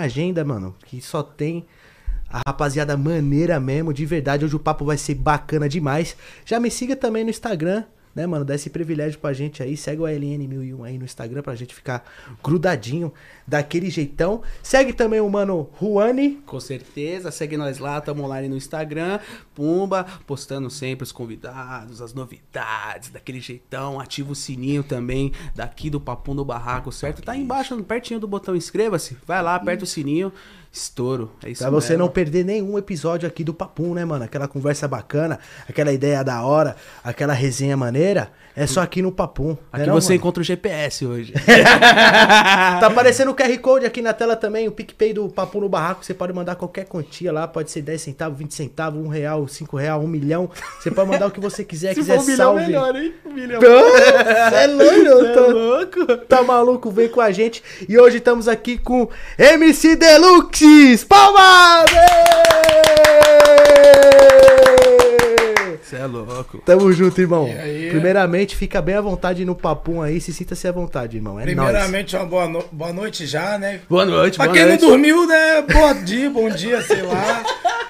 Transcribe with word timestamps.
agenda, 0.00 0.44
mano, 0.44 0.74
que 0.86 1.00
só 1.00 1.22
tem 1.22 1.66
a 2.28 2.42
rapaziada 2.46 2.96
maneira 2.96 3.58
mesmo, 3.58 3.92
de 3.92 4.04
verdade. 4.04 4.44
Hoje 4.44 4.56
o 4.56 4.60
papo 4.60 4.84
vai 4.84 4.98
ser 4.98 5.14
bacana 5.14 5.68
demais. 5.68 6.16
Já 6.44 6.60
me 6.60 6.70
siga 6.70 6.94
também 6.94 7.24
no 7.24 7.30
Instagram, 7.30 7.84
né, 8.18 8.26
mano? 8.26 8.44
Dá 8.44 8.56
esse 8.56 8.68
privilégio 8.68 9.20
pra 9.20 9.32
gente 9.32 9.62
aí. 9.62 9.76
Segue 9.76 10.02
o 10.02 10.04
ALN1001 10.04 10.84
aí 10.84 10.98
no 10.98 11.04
Instagram 11.04 11.40
pra 11.40 11.54
gente 11.54 11.72
ficar 11.72 12.04
grudadinho 12.42 13.12
daquele 13.46 13.88
jeitão. 13.90 14.42
Segue 14.60 14.92
também 14.92 15.20
o 15.20 15.30
mano 15.30 15.70
Juani. 15.80 16.42
Com 16.44 16.58
certeza, 16.58 17.30
segue 17.30 17.56
nós 17.56 17.78
lá, 17.78 18.00
tamo 18.00 18.24
online 18.24 18.48
no 18.48 18.56
Instagram, 18.56 19.20
Pumba, 19.54 20.04
postando 20.26 20.68
sempre 20.68 21.04
os 21.04 21.12
convidados, 21.12 22.02
as 22.02 22.12
novidades, 22.12 23.10
daquele 23.10 23.40
jeitão. 23.40 24.00
Ativa 24.00 24.32
o 24.32 24.34
sininho 24.34 24.82
também 24.82 25.32
daqui 25.54 25.88
do 25.88 26.00
Papum 26.00 26.34
do 26.34 26.44
Barraco, 26.44 26.90
certo? 26.90 27.22
Tá 27.22 27.32
aí 27.32 27.40
embaixo, 27.40 27.80
pertinho 27.84 28.18
do 28.18 28.26
botão 28.26 28.56
inscreva-se. 28.56 29.16
Vai 29.24 29.40
lá, 29.40 29.54
aperta 29.54 29.84
o 29.84 29.86
sininho. 29.86 30.32
Estouro. 30.78 31.30
É 31.44 31.50
isso 31.50 31.62
Pra 31.62 31.70
você 31.70 31.90
mesmo. 31.94 32.04
não 32.04 32.12
perder 32.12 32.44
nenhum 32.44 32.78
episódio 32.78 33.26
aqui 33.28 33.42
do 33.44 33.52
Papum, 33.52 33.94
né, 33.94 34.04
mano? 34.04 34.24
Aquela 34.24 34.46
conversa 34.48 34.86
bacana, 34.88 35.38
aquela 35.68 35.92
ideia 35.92 36.22
da 36.22 36.42
hora, 36.42 36.76
aquela 37.02 37.32
resenha 37.32 37.76
maneira. 37.76 38.30
É 38.56 38.66
só 38.66 38.80
aqui 38.80 39.00
no 39.00 39.12
Papum. 39.12 39.50
né 39.50 39.56
Aqui 39.72 39.86
não, 39.86 39.94
você 39.94 40.08
mano? 40.08 40.16
encontra 40.16 40.40
o 40.40 40.44
GPS 40.44 41.06
hoje. 41.06 41.32
Tá 42.80 42.86
aparecendo 42.86 43.30
o 43.30 43.34
QR 43.34 43.56
Code 43.58 43.86
aqui 43.86 44.00
na 44.02 44.12
tela 44.12 44.34
também, 44.36 44.66
o 44.68 44.72
PicPay 44.72 45.12
do 45.12 45.28
Papo 45.28 45.60
no 45.60 45.68
Barraco. 45.68 46.04
Você 46.04 46.12
pode 46.14 46.32
mandar 46.32 46.54
qualquer 46.56 46.84
quantia 46.86 47.32
lá, 47.32 47.46
pode 47.46 47.70
ser 47.70 47.82
10 47.82 48.00
centavos, 48.00 48.38
20 48.38 48.54
centavos, 48.54 49.04
1 49.04 49.08
real, 49.08 49.46
5 49.48 49.76
real, 49.76 50.00
1 50.02 50.06
milhão. 50.06 50.50
Você 50.80 50.90
pode 50.90 51.08
mandar 51.10 51.26
o 51.26 51.30
que 51.30 51.40
você 51.40 51.64
quiser, 51.64 51.90
Se 51.94 52.00
quiser 52.00 52.16
for 52.16 52.22
um 52.22 52.26
milhão, 52.26 52.36
salve. 52.46 52.66
melhor, 52.66 52.96
hein? 52.96 53.14
Um 53.26 53.32
milhão. 53.32 53.60
Você 53.60 54.54
é 54.56 54.66
louco, 54.68 54.94
Cê 54.94 55.26
é 55.26 55.34
tá, 55.34 55.46
louco. 55.46 56.16
tá 56.28 56.42
maluco? 56.42 56.90
Vem 56.90 57.08
com 57.08 57.20
a 57.20 57.30
gente. 57.30 57.62
E 57.88 57.98
hoje 57.98 58.18
estamos 58.18 58.48
aqui 58.48 58.76
com 58.78 59.08
MC 59.38 59.96
Deluxe! 59.96 60.67
Palmas! 61.08 61.90
Você 65.82 65.96
é 65.96 66.04
louco. 66.06 66.58
Tamo 66.58 66.92
junto, 66.92 67.18
irmão. 67.20 67.48
E 67.48 67.52
aí? 67.58 67.88
Primeiramente, 67.90 68.54
fica 68.54 68.82
bem 68.82 68.94
à 68.96 69.00
vontade 69.00 69.44
no 69.46 69.54
papum 69.54 70.02
aí, 70.02 70.20
se 70.20 70.32
sinta-se 70.34 70.68
à 70.68 70.72
vontade, 70.72 71.16
irmão. 71.16 71.40
É 71.40 71.46
nóis. 71.46 71.54
Primeiramente, 71.70 72.14
uma 72.16 72.26
boa, 72.26 72.46
no- 72.46 72.64
boa 72.70 72.92
noite 72.92 73.24
já, 73.26 73.56
né? 73.58 73.80
Boa 73.88 74.04
noite, 74.04 74.36
Pra 74.36 74.46
boa 74.46 74.56
quem 74.56 74.66
noite. 74.66 74.82
não 74.82 74.90
dormiu, 74.90 75.26
né? 75.26 75.62
Bom 75.62 75.94
dia, 76.04 76.28
bom 76.30 76.50
dia, 76.50 76.82
sei 76.82 77.00
lá. 77.02 77.42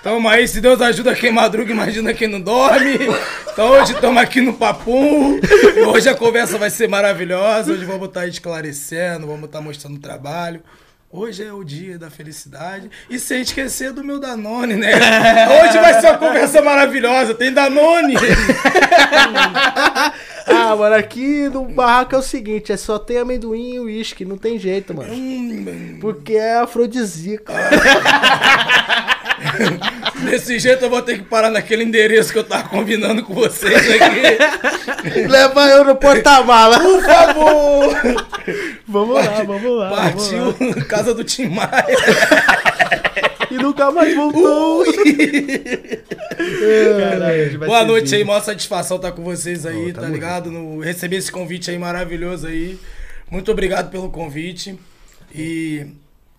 Tamo 0.03 0.29
aí, 0.29 0.47
se 0.47 0.61
Deus 0.61 0.81
ajuda 0.81 1.13
quem 1.17 1.33
madruga, 1.33 1.73
imagina 1.73 2.15
quem 2.15 2.29
não 2.29 2.41
dorme. 2.41 2.97
Então 3.53 3.71
hoje 3.71 3.93
estamos 3.95 4.23
aqui 4.23 4.41
no 4.41 4.53
Papum. 4.55 5.41
E 5.77 5.81
hoje 5.81 6.09
a 6.09 6.15
conversa 6.15 6.57
vai 6.57 6.71
ser 6.71 6.89
maravilhosa. 6.89 7.73
Hoje 7.73 7.85
vamos 7.85 8.07
estar 8.09 8.29
esclarecendo, 8.29 9.27
vamos 9.27 9.47
estar 9.47 9.61
mostrando 9.61 9.97
o 9.97 10.01
trabalho. 10.01 10.61
Hoje 11.11 11.43
é 11.43 11.51
o 11.51 11.65
dia 11.65 11.99
da 11.99 12.11
felicidade. 12.11 12.91
E 13.09 13.19
sem 13.19 13.41
esquecer 13.41 13.93
do 13.93 14.05
meu 14.05 14.21
Danone, 14.21 14.77
né? 14.77 14.93
Hoje 15.65 15.79
vai 15.79 15.99
ser 15.99 16.09
uma 16.09 16.19
conversa 16.19 16.61
maravilhosa. 16.61 17.35
Tem 17.35 17.53
Danone. 17.53 18.15
Ah, 20.51 20.75
mano, 20.75 20.95
aqui 20.95 21.47
no 21.51 21.67
barraco 21.67 22.15
é 22.15 22.19
o 22.19 22.23
seguinte, 22.23 22.73
é 22.73 22.77
só 22.79 22.99
tem 22.99 23.19
amendoim 23.19 23.75
e 23.75 23.81
uísque, 23.81 24.25
não 24.25 24.39
tem 24.39 24.59
jeito, 24.59 24.95
mano. 24.95 25.13
Hum, 25.13 25.99
Porque 26.01 26.33
é 26.33 26.57
afrodisíaco. 26.57 27.53
Desse 30.25 30.59
jeito 30.59 30.85
eu 30.85 30.91
vou 30.91 31.03
ter 31.03 31.19
que 31.19 31.25
parar 31.25 31.51
naquele 31.51 31.85
endereço 31.85 32.33
que 32.33 32.39
eu 32.39 32.45
tava 32.45 32.69
combinando 32.69 33.23
com 33.23 33.35
vocês 33.35 33.75
aqui. 33.75 35.27
Leva 35.29 35.69
eu 35.69 35.85
no 35.85 35.97
porta-mala. 35.97 36.81
Por 36.81 37.03
favor! 37.03 38.29
Vamos 38.91 39.17
lá, 39.17 39.43
vamos 39.43 39.49
lá. 39.49 39.59
vamos 39.59 39.77
lá. 39.77 39.91
Partiu 39.91 40.87
casa 40.87 41.13
do 41.13 41.23
Tim 41.23 41.49
Maia. 41.49 41.85
E 43.51 43.55
nunca 43.55 43.91
mais 43.91 44.15
voltou. 44.15 44.83
Caralho, 46.99 47.43
hoje 47.43 47.57
vai 47.59 47.69
Boa 47.69 47.85
noite 47.85 48.15
aí, 48.15 48.25
maior 48.25 48.41
satisfação 48.41 48.97
estar 48.97 49.13
com 49.13 49.23
vocês 49.23 49.67
aí, 49.67 49.91
Ô, 49.91 49.95
tá 49.95 50.01
tamo 50.01 50.15
ligado? 50.15 50.51
No, 50.51 50.81
receber 50.81 51.17
esse 51.17 51.31
convite 51.31 51.71
aí 51.71 51.79
maravilhoso 51.79 52.47
aí. 52.47 52.79
Muito 53.31 53.53
obrigado 53.53 53.91
pelo 53.91 54.09
convite. 54.11 54.79
E 55.35 55.87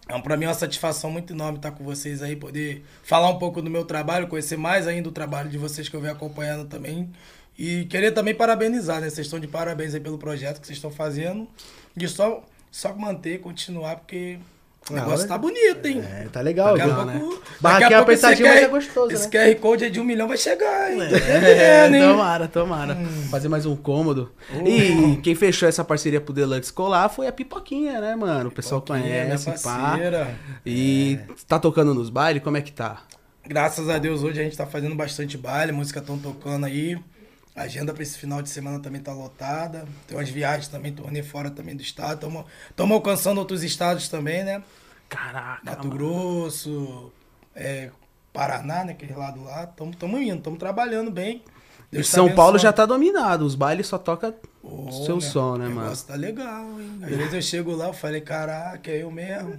é 0.09 0.22
pra 0.22 0.36
mim 0.36 0.46
uma 0.46 0.56
satisfação 0.56 1.12
muito 1.12 1.34
enorme 1.34 1.59
estar 1.59 1.70
com 1.70 1.84
vocês 1.84 2.24
aí, 2.24 2.36
poder 2.36 2.84
falar 3.03 3.30
um 3.30 3.38
pouco 3.38 3.62
do 3.62 3.70
meu 3.70 3.86
trabalho, 3.86 4.28
conhecer 4.28 4.58
mais 4.58 4.88
ainda 4.88 5.08
o 5.08 5.12
trabalho 5.12 5.50
de 5.50 5.58
vocês 5.58 5.88
que 5.88 5.96
eu 5.96 6.02
venho 6.02 6.14
acompanhando 6.14 6.68
também. 6.68 7.12
E 7.58 7.86
querer 7.86 8.12
também 8.12 8.34
parabenizar, 8.34 9.02
né? 9.02 9.09
Vocês 9.09 9.28
estão 9.28 9.40
de 9.40 9.48
parabéns 9.48 9.94
aí 9.94 10.00
pelo 10.00 10.18
projeto 10.18 10.59
que 10.59 10.66
vocês 10.66 10.78
estão 10.78 10.90
fazendo. 10.90 11.48
E 11.96 12.08
só, 12.08 12.44
só 12.72 12.96
manter, 12.96 13.40
continuar, 13.40 13.98
porque 13.98 14.40
o 14.89 14.94
negócio 14.94 15.27
tá 15.27 15.38
bonito, 15.38 15.85
hein? 15.85 16.03
É, 16.03 16.27
tá 16.31 16.41
legal. 16.41 16.77
Daqui 16.77 16.89
a 16.89 17.05
né? 17.05 17.19
pouco. 17.19 17.44
Barraquinho 17.59 17.89
daqui 17.89 17.94
a 17.94 17.97
pouco 17.97 18.11
esse 18.11 18.25
apertadinho, 18.25 18.53
mas 18.55 18.63
é 18.63 18.67
gostoso, 18.67 19.13
Esse 19.13 19.29
né? 19.29 19.53
QR 19.53 19.59
Code 19.59 19.83
aí 19.85 19.91
de 19.91 20.00
um 20.00 20.03
milhão 20.03 20.27
vai 20.27 20.38
chegar, 20.38 20.91
hein? 20.91 21.00
É, 21.01 21.85
É, 21.85 21.89
né? 21.89 22.07
tomara, 22.07 22.47
tomara. 22.47 22.97
Fazer 23.29 23.47
mais 23.50 23.66
um 23.66 23.75
cômodo. 23.75 24.31
E 24.66 25.17
quem 25.17 25.35
fechou 25.35 25.67
essa 25.67 25.83
parceria 25.83 26.19
pro 26.19 26.33
Deluxe 26.33 26.72
colar 26.72 27.09
foi 27.09 27.27
a 27.27 27.31
Pipoquinha, 27.31 28.00
né, 28.01 28.16
mano? 28.16 28.50
O 28.50 28.51
pessoal 28.51 28.81
conhece, 28.81 29.51
pá. 29.63 29.97
E 30.66 31.19
tá 31.47 31.59
tocando 31.59 31.94
nos 31.94 32.09
bailes? 32.09 32.44
Como 32.44 32.57
é 32.57 32.61
que 32.61 32.71
tá? 32.71 33.03
Graças 33.45 33.89
a 33.89 33.97
Deus 33.97 34.23
hoje 34.23 34.39
a 34.39 34.44
gente 34.44 34.56
tá 34.56 34.66
fazendo 34.66 34.95
bastante 34.95 35.38
baile, 35.38 35.71
música 35.71 36.00
tão 36.01 36.17
tocando 36.17 36.66
aí. 36.66 36.97
A 37.56 37.64
agenda 37.64 37.94
pra 37.94 38.04
esse 38.04 38.18
final 38.18 38.42
de 38.42 38.50
semana 38.50 38.80
também 38.80 39.02
tá 39.02 39.12
lotada. 39.12 39.86
Tem 40.08 40.18
umas 40.18 40.30
viagens 40.30 40.68
também, 40.68 40.94
tornei 40.94 41.24
fora 41.24 41.52
também 41.52 41.76
do 41.76 41.82
estado. 41.82 42.28
Estamos 42.70 42.96
alcançando 42.96 43.40
outros 43.40 43.64
estados 43.64 44.08
também, 44.08 44.44
né? 44.44 44.64
Caraca, 45.10 45.62
Mato 45.64 45.88
mano. 45.88 45.90
Grosso, 45.90 47.12
é, 47.56 47.90
Paraná, 48.32 48.86
né? 48.86 48.94
Aquele 48.94 49.14
lado 49.14 49.44
lá. 49.44 49.64
Estamos 49.64 50.22
indo, 50.22 50.38
estamos 50.38 50.60
trabalhando 50.60 51.12
bem. 51.12 51.44
Deus 51.91 52.09
tá 52.09 52.16
São 52.17 52.25
Paulo 52.27 52.51
abençoando. 52.51 52.59
já 52.59 52.73
tá 52.73 52.85
dominado. 52.85 53.45
Os 53.45 53.55
bailes 53.55 53.88
só 53.88 53.97
toca 53.97 54.35
Ô, 54.61 54.89
o 54.89 54.91
seu 54.91 55.17
meu, 55.17 55.22
som, 55.22 55.57
né, 55.57 55.66
o 55.66 55.69
mano? 55.69 55.81
negócio 55.81 56.07
tá 56.07 56.16
legal, 56.16 56.66
hein? 56.79 57.00
Às 57.01 57.09
vezes 57.09 57.33
eu 57.33 57.41
chego 57.41 57.75
lá, 57.75 57.88
eu 57.88 57.94
falei, 57.94 58.22
caraca, 58.22 58.91
é 58.91 59.01
eu 59.01 59.09
mesmo. 59.09 59.57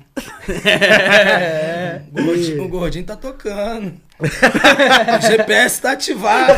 É. 0.64 2.02
o, 2.14 2.24
gordinho, 2.24 2.64
o 2.64 2.68
gordinho 2.68 3.04
tá 3.04 3.16
tocando. 3.16 3.94
o 4.20 5.26
GPS 5.26 5.82
tá 5.82 5.92
ativado. 5.92 6.54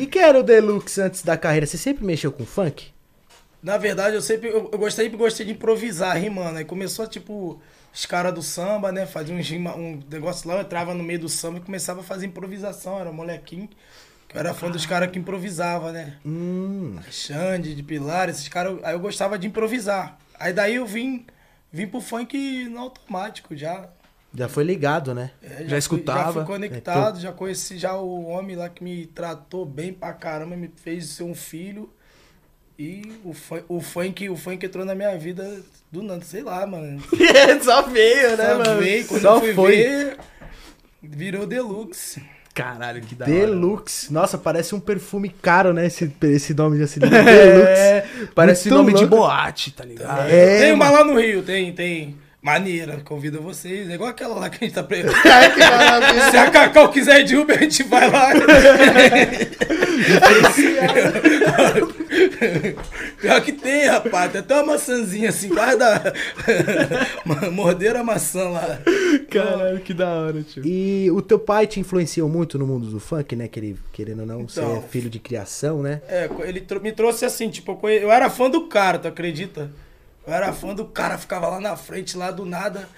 E 0.00 0.06
quem 0.06 0.22
era 0.22 0.38
o 0.38 0.42
Deluxe 0.42 1.00
antes 1.00 1.22
da 1.22 1.36
carreira? 1.36 1.66
Você 1.66 1.78
sempre 1.78 2.04
mexeu 2.04 2.32
com 2.32 2.44
funk? 2.44 2.86
Na 3.62 3.76
verdade, 3.76 4.16
eu 4.16 4.22
sempre, 4.22 4.48
eu, 4.48 4.68
eu 4.72 4.78
gostei, 4.78 5.04
sempre 5.04 5.18
gostei 5.18 5.46
de 5.46 5.52
improvisar, 5.52 6.16
rimando. 6.16 6.58
Aí 6.58 6.64
começou, 6.64 7.06
tipo, 7.06 7.60
os 7.94 8.06
caras 8.06 8.32
do 8.34 8.42
samba, 8.42 8.90
né? 8.92 9.06
Fazia 9.06 9.34
uns 9.34 9.48
rima- 9.48 9.74
um 9.76 10.00
negócio 10.10 10.48
lá, 10.48 10.56
eu 10.56 10.60
entrava 10.62 10.94
no 10.94 11.02
meio 11.04 11.18
do 11.20 11.28
samba 11.28 11.58
e 11.58 11.60
começava 11.60 12.00
a 12.00 12.04
fazer 12.04 12.26
improvisação. 12.26 12.98
Era 12.98 13.10
um 13.10 13.14
molequinho. 13.14 13.68
que 14.28 14.36
Eu 14.36 14.40
era 14.40 14.54
fã 14.54 14.70
dos 14.70 14.86
caras 14.86 15.10
que 15.10 15.18
improvisavam, 15.18 15.92
né? 15.92 16.16
Hum. 16.24 16.96
Xande, 17.10 17.74
de 17.74 17.82
Pilar, 17.82 18.28
esses 18.30 18.48
caras. 18.48 18.78
Aí 18.82 18.94
eu 18.94 19.00
gostava 19.00 19.38
de 19.38 19.46
improvisar. 19.46 20.18
Aí 20.40 20.52
daí 20.52 20.76
eu 20.76 20.86
vim, 20.86 21.26
vim 21.70 21.86
pro 21.86 22.00
funk 22.00 22.64
no 22.70 22.78
automático 22.80 23.54
já. 23.54 23.88
Já 24.34 24.48
foi 24.48 24.64
ligado, 24.64 25.14
né? 25.14 25.30
É, 25.42 25.64
Já 25.64 25.68
fui- 25.68 25.78
escutava? 25.78 26.22
Já 26.24 26.32
fui 26.32 26.44
conectado, 26.44 27.20
já 27.20 27.30
conheci 27.32 27.76
já 27.76 27.94
o 27.96 28.24
homem 28.24 28.56
lá 28.56 28.70
que 28.70 28.82
me 28.82 29.04
tratou 29.04 29.66
bem 29.66 29.92
pra 29.92 30.14
caramba, 30.14 30.56
me 30.56 30.70
fez 30.74 31.08
ser 31.08 31.24
um 31.24 31.34
filho. 31.34 31.92
E 32.78 33.12
o, 33.24 33.32
fun- 33.32 33.62
o, 33.68 33.80
funk, 33.80 34.28
o 34.28 34.36
funk 34.36 34.64
entrou 34.66 34.84
na 34.84 34.94
minha 34.94 35.16
vida 35.16 35.60
do 35.90 36.02
nada, 36.02 36.24
sei 36.24 36.42
lá, 36.42 36.66
mano. 36.66 37.02
Só 37.62 37.82
veio, 37.82 38.36
Só 38.36 38.74
veio, 38.76 39.06
quando 39.06 39.20
Só 39.22 39.34
eu 39.36 39.40
fui 39.40 39.54
foi. 39.54 39.76
ver, 39.76 40.16
virou 41.02 41.46
deluxe. 41.46 42.22
Caralho, 42.54 43.00
que 43.00 43.14
da 43.14 43.24
hora. 43.24 43.34
Deluxe. 43.34 44.12
Nossa, 44.12 44.36
parece 44.36 44.74
um 44.74 44.80
perfume 44.80 45.28
caro, 45.30 45.72
né? 45.72 45.86
Esse, 45.86 46.12
esse 46.22 46.52
nome 46.54 46.76
de 46.78 46.82
assim. 46.84 47.00
É, 47.04 48.00
Deluxe. 48.02 48.32
parece 48.34 48.68
Muito 48.68 48.78
nome 48.78 48.92
de 48.94 49.04
louco. 49.06 49.16
boate, 49.16 49.70
tá 49.72 49.84
ligado? 49.84 50.28
É, 50.28 50.58
tem 50.60 50.72
uma 50.72 50.86
mano. 50.90 50.96
lá 50.98 51.04
no 51.14 51.18
Rio, 51.20 51.42
tem, 51.42 51.72
tem. 51.72 52.16
Maneira, 52.42 53.00
convido 53.04 53.40
vocês. 53.40 53.88
É 53.88 53.94
igual 53.94 54.10
aquela 54.10 54.34
lá 54.34 54.50
que 54.50 54.56
a 54.56 54.66
gente 54.66 54.74
tá 54.74 54.82
pre... 54.82 55.04
Ai, 55.24 55.54
que 55.54 55.60
maravilha. 55.60 56.30
Se 56.32 56.36
a 56.36 56.50
Cacau 56.50 56.90
quiser 56.90 57.20
ir 57.20 57.24
de 57.24 57.36
Uber, 57.36 57.56
a 57.56 57.62
gente 57.62 57.84
vai 57.84 58.10
lá. 58.10 58.32
Pior 63.20 63.40
que 63.42 63.52
tem, 63.52 63.86
rapaz. 63.86 64.32
Tem 64.32 64.40
até 64.40 64.54
uma 64.54 64.72
maçãzinha 64.72 65.28
assim, 65.30 65.48
quase 65.48 65.78
da. 65.78 66.12
Morderam 67.52 68.00
a 68.00 68.04
maçã 68.04 68.48
lá. 68.48 68.78
Caralho, 69.30 69.80
que 69.80 69.94
da 69.94 70.08
hora, 70.08 70.42
tio. 70.42 70.62
E 70.66 71.10
o 71.10 71.22
teu 71.22 71.38
pai 71.38 71.66
te 71.66 71.80
influenciou 71.80 72.28
muito 72.28 72.58
no 72.58 72.66
mundo 72.66 72.86
do 72.88 73.00
funk, 73.00 73.34
né? 73.36 73.48
Que 73.48 73.60
ele, 73.60 73.78
querendo 73.92 74.20
ou 74.20 74.26
não, 74.26 74.48
você 74.48 74.60
é 74.60 74.64
Então. 74.64 74.82
filho 74.82 75.08
de 75.10 75.18
criação, 75.18 75.82
né? 75.82 76.02
É, 76.08 76.28
ele 76.44 76.60
tro- 76.60 76.80
me 76.80 76.92
trouxe 76.92 77.24
assim, 77.24 77.48
tipo, 77.50 77.78
eu, 77.88 78.10
era 78.10 78.28
fã 78.30 78.48
do 78.50 78.66
cara, 78.68 78.98
tu 78.98 79.08
acredita? 79.08 79.70
Eu 80.26 80.32
era 80.32 80.52
fã 80.52 80.74
do 80.74 80.84
cara, 80.84 81.18
ficava 81.18 81.48
lá 81.48 81.60
na 81.60 81.76
frente, 81.76 82.16
lá 82.16 82.30
do 82.30 82.44
nada. 82.44 82.88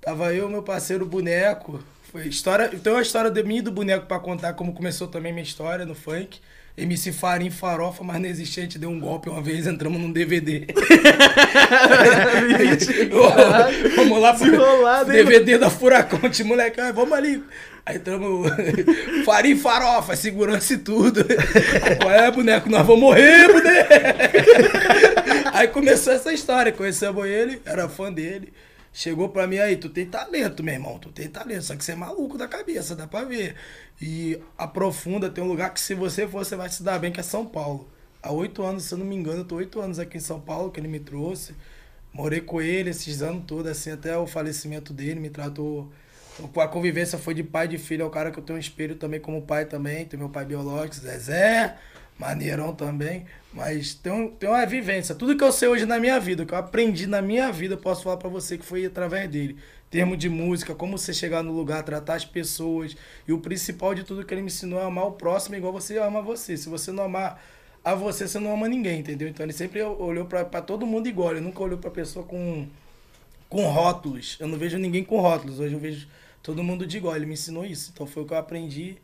Tava 0.00 0.32
eu, 0.34 0.48
meu 0.48 0.62
parceiro 0.62 1.04
boneco. 1.06 1.80
Foi 2.12 2.26
história. 2.26 2.68
Tem 2.68 2.92
uma 2.92 3.02
história 3.02 3.30
de 3.30 3.42
mim 3.42 3.58
e 3.58 3.62
do 3.62 3.70
boneco 3.70 4.06
pra 4.06 4.18
contar 4.18 4.54
como 4.54 4.72
começou 4.72 5.08
também 5.08 5.32
minha 5.32 5.42
história 5.42 5.84
no 5.84 5.94
funk. 5.94 6.40
MC 6.78 7.10
Farim 7.12 7.50
Farofa, 7.50 8.04
mas 8.04 8.20
não 8.20 8.28
existia, 8.28 8.62
a 8.62 8.66
gente 8.66 8.78
deu 8.78 8.88
um 8.88 9.00
golpe 9.00 9.28
uma 9.28 9.42
vez, 9.42 9.66
entramos 9.66 10.00
num 10.00 10.12
DVD. 10.12 10.66
vamos 13.96 14.20
lá 14.20 14.34
pro 14.34 14.44
Desenrolado, 14.44 15.12
hein, 15.12 15.24
DVD 15.24 15.58
da 15.58 15.68
Furacão, 15.68 16.30
tinha 16.30 16.46
moleque, 16.46 16.80
"Ah, 16.80 16.92
vamos 16.92 17.12
ali. 17.12 17.42
Aí 17.84 17.96
entramos, 17.96 18.48
Farim 19.24 19.56
Farofa, 19.56 20.14
segurança 20.14 20.74
e 20.74 20.78
tudo. 20.78 21.24
Qual 22.00 22.12
é, 22.12 22.30
boneco? 22.30 22.68
Nós 22.68 22.86
vamos 22.86 23.00
morrer, 23.00 23.48
boneco. 23.48 23.88
Aí 25.54 25.68
começou 25.68 26.12
essa 26.12 26.32
história, 26.32 26.70
conhecemos 26.70 27.26
ele, 27.26 27.60
era 27.64 27.88
fã 27.88 28.12
dele. 28.12 28.52
Chegou 28.98 29.28
pra 29.28 29.46
mim 29.46 29.58
aí, 29.58 29.76
tu 29.76 29.88
tem 29.88 30.04
talento, 30.06 30.60
meu 30.60 30.74
irmão, 30.74 30.98
tu 30.98 31.12
tem 31.12 31.28
talento, 31.28 31.62
só 31.62 31.76
que 31.76 31.84
você 31.84 31.92
é 31.92 31.94
maluco 31.94 32.36
da 32.36 32.48
cabeça, 32.48 32.96
dá 32.96 33.06
pra 33.06 33.22
ver. 33.22 33.54
E 34.02 34.40
aprofunda, 34.58 35.30
tem 35.30 35.44
um 35.44 35.46
lugar 35.46 35.72
que 35.72 35.78
se 35.78 35.94
você 35.94 36.26
for, 36.26 36.44
você 36.44 36.56
vai 36.56 36.68
se 36.68 36.82
dar 36.82 36.98
bem, 36.98 37.12
que 37.12 37.20
é 37.20 37.22
São 37.22 37.46
Paulo. 37.46 37.88
Há 38.20 38.32
oito 38.32 38.60
anos, 38.60 38.82
se 38.82 38.94
eu 38.94 38.98
não 38.98 39.06
me 39.06 39.14
engano, 39.14 39.42
eu 39.42 39.44
tô 39.44 39.54
oito 39.54 39.80
anos 39.80 40.00
aqui 40.00 40.16
em 40.16 40.20
São 40.20 40.40
Paulo, 40.40 40.72
que 40.72 40.80
ele 40.80 40.88
me 40.88 40.98
trouxe. 40.98 41.54
Morei 42.12 42.40
com 42.40 42.60
ele 42.60 42.90
esses 42.90 43.22
anos 43.22 43.44
todos, 43.46 43.70
assim, 43.70 43.92
até 43.92 44.18
o 44.18 44.26
falecimento 44.26 44.92
dele, 44.92 45.20
me 45.20 45.30
tratou. 45.30 45.88
A 46.56 46.66
convivência 46.66 47.16
foi 47.18 47.34
de 47.34 47.44
pai 47.44 47.66
e 47.66 47.68
de 47.68 47.78
filho, 47.78 48.02
é 48.02 48.04
o 48.04 48.10
cara 48.10 48.32
que 48.32 48.40
eu 48.40 48.42
tenho 48.42 48.56
um 48.56 48.60
espelho 48.60 48.96
também 48.96 49.20
como 49.20 49.40
pai 49.42 49.64
também. 49.64 50.06
Tem 50.06 50.18
meu 50.18 50.28
pai 50.28 50.44
biológico, 50.44 50.96
Zezé, 50.96 51.76
maneirão 52.18 52.74
também. 52.74 53.24
Mas 53.52 53.94
tem, 53.94 54.12
um, 54.12 54.28
tem 54.28 54.48
uma 54.48 54.66
vivência. 54.66 55.14
Tudo 55.14 55.36
que 55.36 55.44
eu 55.44 55.52
sei 55.52 55.68
hoje 55.68 55.86
na 55.86 55.98
minha 55.98 56.18
vida, 56.20 56.44
que 56.44 56.52
eu 56.52 56.58
aprendi 56.58 57.06
na 57.06 57.22
minha 57.22 57.50
vida, 57.50 57.74
eu 57.74 57.78
posso 57.78 58.02
falar 58.02 58.16
pra 58.16 58.28
você 58.28 58.58
que 58.58 58.64
foi 58.64 58.84
através 58.84 59.30
dele. 59.30 59.56
Termo 59.90 60.16
de 60.16 60.28
música, 60.28 60.74
como 60.74 60.98
você 60.98 61.14
chegar 61.14 61.42
no 61.42 61.52
lugar, 61.52 61.82
tratar 61.82 62.14
as 62.14 62.24
pessoas. 62.24 62.94
E 63.26 63.32
o 63.32 63.38
principal 63.38 63.94
de 63.94 64.04
tudo 64.04 64.24
que 64.24 64.34
ele 64.34 64.42
me 64.42 64.48
ensinou 64.48 64.80
é 64.80 64.84
amar 64.84 65.06
o 65.06 65.12
próximo 65.12 65.56
igual 65.56 65.72
você 65.72 65.96
ama 65.98 66.20
você. 66.20 66.56
Se 66.56 66.68
você 66.68 66.92
não 66.92 67.04
amar 67.04 67.42
a 67.82 67.94
você, 67.94 68.28
você 68.28 68.38
não 68.38 68.52
ama 68.52 68.68
ninguém, 68.68 69.00
entendeu? 69.00 69.28
Então 69.28 69.46
ele 69.46 69.52
sempre 69.52 69.82
olhou 69.82 70.26
pra 70.26 70.44
todo 70.60 70.86
mundo 70.86 71.08
igual. 71.08 71.30
Ele 71.30 71.40
nunca 71.40 71.62
olhou 71.62 71.78
pra 71.78 71.90
pessoa 71.90 72.24
com, 72.24 72.66
com 73.48 73.62
rótulos. 73.64 74.36
Eu 74.38 74.46
não 74.46 74.58
vejo 74.58 74.76
ninguém 74.76 75.02
com 75.02 75.18
rótulos. 75.20 75.58
Hoje 75.58 75.72
eu 75.72 75.80
vejo 75.80 76.06
todo 76.42 76.62
mundo 76.62 76.86
de 76.86 76.98
igual. 76.98 77.16
Ele 77.16 77.24
me 77.24 77.32
ensinou 77.32 77.64
isso. 77.64 77.90
Então 77.94 78.06
foi 78.06 78.24
o 78.24 78.26
que 78.26 78.34
eu 78.34 78.38
aprendi. 78.38 78.98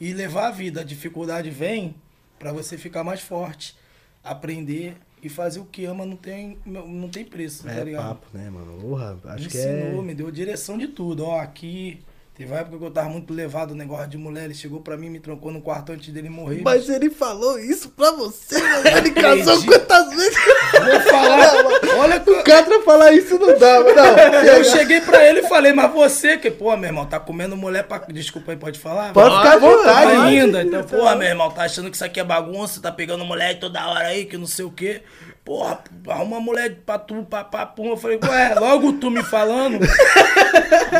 E 0.00 0.14
levar 0.14 0.48
a 0.48 0.50
vida. 0.50 0.80
A 0.80 0.84
dificuldade 0.84 1.50
vem 1.50 1.94
pra 2.42 2.52
você 2.52 2.76
ficar 2.76 3.04
mais 3.04 3.20
forte. 3.20 3.76
Aprender 4.24 4.96
e 5.22 5.28
fazer 5.28 5.60
o 5.60 5.64
que 5.64 5.84
ama 5.84 6.04
não 6.04 6.16
tem, 6.16 6.58
não 6.66 7.08
tem 7.08 7.24
preço, 7.24 7.62
tá 7.64 7.72
É 7.72 7.84
ligado? 7.84 8.02
papo, 8.08 8.26
né, 8.36 8.50
mano? 8.50 8.80
Porra, 8.80 9.16
acho 9.26 9.44
me 9.44 9.50
que 9.50 9.58
é. 9.58 9.80
ensinou, 9.84 10.02
me 10.02 10.12
deu 10.14 10.28
direção 10.30 10.76
de 10.76 10.88
tudo. 10.88 11.24
Ó, 11.24 11.38
aqui. 11.40 12.00
Teve 12.34 12.50
uma 12.50 12.60
época 12.60 12.78
que 12.78 12.84
eu 12.84 12.90
tava 12.90 13.10
muito 13.10 13.32
levado 13.34 13.70
no 13.70 13.76
negócio 13.76 14.08
de 14.08 14.16
mulher. 14.16 14.46
Ele 14.46 14.54
chegou 14.54 14.80
pra 14.80 14.96
mim, 14.96 15.10
me 15.10 15.20
trancou 15.20 15.52
no 15.52 15.60
quarto 15.60 15.92
antes 15.92 16.08
dele 16.12 16.30
morrer. 16.30 16.62
Mas 16.64 16.88
ele 16.88 17.10
falou 17.10 17.58
isso 17.58 17.90
pra 17.90 18.10
você, 18.12 18.58
mano. 18.58 18.88
Ele 18.88 19.10
Acredito. 19.10 19.20
casou 19.20 19.64
quantas 19.66 20.08
vezes? 20.14 20.38
Vou 20.72 21.00
falar. 21.10 21.52
Olha 21.98 22.20
que 22.20 22.30
O 22.30 22.42
Catra 22.42 22.80
falar 22.82 23.12
isso 23.12 23.38
não 23.38 23.58
dá, 23.58 23.80
não. 23.80 24.18
eu 24.48 24.64
cheguei 24.64 25.02
pra 25.02 25.22
ele 25.28 25.40
e 25.40 25.48
falei, 25.48 25.74
mas 25.74 25.92
você, 25.92 26.38
que, 26.38 26.50
pô, 26.50 26.74
meu 26.74 26.88
irmão, 26.88 27.04
tá 27.04 27.20
comendo 27.20 27.54
mulher 27.54 27.84
pra. 27.84 27.98
Desculpa 28.08 28.52
aí, 28.52 28.56
pode 28.56 28.78
falar? 28.78 29.12
Pode 29.12 29.36
ficar 29.36 29.52
à 29.52 29.58
vontade. 29.58 30.12
ainda. 30.12 30.62
Então, 30.62 30.82
porra, 30.84 31.14
meu 31.14 31.28
irmão, 31.28 31.50
tá 31.50 31.64
achando 31.64 31.90
que 31.90 31.96
isso 31.96 32.04
aqui 32.04 32.18
é 32.18 32.24
bagunça, 32.24 32.80
tá 32.80 32.90
pegando 32.90 33.26
mulher 33.26 33.58
toda 33.60 33.86
hora 33.86 34.06
aí, 34.06 34.24
que 34.24 34.38
não 34.38 34.46
sei 34.46 34.64
o 34.64 34.70
quê. 34.70 35.02
Porra, 35.44 35.82
arruma 36.08 36.40
mulher 36.40 36.76
pra 36.86 36.98
tu, 36.98 37.24
pra, 37.24 37.42
pra 37.42 37.66
pum. 37.66 37.88
Eu 37.88 37.96
falei, 37.96 38.18
ué, 38.22 38.54
logo 38.54 38.92
tu 38.94 39.10
me 39.10 39.22
falando. 39.24 39.78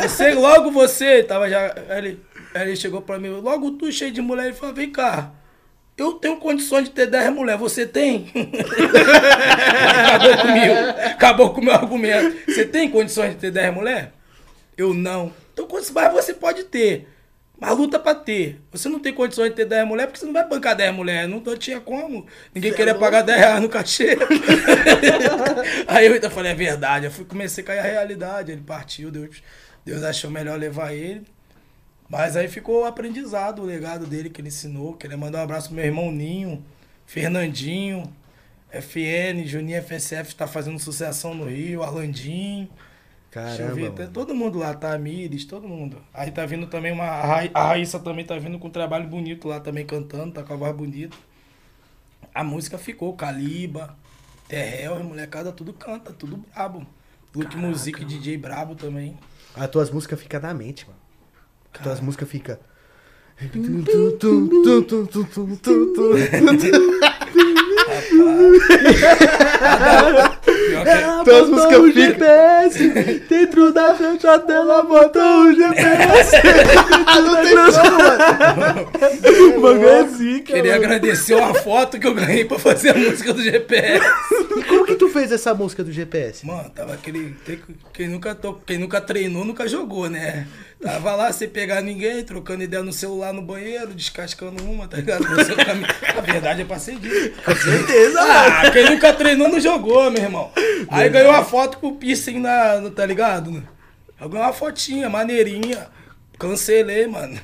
Você, 0.01 0.33
logo 0.33 0.69
você, 0.69 1.23
tava 1.23 1.49
já. 1.49 1.73
Ele, 1.89 2.19
ele 2.53 2.75
chegou 2.75 3.01
pra 3.01 3.17
mim, 3.17 3.29
logo 3.29 3.71
tu 3.71 3.91
cheio 3.91 4.11
de 4.11 4.21
mulher, 4.21 4.45
ele 4.47 4.53
falou, 4.53 4.75
vem 4.75 4.91
cá. 4.91 5.31
Eu 5.95 6.13
tenho 6.13 6.37
condições 6.37 6.85
de 6.85 6.89
ter 6.89 7.05
10 7.05 7.31
mulheres, 7.33 7.61
você 7.61 7.85
tem? 7.85 8.31
Acabou 10.03 10.37
comigo. 10.37 10.73
Acabou 11.05 11.53
com 11.53 11.61
o 11.61 11.63
meu 11.63 11.73
argumento. 11.73 12.35
Você 12.47 12.65
tem 12.65 12.89
condições 12.89 13.31
de 13.31 13.35
ter 13.35 13.51
10 13.51 13.73
mulheres? 13.75 14.09
Eu 14.75 14.93
não. 14.93 15.31
Então 15.53 15.67
quantos 15.67 15.91
mais 15.91 16.11
você 16.11 16.33
pode 16.33 16.63
ter? 16.63 17.07
Mas 17.59 17.77
luta 17.77 17.99
pra 17.99 18.15
ter. 18.15 18.59
Você 18.71 18.89
não 18.89 18.99
tem 18.99 19.13
condições 19.13 19.49
de 19.49 19.55
ter 19.55 19.65
10 19.65 19.87
mulheres 19.87 20.11
porque 20.11 20.19
você 20.19 20.25
não 20.25 20.33
vai 20.33 20.47
bancar 20.47 20.75
10 20.75 20.93
mulheres. 20.93 21.29
Não, 21.29 21.39
não 21.39 21.57
tinha 21.57 21.79
como. 21.79 22.25
Ninguém 22.53 22.73
queria 22.73 22.95
pagar 22.95 23.21
10 23.21 23.39
reais 23.39 23.61
no 23.61 23.69
cachê. 23.69 24.17
Aí 25.87 26.07
eu 26.07 26.13
ainda 26.13 26.29
falei, 26.29 26.51
é 26.51 26.55
verdade. 26.55 27.05
Eu 27.05 27.11
fui, 27.11 27.25
comecei 27.25 27.63
a 27.63 27.67
cair 27.67 27.79
a 27.79 27.83
realidade. 27.83 28.51
Ele 28.51 28.61
partiu, 28.61 29.09
Deus, 29.11 29.41
Deus 29.85 30.03
achou 30.03 30.29
melhor 30.29 30.59
levar 30.59 30.93
ele. 30.93 31.23
Mas 32.09 32.35
aí 32.35 32.47
ficou 32.47 32.81
o 32.81 32.85
aprendizado, 32.85 33.61
o 33.61 33.65
legado 33.65 34.05
dele 34.05 34.29
que 34.29 34.41
ele 34.41 34.49
ensinou. 34.49 34.93
Queria 34.93 35.17
mandar 35.17 35.39
um 35.39 35.43
abraço 35.43 35.69
pro 35.69 35.75
meu 35.77 35.85
irmão 35.85 36.11
Ninho, 36.11 36.63
Fernandinho, 37.05 38.03
FN, 38.71 39.45
Juninho 39.45 39.81
FSF 39.81 40.35
tá 40.35 40.47
fazendo 40.47 40.77
sucessão 40.79 41.33
no 41.33 41.45
Rio, 41.45 41.81
Arlandinho. 41.81 42.69
Deixa 43.33 43.63
eu 43.63 43.75
ver, 43.75 43.91
Caramba. 43.91 44.05
tá 44.05 44.11
todo 44.13 44.35
mundo 44.35 44.59
lá, 44.59 44.73
tá? 44.73 44.97
Mires, 44.97 45.45
todo 45.45 45.67
mundo. 45.67 45.97
Aí 46.13 46.31
tá 46.31 46.45
vindo 46.45 46.67
também 46.67 46.91
uma. 46.91 47.05
A 47.05 47.25
Ra- 47.25 47.49
a 47.53 47.67
Raíssa 47.69 47.99
também 47.99 48.25
tá 48.25 48.37
vindo 48.37 48.59
com 48.59 48.67
um 48.67 48.71
trabalho 48.71 49.07
bonito 49.07 49.47
lá 49.47 49.59
também 49.59 49.85
cantando, 49.85 50.33
tá 50.33 50.43
com 50.43 50.53
a 50.53 50.57
voz 50.57 50.75
bonita. 50.75 51.15
A 52.33 52.43
música 52.43 52.77
ficou, 52.77 53.13
Caliba, 53.13 53.95
Terrell, 54.47 55.03
molecada 55.03 55.51
tudo 55.51 55.73
canta, 55.73 56.11
tudo 56.13 56.37
brabo. 56.53 56.85
Luke 57.35 57.57
Music, 57.57 58.05
DJ 58.05 58.37
brabo 58.37 58.75
também. 58.75 59.17
As 59.55 59.67
tuas 59.69 59.89
músicas 59.89 60.19
ficam 60.21 60.39
na 60.41 60.53
mente, 60.53 60.85
mano. 60.85 60.99
As 61.73 61.81
tuas 61.81 61.99
músicas 61.99 62.29
ficam. 62.29 62.57
Ela 71.33 71.45
Tuas 71.45 71.49
músicas 71.49 71.79
o 71.79 71.91
GPS 71.91 73.19
dentro 73.29 73.71
da 73.73 73.95
frente 73.95 74.25
dela 74.47 74.83
botou 74.83 75.21
o 75.45 75.53
GPS. 75.53 76.35
Não 77.23 77.35
tem 77.41 77.55
como, 77.55 77.97
mano. 77.97 79.57
O 79.57 79.61
bagulho 79.61 79.89
é 79.89 80.03
zica, 80.07 80.53
Queria 80.53 80.73
mano. 80.73 80.83
agradecer 80.85 81.35
uma 81.35 81.53
foto 81.55 81.99
que 81.99 82.07
eu 82.07 82.13
ganhei 82.13 82.45
pra 82.45 82.59
fazer 82.59 82.89
a 82.91 82.93
música 82.93 83.33
do 83.33 83.41
GPS. 83.41 84.05
Como 84.67 84.85
que 84.85 84.95
tu 84.95 85.02
fez 85.13 85.31
essa 85.31 85.53
música 85.53 85.83
do 85.83 85.91
GPS? 85.91 86.45
Mano, 86.45 86.69
tava 86.71 86.93
aquele. 86.93 87.35
Quem 87.93 88.09
nunca, 88.09 88.35
to, 88.35 88.59
quem 88.65 88.77
nunca 88.77 88.99
treinou, 88.99 89.45
nunca 89.45 89.67
jogou, 89.67 90.09
né? 90.09 90.47
Tava 90.81 91.15
lá 91.15 91.31
sem 91.31 91.47
pegar 91.47 91.81
ninguém, 91.81 92.23
trocando 92.23 92.63
ideia 92.63 92.83
no 92.83 92.91
celular 92.91 93.31
no 93.31 93.41
banheiro, 93.41 93.93
descascando 93.93 94.61
uma, 94.63 94.87
tá 94.87 94.97
ligado? 94.97 95.25
A 96.17 96.21
verdade 96.21 96.63
é 96.63 96.65
pra 96.65 96.77
ser 96.79 96.97
dito. 96.99 97.41
Com 97.43 97.55
certeza, 97.55 98.19
Ah, 98.21 98.69
quem 98.71 98.89
nunca 98.89 99.13
treinou 99.13 99.47
não 99.47 99.59
jogou, 99.61 100.11
meu 100.11 100.23
irmão. 100.23 100.51
Aí 100.89 101.07
ganhou 101.09 101.29
uma 101.31 101.45
foto 101.45 101.77
com 101.77 101.87
o 101.87 101.95
piercing 101.95 102.39
na, 102.39 102.81
tá 102.93 103.05
ligado? 103.05 103.63
Eu 104.19 104.27
ganhei 104.27 104.45
uma 104.45 104.53
fotinha, 104.53 105.09
maneirinha. 105.09 105.87
Cancelei, 106.37 107.07
mano. 107.07 107.39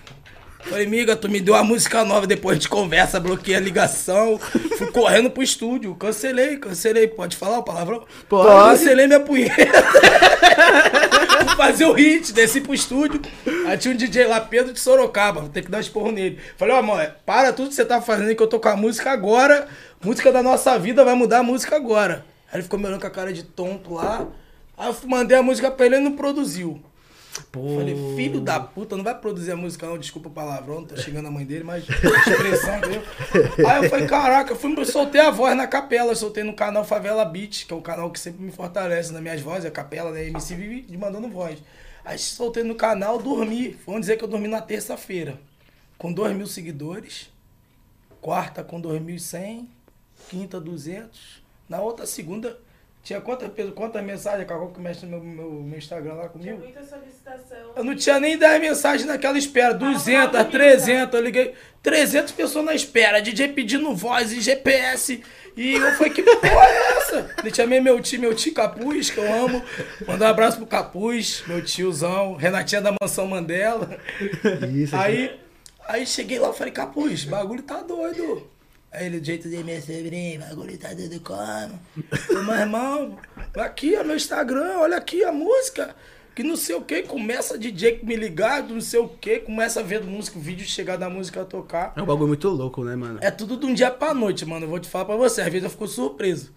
Falei, 0.62 0.86
miga, 0.86 1.16
tu 1.16 1.30
me 1.30 1.40
deu 1.40 1.54
uma 1.54 1.64
música 1.64 2.04
nova, 2.04 2.28
depois 2.28 2.58
a 2.58 2.60
gente 2.60 2.70
conversa, 2.70 3.20
bloqueei 3.20 3.56
a 3.56 3.60
ligação. 3.60 4.38
Fui 4.78 4.92
correndo 4.92 5.32
pro 5.32 5.42
estúdio. 5.42 5.96
Cancelei, 5.96 6.58
cancelei. 6.58 7.08
Pode 7.08 7.38
falar 7.38 7.60
o 7.60 7.64
palavrão? 7.64 8.06
Pode. 8.28 8.80
Cancelei 8.80 9.08
minha 9.08 9.22
punheta. 9.22 9.56
Fui 11.48 11.56
fazer 11.56 11.86
o 11.86 11.94
hit, 11.94 12.34
desci 12.34 12.60
pro 12.60 12.74
estúdio. 12.74 13.22
Aí 13.66 13.78
tinha 13.78 13.94
um 13.94 13.98
DJ 13.98 14.28
lá, 14.28 14.42
Pedro 14.42 14.74
de 14.74 14.80
Sorocaba. 14.80 15.42
Vou 15.42 15.50
ter 15.50 15.64
que 15.64 15.72
dar 15.72 15.78
um 15.78 15.82
esporro 15.82 16.12
nele. 16.12 16.38
Falei, 16.58 16.76
ó, 16.76 16.80
amor, 16.80 17.10
para 17.26 17.54
tudo 17.54 17.70
que 17.70 17.76
você 17.76 17.86
tá 17.86 18.02
fazendo 18.02 18.36
que 18.36 18.44
eu 18.44 18.48
tô 18.48 18.60
com 18.60 18.70
a 18.70 18.76
música 18.76 19.12
agora. 19.12 19.68
Música 20.04 20.32
da 20.32 20.44
nossa 20.44 20.78
vida, 20.78 21.06
vai 21.06 21.16
mudar 21.16 21.40
a 21.40 21.44
música 21.44 21.78
agora. 21.78 22.26
Aí 22.52 22.58
ele 22.58 22.64
ficou 22.64 22.78
me 22.78 22.86
olhando 22.86 23.02
com 23.02 23.08
a 23.08 23.12
cara 23.12 23.32
de 23.32 23.44
tonto 23.44 23.94
lá. 23.94 24.28
Aí 24.78 24.88
eu 24.88 24.96
mandei 25.06 25.38
a 25.38 25.42
música 25.44 25.72
pra 25.72 25.86
ele 25.86 25.96
e 25.96 26.00
não 26.00 26.14
produziu. 26.14 26.82
Falei, 27.52 27.96
filho 28.16 28.40
da 28.42 28.60
puta, 28.60 28.96
não 28.96 29.04
vai 29.04 29.18
produzir 29.18 29.52
a 29.52 29.56
música 29.56 29.88
não, 29.88 29.98
desculpa 29.98 30.30
o 30.30 30.32
palavrão, 30.32 30.82
não 30.82 30.86
tô 30.86 30.98
xingando 30.98 31.28
a 31.28 31.32
mãe 31.32 31.46
dele, 31.46 31.64
mas 31.64 31.84
expressão, 31.84 32.78
entendeu? 32.78 33.04
Aí 33.68 33.84
eu 33.84 33.90
falei, 33.90 34.08
caraca, 34.08 34.52
eu 34.52 34.56
fui, 34.56 34.86
soltei 34.86 35.22
a 35.22 35.32
voz 35.32 35.56
na 35.56 35.68
capela, 35.68 36.14
soltei 36.16 36.44
no 36.44 36.54
canal 36.54 36.86
Favela 36.86 37.26
Beat, 37.26 37.66
que 37.66 37.74
é 37.74 37.76
um 37.76 37.82
canal 37.82 38.12
que 38.12 38.20
sempre 38.20 38.44
me 38.44 38.52
fortalece 38.52 39.12
nas 39.12 39.22
minhas 39.22 39.42
vozes, 39.42 39.66
a 39.66 39.72
capela, 39.72 40.12
né, 40.12 40.28
MC 40.28 40.56
vive 40.56 40.98
mandando 40.98 41.28
voz. 41.30 41.60
Aí 42.06 42.18
soltei 42.18 42.64
no 42.64 42.76
canal, 42.76 43.20
dormi, 43.20 43.78
vamos 43.86 44.02
dizer 44.02 44.18
que 44.18 44.24
eu 44.24 44.28
dormi 44.28 44.48
na 44.48 44.62
terça-feira, 44.62 45.40
com 45.98 46.14
2 46.14 46.36
mil 46.36 46.48
seguidores, 46.48 47.30
quarta 48.22 48.64
com 48.64 48.82
2.100, 48.82 49.66
quinta 50.30 50.60
200, 50.60 51.42
na 51.68 51.82
outra 51.82 52.06
segunda... 52.06 52.58
Tinha 53.10 53.20
quantas, 53.22 53.50
pe- 53.52 53.72
quantas 53.72 54.04
mensagens, 54.04 54.48
Cacau, 54.48 54.68
que 54.72 54.80
mexe 54.80 55.04
no 55.04 55.20
meu, 55.20 55.24
meu, 55.24 55.52
meu 55.64 55.80
Instagram 55.80 56.14
lá 56.14 56.30
Tinha 56.30 56.30
comigo? 56.30 56.58
muita 56.60 56.84
solicitação. 56.84 57.58
Eu 57.76 57.84
não 57.84 57.96
tinha 57.96 58.20
nem 58.20 58.38
10 58.38 58.62
mensagens 58.62 59.08
naquela 59.08 59.36
espera. 59.36 59.74
200, 59.74 60.36
rápido, 60.36 60.52
300. 60.52 61.16
Eu 61.20 61.26
liguei. 61.26 61.56
300 61.82 62.32
pessoas 62.34 62.64
na 62.66 62.76
espera. 62.76 63.20
DJ 63.20 63.48
pedindo 63.48 63.96
voz 63.96 64.32
e 64.32 64.40
GPS. 64.40 65.24
E 65.58 65.74
eu 65.74 65.92
falei, 65.94 66.14
que 66.14 66.22
porra 66.22 66.66
é 66.68 66.98
essa? 66.98 67.36
Eu 67.44 67.56
chamei 67.56 67.82
meu 67.82 68.00
tio, 68.00 68.20
meu 68.20 68.36
tio 68.36 68.54
Capuz, 68.54 69.10
que 69.10 69.18
eu 69.18 69.34
amo. 69.44 69.60
Mandar 70.08 70.28
um 70.28 70.30
abraço 70.30 70.58
pro 70.58 70.68
Capuz, 70.68 71.44
meu 71.48 71.66
tiozão. 71.66 72.36
Renatinha 72.36 72.80
da 72.80 72.94
Mansão 73.02 73.26
Mandela. 73.26 73.90
Isso, 74.72 74.96
Aí, 74.96 75.36
aí 75.88 76.06
cheguei 76.06 76.38
lá 76.38 76.52
e 76.52 76.54
falei, 76.54 76.72
Capuz, 76.72 77.26
bagulho 77.26 77.64
tá 77.64 77.82
doido. 77.82 78.48
Aí 78.92 79.06
ele, 79.06 79.24
jeito 79.24 79.48
de 79.48 79.64
minha 79.64 79.80
sobrinha, 79.80 80.40
bagulho 80.40 80.78
tá 80.78 80.94
dando 80.94 81.20
como? 81.20 81.80
Eu, 82.30 82.44
meu 82.44 82.56
irmão, 82.56 83.18
aqui 83.56 83.96
é 83.96 84.04
meu 84.04 84.16
Instagram, 84.16 84.80
olha 84.80 84.98
aqui 84.98 85.24
a 85.24 85.32
música. 85.32 85.96
Que 86.36 86.44
não 86.44 86.56
sei 86.56 86.76
o 86.76 86.82
que, 86.82 87.04
começa 87.04 87.58
DJ 87.58 88.00
me 88.02 88.16
ligar, 88.16 88.64
não 88.64 88.80
sei 88.80 89.00
o 89.00 89.10
que, 89.10 89.40
começa 89.40 89.82
a 89.82 89.84
ver 89.84 90.02
música, 90.04 90.40
o 90.40 90.42
vídeo 90.42 90.66
chegar 90.66 90.96
da 90.96 91.10
música 91.10 91.42
a 91.42 91.46
tocar. 91.46 91.94
É 91.96 92.02
um 92.02 92.06
bagulho 92.06 92.30
muito 92.30 92.48
louco, 92.48 92.84
né, 92.84 92.96
mano? 92.96 93.20
É 93.22 93.30
tudo 93.30 93.58
de 93.58 93.66
um 93.66 93.74
dia 93.74 93.92
pra 93.92 94.14
noite, 94.14 94.46
mano. 94.46 94.66
Eu 94.66 94.70
vou 94.70 94.80
te 94.80 94.88
falar 94.88 95.06
pra 95.06 95.18
você. 95.18 95.42
Às 95.42 95.48
vezes 95.50 95.66
eu 95.66 95.70
fico 95.70 95.88
surpreso. 95.88 96.54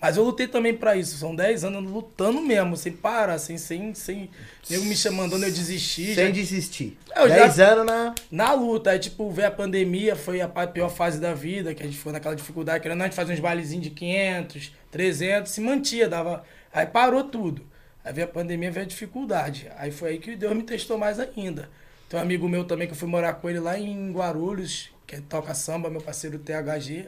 Mas 0.00 0.16
eu 0.16 0.24
lutei 0.24 0.46
também 0.46 0.74
pra 0.74 0.96
isso. 0.96 1.18
São 1.18 1.34
10 1.34 1.62
anos 1.64 1.90
lutando 1.90 2.40
mesmo, 2.40 2.76
sem 2.76 2.90
parar, 2.92 3.38
sem, 3.38 3.58
sem, 3.58 3.92
sem. 3.94 4.30
Nego 4.68 4.84
me 4.86 4.96
chamando, 4.96 5.34
eu 5.34 5.40
desisti. 5.40 6.14
Sem 6.14 6.26
já- 6.26 6.30
desistir. 6.30 6.96
Eu 7.14 7.28
já- 7.28 7.34
10 7.34 7.60
anos 7.60 7.84
na. 7.84 8.14
na 8.30 8.52
luta, 8.54 8.90
aí, 8.90 8.98
tipo, 8.98 9.30
veio 9.30 9.48
a 9.48 9.50
pandemia, 9.50 10.16
foi 10.16 10.40
a 10.40 10.48
pior 10.48 10.88
fase 10.88 11.20
da 11.20 11.34
vida, 11.34 11.74
que 11.74 11.82
a 11.82 11.86
gente 11.86 11.98
foi 11.98 12.12
naquela 12.12 12.34
dificuldade, 12.34 12.82
querendo 12.82 13.00
a 13.02 13.04
gente 13.04 13.14
fazer 13.14 13.34
uns 13.34 13.40
bailezinhos 13.40 13.84
de 13.84 13.90
500, 13.90 14.72
300, 14.90 15.52
se 15.52 15.60
mantia, 15.60 16.08
dava. 16.08 16.44
Aí 16.72 16.86
parou 16.86 17.24
tudo. 17.24 17.62
Aí 18.02 18.12
veio 18.14 18.26
a 18.26 18.30
pandemia, 18.30 18.70
veio 18.70 18.86
a 18.86 18.88
dificuldade. 18.88 19.68
Aí 19.76 19.90
foi 19.90 20.10
aí 20.12 20.18
que 20.18 20.34
Deus 20.34 20.54
me 20.56 20.62
testou 20.62 20.96
mais 20.96 21.20
ainda. 21.20 21.68
Tem 22.08 22.18
um 22.18 22.22
amigo 22.22 22.48
meu 22.48 22.64
também 22.64 22.86
que 22.88 22.94
eu 22.94 22.98
fui 22.98 23.06
morar 23.08 23.34
com 23.34 23.50
ele 23.50 23.60
lá 23.60 23.78
em 23.78 24.10
Guarulhos, 24.12 24.88
que 25.06 25.20
toca 25.20 25.54
samba, 25.54 25.90
meu 25.90 26.00
parceiro 26.00 26.38
THG. 26.38 27.06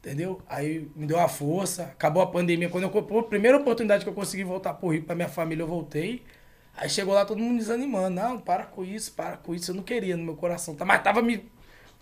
Entendeu? 0.00 0.40
Aí 0.48 0.88
me 0.96 1.06
deu 1.06 1.18
uma 1.18 1.28
força. 1.28 1.82
Acabou 1.84 2.22
a 2.22 2.26
pandemia. 2.26 2.70
Quando 2.70 2.84
eu, 2.84 2.90
pô, 2.90 3.18
a 3.18 3.22
primeira 3.22 3.58
oportunidade 3.58 4.02
que 4.02 4.08
eu 4.08 4.14
consegui 4.14 4.42
voltar 4.44 4.72
pro 4.74 4.88
Rio 4.88 5.02
pra 5.02 5.14
minha 5.14 5.28
família, 5.28 5.62
eu 5.62 5.66
voltei. 5.66 6.22
Aí 6.74 6.88
chegou 6.88 7.12
lá 7.12 7.24
todo 7.26 7.38
mundo 7.38 7.58
desanimando. 7.58 8.08
Não, 8.08 8.38
para 8.38 8.64
com 8.64 8.82
isso, 8.82 9.12
para 9.12 9.36
com 9.36 9.54
isso. 9.54 9.70
Eu 9.70 9.74
não 9.74 9.82
queria 9.82 10.16
no 10.16 10.24
meu 10.24 10.34
coração. 10.36 10.74
tá? 10.74 10.86
Mas 10.86 11.02
tava 11.02 11.20
me 11.20 11.50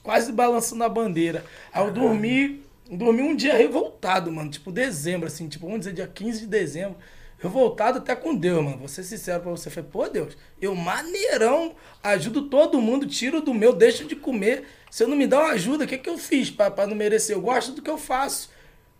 quase 0.00 0.30
balançando 0.30 0.84
a 0.84 0.88
bandeira. 0.88 1.44
Aí 1.72 1.84
eu 1.84 1.92
dormi, 1.92 2.62
dormi 2.88 3.22
um 3.22 3.34
dia 3.34 3.56
revoltado, 3.56 4.30
mano. 4.30 4.48
Tipo, 4.48 4.70
dezembro, 4.70 5.26
assim, 5.26 5.48
tipo, 5.48 5.66
vamos 5.66 5.80
dizer, 5.80 5.92
dia 5.94 6.06
15 6.06 6.40
de 6.40 6.46
dezembro. 6.46 6.96
Revoltado 7.40 7.98
até 7.98 8.14
com 8.14 8.34
Deus, 8.34 8.64
mano. 8.64 8.78
Vou 8.78 8.88
ser 8.88 9.02
sincero 9.02 9.42
pra 9.42 9.50
você. 9.50 9.70
Falei, 9.70 9.90
pô, 9.90 10.08
Deus, 10.08 10.36
eu 10.60 10.74
maneirão, 10.74 11.74
ajudo 12.02 12.48
todo 12.48 12.80
mundo, 12.80 13.06
tiro 13.06 13.40
do 13.40 13.52
meu, 13.52 13.72
deixo 13.72 14.04
de 14.06 14.14
comer. 14.14 14.66
Se 14.90 15.04
eu 15.04 15.08
não 15.08 15.16
me 15.16 15.26
dá 15.26 15.38
uma 15.40 15.50
ajuda, 15.52 15.84
o 15.84 15.86
que, 15.86 15.98
que 15.98 16.08
eu 16.08 16.16
fiz 16.18 16.50
pra 16.50 16.86
não 16.86 16.94
merecer? 16.94 17.36
Eu 17.36 17.40
gosto 17.42 17.72
do 17.72 17.82
que 17.82 17.90
eu 17.90 17.98
faço. 17.98 18.50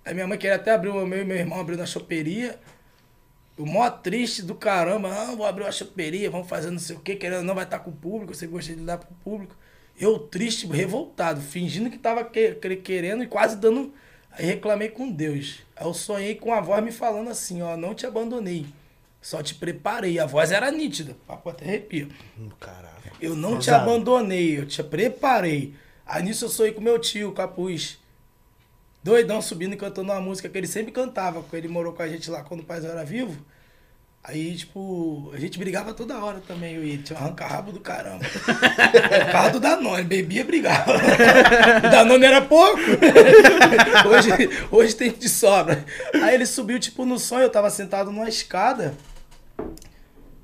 Aí 0.04 0.14
minha 0.14 0.26
mãe 0.26 0.38
queria 0.38 0.57
até 0.57 0.71
abrir, 0.73 0.88
o 0.90 1.07
meu 1.07 1.23
e 1.23 1.25
meu 1.25 1.37
irmão 1.37 1.61
abriu 1.61 1.76
na 1.78 1.87
choperia. 1.87 2.59
O 3.57 3.66
mó 3.66 3.88
triste 3.90 4.42
do 4.42 4.54
caramba, 4.54 5.09
ah, 5.12 5.35
vou 5.35 5.45
abrir 5.45 5.64
uma 5.64 5.73
choperia, 5.73 6.30
vamos 6.30 6.49
fazer 6.49 6.71
não 6.71 6.78
sei 6.78 6.95
o 6.95 7.00
que, 7.00 7.16
querendo 7.16 7.42
não 7.42 7.54
vai 7.57 7.64
estar 7.64 7.80
com 7.80 7.90
o 7.90 7.92
público, 7.92 8.33
você 8.33 8.47
gosta 8.47 8.73
de 8.73 8.78
lidar 8.78 8.99
com 8.99 9.12
o 9.12 9.16
público. 9.16 9.57
Eu 9.99 10.16
triste, 10.18 10.64
revoltado, 10.68 11.40
fingindo 11.40 11.90
que 11.90 11.99
tava 11.99 12.23
que- 12.25 12.52
que- 12.54 12.76
querendo 12.76 13.25
e 13.25 13.26
quase 13.26 13.57
dando. 13.57 13.92
Aí 14.30 14.47
reclamei 14.47 14.90
com 14.90 15.11
Deus. 15.11 15.59
Aí 15.75 15.85
eu 15.85 15.92
sonhei 15.92 16.37
com 16.37 16.52
a 16.54 16.61
voz 16.61 16.85
me 16.85 16.92
falando 16.92 17.30
assim, 17.30 17.61
ó, 17.61 17.76
não 17.76 17.95
te 17.97 18.07
abandonei, 18.07 18.64
só 19.21 19.42
te 19.42 19.57
preparei. 19.57 20.21
A 20.21 20.26
voz 20.26 20.52
era 20.52 20.71
nítida, 20.71 21.16
papo 21.26 21.50
até 21.50 21.64
arrepio. 21.64 22.09
Hum, 22.38 22.49
Caralho. 22.61 22.98
Eu 23.21 23.35
não 23.35 23.50
te 23.53 23.71
Ousado. 23.71 23.91
abandonei, 23.91 24.59
eu 24.59 24.67
te 24.67 24.83
preparei. 24.83 25.75
Aí 26.07 26.23
nisso 26.23 26.45
eu 26.47 26.49
sonhei 26.49 26.73
com 26.73 26.81
meu 26.81 26.99
tio, 26.99 27.33
Capuz. 27.33 27.99
Doidão 29.03 29.41
subindo 29.41 29.75
e 29.75 29.77
cantando 29.77 30.11
uma 30.12 30.21
música 30.21 30.49
que 30.49 30.59
ele 30.59 30.67
sempre 30.67 30.93
cantava, 30.93 31.41
porque 31.41 31.57
ele 31.57 31.69
morou 31.69 31.93
com 31.93 32.03
a 32.03 32.09
gente 32.09 32.31
lá 32.31 32.43
quando 32.43 32.61
o 32.61 32.65
pai 32.65 32.85
era 32.85 33.05
vivo. 33.05 33.38
Aí, 34.23 34.55
tipo, 34.57 35.31
a 35.33 35.38
gente 35.38 35.59
brigava 35.59 35.95
toda 35.95 36.23
hora 36.23 36.43
também, 36.47 36.75
eu 36.75 36.85
e 36.85 36.91
ele. 36.91 37.03
Tinha 37.03 37.19
um 37.19 37.23
arranca-rabo 37.23 37.73
do 37.73 37.81
caramba. 37.81 38.25
Por 38.25 39.33
causa 39.33 39.50
do 39.53 39.61
Danone, 39.61 40.05
bebia, 40.05 40.45
brigava. 40.45 40.93
O 41.79 41.91
Danone 41.91 42.25
era 42.27 42.43
pouco. 42.43 42.79
hoje, 44.07 44.31
hoje 44.71 44.95
tem 44.97 45.12
de 45.12 45.29
sobra. 45.29 45.83
Aí 46.23 46.35
ele 46.35 46.45
subiu, 46.45 46.79
tipo, 46.79 47.07
no 47.07 47.19
sonho, 47.19 47.45
eu 47.45 47.50
tava 47.50 47.71
sentado 47.71 48.11
numa 48.11 48.29
escada 48.29 48.95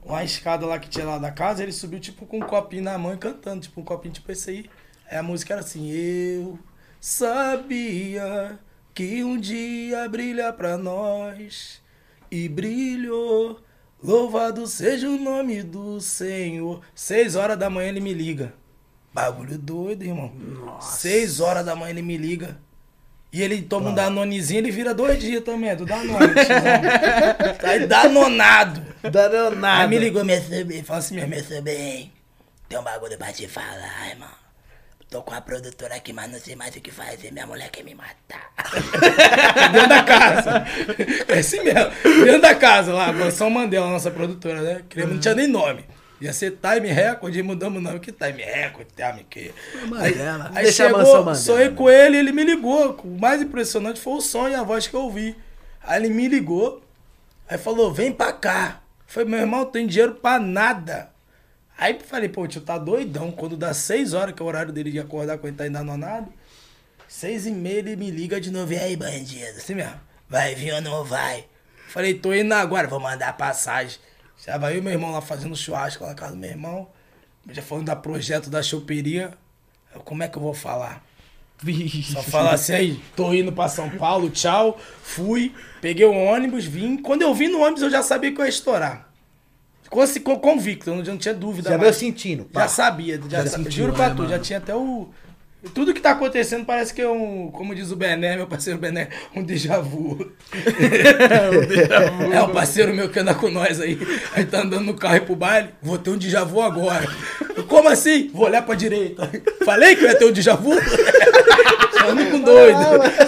uma 0.05 0.23
escada 0.23 0.67
lá 0.67 0.79
que 0.79 0.89
tinha 0.89 1.07
lá 1.07 1.19
da 1.19 1.31
casa, 1.31 1.63
ele 1.63 1.73
subiu 1.73 1.99
tipo 1.99 2.27
com 2.27 2.39
um 2.39 2.47
copinho 2.47 2.83
na 2.83 2.99
mão 2.99 3.15
e 3.15 3.19
cantando, 3.19 3.63
tipo 3.63 3.81
um 3.81 3.85
copinho 3.85 4.15
tipo 4.15 4.31
esse 4.31 4.51
aí. 4.51 4.71
Aí 5.11 5.19
a 5.19 5.23
música 5.23 5.55
era 5.55 5.61
assim, 5.61 5.91
eu 5.91 6.59
sabia 7.01 8.59
que 8.95 9.25
um 9.25 9.39
dia 9.39 10.09
brilha 10.09 10.53
pra 10.53 10.77
nós 10.77 11.83
e 12.31 12.49
brilhou. 12.49 13.61
Louvado 14.03 14.67
seja 14.67 15.09
o 15.09 15.19
nome 15.19 15.63
do 15.63 16.01
Senhor. 16.01 16.83
Seis 16.95 17.37
horas 17.37 17.59
da 17.59 17.71
manhã 17.71 17.89
ele 17.89 18.01
me 18.01 18.13
liga. 18.13 18.53
Bagulho 19.13 19.57
doido, 19.57 20.03
irmão. 20.03 20.33
Seis 20.81 21.41
horas 21.41 21.65
da 21.65 21.75
manhã 21.75 21.91
ele 21.91 22.03
me 22.03 22.17
liga. 22.17 22.61
E 23.35 23.43
ele 23.43 23.61
toma 23.63 23.91
um 23.91 23.95
danonezinho, 23.95 24.61
ele 24.61 24.71
vira 24.71 24.95
dois 24.95 25.19
dias 25.19 25.43
também, 25.43 25.71
é 25.71 25.75
do 25.75 25.85
Danone. 25.85 26.35
Tá 27.61 27.71
aí 27.71 27.85
danonado. 27.85 28.81
Danado. 29.03 29.83
Aí 29.83 29.89
me 29.89 29.99
ligou, 29.99 30.25
minha 30.25 30.41
sobrinha, 30.41 30.85
falou 30.85 31.01
assim, 31.01 31.21
minha 31.21 31.43
sobrinha, 31.43 32.13
tem 32.69 32.79
um 32.79 32.83
bagulho 32.85 33.19
pra 33.19 33.33
te 33.33 33.49
falar, 33.49 34.09
irmão. 34.09 34.29
Tô 35.11 35.21
com 35.23 35.35
a 35.35 35.41
produtora 35.41 35.97
aqui, 35.97 36.13
mas 36.13 36.31
não 36.31 36.39
sei 36.39 36.55
mais 36.55 36.77
o 36.77 36.81
que 36.81 36.93
fazer, 36.93 37.33
minha 37.33 37.45
mulher 37.45 37.71
quer 37.71 37.83
me 37.83 37.97
matar. 37.97 38.53
dentro 39.73 39.89
da 39.89 40.05
casa. 40.05 40.67
É 41.27 41.39
assim 41.41 41.61
mesmo, 41.65 41.91
dentro 42.25 42.41
da 42.41 42.55
casa 42.55 42.93
lá, 42.93 43.13
Mansão 43.13 43.51
Mandela, 43.51 43.91
nossa 43.91 44.13
produtora, 44.13 44.61
né? 44.61 44.81
Não 45.09 45.19
tinha 45.19 45.35
nem 45.35 45.49
nome. 45.49 45.85
Ia 46.25 46.33
ser 46.33 46.53
Time 46.53 46.91
Record, 46.91 47.37
e 47.37 47.43
mudamos 47.43 47.79
o 47.79 47.83
nome, 47.83 48.01
que 48.01 48.11
Time 48.11 48.43
Record, 48.43 48.87
Time 48.97 49.27
que... 49.29 49.53
Mandela. 49.87 50.51
Aí 50.55 50.65
Deixa 50.65 50.85
a 50.85 50.87
chegou, 50.87 51.03
Mandela, 51.03 51.35
sonhei 51.35 51.69
né? 51.69 51.77
com 51.77 51.91
ele, 51.91 52.17
ele 52.17 52.33
me 52.33 52.43
ligou. 52.43 52.99
O 53.05 53.21
mais 53.21 53.43
impressionante 53.43 54.01
foi 54.01 54.15
o 54.15 54.21
som 54.23 54.49
e 54.49 54.55
a 54.55 54.63
voz 54.63 54.87
que 54.87 54.97
eu 54.97 55.03
ouvi. 55.03 55.37
Aí 55.83 56.03
ele 56.03 56.09
me 56.09 56.27
ligou, 56.27 56.83
aí 57.47 57.59
falou, 57.59 57.93
vem 57.93 58.11
pra 58.11 58.33
cá. 58.33 58.81
Falei, 59.07 59.29
meu 59.29 59.41
irmão, 59.41 59.61
não 59.61 59.71
tem 59.71 59.87
dinheiro 59.87 60.15
pra 60.15 60.39
nada. 60.39 61.11
Aí 61.77 61.99
falei, 62.03 62.31
pô, 62.31 62.47
tio 62.47 62.63
tá 62.63 62.79
doidão. 62.79 63.31
Quando 63.31 63.55
dá 63.55 63.75
seis 63.75 64.15
horas, 64.15 64.35
que 64.35 64.41
é 64.41 64.45
o 64.47 64.49
horário 64.49 64.73
dele 64.73 64.91
de 64.91 64.99
acordar 64.99 65.37
quando 65.37 65.49
ele 65.49 65.57
tá 65.59 65.67
endanonado, 65.67 66.33
seis 67.07 67.45
e 67.45 67.51
meia 67.51 67.81
ele 67.81 67.97
me 67.97 68.11
liga 68.11 68.41
de 68.41 68.51
novo. 68.51 68.73
E 68.73 68.79
aí, 68.79 68.97
bandido? 68.97 69.59
Assim 69.59 69.75
mesmo, 69.75 70.01
vai 70.27 70.55
vir 70.55 70.73
ou 70.73 70.81
não 70.81 71.05
vai? 71.05 71.45
Falei, 71.89 72.15
tô 72.15 72.33
indo 72.33 72.55
agora, 72.55 72.89
vou 72.89 72.99
mandar 72.99 73.37
passagem. 73.37 73.99
Já 74.45 74.59
vai 74.59 74.75
eu 74.75 74.79
e 74.79 74.81
meu 74.81 74.93
irmão 74.93 75.11
lá 75.13 75.21
fazendo 75.21 75.57
churrasco 75.57 76.03
lá 76.03 76.11
na 76.11 76.15
casa 76.17 76.33
do 76.33 76.39
meu 76.39 76.51
irmão. 76.51 76.89
Já 77.51 77.63
falando 77.63 77.87
da 77.87 77.97
projeto 77.97 78.51
da 78.51 78.63
choperia. 78.63 79.33
Eu, 79.95 80.01
Como 80.01 80.23
é 80.23 80.29
que 80.29 80.37
eu 80.37 80.43
vou 80.43 80.55
falar? 80.55 81.03
Só 82.13 82.23
fala 82.23 82.53
assim 82.53 82.73
aí, 82.75 83.01
tô 83.17 83.33
indo 83.33 83.51
pra 83.53 83.69
São 83.69 83.89
Paulo, 83.91 84.29
tchau. 84.29 84.79
Fui, 85.03 85.55
peguei 85.81 86.05
o 86.05 86.13
ônibus, 86.13 86.65
vim. 86.65 86.97
Quando 86.99 87.23
eu 87.23 87.33
vim 87.35 87.49
no 87.49 87.61
ônibus, 87.63 87.83
eu 87.83 87.91
já 87.91 88.03
sabia 88.03 88.33
que 88.33 88.41
eu 88.41 88.45
ia 88.45 88.49
estourar. 88.51 89.09
Ficou 89.83 90.03
assim, 90.03 90.21
com- 90.21 90.39
convicto, 90.39 90.91
eu 90.91 90.97
não, 90.97 91.03
não 91.05 91.17
tinha 91.17 91.33
dúvida. 91.33 91.71
Já 91.71 91.79
mais. 91.79 91.83
veio 91.83 91.95
sentindo. 91.95 92.45
pá. 92.45 92.63
Já 92.63 92.69
sabia, 92.69 93.17
já, 93.17 93.29
Já 93.29 93.47
sabia. 93.51 93.65
sentiu, 93.65 93.71
Juro 93.85 93.93
pra 93.95 94.09
né, 94.11 94.15
tu, 94.15 94.23
já 94.25 94.29
mano? 94.31 94.43
tinha 94.43 94.59
até 94.59 94.75
o. 94.75 95.09
Tudo 95.73 95.95
que 95.95 96.01
tá 96.01 96.11
acontecendo 96.11 96.65
parece 96.65 96.93
que 96.93 97.01
é 97.01 97.09
um. 97.09 97.51
Como 97.51 97.75
diz 97.75 97.91
o 97.91 97.97
Bené, 97.97 98.37
meu 98.37 98.47
parceiro 98.47 98.79
Bené, 98.79 99.09
um 99.35 99.43
déjà 99.43 99.81
vu. 99.81 100.33
é 102.33 102.43
um 102.43 102.53
parceiro 102.53 102.95
meu 102.95 103.09
que 103.09 103.19
anda 103.19 103.35
com 103.35 103.49
nós 103.51 103.81
aí. 103.81 103.99
Aí 104.35 104.45
tá 104.45 104.61
andando 104.63 104.85
no 104.85 104.95
carro 104.95 105.17
e 105.17 105.21
pro 105.21 105.37
baile. 105.37 105.71
Vou 105.83 105.99
ter 105.99 106.11
um 106.11 106.19
déjà 106.19 106.45
vu 106.45 106.61
agora. 106.61 107.07
Como 107.69 107.89
assim? 107.89 108.31
Vou 108.33 108.47
olhar 108.47 108.63
pra 108.63 108.75
direita. 108.75 109.31
Falei 109.65 109.97
que 109.97 110.05
eu 110.05 110.09
ia 110.09 110.15
ter 110.15 110.25
um 110.27 110.33
déjà 110.33 110.55
vu? 110.55 110.73
Só 111.99 112.11
ando 112.11 112.31
com 112.31 112.41
doido. 112.41 112.79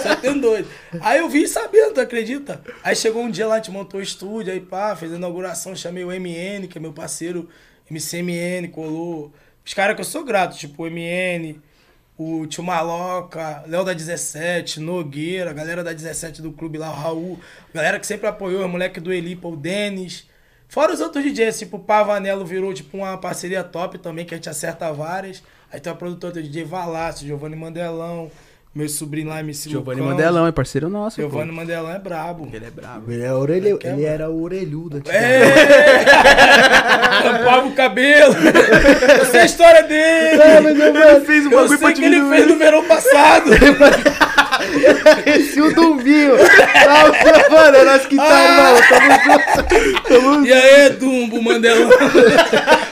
Só 0.01 0.29
um 0.29 0.39
doido. 0.39 0.67
Aí 1.01 1.19
eu 1.19 1.29
vim 1.29 1.47
sabendo, 1.47 1.93
tu 1.93 2.01
acredita? 2.01 2.61
Aí 2.83 2.95
chegou 2.95 3.23
um 3.23 3.31
dia 3.31 3.47
lá, 3.47 3.55
a 3.55 3.57
gente 3.57 3.71
montou 3.71 3.99
o 3.99 4.03
estúdio, 4.03 4.53
aí 4.53 4.59
pá, 4.59 4.95
fez 4.95 5.11
a 5.13 5.15
inauguração, 5.15 5.75
chamei 5.75 6.03
o 6.03 6.09
MN, 6.09 6.67
que 6.67 6.77
é 6.77 6.81
meu 6.81 6.93
parceiro, 6.93 7.49
MCMN, 7.89 8.67
colou. 8.69 9.33
Os 9.65 9.73
caras 9.73 9.95
que 9.95 10.01
eu 10.01 10.05
sou 10.05 10.23
grato, 10.23 10.57
tipo 10.57 10.83
o 10.83 10.89
MN, 10.89 11.55
o 12.17 12.47
Tio 12.47 12.63
Maloca, 12.63 13.63
Léo 13.67 13.83
da 13.83 13.93
17, 13.93 14.79
Nogueira, 14.79 15.53
galera 15.53 15.83
da 15.83 15.93
17 15.93 16.41
do 16.41 16.51
clube 16.51 16.77
lá, 16.77 16.89
o 16.89 16.93
Raul, 16.93 17.39
galera 17.73 17.99
que 17.99 18.07
sempre 18.07 18.27
apoiou, 18.27 18.65
o 18.65 18.69
moleque 18.69 18.99
do 18.99 19.13
Elipa, 19.13 19.47
o 19.47 19.55
Denis. 19.55 20.27
Fora 20.67 20.93
os 20.93 20.99
outros 20.99 21.23
DJs, 21.23 21.59
tipo 21.59 21.77
o 21.77 21.79
Pavanello 21.79 22.45
virou 22.45 22.73
tipo 22.73 22.97
uma 22.97 23.17
parceria 23.17 23.63
top 23.63 23.99
também, 23.99 24.25
que 24.25 24.33
a 24.33 24.37
gente 24.37 24.49
acerta 24.49 24.91
várias. 24.91 25.43
Aí 25.71 25.79
tem 25.79 25.91
a 25.91 25.95
produtora 25.95 26.33
do 26.33 26.41
DJ 26.41 26.63
Valácio, 26.63 27.27
Giovanni 27.27 27.55
Mandelão, 27.55 28.31
meu 28.77 28.87
sobrinho 28.87 29.29
lá, 29.29 29.39
MC 29.39 29.71
Giovanni 29.71 30.01
Lucão. 30.01 30.15
Mandelão 30.15 30.45
é 30.45 30.51
parceiro 30.51 30.87
nosso. 30.87 31.19
Giovanni 31.19 31.49
pô. 31.49 31.55
Mandelão 31.55 31.91
é 31.91 31.97
brabo. 31.97 32.47
Ele 32.53 32.65
é 32.65 32.69
brabo. 32.69 33.11
Ele, 33.11 33.23
é 33.23 33.33
orelhu, 33.33 33.77
Quer, 33.79 33.93
ele 33.93 34.05
era 34.05 34.29
o 34.29 34.43
orelhudo. 34.43 35.01
É! 35.09 35.49
Tampava 37.23 37.67
o 37.67 37.71
cabelo. 37.71 38.35
Eu 39.19 39.25
sei 39.25 39.39
a 39.39 39.45
história 39.45 39.81
dele. 39.81 40.41
É, 40.41 40.59
mas 40.61 40.79
eu, 40.79 40.85
Eu 40.85 41.59
bagulho 41.61 41.79
sei 41.79 41.93
que 41.93 42.05
ele 42.05 42.29
fez 42.29 42.47
no 42.47 42.57
verão 42.57 42.85
passado. 42.85 43.49
Esse 45.25 45.61
o 45.61 45.73
Dumbinho. 45.73 46.35
Não, 46.37 47.51
mano, 47.57 47.77
é 47.77 47.83
nós 47.85 48.05
que 48.05 48.15
tá, 48.15 48.23
Ah. 48.23 48.43
irmão. 48.43 48.81
Tamo 48.89 49.23
junto. 49.23 50.03
Tamo 50.07 50.45
E 50.45 50.53
aí, 50.53 50.89
Dumbo, 50.91 51.41
Mandelão? 51.41 51.89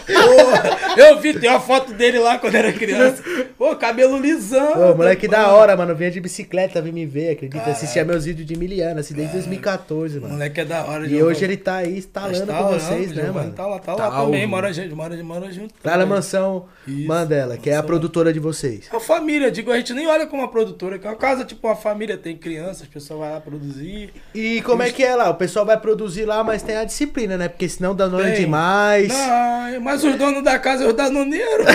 Porra, 0.06 0.78
eu 0.98 1.20
vi, 1.20 1.34
tem 1.34 1.50
uma 1.50 1.60
foto 1.60 1.94
dele 1.94 2.20
lá 2.20 2.38
quando 2.38 2.56
era 2.56 2.72
criança. 2.72 3.24
Pô, 3.58 3.70
Pô, 3.70 3.76
cabelo 3.76 4.20
lisão. 4.20 4.92
Ô, 4.92 4.96
moleque 4.96 5.28
mano. 5.28 5.44
da 5.44 5.52
hora, 5.52 5.76
mano. 5.76 5.96
Vinha 5.96 6.12
de 6.12 6.20
bicicleta, 6.20 6.82
vim 6.82 6.92
me 6.92 7.06
ver, 7.06 7.32
acredita? 7.32 7.58
Caralho. 7.58 7.74
Assistia 7.76 8.06
meus 8.06 8.26
vídeos 8.26 8.46
de 8.48 8.56
miliano, 8.56 9.00
assim, 9.00 9.14
desde 9.16 9.34
2014, 9.34 10.20
mano. 10.20 10.34
Moleque 10.34 10.62
é 10.62 10.66
da 10.66 10.84
hora. 10.86 11.08
E 11.08 11.24
hoje 11.24 11.44
ele 11.44 11.58
tá 11.58 11.78
aí 11.78 11.98
instalando 11.98 12.46
com 12.54 12.68
vocês, 12.68 13.12
né, 13.14 13.32
mano? 13.32 13.52
Tá 13.54 13.66
lá, 13.66 13.80
tá 13.80 13.96
Tá 13.96 14.08
lá 14.10 14.26
também. 14.26 14.46
Mora 14.46 14.72
gente, 14.72 14.94
mora, 14.94 15.16
mora 15.24 15.52
junto. 15.52 15.74
Lá 15.84 15.98
na 15.98 16.06
mansão 16.06 16.66
Isso, 16.88 17.08
Mandela, 17.08 17.58
que 17.58 17.70
é 17.70 17.74
a 17.74 17.78
mansão. 17.78 17.88
produtora 17.88 18.32
de 18.32 18.40
vocês. 18.40 18.88
A 18.94 19.00
família, 19.00 19.50
digo, 19.50 19.72
a 19.72 19.78
gente 19.78 19.94
nem 19.94 20.06
olha 20.08 20.28
como 20.28 20.44
uma 20.44 20.50
produtora, 20.52 21.00
que 21.00 21.08
é 21.08 21.10
uma 21.10 21.16
casa, 21.16 21.35
tipo, 21.44 21.68
uma 21.68 21.76
família 21.76 22.16
tem 22.18 22.38
crianças, 22.38 22.84
as 22.84 22.88
pessoas 22.88 23.20
vão 23.20 23.32
lá 23.32 23.42
produzir. 23.42 24.14
E 24.34 24.62
como 24.62 24.84
é 24.84 24.92
que 24.92 25.04
é 25.04 25.16
lá? 25.16 25.30
O 25.30 25.36
pessoal 25.36 25.66
vai 25.66 25.78
produzir 25.80 26.24
lá, 26.26 26.44
mas 26.44 26.62
tem 26.64 26.78
a 26.78 26.84
disciplina, 26.86 27.38
né? 27.38 27.48
Porque 27.50 27.68
senão 27.68 27.94
dá 27.96 28.08
nome 28.08 28.32
demais. 28.32 29.10
Não, 29.10 29.82
mas 29.82 30.04
os 30.04 30.16
donos 30.16 30.44
da 30.44 30.58
casa 30.60 30.84
é 30.84 30.88
os 30.88 30.94
danoneiros. 30.94 31.66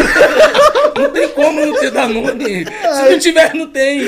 não 0.97 1.11
tem 1.11 1.29
como 1.29 1.67
não 1.67 1.79
ter 1.79 1.91
danone. 1.91 2.65
Se 2.65 3.11
não 3.11 3.19
tiver, 3.19 3.55
não 3.55 3.67
tem. 3.67 4.01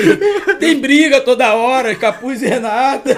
Tem 0.59 0.79
briga 0.79 1.21
toda 1.21 1.53
hora, 1.53 1.93
capuz 1.95 2.41
e 2.41 2.47
Renata. 2.47 3.11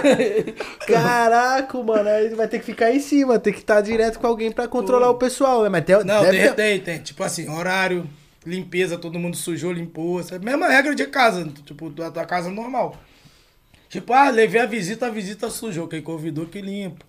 Caraca, 0.88 1.78
mano, 1.84 2.10
aí 2.10 2.30
vai 2.30 2.48
ter 2.48 2.60
que 2.60 2.66
ficar 2.66 2.92
em 2.92 3.00
cima, 3.00 3.40
tem 3.40 3.54
que 3.54 3.60
estar 3.60 3.82
direto 3.82 4.20
com 4.20 4.28
alguém 4.28 4.52
pra 4.52 4.68
controlar 4.68 5.10
o 5.10 5.16
pessoal, 5.16 5.64
né? 5.64 5.70
Mas 5.70 5.86
tem, 5.86 5.96
Não, 6.04 6.22
deve 6.24 6.32
tem, 6.38 6.42
ter- 6.48 6.54
tem, 6.56 6.80
tem. 6.80 6.98
Tipo 7.00 7.24
assim, 7.24 7.50
horário, 7.50 8.08
limpeza, 8.46 8.98
todo 8.98 9.20
mundo 9.20 9.36
sujou, 9.36 9.72
limpou. 9.72 10.20
Essa 10.20 10.36
é 10.36 10.40
mesma 10.40 10.68
regra 10.68 10.94
de 10.94 11.06
casa, 11.08 11.50
tipo, 11.66 11.90
da 11.90 12.12
tua 12.12 12.26
casa 12.26 12.50
normal. 12.50 12.96
Tipo, 13.90 14.14
ah, 14.14 14.30
levei 14.30 14.60
a 14.60 14.66
visita, 14.66 15.08
a 15.08 15.10
visita 15.10 15.50
sujou. 15.50 15.88
Quem 15.88 16.02
convidou 16.02 16.46
que 16.46 16.62
limpa. 16.62 17.06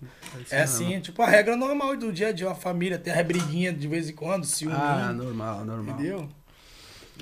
É 0.49 0.61
assim, 0.61 0.99
tipo, 0.99 1.21
a 1.21 1.27
regra 1.27 1.55
normal 1.55 1.97
do 1.97 2.13
dia 2.13 2.29
a 2.29 2.31
dia, 2.31 2.47
uma 2.47 2.55
família. 2.55 2.97
Tem 2.97 3.13
a 3.13 3.23
briguinha 3.23 3.73
de 3.73 3.87
vez 3.87 4.09
em 4.09 4.13
quando, 4.13 4.45
ciúme. 4.45 4.75
Ah, 4.77 5.11
normal, 5.13 5.65
normal. 5.65 5.95
entendeu? 5.95 6.29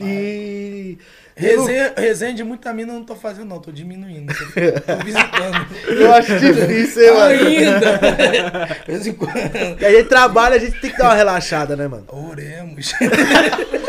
E. 0.02 0.98
Resenha, 1.38 1.94
resenha 1.98 2.34
de 2.34 2.44
muita 2.44 2.74
mina 2.74 2.94
eu 2.94 2.98
não 2.98 3.06
tô 3.06 3.16
fazendo, 3.16 3.50
não, 3.50 3.60
tô 3.60 3.72
diminuindo. 3.72 4.34
Tô, 4.34 4.44
tô 4.44 5.04
visitando. 5.04 5.68
Eu 5.88 6.14
acho 6.14 6.40
difícil, 6.40 7.04
hein, 7.04 7.14
mano. 7.14 7.48
Ainda! 7.48 8.66
De 8.86 8.92
vez 8.92 9.08
em 9.08 9.14
quando. 9.14 9.36
E 9.82 9.86
a 9.86 9.92
gente 9.92 10.08
trabalha, 10.08 10.56
a 10.56 10.60
gente 10.60 10.80
tem 10.80 10.92
que 10.92 10.98
dar 10.98 11.06
uma 11.06 11.16
relaxada, 11.16 11.76
né, 11.76 11.88
mano? 11.88 12.06
Oremos. 12.08 12.94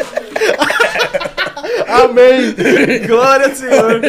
Amém! 1.89 2.55
Glória 3.07 3.47
ao 3.49 3.55
Senhor! 3.55 4.01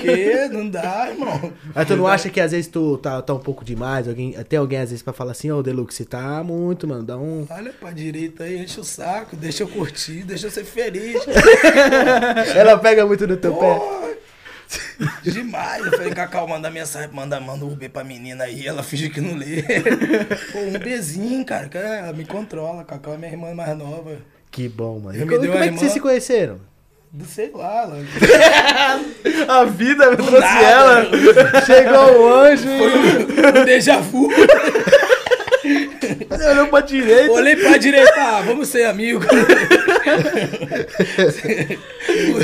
Que 0.00 0.48
não 0.52 0.68
dá, 0.68 1.08
irmão. 1.10 1.52
Mas 1.74 1.86
tu 1.86 1.96
não 1.96 2.06
acha 2.06 2.28
que 2.28 2.40
às 2.40 2.50
vezes 2.52 2.66
tu 2.68 2.98
tá, 2.98 3.22
tá 3.22 3.34
um 3.34 3.38
pouco 3.38 3.64
demais? 3.64 4.08
Alguém, 4.08 4.32
tem 4.48 4.58
alguém 4.58 4.78
às 4.80 4.90
vezes 4.90 5.02
pra 5.02 5.12
falar 5.12 5.32
assim, 5.32 5.50
ô 5.50 5.62
Deluxe, 5.62 5.98
você 5.98 6.04
tá 6.04 6.42
muito, 6.42 6.86
mano, 6.88 7.02
dá 7.04 7.16
um. 7.16 7.46
Olha 7.48 7.72
pra 7.72 7.90
direita 7.90 8.44
aí, 8.44 8.58
enche 8.62 8.80
o 8.80 8.84
saco, 8.84 9.36
deixa 9.36 9.62
eu 9.62 9.68
curtir, 9.68 10.24
deixa 10.24 10.46
eu 10.46 10.50
ser 10.50 10.64
feliz. 10.64 11.16
Ela 12.56 12.76
pega 12.78 13.06
muito 13.06 13.26
no 13.26 13.36
teu 13.36 13.54
pé. 13.54 13.74
Pô, 13.74 14.02
demais. 15.22 15.84
Eu 15.84 15.92
falei, 15.92 16.12
Cacau, 16.12 16.48
manda 16.48 16.70
mensagem, 16.70 17.10
manda, 17.12 17.38
manda 17.40 17.64
um 17.64 17.74
B 17.74 17.88
pra 17.88 18.02
menina 18.04 18.44
aí. 18.44 18.66
Ela 18.66 18.82
finge 18.82 19.08
que 19.10 19.20
não 19.20 19.36
lê. 19.36 19.62
Pô, 20.52 20.58
um 20.60 20.78
Bzinho, 20.78 21.44
cara, 21.44 21.68
ela 21.78 22.12
me 22.12 22.24
controla. 22.24 22.84
Cacau 22.84 23.14
é 23.14 23.16
minha 23.18 23.30
irmã 23.30 23.54
mais 23.54 23.76
nova. 23.76 24.16
Que 24.50 24.68
bom, 24.68 24.98
mano. 25.00 25.16
Eu 25.18 25.22
E 25.22 25.24
me 25.24 25.36
como, 25.36 25.46
como 25.52 25.58
é 25.64 25.68
que 25.68 25.74
vocês 25.74 25.82
irmã- 25.82 25.94
se 25.94 26.00
conheceram? 26.00 26.71
Do 27.12 27.26
sei 27.26 27.50
lá, 27.54 27.82
ela. 27.82 27.98
A 29.60 29.64
vida 29.64 30.10
me 30.12 30.16
trouxe 30.16 30.64
ela. 30.64 31.04
Chegou 31.66 32.22
o 32.22 32.34
anjo 32.34 32.64
Foi 32.64 33.60
um 33.60 33.64
déjà 33.66 33.98
vu. 33.98 34.30
e 35.62 36.46
olhou 36.50 36.68
pra 36.68 36.80
direita. 36.80 37.32
Olhei 37.32 37.54
pra 37.54 37.76
direita, 37.76 38.14
ah, 38.16 38.40
vamos 38.40 38.68
ser 38.68 38.84
amigos. 38.84 39.26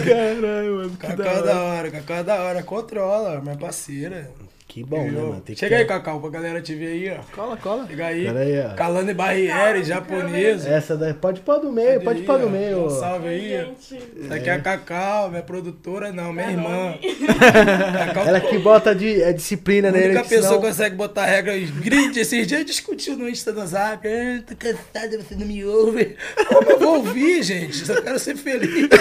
Caralho, 0.04 0.76
mano. 0.76 0.96
Cacau 0.98 1.42
da 1.42 1.52
é 1.52 1.54
hora, 1.54 1.90
Cacau 1.90 2.16
é 2.16 2.22
da 2.22 2.34
hora, 2.42 2.62
controla, 2.62 3.40
minha 3.40 3.56
parceira. 3.56 4.30
Que 4.68 4.84
bom, 4.84 5.02
né, 5.02 5.12
mano? 5.12 5.40
Tem 5.40 5.54
que 5.54 5.60
Chega 5.60 5.76
ter- 5.76 5.80
aí, 5.82 5.88
Cacau, 5.88 6.20
pra 6.20 6.28
galera 6.28 6.60
te 6.60 6.74
ver 6.74 6.88
aí, 6.88 7.10
ó. 7.18 7.22
Cola, 7.34 7.56
cola. 7.56 7.86
Chega 7.88 8.06
aí. 8.08 8.26
Pera 8.26 8.40
aí, 8.40 8.60
ó. 8.60 8.74
Calando 8.74 9.14
Barriere, 9.14 9.82
japonesa. 9.82 10.68
Essa 10.68 10.94
daí, 10.94 11.14
pode 11.14 11.40
pôr 11.40 11.58
do 11.58 11.72
meio, 11.72 12.02
pode 12.02 12.20
pôr 12.22 12.38
do 12.38 12.50
meio. 12.50 12.84
Um 12.84 12.90
salve 12.90 13.28
aí. 13.28 13.48
Gente, 13.48 13.98
Essa 14.24 14.34
aqui 14.34 14.50
é 14.50 14.52
a 14.52 14.60
Cacau, 14.60 15.30
minha 15.30 15.42
produtora, 15.42 16.12
não, 16.12 16.34
minha 16.34 16.50
irmã. 16.50 16.94
Cacau, 18.08 18.26
Ela 18.28 18.40
que 18.42 18.58
bota 18.58 18.94
de, 18.94 19.22
é 19.22 19.32
disciplina 19.32 19.88
a 19.88 19.90
nele. 19.92 20.06
única 20.08 20.22
que 20.24 20.28
pessoa 20.28 20.48
senão- 20.48 20.60
que 20.60 20.66
consegue 20.68 20.96
botar 20.96 21.24
regras 21.24 21.70
grid. 21.70 22.20
Esses 22.20 22.46
dias 22.46 22.62
discutiu 22.66 23.16
no 23.16 23.26
Insta 23.26 23.50
do 23.50 23.66
Zap. 23.66 24.06
"Ah, 24.06 24.42
tô 24.46 24.54
cansada, 24.54 25.16
você 25.22 25.34
não 25.34 25.46
me 25.46 25.64
ouve. 25.64 26.14
Como 26.46 26.70
eu 26.70 26.78
vou 26.78 26.96
ouvir, 26.96 27.42
gente? 27.42 27.74
Só 27.86 28.02
quero 28.02 28.18
ser 28.18 28.36
feliz. 28.36 28.86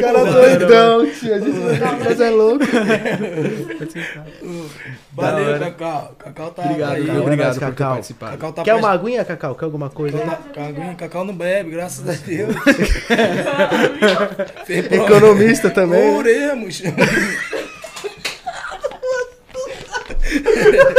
Cara 0.00 0.24
doidão, 0.24 0.97
tio. 1.06 1.34
A 1.34 1.38
gente 1.38 1.58
mas 2.04 2.20
é 2.20 2.30
louco. 2.30 2.64
Valeu. 5.12 5.58
Cacau. 5.58 6.14
Cacau 6.18 6.50
tá 6.50 6.62
Obrigado, 6.62 6.92
aí. 6.94 7.06
Cacau. 7.06 7.22
obrigado 7.22 7.54
por 7.54 7.60
ter 7.60 7.66
Cacau. 7.66 7.92
participado. 7.92 8.32
Cacau 8.32 8.52
tá 8.52 8.62
Quer 8.62 8.74
uma 8.74 8.90
aguinha, 8.90 9.24
Cacau? 9.24 9.54
Quer 9.54 9.64
alguma 9.64 9.90
coisa? 9.90 10.18
Cacau, 10.18 10.94
Cacau 10.96 11.24
não 11.24 11.34
bebe, 11.34 11.70
graças 11.70 12.08
a 12.08 12.12
Deus. 12.26 12.54
Economista 14.68 15.70
também. 15.70 16.12
né? 16.12 16.18
Oremos. 16.18 16.82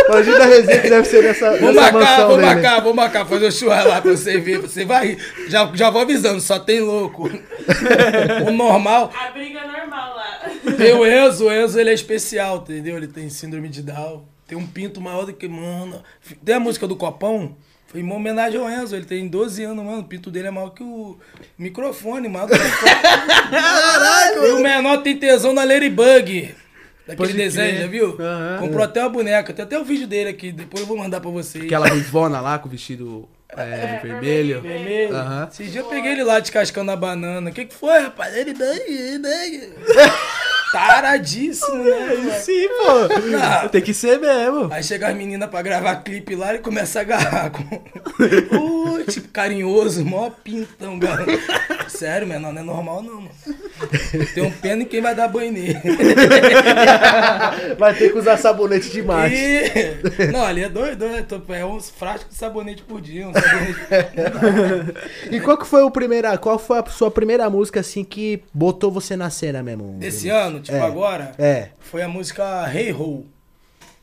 Imagina 0.07 0.43
a 0.43 0.45
resenha 0.47 0.81
que 0.81 0.89
deve 0.89 1.07
ser 1.07 1.23
nessa, 1.23 1.49
Vou 1.57 1.71
nessa 1.73 1.91
marcar, 1.91 1.99
mansão 1.99 2.27
vou 2.27 2.37
dele. 2.37 2.47
marcar, 2.47 2.81
vou 2.81 2.93
marcar, 2.93 3.25
fazer 3.25 3.45
o 3.47 3.51
churrasco 3.51 3.89
lá 3.89 4.01
pra 4.01 4.11
você 4.11 4.37
ver. 4.39 4.59
Você 4.59 4.85
vai 4.85 5.07
rir. 5.07 5.17
Já, 5.47 5.69
já 5.73 5.89
vou 5.89 6.01
avisando, 6.01 6.41
só 6.41 6.59
tem 6.59 6.79
louco. 6.81 7.29
O 8.47 8.51
normal. 8.51 9.11
a 9.15 9.29
briga 9.31 9.59
é 9.59 9.67
normal 9.67 10.15
lá. 10.15 10.49
Tem 10.77 10.93
o 10.93 11.05
Enzo, 11.05 11.45
o 11.47 11.51
Enzo 11.53 11.79
ele 11.79 11.89
é 11.91 11.93
especial, 11.93 12.57
entendeu? 12.57 12.97
Ele 12.97 13.07
tem 13.07 13.29
síndrome 13.29 13.69
de 13.69 13.81
Down. 13.83 14.25
Tem 14.47 14.57
um 14.57 14.65
pinto 14.65 14.99
maior 14.99 15.25
do 15.25 15.33
que, 15.33 15.47
mano. 15.47 16.01
Tem 16.43 16.55
a 16.55 16.59
música 16.59 16.87
do 16.87 16.95
Copão? 16.95 17.55
Foi 17.87 18.01
em 18.01 18.11
homenagem 18.11 18.59
ao 18.59 18.69
Enzo. 18.69 18.95
Ele 18.95 19.05
tem 19.05 19.27
12 19.27 19.63
anos, 19.63 19.83
mano. 19.85 19.99
O 19.99 20.03
pinto 20.03 20.31
dele 20.31 20.47
é 20.47 20.51
maior 20.51 20.69
que 20.71 20.81
o 20.83 21.17
microfone, 21.57 22.27
maior 22.27 22.47
do 22.47 22.57
que 22.57 22.65
o 22.65 22.69
Caralho! 23.51 24.45
E 24.45 24.51
o 24.53 24.59
menor 24.63 24.97
tem 25.03 25.15
tesão 25.17 25.53
na 25.53 25.63
Ladybug. 25.63 26.55
Daquele 27.09 27.33
desenho, 27.33 27.81
já 27.81 27.87
viu? 27.87 28.15
Aham. 28.19 28.57
Comprou 28.59 28.83
até 28.83 29.01
uma 29.01 29.09
boneca. 29.09 29.51
Tem 29.51 29.65
até 29.65 29.79
o 29.79 29.83
vídeo 29.83 30.07
dele 30.07 30.29
aqui. 30.29 30.51
Depois 30.51 30.81
eu 30.81 30.87
vou 30.87 30.97
mandar 30.97 31.19
pra 31.19 31.31
vocês. 31.31 31.65
Aquela 31.65 31.87
ruivona 31.87 32.39
lá 32.39 32.59
com 32.59 32.67
o 32.67 32.71
vestido 32.71 33.27
é, 33.49 33.99
vermelho. 34.03 34.61
Vermelho. 34.61 35.15
Esse 35.51 35.63
dia 35.65 35.81
eu 35.81 35.85
peguei 35.85 36.11
ele 36.11 36.23
lá 36.23 36.39
descascando 36.39 36.91
a 36.91 36.95
banana. 36.95 37.49
O 37.49 37.53
que 37.53 37.65
que 37.65 37.73
foi, 37.73 37.99
rapaz? 37.99 38.35
Ele 38.35 38.53
bem, 38.53 39.19
bem. 39.19 39.73
Taradíssimo, 40.71 41.83
né? 41.83 41.91
moleque? 41.91 42.41
Sim, 42.41 42.67
pô. 42.67 43.19
Não. 43.29 43.69
Tem 43.69 43.81
que 43.81 43.93
ser 43.93 44.19
mesmo. 44.19 44.71
Aí 44.71 44.83
chega 44.83 45.07
as 45.07 45.15
meninas 45.15 45.49
pra 45.49 45.61
gravar 45.61 45.97
clipe 45.97 46.35
lá 46.35 46.55
e 46.55 46.59
começa 46.59 46.99
a 46.99 47.01
agarrar 47.01 47.51
com. 47.51 47.63
Uh, 48.19 49.03
tipo, 49.09 49.29
carinhoso, 49.29 50.03
mó 50.03 50.29
pintão, 50.29 50.99
galera. 50.99 51.31
Sério, 51.87 52.27
menor, 52.27 52.51
não 52.51 52.61
é 52.61 52.65
normal 52.65 53.01
não, 53.01 53.15
mano. 53.15 53.29
Tem 54.33 54.43
um 54.43 54.51
pena 54.51 54.83
em 54.83 54.85
quem 54.85 55.01
vai 55.01 55.15
dar 55.15 55.27
banho 55.27 55.51
nele. 55.51 55.79
Vai 57.77 57.93
ter 57.95 58.11
que 58.11 58.17
usar 58.17 58.37
sabonete 58.37 58.89
de 58.89 59.01
macho. 59.01 59.33
E... 59.33 60.31
Não, 60.31 60.43
ali 60.43 60.63
é 60.63 60.69
doido, 60.69 61.07
né? 61.07 61.25
É 61.49 61.65
uns 61.65 61.89
frascos 61.89 62.29
de 62.29 62.35
sabonete 62.35 62.83
por 62.83 62.99
dia. 62.99 63.27
Um 63.27 63.33
sabonete... 63.33 63.79
E 65.31 65.39
qual 65.39 65.57
que 65.57 65.65
foi 65.65 65.83
o 65.83 65.91
primeira, 65.91 66.37
qual 66.37 66.59
foi 66.59 66.79
a 66.79 66.85
sua 66.85 67.09
primeira 67.09 67.49
música 67.49 67.79
assim 67.79 68.03
que 68.03 68.41
botou 68.53 68.91
você 68.91 69.15
na 69.15 69.29
cena 69.29 69.63
mesmo? 69.63 69.95
Desse 69.97 70.29
ano, 70.29 70.58
tipo 70.59 70.77
É. 70.77 70.81
agora, 70.81 71.31
É. 71.37 71.69
foi 71.79 72.01
a 72.01 72.07
música 72.07 72.69
Hey 72.73 72.91
Ho. 72.93 73.25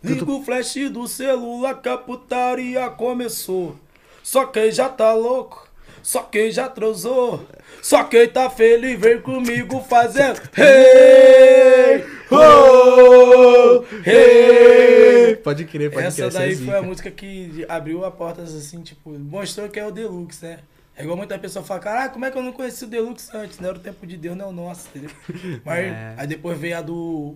Liga 0.03 0.31
o 0.31 0.43
flash 0.45 0.75
do 0.91 1.07
celular 1.09 1.81
que 1.81 1.89
a 1.89 1.97
putaria 1.99 2.89
começou. 2.91 3.75
Só 4.23 4.45
quem 4.47 4.71
já 4.71 4.89
tá 4.89 5.13
louco, 5.15 5.69
só 6.03 6.23
quem 6.23 6.51
já 6.51 6.69
transou, 6.69 7.45
só 7.83 8.05
quem 8.05 8.29
tá 8.29 8.49
feliz 8.51 8.99
vem 9.01 9.21
comigo 9.21 9.81
fazendo 9.89 10.41
Hey 10.57 12.05
Ho, 12.31 13.85
Hey 14.05 15.37
Pode 15.37 15.65
crer, 15.65 15.91
pode 15.93 16.07
essa 16.07 16.17
crer. 16.29 16.33
daí 16.33 16.53
é 16.53 16.57
foi 16.57 16.77
a 16.77 16.83
música 16.83 17.11
que 17.11 17.65
abriu 17.69 18.05
a 18.05 18.11
porta 18.11 18.43
assim, 18.43 18.83
tipo, 18.83 19.11
mostrou 19.19 19.69
que 19.69 19.79
é 19.79 19.87
o 19.87 19.91
Deluxe, 19.93 20.45
né? 20.45 20.59
É 20.99 21.03
igual 21.03 21.17
muita 21.17 21.39
pessoa 21.39 21.63
fala, 21.65 21.79
caralho, 21.81 22.11
como 22.11 22.25
é 22.25 22.31
que 22.31 22.39
eu 22.39 22.43
não 22.43 22.53
conheci 22.53 22.85
o 22.85 22.89
Deluxe 22.89 23.29
antes? 23.37 23.59
Não 23.61 23.69
era 23.69 23.77
o 23.77 23.81
tempo 23.81 24.07
de 24.07 24.17
Deus, 24.17 24.35
não 24.37 24.47
é 24.47 24.49
o 24.49 24.53
nosso, 24.53 24.89
entendeu? 24.89 25.11
Mas 25.65 25.79
É. 25.87 26.15
aí 26.17 26.27
depois 26.27 26.59
veio 26.59 26.79
a 26.79 26.81
do. 26.81 27.35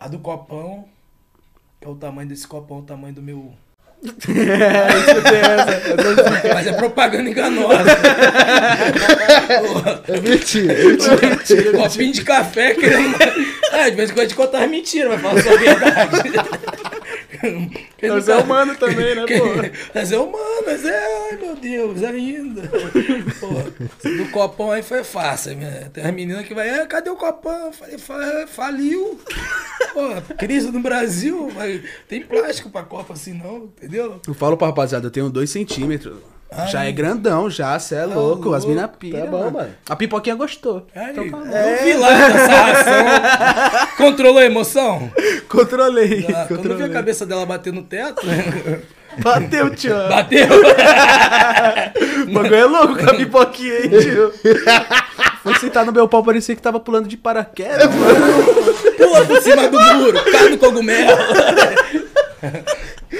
A 0.00 0.08
do 0.08 0.18
copão. 0.18 0.86
Que 1.80 1.86
é 1.86 1.90
o 1.90 1.94
tamanho 1.94 2.28
desse 2.28 2.46
copão, 2.46 2.78
o 2.78 2.82
tamanho 2.82 3.14
do 3.14 3.20
meu. 3.22 3.52
Mas 6.54 6.66
é 6.66 6.72
propaganda 6.72 7.28
enganosa. 7.30 7.84
É 10.08 10.20
mentira, 10.20 10.72
é 10.72 10.84
mentira. 11.26 11.72
Copinho 11.72 12.12
de 12.12 12.24
café 12.24 12.74
querendo. 12.74 13.16
É, 13.72 13.90
de 13.90 13.96
vez 13.96 14.10
em 14.10 14.12
quando 14.14 14.20
a 14.20 14.22
gente 14.28 14.34
conta 14.34 14.58
as 14.64 14.70
mentiras, 14.70 15.10
mas 15.10 15.20
fala 15.22 15.42
só 15.42 15.50
a 15.54 15.56
verdade. 15.56 16.32
Nós 18.02 18.28
é 18.28 18.36
humano 18.36 18.74
também, 18.76 19.14
né, 19.14 19.24
pô? 19.38 19.98
Nós 19.98 20.12
é 20.12 20.18
humano, 20.18 20.62
nós 20.66 20.84
é, 20.84 21.30
ai 21.30 21.36
meu 21.38 21.56
Deus, 21.56 22.02
ainda. 22.02 22.62
Pô, 23.40 24.08
do 24.08 24.30
copão 24.30 24.70
aí 24.72 24.82
foi 24.82 25.02
fácil. 25.04 25.56
Minha. 25.56 25.90
Tem 25.92 26.04
as 26.04 26.12
meninas 26.14 26.46
que 26.46 26.54
vai, 26.54 26.68
é, 26.68 26.86
cadê 26.86 27.10
o 27.10 27.16
copão? 27.16 27.66
Eu 27.66 27.72
falei, 27.72 27.98
"Fa- 27.98 28.46
faliu. 28.46 29.18
Pô, 29.92 30.34
crise 30.36 30.70
no 30.70 30.80
Brasil, 30.80 31.50
mas 31.54 31.82
tem 32.08 32.22
plástico 32.22 32.70
pra 32.70 32.82
copa 32.82 33.14
assim 33.14 33.32
não, 33.34 33.64
entendeu? 33.64 34.20
Eu 34.26 34.34
falo 34.34 34.56
pra 34.56 34.68
rapaziada, 34.68 35.06
eu 35.06 35.10
tenho 35.10 35.28
dois 35.30 35.50
centímetros. 35.50 36.18
Ai. 36.56 36.68
Já 36.68 36.84
é 36.84 36.92
grandão, 36.92 37.48
já, 37.50 37.78
cê 37.78 37.94
é 37.96 38.04
louco. 38.04 38.52
As 38.54 38.64
louco, 38.64 38.68
mina 38.68 38.88
pira. 38.88 39.20
tá 39.20 39.26
bom, 39.26 39.50
mano. 39.50 39.70
A 39.88 39.96
pipoquinha 39.96 40.34
gostou. 40.36 40.86
Aí, 40.94 41.10
Então 41.12 41.30
tá 41.30 41.36
bom. 41.38 41.44
eu 41.44 41.84
vi 41.84 41.94
lá 41.94 42.12
essa. 42.12 43.86
Controlou 43.96 44.38
a 44.38 44.44
emoção? 44.44 45.10
Controlei. 45.48 46.26
Ah, 46.28 46.44
quando 46.46 46.50
eu 46.50 46.56
vi 46.56 46.58
a 46.60 46.66
controlei. 46.66 46.88
cabeça 46.90 47.24
dela 47.26 47.46
bater 47.46 47.72
no 47.72 47.82
teto, 47.82 48.22
Bateu, 49.18 49.68
tio. 49.74 49.94
bateu. 50.08 50.46
O 52.28 52.32
bagulho 52.32 52.54
é 52.54 52.64
louco 52.64 52.96
com 52.96 53.10
a 53.10 53.14
pipoquinha, 53.14 53.84
hein, 53.84 53.90
tio. 54.00 54.32
Foi 55.42 55.54
sentar 55.56 55.84
no 55.84 55.92
meu 55.92 56.08
pau, 56.08 56.22
parecia 56.24 56.54
que 56.56 56.62
tava 56.62 56.78
pulando 56.80 57.08
de 57.08 57.16
paraquedas, 57.16 57.92
mano. 57.94 58.44
Pula 58.96 59.24
por 59.26 59.42
cima 59.42 59.68
do 59.68 59.78
muro, 59.80 60.18
cai 60.30 60.48
no 60.48 60.56
cogumelo. 60.58 61.10
O 63.12 63.16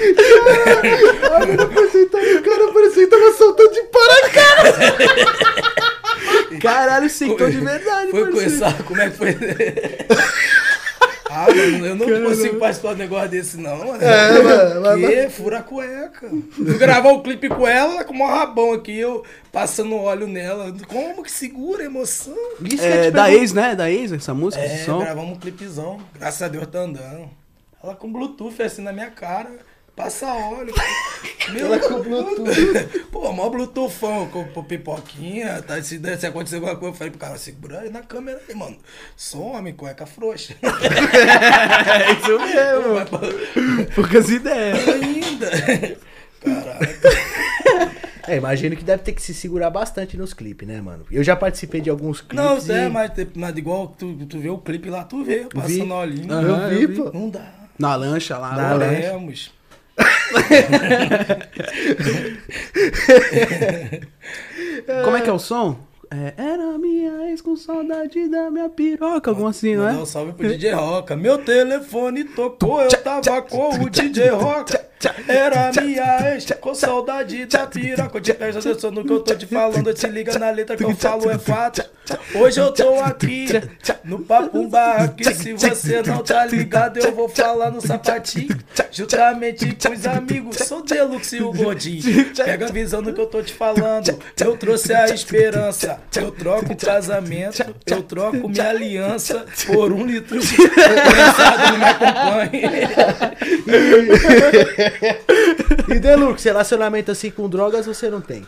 cara 2.41 2.73
parecia 2.73 3.03
que 3.03 3.07
tava 3.07 3.31
soltando 3.33 3.71
de 3.71 3.83
paraquedas. 3.83 4.75
Caralho, 6.61 7.09
sentou 7.09 7.49
de 7.49 7.59
verdade, 7.59 8.11
Foi 8.11 8.31
começar, 8.31 8.83
como 8.83 9.01
é 9.01 9.09
que 9.09 9.17
foi? 9.17 9.35
Ah, 11.35 11.47
mano, 11.47 11.85
eu 11.87 11.95
não 11.95 12.05
consigo 12.29 12.59
participar 12.59 12.89
de 12.89 12.95
um 12.95 12.97
negócio 12.99 13.29
desse, 13.29 13.57
não, 13.57 13.75
mano. 13.77 13.97
É, 14.03 14.39
mano, 14.43 14.81
mas- 14.81 14.99
Que? 14.99 15.29
Fura 15.29 15.57
a 15.59 15.63
cueca. 15.63 16.29
Fui 16.51 16.77
gravar 16.77 17.09
o 17.11 17.23
clipe 17.23 17.49
com 17.49 17.67
ela, 17.67 17.93
ela 17.95 18.03
com 18.03 18.13
o 18.13 18.19
maior 18.19 18.37
rabão 18.37 18.71
aqui, 18.73 18.99
eu 18.99 19.23
passando 19.51 19.95
óleo 19.95 20.27
nela. 20.27 20.71
Como 20.87 21.23
que 21.23 21.31
segura 21.31 21.81
a 21.81 21.85
emoção? 21.87 22.35
Isso 22.63 22.77
que 22.77 22.83
É, 22.83 23.09
da 23.09 23.33
ex, 23.33 23.51
né? 23.51 23.73
Da 23.75 23.89
ex, 23.89 24.11
essa 24.11 24.31
música, 24.33 24.63
É, 24.63 24.75
esse 24.75 24.85
som. 24.85 24.99
gravamos 24.99 25.37
um 25.37 25.39
clipezão. 25.39 25.99
Graças 26.19 26.41
a 26.43 26.47
Deus 26.47 26.67
tá 26.67 26.77
andando. 26.79 27.27
Ela 27.83 27.95
com 27.95 28.11
Bluetooth 28.13 28.61
assim 28.61 28.83
na 28.83 28.93
minha 28.93 29.09
cara. 29.09 29.49
Passa 29.95 30.25
óleo. 30.33 30.73
Meu 31.51 31.67
Ela 31.67 31.79
com 31.79 32.01
Bluetooth. 32.01 32.99
Pô, 33.11 33.31
mó 33.31 33.49
Bluetoothão 33.49 34.27
com, 34.29 34.45
com 34.45 34.63
pipoquinha. 34.63 35.61
Tá, 35.61 35.81
se, 35.83 35.99
se 36.17 36.25
acontecer 36.25 36.55
alguma 36.55 36.75
coisa, 36.75 36.93
eu 36.93 36.97
falei 36.97 37.11
pro 37.11 37.19
cara, 37.19 37.37
segura 37.37 37.81
aí 37.81 37.89
na 37.91 38.01
câmera 38.01 38.41
aí, 38.47 38.55
mano. 38.55 38.77
Some, 39.15 39.73
cueca 39.73 40.05
frouxa. 40.05 40.55
É 40.63 42.11
isso 42.13 42.39
mesmo. 42.39 43.93
Poucas 43.93 44.29
ideias. 44.29 44.87
Ainda. 44.87 45.51
Caralho. 46.41 47.93
É, 48.27 48.37
imagino 48.37 48.75
que 48.75 48.83
deve 48.83 49.03
ter 49.03 49.11
que 49.11 49.21
se 49.21 49.33
segurar 49.33 49.69
bastante 49.69 50.17
nos 50.17 50.33
clipes, 50.33 50.67
né, 50.67 50.79
mano? 50.81 51.05
Eu 51.11 51.23
já 51.23 51.35
participei 51.35 51.81
de 51.81 51.89
alguns 51.89 52.21
clipes. 52.21 52.65
Não, 52.67 52.75
e... 52.75 52.79
é, 52.79 52.89
mas, 52.89 53.11
mas 53.35 53.57
igual 53.57 53.87
tu, 53.87 54.15
tu 54.25 54.39
vê 54.39 54.49
o 54.49 54.57
clipe 54.57 54.89
lá, 54.89 55.03
tu 55.03 55.23
vê, 55.23 55.45
passando 55.53 55.93
olhinho. 55.93 56.31
Eu 56.31 56.69
vi, 56.69 56.87
pô. 56.87 57.11
Não 57.13 57.29
dá. 57.29 57.51
Na 57.77 57.95
lancha 57.95 58.37
lá. 58.37 58.55
Na 58.55 58.73
lancha. 58.73 59.51
Como 65.03 65.17
é 65.17 65.21
que 65.21 65.29
é 65.29 65.33
o 65.33 65.39
som? 65.39 65.77
É, 66.11 66.33
era 66.37 66.77
minha 66.77 67.29
ex 67.29 67.41
com 67.41 67.55
saudade 67.55 68.27
da 68.29 68.51
minha 68.51 68.69
piroca, 68.69 69.31
algum 69.31 69.47
assim, 69.47 69.75
não 69.75 69.87
é? 69.87 69.93
um 69.93 70.05
salve 70.05 70.33
pro 70.33 70.47
DJ 70.47 70.73
Roca. 70.73 71.15
Meu 71.15 71.39
telefone 71.39 72.23
tocou, 72.23 72.81
eu 72.81 72.91
tava 73.01 73.41
com 73.41 73.83
o 73.83 73.89
DJ 73.89 74.29
Roca. 74.29 74.92
Era 75.27 75.71
minha 75.81 76.33
ex, 76.33 76.45
com 76.59 76.73
saudade 76.73 77.45
da 77.45 77.67
piroca. 77.67 78.21
Te 78.21 78.31
atenção 78.31 78.91
no 78.91 79.03
que 79.03 79.11
eu 79.11 79.19
tô 79.21 79.35
te 79.35 79.45
falando, 79.45 79.93
te 79.93 80.07
liga 80.07 80.37
na 80.37 80.49
letra 80.49 80.75
que 80.77 80.83
eu 80.83 80.95
falo 80.95 81.29
é 81.29 81.37
fato. 81.37 81.83
Hoje 82.35 82.59
eu 82.59 82.71
tô 82.73 82.99
aqui, 82.99 83.47
no 84.03 84.19
Papo 84.19 84.67
Bar, 84.67 85.13
que 85.15 85.33
se 85.33 85.53
você 85.53 86.01
não 86.01 86.21
tá 86.21 86.45
ligado, 86.45 86.97
eu 86.97 87.13
vou 87.13 87.29
falar 87.29 87.71
no 87.71 87.79
sapatinho. 87.79 88.57
Juntamente 88.91 89.75
com 89.75 89.93
os 89.93 90.05
amigos, 90.05 90.57
sou 90.57 90.83
Deluxe 90.83 91.37
e 91.37 91.41
o 91.41 91.53
Gordinho. 91.53 92.33
Pega 92.35 92.67
a 92.67 92.71
visão 92.71 93.01
do 93.01 93.13
que 93.13 93.21
eu 93.21 93.27
tô 93.27 93.41
te 93.41 93.53
falando. 93.53 94.19
Eu 94.39 94.57
trouxe 94.57 94.93
a 94.93 95.05
esperança. 95.07 95.99
Eu 96.15 96.31
troco 96.31 96.73
o 96.73 96.77
casamento, 96.77 97.63
eu 97.85 98.03
troco 98.03 98.49
minha 98.49 98.69
aliança 98.69 99.45
por 99.65 99.91
um 99.91 100.05
litro 100.05 100.39
de 100.39 100.57
não 100.57 101.77
me 101.77 101.85
acompanhe. 101.85 102.63
E 105.89 105.99
Deluxe, 105.99 106.47
relacionamento 106.47 107.11
assim 107.11 107.31
com 107.31 107.49
drogas 107.49 107.85
você 107.85 108.09
não 108.09 108.21
tem? 108.21 108.45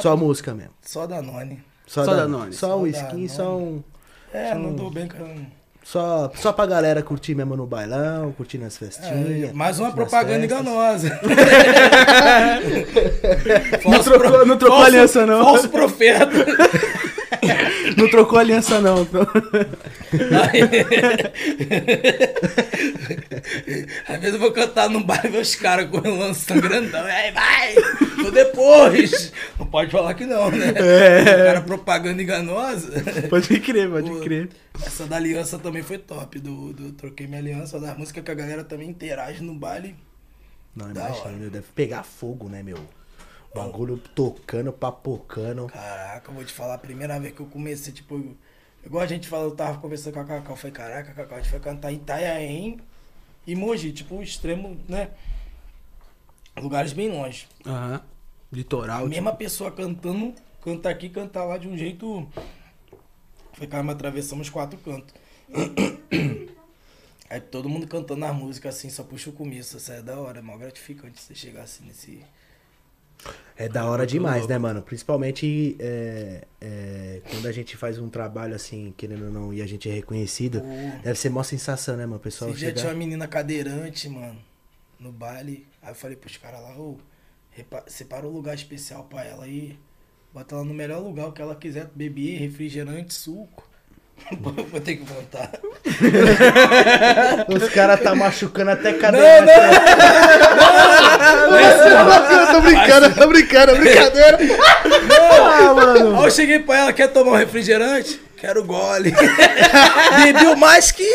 Só 0.00 0.16
música 0.16 0.54
mesmo. 0.54 0.72
Só 0.82 1.06
Danone. 1.06 1.62
Só, 1.86 2.04
Só 2.04 2.10
da- 2.12 2.22
Danone. 2.22 2.52
Só 2.52 2.68
Só 2.68 2.78
um 2.78 2.86
skin, 2.86 3.02
Danone. 3.06 3.28
só 3.28 3.56
um. 3.56 3.82
É, 4.32 4.54
não 4.54 4.72
dou 4.74 4.90
bem 4.90 5.08
com. 5.08 5.46
Só, 5.84 6.32
só 6.34 6.52
pra 6.52 6.66
galera 6.66 7.00
curtir 7.00 7.36
mesmo 7.36 7.56
no 7.56 7.64
bailão, 7.64 8.32
curtir 8.32 8.58
nas 8.58 8.76
festinhas. 8.76 9.50
É, 9.50 9.52
mais 9.52 9.78
uma 9.78 9.92
propaganda 9.92 10.40
festas. 10.40 10.60
enganosa. 10.60 11.20
Não 13.88 14.02
trocou, 14.02 14.44
não 14.46 14.58
trocou 14.58 14.82
aliança, 14.82 15.24
não. 15.24 15.44
Falso 15.44 15.68
profeta. 15.68 16.28
Não 17.96 18.08
trocou 18.10 18.38
aliança, 18.38 18.80
não. 18.80 19.06
Às 24.08 24.20
vezes 24.20 24.34
eu 24.34 24.40
vou 24.40 24.52
cantar 24.52 24.88
num 24.88 25.02
bar 25.02 25.24
e 25.24 25.28
ver 25.28 25.40
os 25.40 25.54
caras 25.54 25.88
com 25.90 25.98
o 25.98 26.18
lançando 26.18 26.60
grandão. 26.60 27.04
Aí, 27.04 27.32
vai! 27.32 27.74
Tô 28.22 28.30
depois! 28.30 29.32
Não 29.58 29.66
pode 29.66 29.90
falar 29.90 30.14
que 30.14 30.26
não, 30.26 30.50
né? 30.50 30.72
É. 30.76 31.22
O 31.22 31.44
cara 31.46 31.60
propaganda 31.60 32.22
enganosa. 32.22 33.02
Pode 33.28 33.60
crer, 33.60 33.90
pode 33.90 34.10
Pô, 34.10 34.20
crer. 34.20 34.48
Essa 34.84 35.06
da 35.06 35.16
aliança 35.16 35.58
também 35.58 35.82
foi 35.82 35.98
top. 35.98 36.38
Do, 36.38 36.72
do 36.72 36.92
Troquei 36.92 37.26
Minha 37.26 37.40
Aliança, 37.40 37.80
da 37.80 37.94
música 37.94 38.22
que 38.22 38.30
a 38.30 38.34
galera 38.34 38.64
também 38.64 38.88
interage 38.88 39.42
no 39.42 39.54
baile. 39.54 39.96
Não, 40.74 40.90
imagina, 40.90 41.48
deve 41.50 41.66
pegar 41.74 42.02
fogo, 42.02 42.48
né, 42.48 42.62
meu? 42.62 42.78
Bagulho 43.56 43.98
tocando, 43.98 44.72
papocando. 44.72 45.66
Caraca, 45.66 46.30
eu 46.30 46.34
vou 46.34 46.44
te 46.44 46.52
falar, 46.52 46.74
a 46.74 46.78
primeira 46.78 47.18
vez 47.18 47.34
que 47.34 47.40
eu 47.40 47.46
comecei, 47.46 47.92
tipo, 47.92 48.36
igual 48.84 49.02
a 49.02 49.06
gente 49.06 49.28
falou, 49.28 49.46
eu 49.50 49.56
tava 49.56 49.78
conversando 49.78 50.14
com 50.14 50.20
a 50.20 50.24
Cacau, 50.24 50.52
eu 50.52 50.56
falei, 50.56 50.72
caraca, 50.72 51.12
Cacau, 51.12 51.38
a 51.38 51.40
gente 51.40 51.50
foi 51.50 51.60
cantar 51.60 51.92
em 51.92 51.96
Itanhaém 51.96 52.80
e 53.46 53.54
Mogi, 53.54 53.92
tipo, 53.92 54.22
extremo, 54.22 54.76
né? 54.88 55.10
Lugares 56.56 56.92
bem 56.92 57.10
longe. 57.10 57.46
Aham. 57.64 58.02
Litoral. 58.52 59.04
A 59.04 59.08
mesma 59.08 59.34
pessoa 59.34 59.70
cantando, 59.70 60.34
canta 60.62 60.88
aqui, 60.88 61.08
canta 61.08 61.42
lá 61.44 61.58
de 61.58 61.68
um 61.68 61.76
jeito. 61.76 62.26
Foi, 63.52 63.66
caramba, 63.66 63.92
atravessamos 63.92 64.48
quatro 64.48 64.78
cantos. 64.78 65.14
Aí 67.28 67.40
todo 67.40 67.68
mundo 67.68 67.88
cantando 67.88 68.24
as 68.24 68.34
músicas 68.34 68.76
assim, 68.76 68.88
só 68.88 69.02
puxa 69.02 69.30
o 69.30 69.32
começo. 69.32 69.76
Isso 69.76 69.90
é 69.92 70.00
da 70.00 70.18
hora, 70.18 70.38
é 70.38 70.42
mó 70.42 70.56
gratificante 70.56 71.20
você 71.20 71.34
chegar 71.34 71.62
assim 71.62 71.84
nesse. 71.84 72.24
É 73.58 73.68
da 73.68 73.86
hora 73.86 74.06
demais, 74.06 74.46
né, 74.46 74.58
mano? 74.58 74.82
Principalmente 74.82 75.76
é, 75.80 76.46
é, 76.60 77.22
quando 77.30 77.46
a 77.46 77.52
gente 77.52 77.74
faz 77.74 77.98
um 77.98 78.10
trabalho 78.10 78.54
assim, 78.54 78.92
querendo 78.96 79.24
ou 79.24 79.30
não, 79.30 79.52
e 79.52 79.62
a 79.62 79.66
gente 79.66 79.88
é 79.88 79.92
reconhecido. 79.92 80.60
Pô. 80.60 80.66
Deve 81.02 81.18
ser 81.18 81.30
mó 81.30 81.42
sensação, 81.42 81.96
né, 81.96 82.04
mano? 82.04 82.16
O 82.16 82.20
pessoal 82.20 82.50
Esse 82.50 82.58
dia 82.58 82.68
chegar... 82.68 82.80
tinha 82.80 82.92
uma 82.92 82.98
menina 82.98 83.26
cadeirante, 83.26 84.10
mano, 84.10 84.38
no 85.00 85.10
baile. 85.10 85.66
Aí 85.80 85.90
eu 85.90 85.94
falei 85.94 86.16
pros 86.16 86.36
caras 86.36 86.60
lá, 86.60 86.76
ô, 86.78 86.98
separa 87.86 88.26
um 88.26 88.30
lugar 88.30 88.54
especial 88.54 89.04
pra 89.04 89.24
ela 89.24 89.44
aí. 89.44 89.78
Bota 90.34 90.54
ela 90.54 90.64
no 90.64 90.74
melhor 90.74 91.02
lugar, 91.02 91.28
o 91.28 91.32
que 91.32 91.40
ela 91.40 91.56
quiser 91.56 91.90
beber, 91.94 92.38
refrigerante, 92.38 93.14
suco. 93.14 93.66
Vou 94.40 94.80
ter 94.80 94.96
que 94.96 95.04
voltar. 95.04 95.52
Os 97.48 97.68
caras 97.70 98.00
tá 98.00 98.14
machucando 98.14 98.72
até 98.72 98.92
Não, 98.92 98.98
cadeira. 98.98 99.46
não! 101.46 102.52
tô 102.52 102.60
brincando, 102.60 103.14
tô 103.14 103.26
brincando, 103.28 103.72
é 103.72 103.78
brincadeira. 103.78 104.38
Ah, 105.20 105.74
mano. 105.74 106.18
Aí 106.18 106.24
eu 106.24 106.30
cheguei 106.30 106.58
pra 106.58 106.76
ela, 106.76 106.92
quer 106.92 107.08
tomar 107.08 107.32
um 107.32 107.36
refrigerante? 107.36 108.20
Quero 108.36 108.64
gole. 108.64 109.14
Bebeu 110.22 110.56
mais 110.56 110.90
que. 110.90 111.08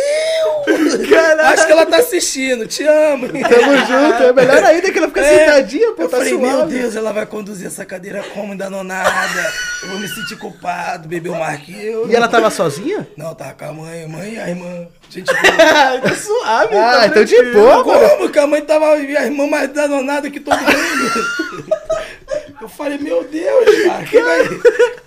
Caralho. 1.09 1.41
Acho 1.53 1.65
que 1.65 1.71
ela 1.71 1.85
tá 1.85 1.97
assistindo, 1.97 2.67
te 2.67 2.83
amo. 2.83 3.27
Tamo 3.27 3.77
junto, 3.77 4.23
é 4.23 4.33
melhor 4.33 4.63
ainda 4.63 4.91
que 4.91 4.97
ela 4.97 5.07
fica 5.07 5.21
É, 5.21 5.39
sentadinha, 5.45 5.91
pô, 5.93 6.03
eu 6.03 6.09
tá 6.09 6.17
falei, 6.17 6.33
suave. 6.33 6.47
meu 6.47 6.65
Deus, 6.67 6.95
ela 6.95 7.11
vai 7.11 7.25
conduzir 7.25 7.67
essa 7.67 7.85
cadeira 7.85 8.23
como 8.33 8.55
danonada. 8.57 9.53
Eu 9.83 9.89
vou 9.89 9.99
me 9.99 10.07
sentir 10.07 10.37
culpado, 10.37 11.07
bebeu 11.07 11.33
mais 11.35 11.59
que 11.61 11.73
eu. 11.85 12.09
E 12.09 12.15
ela 12.15 12.27
tava 12.27 12.49
sozinha? 12.49 13.07
Não, 13.17 13.33
tava 13.35 13.53
com 13.53 13.65
a 13.65 13.73
mãe, 13.73 14.07
mãe 14.07 14.33
e 14.35 14.39
a 14.39 14.49
irmã. 14.49 14.87
Gente, 15.09 15.27
boa. 15.33 16.01
tá 16.01 16.15
suave, 16.15 16.75
Ah, 16.77 16.91
tá 16.99 17.07
então 17.07 17.23
de 17.25 17.43
boa, 17.51 17.83
mano. 17.83 18.09
como 18.09 18.29
que 18.29 18.39
a 18.39 18.47
mãe 18.47 18.61
tava 18.61 18.97
e 18.97 19.17
a 19.17 19.25
irmã 19.25 19.47
mais 19.47 19.69
danonada 19.71 20.29
que 20.29 20.39
todo 20.39 20.57
mundo? 20.57 21.71
Eu 22.61 22.69
falei, 22.69 22.97
meu 22.99 23.23
Deus, 23.23 23.83
cara, 23.85 24.03
que 24.03 24.21
vai... 24.21 24.47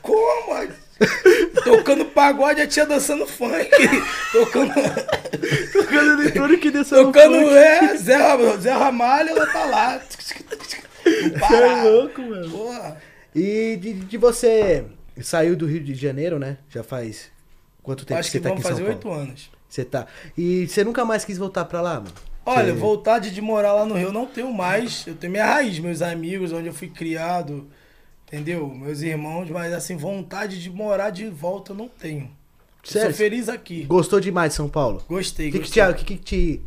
Como? 0.02 0.68
Tocando 1.64 2.04
pagode, 2.06 2.60
a 2.60 2.66
tia 2.66 2.84
dançando 2.86 3.26
funk. 3.26 3.70
Tocando. 4.32 4.72
Tocando 5.72 6.20
eletrônico 6.22 6.66
e 6.66 6.70
descendo 6.70 7.04
Tocando, 7.06 7.36
funk. 7.40 7.54
é, 7.54 7.96
Zé, 7.96 8.18
Zé 8.58 8.72
Ramalho, 8.72 9.30
ela 9.30 9.46
tá 9.46 9.64
lá. 9.64 10.00
Você 10.18 10.34
é 11.54 11.82
louco, 11.82 12.22
mano. 12.22 12.50
Porra. 12.50 12.96
E 13.34 13.76
de, 13.80 13.92
de 13.94 14.16
você 14.18 14.84
saiu 15.20 15.56
do 15.56 15.66
Rio 15.66 15.80
de 15.82 15.94
Janeiro, 15.94 16.38
né? 16.38 16.58
Já 16.68 16.82
faz 16.82 17.30
quanto 17.82 18.04
tempo 18.06 18.20
Acho 18.20 18.30
você 18.30 18.38
que 18.38 18.42
tá 18.42 18.50
aqui 18.50 18.62
vamos 18.62 18.64
em 18.64 18.76
São 18.84 18.86
fazer 18.86 18.98
Paulo? 19.02 19.18
oito 19.18 19.28
anos. 19.30 19.50
Você 19.68 19.84
tá. 19.84 20.06
E 20.38 20.66
você 20.68 20.84
nunca 20.84 21.04
mais 21.04 21.24
quis 21.24 21.36
voltar 21.38 21.64
pra 21.64 21.80
lá, 21.80 21.94
mano? 21.94 22.12
Olha, 22.46 22.72
Você- 22.72 22.78
vontade 22.78 23.30
de 23.30 23.40
morar 23.40 23.72
lá 23.72 23.84
no 23.86 23.94
Rio 23.94 24.08
eu 24.08 24.12
não 24.12 24.26
tenho 24.26 24.52
mais. 24.52 25.04
Eu 25.06 25.14
tenho 25.14 25.32
minha 25.32 25.46
raiz, 25.46 25.78
meus 25.78 26.00
amigos, 26.02 26.52
onde 26.52 26.68
eu 26.68 26.74
fui 26.74 26.88
criado, 26.88 27.66
entendeu? 28.26 28.68
Meus 28.68 29.00
irmãos, 29.02 29.48
mas 29.50 29.72
assim, 29.72 29.96
vontade 29.96 30.60
de 30.62 30.70
morar 30.70 31.10
de 31.10 31.26
volta 31.28 31.72
eu 31.72 31.76
não 31.76 31.88
tenho. 31.88 32.30
Sério? 32.82 33.08
sou 33.08 33.16
feliz 33.16 33.48
aqui. 33.48 33.84
Gostou 33.84 34.20
demais 34.20 34.50
de 34.52 34.56
São 34.56 34.68
Paulo? 34.68 35.02
Gostei, 35.08 35.48
O 35.48 35.52
que, 35.52 35.58
que, 35.60 35.94
que, 35.94 36.04
que 36.04 36.16
te 36.18 36.62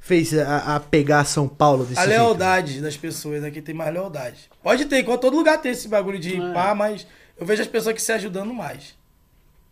fez 0.00 0.32
a, 0.38 0.76
a 0.76 0.80
pegar 0.80 1.24
São 1.24 1.46
Paulo 1.46 1.84
desse 1.84 2.00
A 2.00 2.06
jeito? 2.06 2.16
lealdade 2.18 2.80
das 2.80 2.96
pessoas 2.96 3.44
aqui 3.44 3.60
tem 3.60 3.74
mais 3.74 3.92
lealdade. 3.92 4.48
Pode 4.62 4.86
ter, 4.86 4.98
igual 4.98 5.18
todo 5.18 5.36
lugar 5.36 5.60
tem 5.60 5.72
esse 5.72 5.86
bagulho 5.88 6.18
de 6.18 6.40
É. 6.40 6.52
pá, 6.54 6.74
mas 6.74 7.06
eu 7.38 7.44
vejo 7.44 7.60
as 7.60 7.68
pessoas 7.68 7.94
que 7.94 8.00
se 8.00 8.12
ajudando 8.12 8.54
mais. 8.54 8.96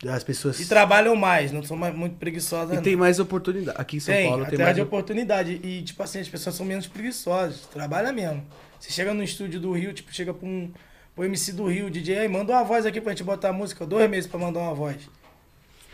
As 0.06 0.22
pessoas. 0.22 0.60
E 0.60 0.66
trabalham 0.66 1.16
mais, 1.16 1.50
não 1.50 1.62
são 1.62 1.74
mais, 1.74 1.94
muito 1.94 2.16
preguiçosas. 2.16 2.72
E 2.72 2.76
não. 2.76 2.82
tem 2.82 2.94
mais 2.94 3.18
oportunidade. 3.18 3.78
Aqui 3.80 3.96
em 3.96 4.00
São 4.00 4.14
Tem, 4.14 4.28
Paulo 4.28 4.44
tem 4.44 4.58
mais. 4.58 4.74
de 4.74 4.82
oportunidade. 4.82 5.58
E, 5.64 5.82
tipo 5.82 6.02
assim, 6.02 6.20
as 6.20 6.28
pessoas 6.28 6.54
são 6.54 6.66
menos 6.66 6.86
preguiçosas. 6.86 7.60
Trabalha 7.72 8.12
mesmo. 8.12 8.44
Você 8.78 8.90
chega 8.90 9.14
no 9.14 9.22
estúdio 9.22 9.58
do 9.58 9.72
Rio, 9.72 9.94
tipo, 9.94 10.12
chega 10.12 10.34
pra 10.34 10.46
um 10.46 10.70
pro 11.16 11.24
MC 11.24 11.52
do 11.52 11.66
Rio, 11.66 11.90
DJ, 11.90 12.18
aí, 12.18 12.28
manda 12.28 12.52
uma 12.52 12.62
voz 12.62 12.84
aqui 12.84 13.00
pra 13.00 13.12
gente 13.12 13.24
botar 13.24 13.48
a 13.48 13.52
música. 13.52 13.86
Dois 13.86 14.08
meses 14.08 14.30
pra 14.30 14.38
mandar 14.38 14.60
uma 14.60 14.74
voz. 14.74 14.96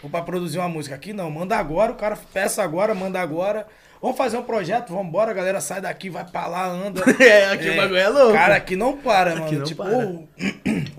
Ou 0.03 0.11
pra 0.11 0.21
produzir 0.21 0.59
uma 0.59 0.69
música. 0.69 0.97
Aqui 0.97 1.13
não, 1.13 1.31
manda 1.31 1.57
agora, 1.57 1.93
o 1.93 1.95
cara 1.95 2.19
peça 2.35 2.61
agora, 2.61 2.93
manda 2.93 3.21
agora. 3.21 3.69
Vamos 4.01 4.17
fazer 4.17 4.37
um 4.37 4.43
projeto, 4.43 4.89
vamos 4.89 5.07
embora, 5.07 5.31
a 5.31 5.35
galera 5.35 5.61
sai 5.61 5.81
daqui, 5.81 6.11
vai 6.11 6.25
pra 6.25 6.49
lá, 6.49 6.67
anda. 6.67 7.01
É, 7.23 7.53
aqui 7.53 7.71
o 7.71 7.77
bagulho 7.77 8.01
é 8.01 8.09
louco. 8.09 8.33
Cara, 8.33 8.57
aqui 8.57 8.75
não 8.75 8.97
para, 8.97 9.37
mano. 9.37 9.59
não 9.59 9.65
tipo, 9.65 9.85
para. 9.85 9.97
ô, 9.97 10.25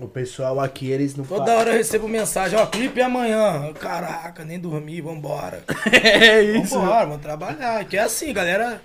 O 0.00 0.08
pessoal 0.08 0.58
aqui, 0.58 0.90
eles 0.90 1.14
não 1.14 1.22
toda 1.26 1.44
falam. 1.44 1.60
hora 1.60 1.70
eu 1.72 1.76
recebo 1.76 2.08
mensagem, 2.08 2.58
ó, 2.58 2.64
clipe 2.64 3.02
amanhã. 3.02 3.74
Caraca, 3.74 4.42
nem 4.42 4.58
dormi, 4.58 5.02
vambora. 5.02 5.62
É 5.92 6.40
isso. 6.40 6.80
Vambora, 6.80 7.04
vamos 7.04 7.20
trabalhar. 7.20 7.84
Que 7.84 7.98
é 7.98 8.00
assim, 8.00 8.32
galera 8.32 8.80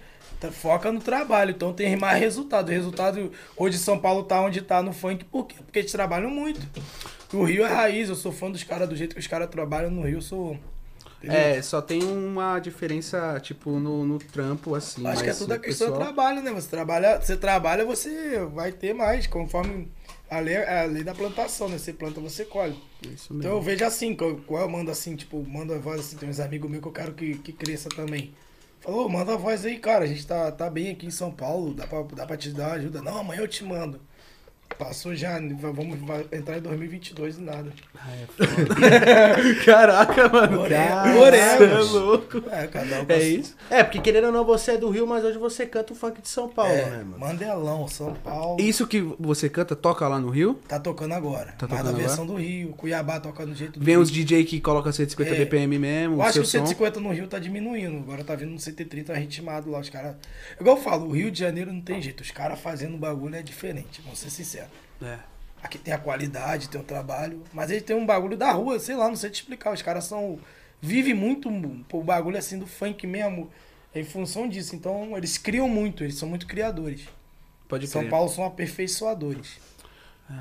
foca 0.51 0.91
no 0.91 0.99
trabalho, 0.99 1.51
então 1.51 1.73
tem 1.73 1.95
mais 1.95 2.19
resultado. 2.19 2.69
O 2.69 2.71
resultado, 2.71 3.31
hoje 3.57 3.77
São 3.77 3.97
Paulo 3.99 4.23
tá 4.23 4.41
onde 4.41 4.61
tá 4.61 4.81
no 4.81 4.93
funk, 4.93 5.25
por 5.25 5.45
quê? 5.47 5.55
Porque 5.63 5.79
eles 5.79 5.91
trabalham 5.91 6.29
muito. 6.29 6.61
O 7.33 7.43
Rio 7.43 7.63
é 7.65 7.67
raiz, 7.69 8.09
eu 8.09 8.15
sou 8.15 8.31
fã 8.31 8.49
dos 8.49 8.63
caras, 8.63 8.87
do 8.89 8.95
jeito 8.95 9.13
que 9.15 9.19
os 9.21 9.27
caras 9.27 9.49
trabalham 9.49 9.91
no 9.91 10.01
Rio, 10.03 10.17
eu 10.17 10.21
sou... 10.21 10.57
entendeu? 11.17 11.37
É, 11.37 11.61
só 11.61 11.81
tem 11.81 12.01
uma 12.03 12.57
diferença, 12.59 13.39
tipo, 13.39 13.71
no, 13.79 14.03
no 14.05 14.17
trampo, 14.17 14.73
assim. 14.73 15.05
Acho 15.05 15.23
que 15.23 15.29
é 15.29 15.33
tudo 15.33 15.53
a 15.53 15.59
questão 15.59 15.87
do 15.87 15.93
pessoal- 15.93 16.07
trabalho, 16.13 16.41
né? 16.41 16.51
Você 16.51 16.69
trabalha, 16.69 17.19
você 17.21 17.37
trabalha, 17.37 17.85
você 17.85 18.39
vai 18.53 18.71
ter 18.71 18.93
mais, 18.93 19.27
conforme 19.27 19.91
a 20.29 20.39
lei, 20.39 20.57
a 20.57 20.85
lei 20.85 21.03
da 21.03 21.13
plantação, 21.13 21.69
né? 21.69 21.77
Você 21.77 21.93
planta, 21.93 22.19
você 22.19 22.45
colhe. 22.45 22.81
Isso 23.03 23.33
Então 23.33 23.51
eu 23.51 23.57
mesmo. 23.57 23.61
vejo 23.61 23.85
assim, 23.85 24.15
qual 24.15 24.35
qual 24.37 24.61
eu 24.63 24.69
mando 24.69 24.89
assim, 24.89 25.15
tipo, 25.15 25.43
mando 25.47 25.73
a 25.73 25.77
voz 25.77 25.99
assim, 25.99 26.17
tem 26.17 26.29
uns 26.29 26.39
amigos 26.39 26.69
meus 26.69 26.81
que 26.81 26.87
eu 26.87 26.93
quero 26.93 27.13
que, 27.13 27.35
que 27.37 27.53
cresça 27.53 27.89
também. 27.89 28.33
Falou, 28.81 29.07
manda 29.09 29.33
a 29.33 29.37
voz 29.37 29.65
aí, 29.65 29.77
cara, 29.79 30.03
a 30.05 30.07
gente 30.07 30.25
tá, 30.27 30.51
tá 30.51 30.69
bem 30.69 30.91
aqui 30.91 31.05
em 31.05 31.11
São 31.11 31.31
Paulo, 31.31 31.73
dá 31.73 31.85
pra, 31.87 32.01
dá 32.03 32.25
pra 32.25 32.37
te 32.37 32.51
dar 32.51 32.73
ajuda. 32.73 33.01
Não, 33.01 33.17
amanhã 33.19 33.41
eu 33.41 33.47
te 33.47 33.63
mando. 33.63 34.01
Passou 34.77 35.13
já, 35.13 35.37
vamos 35.59 35.97
entrar 36.31 36.57
em 36.57 36.61
2022 36.61 37.37
e 37.37 37.41
nada. 37.41 37.69
Ah, 37.95 38.13
é 38.15 38.25
foda. 38.27 39.55
Caraca, 39.65 40.29
mano. 40.29 40.61
Orégãos. 40.61 41.89
é 41.89 41.99
louco. 41.99 42.43
É, 42.49 42.65
cada 42.67 43.01
um 43.01 43.05
É 43.09 43.19
isso? 43.21 43.55
É, 43.69 43.83
porque 43.83 43.99
querendo 43.99 44.27
ou 44.27 44.31
não, 44.31 44.45
você 44.45 44.71
é 44.71 44.77
do 44.77 44.89
Rio, 44.89 45.05
mas 45.05 45.25
hoje 45.25 45.37
você 45.37 45.65
canta 45.65 45.91
o 45.91 45.95
funk 45.95 46.21
de 46.21 46.29
São 46.29 46.47
Paulo, 46.47 46.71
É, 46.71 46.85
né, 46.89 46.97
mano? 47.03 47.19
Mandelão, 47.19 47.87
São 47.89 48.13
Paulo. 48.13 48.61
Isso 48.61 48.87
que 48.87 49.01
você 49.19 49.49
canta, 49.49 49.75
toca 49.75 50.07
lá 50.07 50.17
no 50.17 50.29
Rio? 50.29 50.53
Tá 50.65 50.79
tocando 50.79 51.13
agora. 51.13 51.53
Tá 51.57 51.67
Mas 51.69 51.79
tocando 51.79 51.91
na 51.91 51.97
versão 51.97 52.25
do 52.25 52.35
Rio. 52.35 52.69
Cuiabá 52.69 53.19
toca 53.19 53.45
do 53.45 53.53
jeito 53.53 53.79
do 53.79 53.83
Vem 53.85 53.95
Rio. 53.95 54.01
os 54.01 54.09
DJ 54.09 54.45
que 54.45 54.61
colocam 54.61 54.91
150 54.93 55.33
É. 55.33 55.37
BPM 55.39 55.77
mesmo, 55.77 56.15
Eu 56.15 56.21
acho 56.21 56.33
que 56.33 56.39
o 56.39 56.45
som. 56.45 56.51
150 56.59 56.99
no 57.01 57.11
Rio 57.11 57.27
tá 57.27 57.37
diminuindo. 57.37 57.97
Agora 57.97 58.23
tá 58.23 58.33
vindo 58.35 58.51
no 58.51 58.59
130 58.59 59.13
ritmado 59.13 59.69
lá. 59.69 59.79
Os 59.79 59.89
caras. 59.89 60.15
Igual 60.59 60.77
eu 60.77 60.81
falo, 60.81 61.07
o 61.07 61.11
Rio 61.11 61.29
de 61.29 61.39
Janeiro 61.39 61.73
não 61.73 61.81
tem 61.81 62.01
jeito. 62.01 62.21
Os 62.21 62.31
caras 62.31 62.59
fazendo 62.59 62.97
bagulho 62.97 63.35
é 63.35 63.41
diferente, 63.41 64.01
vamos 64.03 64.19
ser 64.19 64.29
sinceros. 64.29 64.58
É. 65.01 65.17
Aqui 65.61 65.77
tem 65.77 65.93
a 65.93 65.97
qualidade, 65.97 66.69
tem 66.69 66.79
o 66.79 66.83
trabalho. 66.83 67.43
Mas 67.53 67.69
eles 67.69 67.83
têm 67.83 67.95
um 67.95 68.05
bagulho 68.05 68.37
da 68.37 68.51
rua, 68.51 68.79
sei 68.79 68.95
lá, 68.95 69.07
não 69.07 69.15
sei 69.15 69.29
te 69.29 69.41
explicar. 69.41 69.73
Os 69.73 69.81
caras 69.81 70.05
são. 70.05 70.39
Vivem 70.81 71.13
muito 71.13 71.49
o 71.49 72.03
bagulho 72.03 72.37
assim 72.37 72.57
do 72.57 72.65
funk 72.65 73.05
mesmo. 73.05 73.49
Em 73.93 74.03
função 74.03 74.47
disso. 74.47 74.75
Então, 74.75 75.17
eles 75.17 75.37
criam 75.37 75.67
muito, 75.67 76.03
eles 76.03 76.15
são 76.15 76.29
muito 76.29 76.47
criadores. 76.47 77.07
Pode 77.67 77.87
São 77.87 78.01
crer. 78.01 78.09
Paulo 78.09 78.29
são 78.29 78.43
aperfeiçoadores. 78.45 79.59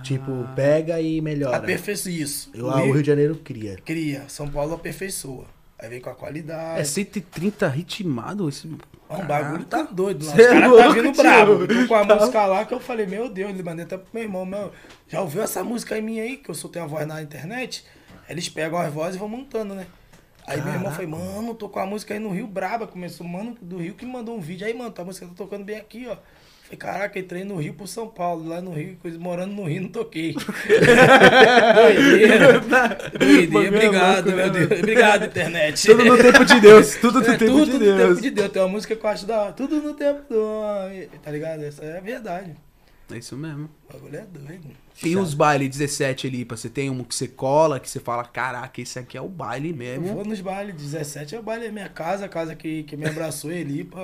Tipo, 0.03 0.47
pega 0.55 1.01
e 1.01 1.21
melhora. 1.21 1.57
Aperfeiçoa 1.57 2.12
isso. 2.12 2.51
Eu, 2.55 2.71
ah, 2.71 2.83
o 2.83 2.92
Rio 2.92 3.03
de 3.03 3.07
Janeiro 3.07 3.37
cria. 3.37 3.77
Cria. 3.85 4.29
São 4.29 4.49
Paulo 4.49 4.75
aperfeiçoa. 4.75 5.47
Aí 5.79 5.88
vem 5.88 6.01
com 6.01 6.11
a 6.11 6.14
qualidade. 6.14 6.81
É 6.81 6.85
130 6.85 7.68
ritmado? 7.68 8.49
Esse... 8.49 8.68
O 9.09 9.23
bagulho 9.23 9.64
tá 9.64 9.83
doido 9.83 10.27
lá. 10.27 10.33
Os 10.35 10.38
é 10.38 10.49
caras 10.49 10.77
tá 10.77 10.88
vindo 10.90 11.12
bravo. 11.12 11.66
Tô 11.66 11.88
com 11.88 11.94
a 11.94 12.07
Tá. 12.07 12.14
música 12.16 12.47
lá 12.47 12.64
que 12.64 12.75
eu 12.75 12.81
falei, 12.81 13.07
meu 13.07 13.29
Deus, 13.29 13.51
ele 13.51 13.62
mandei 13.62 13.85
até 13.85 13.97
pro 13.97 14.09
meu 14.12 14.23
irmão, 14.23 14.44
meu. 14.44 14.71
Já 15.09 15.21
ouviu 15.23 15.42
essa 15.42 15.64
música 15.64 15.94
aí 15.94 16.03
minha 16.03 16.23
aí, 16.23 16.37
que 16.37 16.51
eu 16.51 16.55
soltei 16.55 16.81
a 16.83 16.87
voz 16.87 17.07
na 17.07 17.23
internet? 17.23 17.85
Eles 18.29 18.49
pegam 18.49 18.79
as 18.79 18.92
vozes 18.92 19.16
e 19.16 19.18
vão 19.18 19.29
montando, 19.29 19.75
né? 19.75 19.87
Aí 20.47 20.61
meu 20.62 20.73
irmão 20.73 20.92
foi, 20.92 21.07
mano, 21.07 21.55
tô 21.55 21.68
com 21.68 21.79
a 21.79 21.87
música 21.87 22.14
aí 22.14 22.21
no 22.21 22.31
Rio 22.31 22.47
Braba. 22.47 22.87
Começou, 22.87 23.27
mano, 23.27 23.57
do 23.61 23.79
Rio 23.79 23.94
que 23.94 24.05
mandou 24.07 24.37
um 24.37 24.40
vídeo. 24.40 24.66
Aí, 24.66 24.75
mano, 24.75 24.90
tá 24.90 25.03
a 25.03 25.05
música 25.05 25.27
tá 25.27 25.33
tocando 25.37 25.64
bem 25.64 25.77
aqui, 25.77 26.07
ó. 26.09 26.16
Falei, 26.68 26.76
caraca, 26.78 27.18
entrei 27.18 27.44
no 27.44 27.57
Rio 27.57 27.72
pro 27.72 27.87
São 27.87 28.07
Paulo. 28.09 28.46
Lá 28.46 28.61
no 28.61 28.72
Rio, 28.74 28.96
coisa, 29.00 29.18
morando 29.18 29.54
no 29.54 29.64
Rio, 29.64 29.83
não 29.83 29.88
toquei. 29.88 30.35
Doideira. 31.74 32.61
Doideira. 32.61 33.46
Bagulho 33.50 33.64
é 33.64 33.68
Obrigado, 33.68 34.24
louco, 34.26 34.31
né, 34.31 34.37
meu 34.37 34.50
Deus. 34.68 34.78
Obrigado, 34.81 35.24
internet. 35.26 35.87
Tudo 35.87 36.04
no 36.04 36.16
tempo 36.18 36.44
de 36.44 36.61
Deus. 36.61 36.96
Tudo 36.96 37.20
no 37.20 37.26
É, 37.26 37.37
tempo 37.37 37.52
tudo 37.52 37.64
de 37.66 37.72
no 37.72 37.78
Deus. 37.78 38.09
tempo 38.11 38.20
de 38.22 38.31
Deus. 38.31 38.52
Tem 38.52 38.62
uma 38.62 38.68
música 38.68 38.94
que 38.96 39.04
eu 39.04 39.11
acho 39.11 39.26
da 39.26 39.42
hora. 39.42 39.52
Tudo 39.52 39.81
no 39.81 39.94
tempo 39.94 40.22
do 40.28 40.40
homem. 40.42 41.09
Tá 41.22 41.31
ligado? 41.31 41.62
Essa 41.64 41.85
é 41.85 41.98
a 41.98 42.00
verdade. 42.00 42.54
É 43.11 43.16
isso 43.16 43.37
mesmo. 43.37 43.70
O 43.88 43.92
bagulho 43.94 44.16
é 44.16 44.26
doido. 44.31 44.68
E 45.02 45.16
os 45.16 45.33
bailes 45.33 45.70
17 45.70 46.26
ali, 46.26 46.44
pra 46.44 46.57
você 46.57 46.68
tem 46.68 46.90
um 46.90 47.02
que 47.04 47.14
você 47.14 47.28
cola, 47.28 47.78
que 47.81 47.88
você 47.88 48.00
fala, 48.00 48.24
caraca, 48.24 48.81
esse 48.81 48.98
aqui 48.98 49.16
é 49.16 49.20
o 49.20 49.28
baile 49.28 49.70
Eu 49.70 49.76
mesmo. 49.76 50.07
vou 50.09 50.24
nos 50.24 50.40
bailes. 50.40 50.74
17 50.74 51.35
é 51.35 51.38
o 51.38 51.42
baile 51.42 51.66
da 51.66 51.72
minha 51.72 51.88
casa, 51.88 52.26
a 52.26 52.28
casa 52.28 52.54
que, 52.54 52.83
que 52.83 52.96
me 52.96 53.07
abraçou 53.07 53.50
ali, 53.50 53.85
pô. 53.85 53.98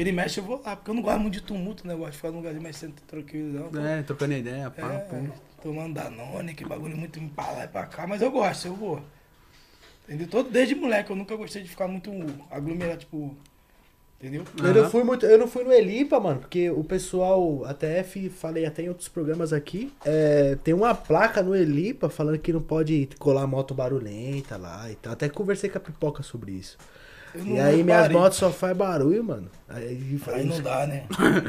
Ele 0.00 0.12
mexe, 0.12 0.38
eu 0.40 0.44
vou 0.44 0.62
lá. 0.64 0.76
Porque 0.76 0.90
eu 0.90 0.94
não 0.94 1.02
gosto 1.02 1.20
muito 1.20 1.34
de 1.34 1.40
tumulto, 1.42 1.86
né? 1.86 1.94
Eu 1.94 1.98
gosto 1.98 2.12
de 2.12 2.16
ficar 2.18 2.30
num 2.30 2.36
lugarzinho 2.36 2.62
mais 2.62 2.76
sendo 2.76 2.94
tranquilo, 3.06 3.70
não. 3.72 3.84
É, 3.86 4.02
trocando 4.02 4.34
ideia, 4.34 4.70
pá, 4.70 4.92
É, 4.92 4.98
pum. 4.98 5.28
tomando 5.62 5.94
Danone, 5.94 6.54
que 6.54 6.64
bagulho 6.64 6.96
muito 6.96 7.20
pra 7.34 7.50
lá 7.50 7.64
e 7.64 7.68
pra 7.68 7.86
cá. 7.86 8.06
Mas 8.06 8.22
eu 8.22 8.30
gosto, 8.30 8.66
eu 8.68 8.74
vou. 8.74 9.00
Entendeu? 10.06 10.28
Todo, 10.28 10.50
desde 10.50 10.74
moleque, 10.74 11.10
eu 11.10 11.16
nunca 11.16 11.36
gostei 11.36 11.62
de 11.62 11.68
ficar 11.68 11.88
muito 11.88 12.10
aglomerado, 12.50 13.00
tipo... 13.00 13.36
Entendeu? 14.20 14.42
Eu 14.58 14.74
não 14.82 14.90
fui 14.90 15.04
muito, 15.04 15.24
eu 15.26 15.38
não 15.38 15.46
fui 15.46 15.62
no 15.62 15.72
Elipa, 15.72 16.18
mano, 16.18 16.40
porque 16.40 16.68
o 16.70 16.82
pessoal, 16.82 17.64
até 17.66 18.02
fi- 18.02 18.28
falei 18.28 18.66
até 18.66 18.82
em 18.82 18.88
outros 18.88 19.06
programas 19.08 19.52
aqui, 19.52 19.92
é, 20.04 20.56
tem 20.64 20.74
uma 20.74 20.92
placa 20.92 21.40
no 21.40 21.54
Elipa 21.54 22.08
falando 22.08 22.36
que 22.36 22.52
não 22.52 22.60
pode 22.60 23.08
colar 23.20 23.46
moto 23.46 23.74
barulhenta 23.74 24.56
lá 24.56 24.90
e 24.90 24.96
tal. 24.96 25.12
Até 25.12 25.28
conversei 25.28 25.70
com 25.70 25.78
a 25.78 25.80
Pipoca 25.80 26.24
sobre 26.24 26.50
isso. 26.50 26.76
E 27.46 27.58
aí 27.60 27.82
minhas 27.84 28.08
motos 28.10 28.38
só 28.38 28.50
faz 28.50 28.76
barulho, 28.76 29.22
mano. 29.22 29.48
Aí, 29.68 30.18
Aí 30.32 30.44
não 30.46 30.60
dá, 30.60 30.86
né? 30.86 31.04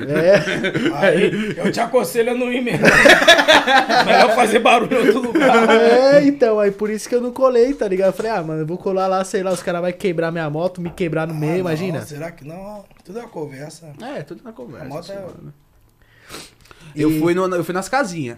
É, 0.08 0.96
Aí 0.98 1.58
eu 1.58 1.72
te 1.72 1.80
aconselho 1.80 2.32
a 2.32 2.36
não 2.36 2.52
ir 2.52 2.62
mesmo. 2.62 2.86
Melhor 4.06 4.36
fazer 4.36 4.60
barulho 4.60 4.94
em 5.04 5.08
outro 5.08 5.22
lugar. 5.32 5.70
é, 5.70 6.24
então, 6.26 6.60
aí 6.60 6.72
por 6.72 6.90
isso 6.90 7.08
que 7.08 7.16
eu 7.16 7.22
não 7.22 7.32
colei, 7.32 7.74
tá 7.74 7.88
ligado? 7.88 8.08
Eu 8.10 8.14
falei, 8.14 8.32
ah, 8.32 8.44
mano, 8.44 8.62
eu 8.62 8.66
vou 8.68 8.78
colar 8.78 9.08
lá, 9.08 9.24
sei 9.24 9.42
lá, 9.44 9.52
os 9.52 9.64
caras 9.64 9.82
vão 9.82 9.92
quebrar 9.92 10.32
minha 10.32 10.50
moto, 10.50 10.82
me 10.82 10.90
quebrar 10.90 11.26
no 11.28 11.34
meio, 11.34 11.54
Ah, 11.56 11.58
imagina. 11.60 12.00
não, 12.00 12.06
será 12.08 12.32
que 12.32 12.46
não? 12.46 12.84
Tudo 13.04 13.20
é 13.20 13.22
uma 13.22 13.30
conversa. 13.30 13.94
É, 14.02 14.22
tudo 14.24 14.44
na 14.44 14.52
conversa. 14.52 14.86
A 14.86 14.90
moto 14.90 15.12
é- 15.12 15.16
mano. 15.16 15.54
Eu, 16.96 17.12
E- 17.12 17.20
fui 17.20 17.34
no, 17.34 17.48
eu 17.56 17.64
fui 17.64 17.74
nas 17.74 17.88
casinhas. 17.88 18.38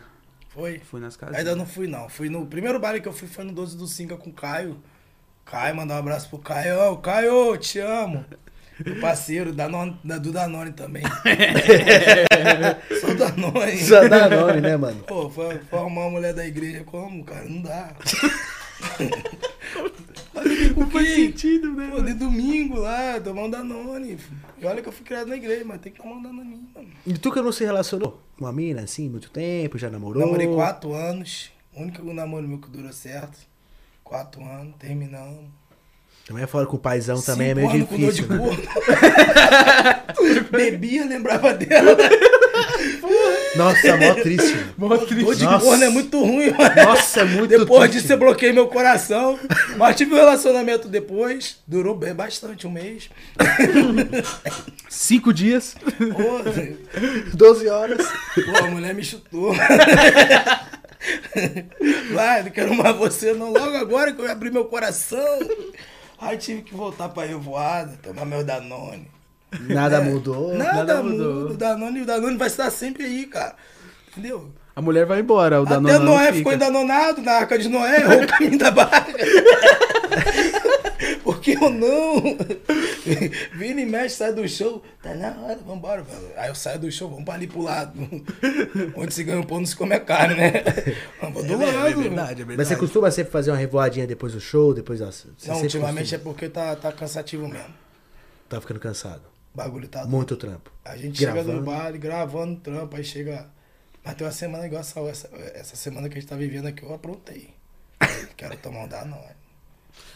Foi? 0.50 0.80
Fui 0.80 1.00
nas 1.00 1.16
casinhas. 1.16 1.40
Ainda 1.40 1.56
não 1.56 1.66
fui, 1.66 1.88
não. 1.88 2.10
Fui 2.10 2.30
no 2.30 2.46
primeiro 2.46 2.80
baile 2.80 3.00
que 3.02 3.08
eu 3.08 3.14
fui 3.14 3.28
foi 3.28 3.44
no 3.46 3.54
12 3.54 3.78
do 3.78 3.88
5 3.88 4.18
com 4.18 4.30
o 4.30 4.34
Caio. 4.34 4.78
Caio, 5.52 5.76
mandar 5.76 5.96
um 5.96 6.00
abraço 6.00 6.30
pro 6.30 6.40
Caio. 6.40 6.80
Ô, 6.80 6.98
Caio, 6.98 7.58
te 7.58 7.78
amo. 7.80 8.24
Meu 8.86 9.02
parceiro, 9.02 9.52
Danone, 9.52 10.00
da, 10.02 10.18
do 10.18 10.32
Danone 10.32 10.72
também. 10.72 11.04
Sou 13.02 13.14
Danone. 13.14 13.78
Só 13.80 14.08
dá 14.08 14.30
nome, 14.30 14.62
né, 14.62 14.78
mano? 14.78 15.04
Pô, 15.04 15.30
foi, 15.30 15.60
foi 15.70 15.78
arrumar 15.78 16.04
uma 16.04 16.12
mulher 16.12 16.34
da 16.34 16.48
igreja 16.48 16.86
como, 16.86 17.26
cara? 17.26 17.44
Não 17.50 17.62
dá. 17.62 17.94
Não 20.78 20.90
faz 20.90 21.10
sentido, 21.10 21.74
né? 21.74 21.90
Pô, 21.94 22.02
de 22.02 22.14
domingo 22.14 22.80
lá, 22.80 23.20
tomar 23.20 23.44
um 23.44 23.50
Danone. 23.50 24.18
E 24.58 24.66
olha 24.66 24.82
que 24.82 24.88
eu 24.88 24.94
fui 24.94 25.06
criado 25.06 25.28
na 25.28 25.36
igreja, 25.36 25.66
mas 25.66 25.82
tem 25.82 25.92
que 25.92 26.02
tomar 26.02 26.16
um 26.16 26.24
Danone, 26.24 26.66
mano. 26.74 26.88
E 27.06 27.14
tu 27.18 27.30
que 27.30 27.42
não 27.42 27.52
se 27.52 27.66
relacionou 27.66 28.24
com 28.38 28.46
uma 28.46 28.54
mina, 28.54 28.84
assim, 28.84 29.10
muito 29.10 29.30
tempo, 29.30 29.78
já 29.78 29.90
namorou? 29.90 30.24
Namorei 30.24 30.48
quatro 30.48 30.94
anos. 30.94 31.52
O 31.76 31.82
único 31.82 32.02
namoro 32.14 32.48
meu 32.48 32.58
que 32.58 32.70
durou 32.70 32.94
certo. 32.94 33.51
Quatro 34.12 34.44
anos, 34.44 34.76
terminamos. 34.78 35.46
Também 36.28 36.44
é 36.44 36.48
fora 36.48 36.66
com 36.66 36.76
o 36.76 36.80
paizão 36.80 37.22
também 37.22 37.52
é 37.52 37.56
Cinco 37.56 37.68
meio 37.70 37.70
anos 37.72 37.88
com 37.88 37.98
dor 37.98 38.12
difícil. 38.12 38.28
de 38.28 38.62
né? 40.28 40.44
Bebia, 40.52 41.06
lembrava 41.06 41.54
dela. 41.54 41.96
Nossa, 43.56 43.96
mó 43.96 44.14
triste. 44.16 44.58
mano. 44.78 44.98
Dor 44.98 45.36
de 45.36 45.46
Nossa. 45.46 45.66
corno 45.66 45.84
é 45.86 45.90
muito 45.90 46.20
ruim, 46.20 46.52
mano. 46.52 46.76
Nossa, 46.84 47.22
é 47.22 47.24
muito 47.24 47.48
Depois 47.58 47.90
triste. 47.90 48.02
disso, 48.02 48.12
eu 48.14 48.18
bloqueei 48.18 48.52
meu 48.52 48.68
coração. 48.68 49.40
Mas 49.78 49.96
tive 49.96 50.14
um 50.14 50.18
relacionamento 50.18 50.90
depois. 50.90 51.60
Durou 51.66 51.96
bem 51.96 52.14
bastante, 52.14 52.68
um 52.68 52.72
mês. 52.72 53.10
Cinco 54.90 55.34
dias. 55.34 55.74
Pô, 55.98 57.34
12 57.34 57.70
horas. 57.70 58.06
pô, 58.36 58.58
a 58.58 58.68
mulher 58.68 58.94
me 58.94 59.06
chutou. 59.06 59.54
Vai, 62.14 62.44
não 62.44 62.52
quero 62.52 62.74
mais 62.76 62.96
você 62.96 63.34
não. 63.34 63.52
Logo 63.52 63.76
agora 63.78 64.14
que 64.14 64.22
eu 64.22 64.30
abri 64.32 64.52
meu 64.52 64.66
coração. 64.66 65.40
Aí 66.20 66.38
tive 66.38 66.62
que 66.62 66.74
voltar 66.76 67.10
pra 67.10 67.26
revoada, 67.26 67.98
tomar 68.04 68.26
meu 68.26 68.44
Danone. 68.44 69.08
Nada 69.62 70.02
mudou. 70.02 70.54
Nada, 70.56 70.74
nada 70.74 71.04
muda. 71.04 71.16
mudou. 71.16 71.50
O 71.52 71.54
Danone, 71.58 72.02
o 72.02 72.06
Danone 72.06 72.38
vai 72.38 72.48
estar 72.48 72.70
sempre 72.70 73.04
aí, 73.04 73.26
cara. 73.26 73.56
Entendeu? 74.12 74.52
A 74.76 74.82
mulher 74.82 75.06
vai 75.06 75.20
embora, 75.20 75.60
o 75.60 75.64
Até 75.64 75.74
Danone 75.74 75.98
não 76.00 76.06
Noé 76.14 76.26
fica. 76.28 76.38
ficou 76.38 76.54
endanonado 76.54 77.22
na 77.22 77.32
arca 77.34 77.58
de 77.58 77.68
Noé, 77.68 78.06
ou 78.08 78.24
o 78.24 78.28
caminho 78.28 78.58
da 78.58 78.72
barca. 78.72 79.14
Porque 81.42 81.58
eu 81.58 81.70
não. 81.72 82.22
Vira 83.58 83.82
e 83.82 83.86
mexe, 83.86 84.16
sai 84.18 84.32
do 84.32 84.48
show. 84.48 84.84
Tá 85.02 85.16
na 85.16 85.36
hora, 85.42 85.56
vambora, 85.58 86.04
velho. 86.04 86.32
Aí 86.38 86.50
eu 86.50 86.56
saio 86.56 86.80
do 86.80 86.92
show, 86.92 87.10
vamos 87.10 87.26
pra 87.26 87.34
ali 87.34 87.48
pro 87.48 87.62
lado. 87.62 88.00
Onde 88.96 89.14
se 89.14 89.24
ganha 89.24 89.40
um 89.40 89.44
pão, 89.44 89.60
não 89.60 89.66
se 89.66 89.76
come 89.76 90.00
carne, 90.02 90.36
né? 90.36 90.52
Vamos 91.20 91.44
do 91.46 91.58
lado. 91.58 91.88
é 91.88 91.94
verdade. 91.94 92.46
Mas 92.46 92.68
você 92.68 92.76
costuma 92.76 93.10
sempre 93.10 93.32
fazer 93.32 93.50
uma 93.52 93.58
revoadinha 93.58 94.06
depois 94.06 94.34
do 94.34 94.40
show, 94.40 94.74
depois 94.74 95.00
da. 95.00 95.12
Você 95.12 95.28
Não, 95.48 95.62
ultimamente 95.62 96.14
é 96.14 96.18
costuma? 96.18 96.34
porque 96.34 96.48
tá, 96.50 96.76
tá 96.76 96.92
cansativo 96.92 97.48
mesmo. 97.48 97.74
Tá 98.48 98.62
ficando 98.62 98.80
cansado. 98.80 99.24
O 99.54 99.58
bagulho 99.58 99.88
tá. 99.88 100.06
Muito 100.06 100.36
trampo. 100.38 100.72
A 100.86 100.96
gente 100.96 101.20
Gravando. 101.20 101.46
chega 101.48 101.60
no 101.60 101.66
bar, 101.66 101.92
gravando 101.98 102.60
trampo, 102.60 102.96
aí 102.96 103.04
chega. 103.04 103.50
Mas 104.04 104.16
tem 104.16 104.26
uma 104.26 104.34
semana 104.34 104.66
igual 104.66 104.82
essa, 104.82 105.00
essa, 105.02 105.30
essa 105.54 105.76
semana 105.76 106.08
que 106.08 106.18
a 106.18 106.22
gente 106.22 106.30
tá 106.30 106.36
vivendo 106.36 106.68
aqui, 106.68 106.84
eu 106.84 106.94
aprontei. 106.94 107.50
Quero 108.38 108.56
tomar 108.58 108.84
um 108.84 108.88
Danone. 108.88 109.41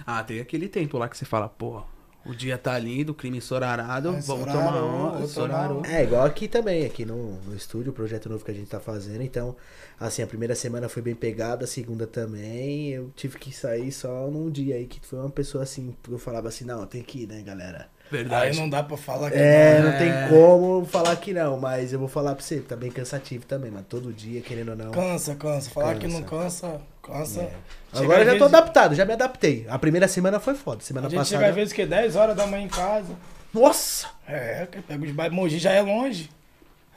Ah, 0.06 0.24
tem 0.24 0.40
aquele 0.40 0.68
tempo 0.68 0.98
lá 0.98 1.08
que 1.08 1.18
você 1.18 1.26
fala, 1.26 1.48
pô, 1.48 1.84
o 2.26 2.34
dia 2.34 2.58
tá 2.58 2.78
lindo, 2.80 3.12
o 3.12 3.16
crime 3.16 3.38
ensorarado, 3.38 4.10
Ah, 4.10 4.20
vamos 4.20 4.46
tomar 4.52 4.84
um, 4.84 5.28
tomar 5.28 5.86
É, 5.86 6.04
igual 6.04 6.26
aqui 6.26 6.48
também, 6.48 6.86
aqui 6.86 7.06
no, 7.06 7.34
no 7.42 7.56
estúdio, 7.56 7.92
o 7.92 7.94
projeto 7.96 8.28
novo 8.28 8.44
que 8.44 8.50
a 8.52 8.54
gente 8.54 8.68
tá 8.68 8.80
fazendo. 8.80 9.22
Então, 9.22 9.56
assim, 10.00 10.24
a 10.24 10.28
primeira 10.28 10.56
semana 10.56 10.90
foi 10.90 11.04
bem 11.04 11.14
pegada, 11.14 11.66
a 11.66 11.68
segunda 11.68 12.08
também. 12.08 12.90
Eu 12.90 13.12
tive 13.16 13.38
que 13.38 13.56
sair 13.56 13.92
só 13.92 14.28
num 14.32 14.50
dia 14.50 14.76
aí, 14.76 14.88
que 14.88 15.00
foi 15.06 15.20
uma 15.20 15.30
pessoa 15.30 15.64
assim, 15.64 15.96
eu 16.10 16.18
falava 16.18 16.48
assim, 16.48 16.66
não, 16.66 16.86
tem 16.88 17.04
que 17.04 17.24
ir, 17.24 17.28
né, 17.28 17.42
galera? 17.44 17.90
Verdade. 18.12 18.52
Aí 18.52 18.56
não 18.56 18.70
dá 18.70 18.84
pra 18.84 18.96
falar 18.98 19.32
que 19.32 19.38
É, 19.38 19.80
não. 19.80 19.92
não 19.92 19.98
tem 19.98 20.12
como 20.30 20.86
falar 20.86 21.16
que 21.16 21.34
não, 21.34 21.58
mas 21.60 21.92
eu 21.92 21.98
vou 22.00 22.08
falar 22.08 22.36
pra 22.36 22.44
você, 22.44 22.60
tá 22.60 22.76
bem 22.76 22.92
cansativo 22.92 23.46
também, 23.46 23.72
mas 23.72 23.84
todo 23.90 24.14
dia, 24.14 24.42
querendo 24.42 24.70
ou 24.70 24.76
não. 24.76 24.92
Cansa, 24.92 25.34
cansa. 25.36 25.70
Falar 25.72 25.96
que 25.96 26.08
não 26.08 26.22
Cansa. 26.22 26.68
cansa, 26.68 26.82
cansa. 27.02 27.42
É. 27.42 27.52
Agora 27.94 28.22
eu 28.22 28.26
já 28.26 28.32
tô 28.34 28.40
vezes- 28.40 28.54
adaptado, 28.54 28.96
já 28.96 29.06
me 29.06 29.14
adaptei. 29.14 29.66
A 29.68 29.80
primeira 29.80 30.08
semana 30.08 30.40
foi 30.40 30.54
foda, 30.54 30.82
semana 30.84 31.08
A 31.08 31.10
gente 31.10 31.18
passada. 31.20 31.38
chega 31.40 31.50
às 31.50 31.56
vezes 31.56 31.74
que 31.74 31.86
10 31.86 32.16
horas 32.16 32.36
da 32.36 32.46
manhã 32.46 32.64
em 32.66 32.70
casa. 32.70 33.14
Nossa! 33.54 34.08
É, 34.28 34.68
que 34.72 34.82
pega 34.82 35.04
os 35.04 35.12
bairros. 35.12 35.36
Mogi 35.36 35.58
já 35.60 35.72
é 35.72 35.82
longe. 35.82 36.30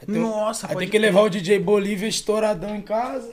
Aí 0.00 0.06
tem, 0.06 0.20
Nossa, 0.20 0.66
aí 0.66 0.74
pode 0.74 0.86
tem 0.86 0.90
que 0.90 0.98
levar 0.98 1.22
o 1.22 1.28
DJ 1.28 1.58
Bolívia 1.58 2.06
estouradão 2.06 2.74
em 2.76 2.80
casa. 2.80 3.30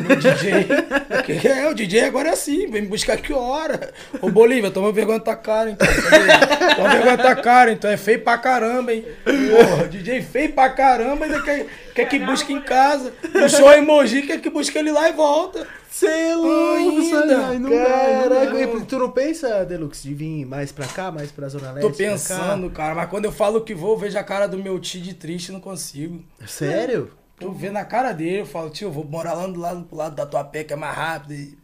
DJ. 0.00 0.66
Porque 1.08 1.48
é, 1.48 1.68
o 1.68 1.74
DJ 1.74 2.04
agora 2.04 2.28
é 2.28 2.32
assim, 2.32 2.70
vem 2.70 2.82
me 2.82 2.88
buscar 2.88 3.16
que 3.16 3.32
hora. 3.32 3.92
Ô 4.20 4.30
Bolívia, 4.30 4.70
toma 4.70 4.92
vergonha 4.92 5.18
da 5.18 5.24
tua 5.24 5.36
cara, 5.36 5.70
então. 5.70 5.86
Tá 5.86 6.74
toma 6.74 6.88
vergonha 6.90 7.16
da 7.16 7.22
tua 7.22 7.36
cara, 7.36 7.72
então. 7.72 7.90
É 7.90 7.96
feio 7.96 8.20
pra 8.20 8.38
caramba, 8.38 8.92
hein? 8.92 9.04
Porra, 9.24 9.88
DJ 9.88 10.22
feio 10.22 10.52
pra 10.52 10.70
caramba, 10.70 11.24
ainda 11.24 11.42
quer, 11.42 11.66
quer 11.94 12.08
que 12.08 12.18
busque 12.18 12.52
em 12.52 12.60
casa. 12.60 13.12
O 13.34 13.48
show 13.48 13.70
é 13.70 13.78
em 13.78 13.84
Mogi, 13.84 14.22
quer 14.22 14.40
que 14.40 14.50
busque 14.50 14.76
ele 14.76 14.90
lá 14.90 15.08
e 15.08 15.12
volta. 15.12 15.66
É 16.04 16.34
louco, 16.34 16.76
Ainda. 16.76 17.46
Ai, 17.46 17.58
não 17.58 17.70
não 17.70 18.80
e 18.82 18.84
tu 18.84 18.98
não 18.98 19.10
pensa, 19.10 19.64
Deluxe, 19.64 20.06
de 20.06 20.12
vir 20.12 20.44
mais 20.44 20.70
pra 20.70 20.86
cá, 20.86 21.10
mais 21.10 21.32
pra 21.32 21.48
Zona 21.48 21.72
Leste? 21.72 21.88
Tô 21.88 21.96
pensando, 21.96 22.68
cara, 22.68 22.94
mas 22.94 23.08
quando 23.08 23.24
eu 23.24 23.32
falo 23.32 23.62
que 23.62 23.74
vou, 23.74 23.92
eu 23.92 23.98
vejo 23.98 24.18
a 24.18 24.22
cara 24.22 24.46
do 24.46 24.58
meu 24.58 24.78
tio 24.78 25.00
de 25.00 25.14
triste, 25.14 25.52
não 25.52 25.60
consigo. 25.60 26.22
Sério? 26.46 27.10
Tu 27.38 27.52
vê 27.52 27.70
na 27.70 27.84
cara 27.84 28.12
dele, 28.12 28.40
eu 28.40 28.46
falo, 28.46 28.70
tio, 28.70 28.88
eu 28.88 28.92
vou 28.92 29.04
morar 29.04 29.34
lá 29.34 29.46
do 29.46 29.60
lado, 29.60 29.84
pro 29.84 29.96
lado 29.96 30.16
da 30.16 30.24
tua 30.24 30.42
pé, 30.42 30.64
que 30.64 30.72
é 30.72 30.76
mais 30.76 30.96
rápido. 30.96 31.34
E... 31.34 31.58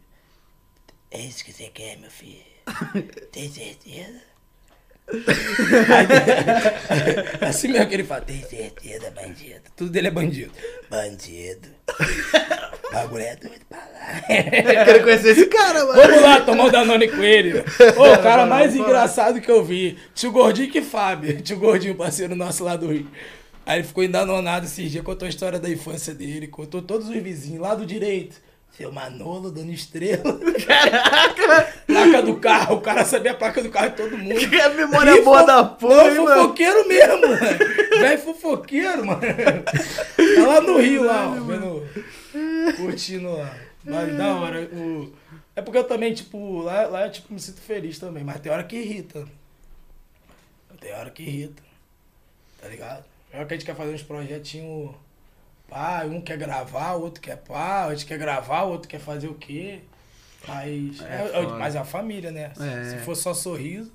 É 1.09 1.19
isso 1.19 1.43
que 1.43 1.51
você 1.51 1.69
quer, 1.69 1.97
meu 1.97 2.11
filho? 2.11 2.43
Tem 3.31 3.49
certeza? 3.49 4.33
Aí, 7.39 7.47
assim 7.49 7.67
mesmo 7.67 7.87
que 7.87 7.93
ele 7.93 8.03
fala, 8.03 8.21
tem 8.21 8.41
certeza, 8.41 9.11
bandido. 9.11 9.61
Tudo 9.75 9.91
dele 9.91 10.07
é 10.07 10.11
bandido. 10.11 10.51
Bandido. 10.89 11.67
Bagulho 12.91 13.23
é 13.23 13.35
doido 13.35 13.65
pra 13.67 13.79
lá. 13.79 14.21
Eu 14.29 14.85
quero 14.85 15.03
conhecer 15.03 15.29
esse 15.31 15.47
cara, 15.47 15.85
mano. 15.85 16.01
Vamos 16.01 16.21
lá 16.21 16.41
tomar 16.41 16.65
o 16.65 16.71
Danone 16.71 17.09
com 17.09 17.23
ele. 17.23 17.59
Ô, 17.97 18.13
o 18.13 18.21
cara 18.21 18.45
mais 18.45 18.75
engraçado 18.75 19.41
que 19.41 19.51
eu 19.51 19.63
vi. 19.63 19.97
Tio 20.13 20.31
Gordinho 20.31 20.71
que 20.71 20.81
Fábio. 20.81 21.41
Tio 21.41 21.57
Gordinho, 21.57 21.95
parceiro 21.95 22.35
nosso 22.35 22.63
lá 22.63 22.75
do 22.75 22.91
Rio. 22.91 23.09
Aí 23.65 23.79
ele 23.79 23.87
ficou 23.87 24.03
endanonado 24.03 24.65
esses 24.65 24.91
dias, 24.91 25.03
contou 25.03 25.25
a 25.25 25.29
história 25.29 25.59
da 25.59 25.69
infância 25.69 26.13
dele, 26.13 26.47
contou 26.47 26.81
todos 26.81 27.07
os 27.07 27.15
vizinhos, 27.15 27.61
lá 27.61 27.73
do 27.75 27.85
direito. 27.85 28.35
Seu 28.75 28.91
Manolo, 28.91 29.51
dando 29.51 29.71
estrela. 29.71 30.23
Caraca! 30.65 31.73
Placa 31.85 32.21
do 32.23 32.35
carro, 32.37 32.77
o 32.77 32.81
cara 32.81 33.05
sabia 33.05 33.31
a 33.31 33.35
placa 33.35 33.61
do 33.61 33.69
carro 33.69 33.89
de 33.91 33.95
todo 33.97 34.17
mundo. 34.17 34.35
Que 34.39 34.47
memória 34.47 35.11
E 35.11 35.21
boa 35.21 35.41
fo- 35.41 35.45
da 35.45 35.63
porra, 35.63 36.09
Não, 36.11 36.23
mano? 36.23 36.41
fofoqueiro 36.41 36.87
mesmo, 36.87 37.21
mano. 37.21 37.99
Velho 37.99 38.21
fofoqueiro, 38.21 39.05
mano. 39.05 39.21
Tá 40.35 40.47
lá 40.47 40.61
no 40.61 40.79
Rio, 40.79 41.03
lá, 41.05 41.27
ó, 41.29 41.41
vendo, 41.43 41.87
curtindo 42.77 43.31
lá. 43.31 43.55
Mas 43.83 44.17
da 44.17 44.35
hora. 44.35 44.61
O... 44.73 45.13
É 45.55 45.61
porque 45.61 45.77
eu 45.77 45.83
também, 45.83 46.11
tipo, 46.13 46.61
lá, 46.63 46.87
lá 46.87 47.05
eu 47.05 47.11
tipo, 47.11 47.31
me 47.31 47.39
sinto 47.39 47.61
feliz 47.61 47.99
também, 47.99 48.23
mas 48.23 48.39
tem 48.39 48.51
hora 48.51 48.63
que 48.63 48.75
irrita. 48.75 49.27
Tem 50.81 50.93
hora 50.95 51.11
que 51.11 51.21
irrita. 51.21 51.61
Tá 52.59 52.67
ligado? 52.67 53.03
É 53.33 53.37
hora 53.37 53.45
que 53.47 53.53
a 53.55 53.57
gente 53.57 53.65
quer 53.65 53.75
fazer 53.75 53.93
uns 53.93 54.03
projetinhos. 54.03 54.91
Pá, 55.67 56.03
um 56.05 56.21
quer 56.21 56.37
gravar, 56.37 56.93
o 56.93 57.01
outro 57.01 57.19
quer 57.19 57.37
pá, 57.37 57.85
a 57.85 57.95
gente 57.95 58.05
quer 58.05 58.17
gravar, 58.19 58.61
o 58.63 58.71
outro 58.71 58.87
quer 58.87 58.99
fazer 58.99 59.27
o 59.27 59.33
quê? 59.33 59.79
Mas 60.47 61.01
É 61.01 61.31
é, 61.33 61.39
é- 61.41 61.47
mas 61.47 61.73
é 61.75 61.79
a 61.79 61.85
família, 61.85 62.31
né? 62.31 62.51
É. 62.59 62.89
Se 62.91 62.97
for 62.99 63.15
só 63.15 63.33
sorriso, 63.33 63.91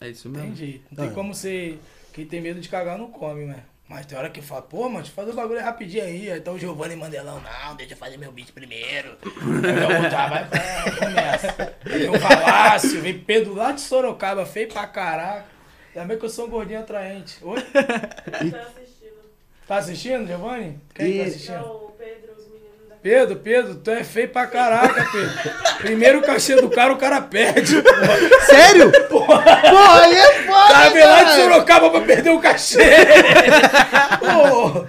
É 0.00 0.08
isso 0.08 0.30
tem 0.30 0.40
mesmo. 0.42 0.56
jeito. 0.56 0.84
Não 0.90 0.96
tem 1.04 1.12
Ah. 1.12 1.14
como 1.14 1.34
ser. 1.34 1.78
Quem 2.12 2.24
tem 2.24 2.40
medo 2.40 2.60
de 2.60 2.68
cagar 2.68 2.96
não 2.96 3.10
come, 3.10 3.44
né? 3.44 3.64
Mas 3.86 4.06
tem 4.06 4.16
hora 4.16 4.30
que 4.30 4.40
fala, 4.40 4.62
pô, 4.62 4.84
mano, 4.84 4.96
deixa 4.98 5.10
eu 5.10 5.14
fazer 5.14 5.32
o 5.32 5.34
bagulho 5.34 5.60
rapidinho 5.60 6.04
aí. 6.04 6.30
Aí 6.30 6.38
Então 6.38 6.54
o 6.54 6.58
Giovanni 6.58 6.96
Mandelão, 6.96 7.38
não, 7.42 7.76
deixa 7.76 7.92
eu 7.92 7.98
fazer 7.98 8.16
meu 8.16 8.32
beat 8.32 8.50
primeiro. 8.52 9.18
Aí 9.20 10.10
já 10.10 10.26
vai, 10.28 10.48
pra- 10.48 10.96
começa. 10.98 11.74
Aí 11.84 11.98
tem 12.00 12.08
o 12.08 12.18
Palácio, 12.20 13.02
vem 13.02 13.18
Pedro 13.18 13.52
lá 13.54 13.72
de 13.72 13.82
Sorocaba, 13.82 14.46
feio 14.46 14.68
pra 14.68 14.86
caraca. 14.86 15.44
Ainda 15.94 16.06
bem 16.08 16.18
que 16.18 16.24
eu 16.24 16.30
sou 16.30 16.46
um 16.46 16.50
gordinho 16.50 16.80
atraente. 16.80 17.36
Oi? 17.42 17.60
Tá 18.30 18.58
assistindo. 18.66 19.14
Tá 19.68 19.76
assistindo, 19.76 20.26
Giovanni? 20.26 20.78
Quem 20.94 21.06
E- 21.06 21.18
tá 21.18 21.24
É 21.24 21.26
assistindo? 21.28 21.60
o 21.64 21.94
Pedro, 21.98 22.32
os 22.36 22.44
meninos 22.46 22.88
da 22.88 22.96
Pedro, 23.00 23.36
Pedro, 23.36 23.74
tu 23.76 23.90
é 23.90 24.02
feio 24.04 24.28
pra 24.28 24.46
caraca, 24.46 25.06
Pedro. 25.10 25.52
Primeiro 25.78 26.18
o 26.18 26.22
cachê 26.22 26.56
do 26.56 26.68
cara, 26.70 26.92
o 26.92 26.96
cara 26.98 27.20
perde. 27.22 27.74
Sério? 28.46 28.90
Porra, 29.08 29.44
aí 30.02 30.14
é 30.16 30.32
foda, 30.44 30.68
cara 30.74 30.90
veio 30.90 31.06
lá 31.06 31.22
de. 31.24 31.34
Sorocaba 31.40 31.90
pra 31.90 32.00
perder 32.00 32.30
o 32.30 32.40
cachê. 32.40 32.78
Pô. 34.20 34.86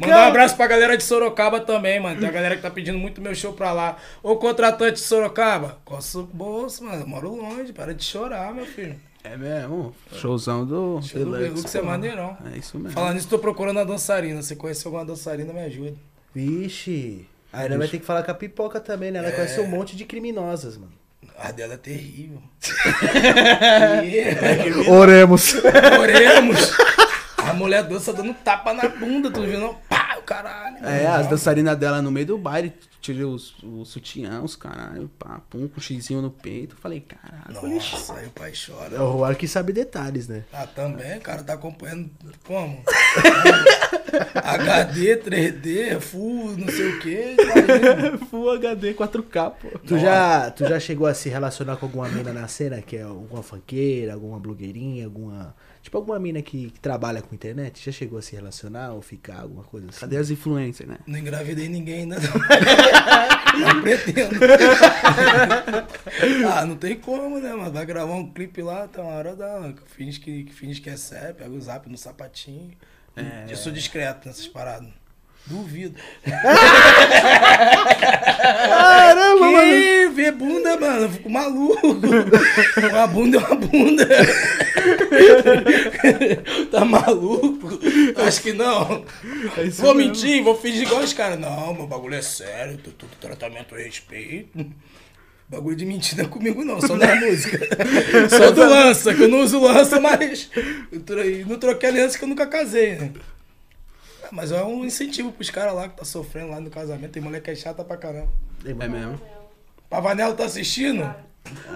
Mandar 0.00 0.24
um 0.26 0.28
abraço 0.28 0.56
pra 0.56 0.66
galera 0.66 0.96
de 0.96 1.02
Sorocaba 1.04 1.60
também, 1.60 1.98
mano. 2.00 2.18
Tem 2.20 2.28
a 2.28 2.32
galera 2.32 2.56
que 2.56 2.62
tá 2.62 2.70
pedindo 2.70 2.98
muito 2.98 3.20
meu 3.20 3.34
show 3.34 3.52
pra 3.52 3.72
lá. 3.72 3.96
Ô, 4.22 4.36
contratante 4.36 4.94
de 4.94 5.00
Sorocaba, 5.00 5.78
coça 5.84 6.18
o 6.18 6.22
bolso, 6.24 6.84
mano. 6.84 7.02
Eu 7.02 7.06
moro 7.08 7.34
longe, 7.34 7.72
para 7.72 7.94
de 7.94 8.04
chorar, 8.04 8.52
meu 8.54 8.66
filho. 8.66 8.98
É 9.24 9.36
mesmo. 9.36 9.94
Showzão 10.14 10.64
do. 10.64 11.00
Show 11.02 11.24
do 11.24 11.32
Deluxe, 11.32 11.54
Velux 11.54 11.74
é 11.74 11.82
maneirão. 11.82 12.36
É 12.52 12.58
isso 12.58 12.78
mesmo. 12.78 12.92
Falando 12.92 13.14
nisso, 13.14 13.28
tô 13.28 13.38
procurando 13.38 13.80
a 13.80 13.84
dançarina. 13.84 14.42
Se 14.42 14.56
conhece 14.56 14.86
alguma 14.86 15.04
dançarina, 15.04 15.52
me 15.52 15.60
ajuda. 15.60 15.96
Vixe. 16.34 17.26
Aí 17.52 17.68
nós 17.68 17.78
vai 17.78 17.88
ter 17.88 17.98
que 17.98 18.06
falar 18.06 18.22
com 18.22 18.30
a 18.30 18.34
pipoca 18.34 18.80
também, 18.80 19.10
né? 19.10 19.18
Ela 19.18 19.32
conhece 19.32 19.60
um 19.60 19.66
monte 19.66 19.96
de 19.96 20.04
criminosas, 20.04 20.76
mano. 20.76 20.92
A 21.38 21.50
dela 21.50 21.74
é 21.74 21.76
terrível. 21.76 22.42
Oremos. 24.88 25.54
Oremos. 26.00 26.72
A 27.36 27.52
mulher 27.54 27.82
dança 27.84 28.12
dando 28.12 28.34
tapa 28.34 28.72
na 28.72 28.88
bunda, 28.88 29.30
tu 29.30 29.42
viu? 29.42 29.60
Não? 29.60 29.74
Pá, 29.88 30.07
caralho. 30.28 30.86
É, 30.86 31.06
as 31.06 31.26
dançarinas 31.26 31.76
dela 31.78 32.02
no 32.02 32.10
meio 32.10 32.26
do 32.26 32.38
baile, 32.38 32.74
tirei 33.00 33.24
os, 33.24 33.54
os 33.62 33.88
sutiã, 33.88 34.42
os 34.42 34.54
caralho, 34.54 35.08
pá, 35.18 35.40
pum, 35.48 35.66
com 35.66 35.78
um 35.78 35.80
xizinho 35.80 36.20
no 36.20 36.30
peito. 36.30 36.76
Falei, 36.76 37.00
caralho, 37.00 37.74
Nossa, 37.74 38.14
aí 38.14 38.26
o 38.26 38.30
pai 38.30 38.52
chora. 38.52 38.96
É 38.96 39.00
o 39.00 39.10
Roar 39.10 39.36
que 39.36 39.48
sabe 39.48 39.72
detalhes, 39.72 40.28
né? 40.28 40.44
Ah, 40.52 40.66
também, 40.66 41.18
cara, 41.20 41.42
tá 41.42 41.54
acompanhando 41.54 42.10
como? 42.44 42.82
HD, 44.34 45.16
3D, 45.16 46.00
full, 46.00 46.56
não 46.56 46.68
sei 46.68 46.88
o 46.88 47.00
que. 47.00 47.36
Full 48.30 48.50
HD 48.50 48.94
4K, 48.94 49.52
pô. 49.52 49.78
Tu 49.86 49.98
já, 49.98 50.50
tu 50.50 50.66
já 50.66 50.78
chegou 50.80 51.06
a 51.06 51.14
se 51.14 51.28
relacionar 51.28 51.76
com 51.76 51.86
alguma 51.86 52.08
mina 52.08 52.32
na 52.32 52.48
cena, 52.48 52.80
que 52.80 52.96
é 52.96 53.02
alguma 53.02 53.42
funkeira, 53.42 54.14
alguma 54.14 54.38
blogueirinha, 54.38 55.04
alguma. 55.06 55.54
Tipo, 55.88 55.96
alguma 55.96 56.18
mina 56.18 56.42
que, 56.42 56.70
que 56.70 56.80
trabalha 56.80 57.22
com 57.22 57.34
internet? 57.34 57.82
Já 57.82 57.90
chegou 57.90 58.18
a 58.18 58.22
se 58.22 58.36
relacionar 58.36 58.92
ou 58.92 59.00
ficar, 59.00 59.40
alguma 59.40 59.62
coisa 59.62 59.88
assim? 59.88 60.00
Cadê 60.00 60.18
as 60.18 60.28
influencers, 60.28 60.86
né? 60.86 60.98
Não 61.06 61.18
engravidei 61.18 61.66
ninguém 61.66 62.00
ainda. 62.00 62.16
Não, 63.58 63.74
não 63.74 63.80
pretendo. 63.80 64.36
ah, 66.52 66.66
não 66.66 66.76
tem 66.76 67.00
como, 67.00 67.40
né, 67.40 67.52
mano? 67.54 67.72
Vai 67.72 67.86
gravar 67.86 68.14
um 68.14 68.30
clipe 68.30 68.60
lá, 68.60 68.86
tá 68.86 69.02
uma 69.02 69.12
hora 69.12 69.34
da. 69.34 69.72
Finge 69.86 70.20
que, 70.20 70.44
finge 70.52 70.80
que 70.80 70.90
é 70.90 70.96
sério, 70.96 71.34
pega 71.34 71.50
o 71.50 71.60
zap 71.60 71.88
no 71.88 71.96
sapatinho. 71.96 72.76
Eu 73.48 73.56
sou 73.56 73.72
discreto 73.72 74.28
nessas 74.28 74.46
paradas. 74.46 74.90
Duvido. 75.46 75.94
Caramba, 78.68 79.62
que 79.62 80.08
ver 80.08 80.32
bunda, 80.32 80.78
mano, 80.78 81.04
eu 81.04 81.10
fico 81.10 81.30
maluco. 81.30 81.86
Uma 82.90 83.06
bunda 83.06 83.38
é 83.38 83.40
uma 83.40 83.56
bunda. 83.56 84.06
tá 86.70 86.84
maluco? 86.84 87.80
Acho 88.26 88.42
que 88.42 88.52
não. 88.52 89.06
vou 89.78 89.94
mentir, 89.94 90.42
vou 90.42 90.54
fingir 90.54 90.82
igual 90.82 91.02
os 91.02 91.14
caras. 91.14 91.40
Não, 91.40 91.72
meu 91.72 91.86
bagulho 91.86 92.16
é 92.16 92.22
sério, 92.22 92.76
tô 92.78 92.90
tudo 92.90 93.12
tratamento 93.18 93.74
e 93.78 93.84
respeito. 93.84 94.66
Bagulho 95.48 95.76
de 95.76 95.86
mentira 95.86 96.28
comigo 96.28 96.62
não, 96.62 96.78
só 96.78 96.94
na 96.94 97.16
música. 97.16 97.58
Só 98.28 98.50
do 98.50 98.60
lança, 98.60 99.14
que 99.14 99.22
eu 99.22 99.28
não 99.28 99.40
uso 99.40 99.58
lança, 99.58 99.98
mas 99.98 100.50
eu 100.92 101.00
não 101.46 101.58
troquei 101.58 101.88
aliança 101.88 102.18
que 102.18 102.24
eu 102.24 102.28
nunca 102.28 102.46
casei, 102.46 102.96
né? 102.96 103.12
Ah, 104.28 104.30
Mas 104.32 104.52
é 104.52 104.62
um 104.62 104.84
incentivo 104.84 105.32
pros 105.32 105.50
caras 105.50 105.74
lá 105.74 105.88
que 105.88 105.96
tá 105.96 106.04
sofrendo 106.04 106.50
lá 106.50 106.60
no 106.60 106.70
casamento. 106.70 107.12
Tem 107.12 107.22
mulher 107.22 107.40
que 107.40 107.50
é 107.50 107.54
chata 107.54 107.82
pra 107.82 107.96
caramba. 107.96 108.28
É 108.64 108.72
mesmo? 108.72 109.20
Pavanello 109.88 110.34
tá 110.34 110.44
assistindo? 110.44 111.02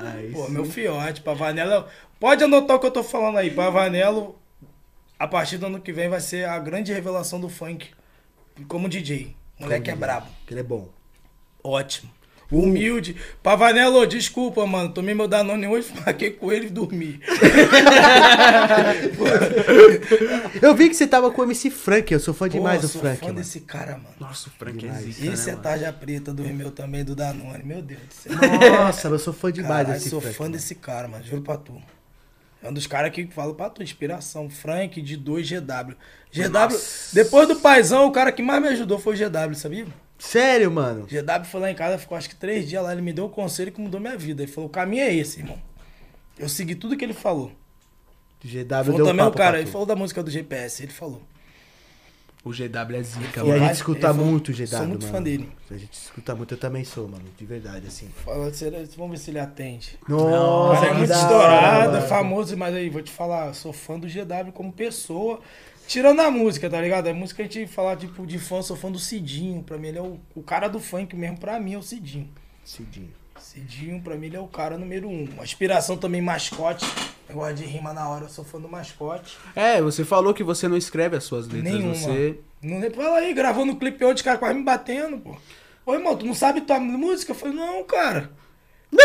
Aí 0.02 0.32
Pô, 0.32 0.46
sim. 0.46 0.52
meu 0.52 0.64
fiote, 0.64 1.22
Pavanello. 1.22 1.86
Pode 2.20 2.44
anotar 2.44 2.76
o 2.76 2.80
que 2.80 2.86
eu 2.86 2.90
tô 2.90 3.02
falando 3.02 3.38
aí. 3.38 3.50
Pavanello, 3.50 4.38
a 5.18 5.26
partir 5.26 5.56
do 5.58 5.66
ano 5.66 5.80
que 5.80 5.92
vem, 5.92 6.08
vai 6.08 6.20
ser 6.20 6.46
a 6.46 6.58
grande 6.58 6.92
revelação 6.92 7.40
do 7.40 7.48
funk 7.48 7.88
como 8.68 8.88
DJ. 8.88 9.34
Moleque 9.58 9.90
é 9.90 9.96
brabo. 9.96 10.26
Que 10.46 10.52
ele 10.52 10.60
é 10.60 10.64
bom. 10.64 10.88
Ótimo. 11.64 12.10
Humilde. 12.52 13.16
Pavanello, 13.42 14.06
desculpa, 14.06 14.66
mano. 14.66 14.90
Tomei 14.92 15.14
meu 15.14 15.26
Danone 15.26 15.66
hoje, 15.66 15.88
marquei 16.04 16.30
com 16.30 16.52
ele 16.52 16.66
e 16.66 16.70
dormi. 16.70 17.18
Eu 20.60 20.74
vi 20.74 20.88
que 20.88 20.94
você 20.94 21.06
tava 21.06 21.30
com 21.30 21.42
o 21.42 21.44
MC 21.44 21.70
Frank, 21.70 22.12
eu 22.12 22.20
sou 22.20 22.34
fã 22.34 22.48
demais 22.48 22.80
Pô, 22.80 22.86
do 22.86 22.92
sou 22.92 23.00
Frank, 23.00 23.18
fã 23.20 23.26
mano. 23.26 23.38
desse 23.38 23.60
cara, 23.60 23.92
mano. 23.92 24.14
Nossa, 24.20 24.48
o 24.48 24.52
Frank 24.52 24.76
é 24.78 24.88
Demais. 24.88 25.04
zica, 25.04 25.32
Esse 25.32 25.46
né, 25.46 25.52
é 25.52 25.56
mano? 25.56 25.62
tarja 25.62 25.92
preta 25.92 26.32
do 26.32 26.42
meu 26.44 26.70
também, 26.70 27.04
do 27.04 27.14
Danone. 27.14 27.64
Meu 27.64 27.82
Deus 27.82 28.00
do 28.02 28.14
céu. 28.14 28.32
Nossa, 28.70 29.08
eu 29.08 29.18
sou 29.18 29.32
fã 29.32 29.50
demais 29.50 29.70
Caralho, 29.86 29.94
desse 29.94 30.10
sou 30.10 30.20
Frank. 30.20 30.36
fã 30.36 30.44
mano. 30.44 30.54
desse 30.54 30.74
cara, 30.74 31.08
mano. 31.08 31.24
Juro 31.24 31.42
pra 31.42 31.56
tu. 31.56 31.80
É 32.62 32.68
um 32.68 32.72
dos 32.72 32.86
caras 32.86 33.10
que 33.12 33.26
falo 33.26 33.54
pra 33.54 33.68
tu, 33.70 33.82
inspiração. 33.82 34.48
Frank 34.48 35.00
de 35.02 35.16
2 35.16 35.50
GW. 35.50 35.96
GW, 36.32 36.48
Nossa. 36.50 37.14
depois 37.14 37.48
do 37.48 37.56
paizão, 37.56 38.06
o 38.06 38.12
cara 38.12 38.30
que 38.30 38.42
mais 38.42 38.62
me 38.62 38.68
ajudou 38.68 38.98
foi 38.98 39.16
o 39.16 39.18
GW, 39.18 39.54
sabia? 39.54 39.86
Sério, 40.22 40.70
mano? 40.70 41.06
GW 41.06 41.44
foi 41.44 41.60
lá 41.60 41.70
em 41.70 41.74
casa, 41.74 41.98
ficou 41.98 42.16
acho 42.16 42.28
que 42.28 42.36
três 42.36 42.68
dias 42.68 42.82
lá, 42.82 42.92
ele 42.92 43.02
me 43.02 43.12
deu 43.12 43.26
um 43.26 43.28
conselho 43.28 43.72
que 43.72 43.80
mudou 43.80 43.98
minha 44.00 44.16
vida. 44.16 44.42
Ele 44.44 44.50
falou, 44.50 44.68
o 44.70 44.72
caminho 44.72 45.02
é 45.02 45.12
esse, 45.12 45.40
irmão. 45.40 45.58
Eu 46.38 46.48
segui 46.48 46.76
tudo 46.76 46.96
que 46.96 47.04
ele 47.04 47.12
falou. 47.12 47.50
GW 48.44 48.68
Falou 48.68 48.96
deu 48.96 49.06
também 49.06 49.22
o 49.24 49.28
papo 49.28 49.36
cara, 49.36 49.58
ele 49.60 49.70
falou 49.70 49.86
da 49.86 49.96
música 49.96 50.22
do 50.22 50.30
GPS, 50.30 50.82
ele 50.82 50.92
falou. 50.92 51.20
O 52.44 52.50
GW 52.50 52.96
é 52.96 53.02
zica, 53.02 53.40
E 53.40 53.42
a 53.42 53.44
mano. 53.44 53.58
gente 53.66 53.74
escuta 53.74 54.12
muito 54.12 54.48
o 54.50 54.52
GW, 54.54 54.66
sou 54.66 54.86
muito 54.86 55.02
mano. 55.02 55.12
fã 55.12 55.22
dele. 55.22 55.48
A 55.70 55.74
gente 55.74 55.92
escuta 55.92 56.34
muito, 56.34 56.54
eu 56.54 56.58
também 56.58 56.84
sou, 56.84 57.06
mano. 57.08 57.24
De 57.38 57.44
verdade, 57.44 57.86
assim. 57.86 58.08
Fala, 58.24 58.50
vamos 58.96 59.10
ver 59.12 59.18
se 59.18 59.30
ele 59.30 59.38
atende. 59.38 59.98
Nossa, 60.08 60.86
é 60.86 60.92
muito 60.94 61.12
estourado, 61.12 61.92
mano. 61.92 62.04
é 62.04 62.08
famoso, 62.08 62.56
mas 62.56 62.74
aí, 62.74 62.88
vou 62.88 63.02
te 63.02 63.12
falar, 63.12 63.52
sou 63.54 63.72
fã 63.72 63.98
do 63.98 64.06
GW 64.08 64.50
como 64.52 64.72
pessoa. 64.72 65.40
Tirando 65.92 66.20
a 66.20 66.30
música, 66.30 66.70
tá 66.70 66.80
ligado? 66.80 67.08
A 67.08 67.12
música 67.12 67.42
a 67.42 67.44
gente 67.44 67.66
falar, 67.66 67.98
tipo, 67.98 68.26
de 68.26 68.38
fã, 68.38 68.62
sou 68.62 68.74
fã 68.74 68.90
do 68.90 68.98
Cidinho. 68.98 69.62
Pra 69.62 69.76
mim, 69.76 69.88
ele 69.88 69.98
é 69.98 70.00
o, 70.00 70.18
o 70.34 70.42
cara 70.42 70.66
do 70.66 70.80
funk 70.80 71.14
mesmo, 71.14 71.36
pra 71.36 71.60
mim 71.60 71.74
é 71.74 71.76
o 71.76 71.82
Cidinho. 71.82 72.30
Cidinho. 72.64 73.12
Cidinho, 73.38 74.00
pra 74.00 74.16
mim, 74.16 74.28
ele 74.28 74.36
é 74.36 74.40
o 74.40 74.46
cara 74.46 74.78
número 74.78 75.06
um. 75.06 75.24
Uma 75.24 75.44
inspiração 75.44 75.98
também, 75.98 76.22
mascote. 76.22 76.86
Eu 77.28 77.34
gosto 77.34 77.56
de 77.56 77.66
rima 77.66 77.92
na 77.92 78.08
hora, 78.08 78.24
eu 78.24 78.30
sou 78.30 78.42
fã 78.42 78.58
do 78.58 78.70
mascote. 78.70 79.36
É, 79.54 79.82
você 79.82 80.02
falou 80.02 80.32
que 80.32 80.42
você 80.42 80.66
não 80.66 80.78
escreve 80.78 81.14
as 81.14 81.24
suas 81.24 81.46
letras. 81.46 81.74
Nenhuma. 81.74 81.94
Você. 81.94 82.38
Não. 82.62 82.90
Fala 82.90 83.18
aí, 83.18 83.34
gravou 83.34 83.66
no 83.66 83.76
clipe 83.76 84.02
ontem, 84.02 84.14
os 84.14 84.22
caras 84.22 84.40
quase 84.40 84.54
me 84.54 84.64
batendo, 84.64 85.18
pô. 85.18 85.36
Ô, 85.84 85.92
irmão, 85.92 86.16
tu 86.16 86.24
não 86.24 86.32
sabe 86.32 86.62
tua 86.62 86.80
música? 86.80 87.32
Eu 87.32 87.36
falei, 87.36 87.54
não, 87.54 87.84
cara. 87.84 88.30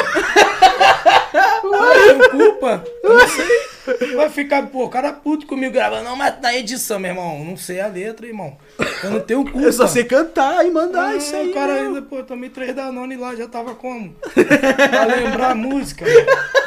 Ué, 1.65 2.29
culpa? 2.31 2.81
Eu 3.03 3.13
não 3.13 3.27
sei. 3.27 3.76
Vai 4.15 4.29
ficar, 4.29 4.67
pô, 4.67 4.85
o 4.85 4.89
cara 4.89 5.13
puto 5.13 5.45
comigo 5.45 5.73
gravando. 5.73 6.03
Não, 6.03 6.15
mas 6.15 6.39
na 6.41 6.53
edição, 6.55 6.99
meu 6.99 7.11
irmão. 7.11 7.43
Não 7.43 7.55
sei 7.57 7.79
a 7.79 7.87
letra, 7.87 8.25
irmão. 8.27 8.57
Eu 9.03 9.11
não 9.11 9.19
tenho 9.19 9.43
culpa. 9.43 9.59
Eu 9.59 9.73
só 9.73 9.87
sei 9.87 10.03
cantar 10.03 10.65
e 10.65 10.71
mandar 10.71 11.09
Ah, 11.09 11.15
isso 11.15 11.35
aí. 11.35 11.49
o 11.51 11.53
cara 11.53 11.73
meu. 11.75 11.83
ainda, 11.87 12.01
pô, 12.01 12.23
tomei 12.23 12.49
três 12.49 12.75
Danone 12.75 13.15
lá, 13.15 13.35
já 13.35 13.47
tava 13.47 13.75
como? 13.75 14.13
pra 14.33 15.05
lembrar 15.05 15.51
a 15.51 15.55
música. 15.55 16.05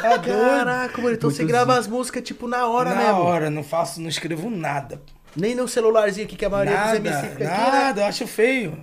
Tá? 0.01 0.19
Caraca, 0.19 1.01
mano, 1.01 1.15
então 1.15 1.29
você 1.29 1.43
grava 1.45 1.77
as 1.77 1.87
músicas, 1.87 2.23
tipo, 2.23 2.47
na 2.47 2.65
hora 2.67 2.89
Na 2.91 2.95
mesmo. 3.03 3.21
hora, 3.21 3.49
não 3.49 3.63
faço, 3.63 4.01
não 4.01 4.09
escrevo 4.09 4.49
nada. 4.49 5.01
Nem 5.35 5.55
no 5.55 5.67
celularzinho 5.67 6.25
aqui, 6.25 6.35
que 6.35 6.43
a 6.45 6.49
maioria 6.49 6.73
Nada, 6.73 6.99
dos 6.99 7.05
MC 7.11 7.27
fica 7.29 7.33
aqui, 7.33 7.43
né? 7.43 7.71
nada, 7.71 8.01
eu 8.01 8.05
acho 8.05 8.27
feio. 8.27 8.77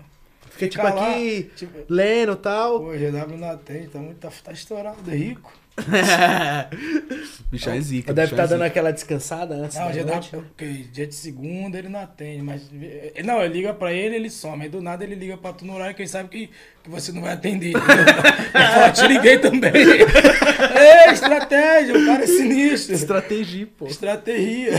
Fica, 0.51 0.69
tipo, 0.69 0.83
lá, 0.83 0.91
aqui, 0.91 1.51
tipo- 1.55 1.79
lendo 1.89 2.33
e 2.33 2.37
tal. 2.37 2.81
Pô, 2.81 2.87
GW 2.93 3.37
não 3.39 3.51
atende, 3.51 3.89
tá, 3.89 3.99
muito, 3.99 4.17
tá, 4.19 4.29
tá 4.43 4.53
estourado, 4.53 4.97
é 5.09 5.15
rico. 5.15 5.53
Bichão 7.51 7.73
é 7.73 7.81
zica. 7.81 8.13
Deve 8.13 8.33
estar 8.33 8.45
é 8.45 8.47
dando 8.47 8.63
aquela 8.63 8.93
descansada 8.93 9.55
antes 9.55 9.77
Não, 9.77 9.91
da 9.91 10.05
noite. 10.05 10.31
porque 10.31 10.67
dia 10.93 11.07
de 11.07 11.15
segunda 11.15 11.79
ele 11.79 11.89
não 11.89 12.01
atende, 12.01 12.43
mas. 12.43 12.63
eh, 12.81 13.23
Não, 13.25 13.43
ele 13.43 13.55
liga 13.55 13.73
pra 13.73 13.93
ele, 13.93 14.17
ele 14.17 14.31
some. 14.31 14.63
Aí 14.63 14.69
do 14.69 14.83
nada 14.83 15.03
ele 15.05 15.15
liga 15.15 15.37
pra 15.37 15.53
tu 15.53 15.65
no 15.65 15.75
horário 15.75 15.95
que 15.95 16.03
ele 16.03 16.09
sabe 16.09 16.29
que, 16.29 16.51
que 16.83 16.91
você 16.91 17.11
não 17.13 17.23
vai 17.23 17.33
atender. 17.35 17.73
Ele 17.79 18.65
fala, 18.75 18.91
te 18.93 19.07
liguei 19.07 19.39
também. 19.39 19.73
Ei, 19.75 21.13
estratégia, 21.13 21.97
o 21.99 22.07
cara 22.07 22.25
é 22.25 22.27
sinistro. 22.27 22.95
Estratégia, 22.95 23.67
pô. 23.79 23.87
Estratégia. 23.87 24.73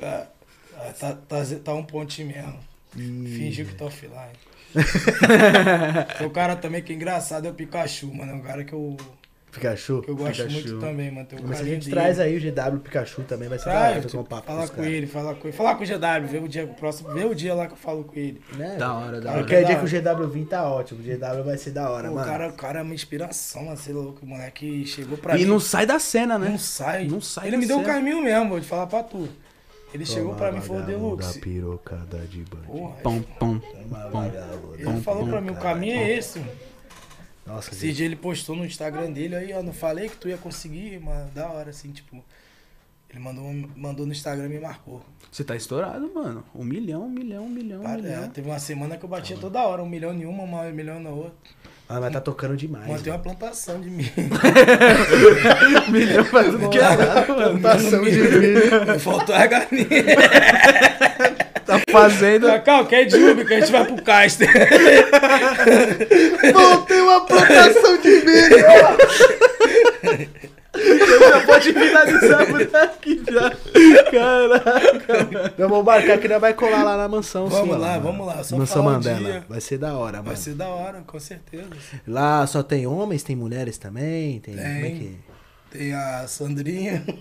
tá, 0.00 0.26
tá, 0.98 1.12
tá, 1.28 1.44
tá 1.64 1.74
um 1.74 1.84
pontinho 1.84 2.28
mesmo. 2.28 2.58
Fingiu 2.92 3.66
que 3.66 3.74
tá 3.74 3.86
offline. 3.86 4.14
O 6.24 6.30
cara 6.30 6.56
também 6.56 6.82
que 6.82 6.92
é 6.92 6.96
engraçado 6.96 7.46
é 7.46 7.50
o 7.50 7.54
Pikachu, 7.54 8.12
mano. 8.14 8.32
É 8.32 8.34
um 8.34 8.40
cara 8.40 8.64
que 8.64 8.72
eu, 8.72 8.96
Pikachu. 9.54 10.02
que 10.02 10.10
eu 10.10 10.16
gosto 10.16 10.32
Pikachu. 10.42 10.52
muito 10.54 10.78
também, 10.80 11.10
mano. 11.10 11.26
Tem 11.26 11.38
o 11.38 11.42
Mas 11.46 11.60
a 11.60 11.64
gente 11.64 11.84
dele. 11.88 11.90
traz 12.00 12.18
aí 12.20 12.36
o 12.36 12.40
GW 12.40 12.78
Pikachu 12.80 13.22
também, 13.22 13.48
vai 13.48 13.58
ser 13.58 13.66
da 13.66 13.70
hora 13.74 13.90
Traz, 13.92 14.06
tipo, 14.06 14.18
um 14.20 14.24
papo 14.24 14.46
falar 14.46 14.68
com 14.68 14.76
caras. 14.76 14.90
ele, 14.92 15.06
falar 15.06 15.34
com 15.34 15.48
ele. 15.48 15.56
Falar 15.56 15.74
com 15.76 15.84
o 15.84 15.86
GW, 15.86 16.26
ver 16.28 16.42
o 16.42 16.48
dia 16.48 16.66
próximo, 16.66 17.12
ver 17.12 17.26
o 17.26 17.34
dia 17.34 17.54
lá 17.54 17.66
que 17.66 17.72
eu 17.72 17.76
falo 17.76 18.04
com 18.04 18.18
ele. 18.18 18.40
Né? 18.56 18.76
Da 18.76 18.92
hora, 18.94 19.20
da 19.20 19.22
Cara, 19.26 19.30
hora. 19.30 19.38
Qualquer 19.42 19.60
da 19.62 19.66
dia 19.68 19.78
que 19.78 19.84
o 19.84 20.16
GW 20.16 20.28
vir 20.28 20.44
tá 20.46 20.68
ótimo. 20.68 21.00
O 21.00 21.02
GW 21.02 21.44
vai 21.44 21.56
ser 21.58 21.70
da 21.70 21.90
hora, 21.90 22.08
Pô, 22.08 22.14
o, 22.14 22.16
mano. 22.16 22.26
cara, 22.30 22.48
o 22.48 22.52
cara 22.52 22.78
é 22.80 22.82
uma 22.82 22.94
inspiração, 22.94 23.64
mano. 23.64 23.76
Você 23.76 23.90
é 23.90 23.94
louco, 23.94 24.24
o 24.24 24.28
moleque 24.28 24.84
chegou 24.86 25.16
pra 25.18 25.36
E 25.36 25.40
mim. 25.42 25.46
não 25.46 25.60
sai 25.60 25.86
da 25.86 25.98
cena, 25.98 26.38
né? 26.38 26.48
Não 26.48 26.58
sai. 26.58 27.06
Não 27.06 27.20
sai 27.20 27.44
Ele 27.46 27.52
da 27.56 27.58
me 27.58 27.66
deu 27.66 27.78
o 27.78 27.82
cena. 27.82 27.94
caminho 27.94 28.22
mesmo, 28.22 28.48
vou 28.48 28.60
te 28.60 28.66
falar 28.66 28.86
pra 28.86 29.02
tu. 29.02 29.28
Ele 29.92 30.04
chegou 30.04 30.34
pra 30.34 30.50
mim 30.50 30.58
e 30.58 30.60
falou, 30.60 30.82
Da 30.82 30.88
Deluxe. 30.88 31.38
pirocada 31.38 32.18
de 32.26 32.38
bandido. 32.38 32.66
Porra, 32.66 32.96
Pom, 33.00 33.22
pom, 33.38 33.60
pom. 33.60 34.24
ele 34.74 34.84
pom, 34.84 35.00
falou 35.02 35.22
pom. 35.24 35.30
pra 35.30 35.40
mim, 35.40 35.50
o 35.50 35.54
caminho 35.56 35.94
é 35.96 36.16
esse, 36.16 36.40
mano. 36.40 36.50
Nossa, 37.46 37.72
Esse 37.72 37.92
dia 37.92 38.06
ele 38.06 38.16
postou 38.16 38.56
no 38.56 38.64
Instagram 38.64 39.12
dele 39.12 39.36
aí, 39.36 39.52
ó, 39.52 39.62
não 39.62 39.72
falei 39.72 40.08
que 40.08 40.16
tu 40.16 40.28
ia 40.28 40.38
conseguir, 40.38 40.98
mano, 40.98 41.30
da 41.34 41.48
hora, 41.48 41.70
assim, 41.70 41.92
tipo. 41.92 42.24
Ele 43.10 43.22
mandou, 43.22 43.44
mandou 43.76 44.06
no 44.06 44.12
Instagram 44.12 44.46
e 44.46 44.48
me 44.48 44.58
marcou. 44.58 45.00
Você 45.30 45.44
tá 45.44 45.54
estourado, 45.54 46.10
mano. 46.12 46.42
Um 46.52 46.64
milhão, 46.64 47.04
um 47.04 47.10
milhão, 47.10 47.44
um 47.44 47.48
milhão, 47.48 47.82
um 47.82 47.84
Cara, 47.84 48.00
é, 48.00 48.02
milhão. 48.02 48.28
teve 48.30 48.48
uma 48.48 48.58
semana 48.58 48.96
que 48.96 49.04
eu 49.04 49.08
batia 49.08 49.36
toda 49.36 49.62
hora, 49.62 49.82
um 49.84 49.88
milhão 49.88 50.12
em 50.12 50.24
uma, 50.24 50.42
um 50.42 50.72
milhão 50.72 50.98
na 50.98 51.10
outra. 51.10 51.32
Ah, 51.88 52.00
mas 52.00 52.12
tá 52.12 52.20
tocando 52.20 52.56
demais. 52.56 52.88
Mantei 52.88 53.12
uma 53.12 53.18
plantação 53.18 53.80
de 53.80 53.90
milho. 53.90 54.10
milhão 55.92 56.24
pra 56.24 56.44
tudo 56.44 56.70
que. 56.70 56.78
Plantação 56.78 58.02
de 58.02 58.10
milho. 58.10 58.98
Faltou 58.98 59.34
a 59.34 59.46
galinha. 59.46 59.86
Tá 61.66 61.80
fazendo. 61.90 62.46
Cacau, 62.46 62.86
quer 62.86 63.04
de 63.04 63.16
Uber 63.16 63.46
que 63.46 63.54
a 63.54 63.60
gente 63.60 63.72
vai 63.72 63.84
pro 63.84 64.02
Caster. 64.02 64.48
Montei 66.52 67.00
uma 67.00 67.24
plantação 67.24 67.96
de 67.98 68.08
milho. 68.08 68.56
Já 70.76 71.40
pode 71.46 71.72
finalizar 71.72 72.46
por 72.46 72.76
aqui 72.76 73.22
já. 73.30 73.50
Caraca. 74.10 75.52
Nós 75.56 75.68
vamos 75.70 75.84
marcar 75.84 76.18
que 76.18 76.28
nós 76.28 76.40
vai 76.40 76.52
colar 76.54 76.82
lá 76.82 76.96
na 76.96 77.08
mansão. 77.08 77.46
Vamos 77.46 77.74
sim, 77.76 77.80
lá, 77.80 77.88
mano. 77.90 78.02
vamos 78.02 78.26
lá, 78.26 78.42
só 78.44 78.56
mansão 78.56 78.82
Mandela. 78.82 79.18
dia. 79.18 79.44
Vai 79.48 79.60
ser 79.60 79.78
da 79.78 79.94
hora, 79.96 80.18
Vai 80.18 80.24
mano. 80.32 80.36
ser 80.36 80.54
da 80.54 80.68
hora, 80.68 81.02
com 81.06 81.18
certeza. 81.20 81.68
Lá 82.06 82.46
só 82.46 82.62
tem 82.62 82.86
homens, 82.86 83.22
tem 83.22 83.36
mulheres 83.36 83.78
também. 83.78 84.40
Tem. 84.40 84.54
Como 84.54 84.66
é 84.66 84.80
Tem. 84.80 84.94
que. 84.96 85.16
Tem 85.76 85.92
a 85.92 86.24
Sandrinha. 86.28 87.02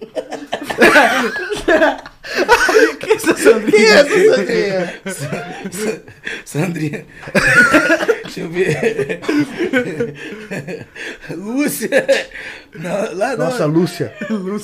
Que 2.99 3.11
é 3.11 3.15
essa 3.15 3.35
Sandrinha? 3.35 4.05
Sandrinha. 6.45 7.05
Deixa 8.23 8.39
eu 8.39 8.49
ver. 8.49 9.19
Lúcia. 11.31 11.89
Não, 12.73 13.15
lá 13.17 13.35
não. 13.35 13.45
Nossa, 13.45 13.65
Lúcia. 13.65 14.13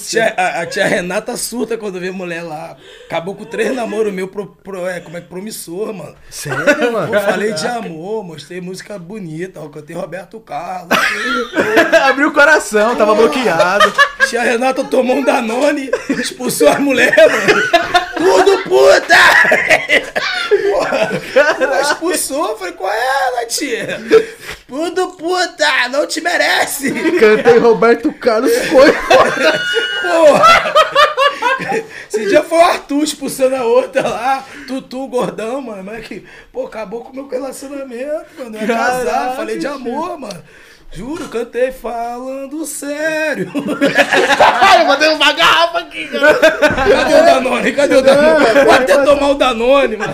Tia- 0.08 0.34
a, 0.38 0.62
a 0.62 0.66
tia 0.66 0.88
Renata 0.88 1.36
surta 1.36 1.78
quando 1.78 2.00
vê 2.00 2.10
mulher 2.12 2.44
lá. 2.44 2.78
Acabou 3.06 3.36
com 3.36 3.44
três 3.46 3.76
namoros 3.76 4.14
meu 4.14 4.30
pro, 4.30 4.48
pro- 4.48 4.88
é, 4.88 5.02
como 5.02 5.18
é 5.18 5.22
que 5.22 5.28
promissor, 5.28 5.94
mano. 5.94 6.16
Sério, 6.30 6.64
Pô, 6.78 6.92
mano? 6.92 7.14
falei 7.22 7.54
de 7.54 7.68
amor, 7.68 8.24
mostrei 8.24 8.62
música 8.62 8.98
bonita, 8.98 9.60
ó, 9.60 9.68
cantei 9.68 9.96
Roberto 9.96 10.40
Carlos. 10.40 10.90
Abriu 12.10 12.30
o 12.30 12.34
coração, 12.34 12.96
tava 12.96 13.14
bloqueado. 13.14 13.79
Tia 14.30 14.44
Renata 14.44 14.84
tomou 14.84 15.18
um 15.18 15.24
Danone, 15.24 15.90
expulsou 16.10 16.70
a 16.70 16.80
mulher, 16.80 17.16
mano. 17.16 17.62
Tudo 18.16 18.64
puta! 18.64 19.16
Porra, 20.72 21.82
expulsou, 21.82 22.58
falei, 22.58 22.74
qual 22.74 22.92
é 22.92 23.28
ela, 23.28 23.46
tia? 23.46 24.00
Tudo 24.68 25.14
puta, 25.14 25.90
não 25.90 26.06
te 26.06 26.22
merece! 26.22 26.92
Cantei 27.20 27.58
Roberto 27.58 28.12
Carlos, 28.14 28.52
foi. 28.68 28.92
Porra! 28.92 30.74
Esse 32.08 32.26
dia 32.28 32.44
foi 32.44 32.58
o 32.58 32.62
Arthur 32.62 33.04
expulsando 33.04 33.56
a 33.56 33.64
outra 33.64 34.08
lá, 34.08 34.46
Tutu, 34.68 35.08
gordão, 35.08 35.62
mano. 35.62 35.84
Mas 35.84 36.06
que, 36.06 36.26
pô, 36.52 36.66
acabou 36.66 37.04
com 37.04 37.12
o 37.12 37.16
meu 37.16 37.28
relacionamento, 37.28 38.28
mano. 38.38 38.58
Eu 38.58 38.62
ia 38.62 38.68
casar, 38.68 39.36
falei 39.36 39.58
de 39.58 39.68
amor, 39.68 40.20
mano. 40.20 40.44
Juro, 40.92 41.30
cantei 41.30 41.72
falando 41.72 42.66
sério. 42.66 43.52
Eu 43.56 44.86
mandei 44.86 45.10
uma 45.10 45.32
garrafa 45.34 45.80
aqui, 45.80 46.08
cara. 46.08 46.34
Cadê 46.34 47.14
o 47.14 47.26
Danone? 47.26 47.72
Cadê 47.74 47.96
o 47.96 48.02
Danone? 48.02 48.46
Vou 48.66 48.74
até 48.74 49.04
tomar 49.04 49.30
o 49.30 49.36
Danone, 49.36 49.98
mano. 49.98 50.14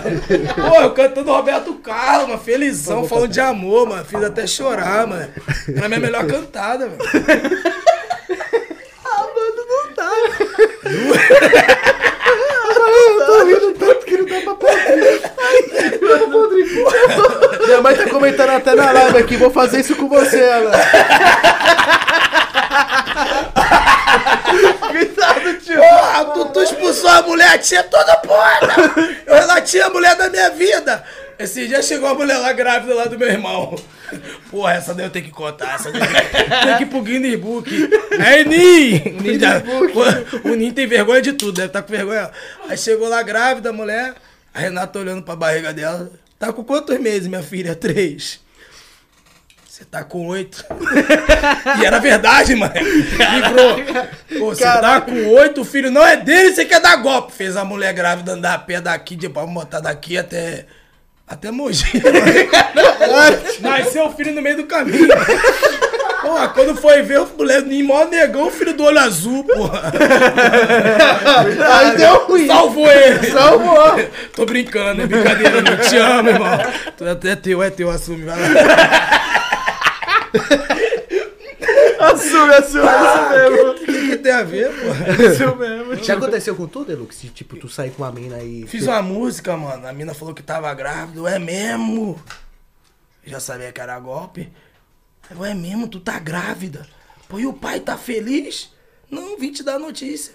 Pô, 0.69 0.81
eu 0.81 0.91
cantando 0.91 1.31
Roberto 1.31 1.73
Carlos, 1.75 2.27
mano. 2.27 2.41
Felizão, 2.41 3.07
falando 3.07 3.29
de 3.29 3.39
amor, 3.39 3.87
mano. 3.87 4.03
Fiz 4.03 4.21
até 4.21 4.45
chorar, 4.45 5.07
mano. 5.07 5.29
Era 5.73 5.85
a 5.85 5.89
minha 5.89 5.99
melhor 5.99 6.27
cantada, 6.27 6.91
velho. 14.25 14.55
Minha 17.65 17.81
mãe 17.81 17.95
tá 17.95 18.09
comentando 18.09 18.49
até 18.51 18.75
na 18.75 18.91
live 18.91 19.17
aqui, 19.17 19.37
vou 19.37 19.51
fazer 19.51 19.79
isso 19.79 19.95
com 19.95 20.07
você, 20.07 20.39
ela. 20.39 20.71
Coitado, 24.91 25.53
tio. 25.59 25.79
Porra, 25.79 26.25
tu, 26.25 26.45
tu 26.45 26.61
expulsou 26.61 27.09
a 27.09 27.21
mulher, 27.23 27.49
a 27.51 27.57
tia 27.57 27.83
toda 27.83 28.15
porra! 28.17 28.59
Eu 29.25 29.35
relati 29.35 29.81
a 29.81 29.89
mulher 29.89 30.15
da 30.15 30.29
minha 30.29 30.49
vida! 30.51 31.03
Esse 31.37 31.67
dia 31.67 31.81
chegou 31.81 32.07
a 32.09 32.13
mulher 32.13 32.37
lá 32.37 32.53
grávida 32.53 32.93
lá 32.93 33.05
do 33.05 33.17
meu 33.19 33.27
irmão. 33.27 33.75
Porra, 34.49 34.73
essa 34.73 34.93
daí 34.93 35.05
eu 35.05 35.09
tenho 35.09 35.25
que 35.25 35.31
contar. 35.31 35.75
Essa 35.75 35.91
daí 35.91 36.01
tenho 36.01 36.77
que- 36.77 36.83
ir 36.83 36.87
pro 36.87 37.01
Guinness 37.01 37.39
Book. 37.39 37.69
É, 38.11 38.43
Nin! 38.43 39.17
O 39.17 39.21
Nin, 39.21 39.39
já- 39.39 39.61
o 40.45 40.55
Nin 40.55 40.71
tem 40.71 40.87
vergonha 40.87 41.21
de 41.21 41.33
tudo, 41.33 41.53
deve 41.53 41.67
estar 41.67 41.81
com 41.81 41.91
vergonha. 41.91 42.31
Aí 42.69 42.77
chegou 42.77 43.07
lá 43.09 43.21
grávida 43.21 43.69
a 43.69 43.73
mulher, 43.73 44.13
a 44.53 44.59
Renata 44.59 44.97
olhando 44.99 45.23
pra 45.23 45.35
barriga 45.35 45.73
dela. 45.73 46.09
Tá 46.39 46.53
com 46.53 46.63
quantos 46.63 46.97
meses, 46.99 47.27
minha 47.27 47.43
filha? 47.43 47.75
Três. 47.75 48.39
Você 49.67 49.83
tá 49.83 50.05
com 50.05 50.27
oito. 50.27 50.63
E 51.81 51.85
era 51.85 51.99
verdade, 51.99 52.55
mano. 52.55 52.73
Livrou. 52.75 53.75
Pô, 54.39 54.55
você 54.55 54.63
tá 54.63 55.01
com 55.01 55.27
oito, 55.33 55.61
o 55.61 55.65
filho 55.65 55.91
não 55.91 56.05
é 56.05 56.15
dele, 56.15 56.53
você 56.53 56.63
quer 56.63 56.79
dar 56.79 56.95
golpe. 56.97 57.33
Fez 57.33 57.57
a 57.57 57.65
mulher 57.65 57.93
grávida 57.93 58.31
andar 58.33 58.53
a 58.53 58.59
pé 58.59 58.79
daqui, 58.79 59.17
de 59.17 59.27
pra 59.27 59.45
botar 59.45 59.81
daqui 59.81 60.17
até. 60.17 60.65
Até 61.27 61.49
Mogi. 61.49 61.83
Nasceu 63.59 64.05
o 64.05 64.13
filho 64.13 64.33
no 64.33 64.41
meio 64.41 64.57
do 64.57 64.65
caminho. 64.65 65.07
Porra, 66.21 66.47
quando 66.49 66.75
foi 66.75 67.01
ver 67.01 67.19
o 67.21 67.27
mulher 67.37 67.61
nem 67.61 67.83
mó 67.83 68.05
negão, 68.05 68.47
o 68.47 68.51
filho 68.51 68.73
do 68.73 68.83
olho 68.83 68.99
azul, 68.99 69.43
porra. 69.43 69.91
Aí 71.73 71.97
deu 71.97 72.25
ruim. 72.25 72.47
Salvou 72.47 72.87
ele. 72.91 73.31
Salvou. 73.31 74.09
Tô 74.35 74.45
brincando, 74.45 75.01
é 75.01 75.07
brincadeira, 75.07 75.61
não 75.61 75.77
te 75.77 75.97
amo, 75.97 76.29
irmão. 76.29 76.57
Tu 76.97 77.05
é 77.05 77.31
é 77.31 77.35
teu, 77.35 77.63
é 77.63 77.69
teu, 77.69 77.89
assume, 77.89 78.25
vai 78.25 78.37
lá. 78.39 78.47
Assume, 82.13 82.53
assume, 82.53 82.83
isso 82.85 83.29
mesmo. 83.29 83.69
O 83.71 83.73
que, 83.75 84.09
que 84.09 84.17
tem 84.17 84.31
a 84.31 84.43
ver, 84.43 84.69
porra? 84.79 85.23
Isso 85.23 85.55
mesmo. 85.55 85.95
Já 86.03 86.13
aconteceu 86.15 86.55
com 86.55 86.67
tudo, 86.67 86.91
Elux? 86.91 87.15
Se, 87.15 87.29
Tipo, 87.29 87.57
tu 87.57 87.67
sair 87.67 87.91
com 87.91 88.03
uma 88.03 88.11
mina 88.11 88.41
e. 88.41 88.65
Fiz 88.67 88.87
uma 88.87 89.01
música, 89.01 89.55
mano. 89.57 89.87
A 89.87 89.93
mina 89.93 90.13
falou 90.13 90.33
que 90.33 90.43
tava 90.43 90.73
grávida. 90.73 91.29
É 91.29 91.39
mesmo? 91.39 92.19
Já 93.25 93.39
sabia 93.39 93.71
que 93.71 93.81
era 93.81 93.99
golpe. 93.99 94.51
Eu, 95.29 95.43
é 95.43 95.53
mesmo? 95.53 95.87
Tu 95.87 95.99
tá 95.99 96.19
grávida? 96.19 96.87
Pô, 97.27 97.39
e 97.39 97.45
o 97.47 97.53
pai 97.53 97.79
tá 97.79 97.97
feliz? 97.97 98.71
Não, 99.09 99.37
vim 99.37 99.51
te 99.51 99.63
dar 99.63 99.75
a 99.75 99.79
notícia. 99.79 100.33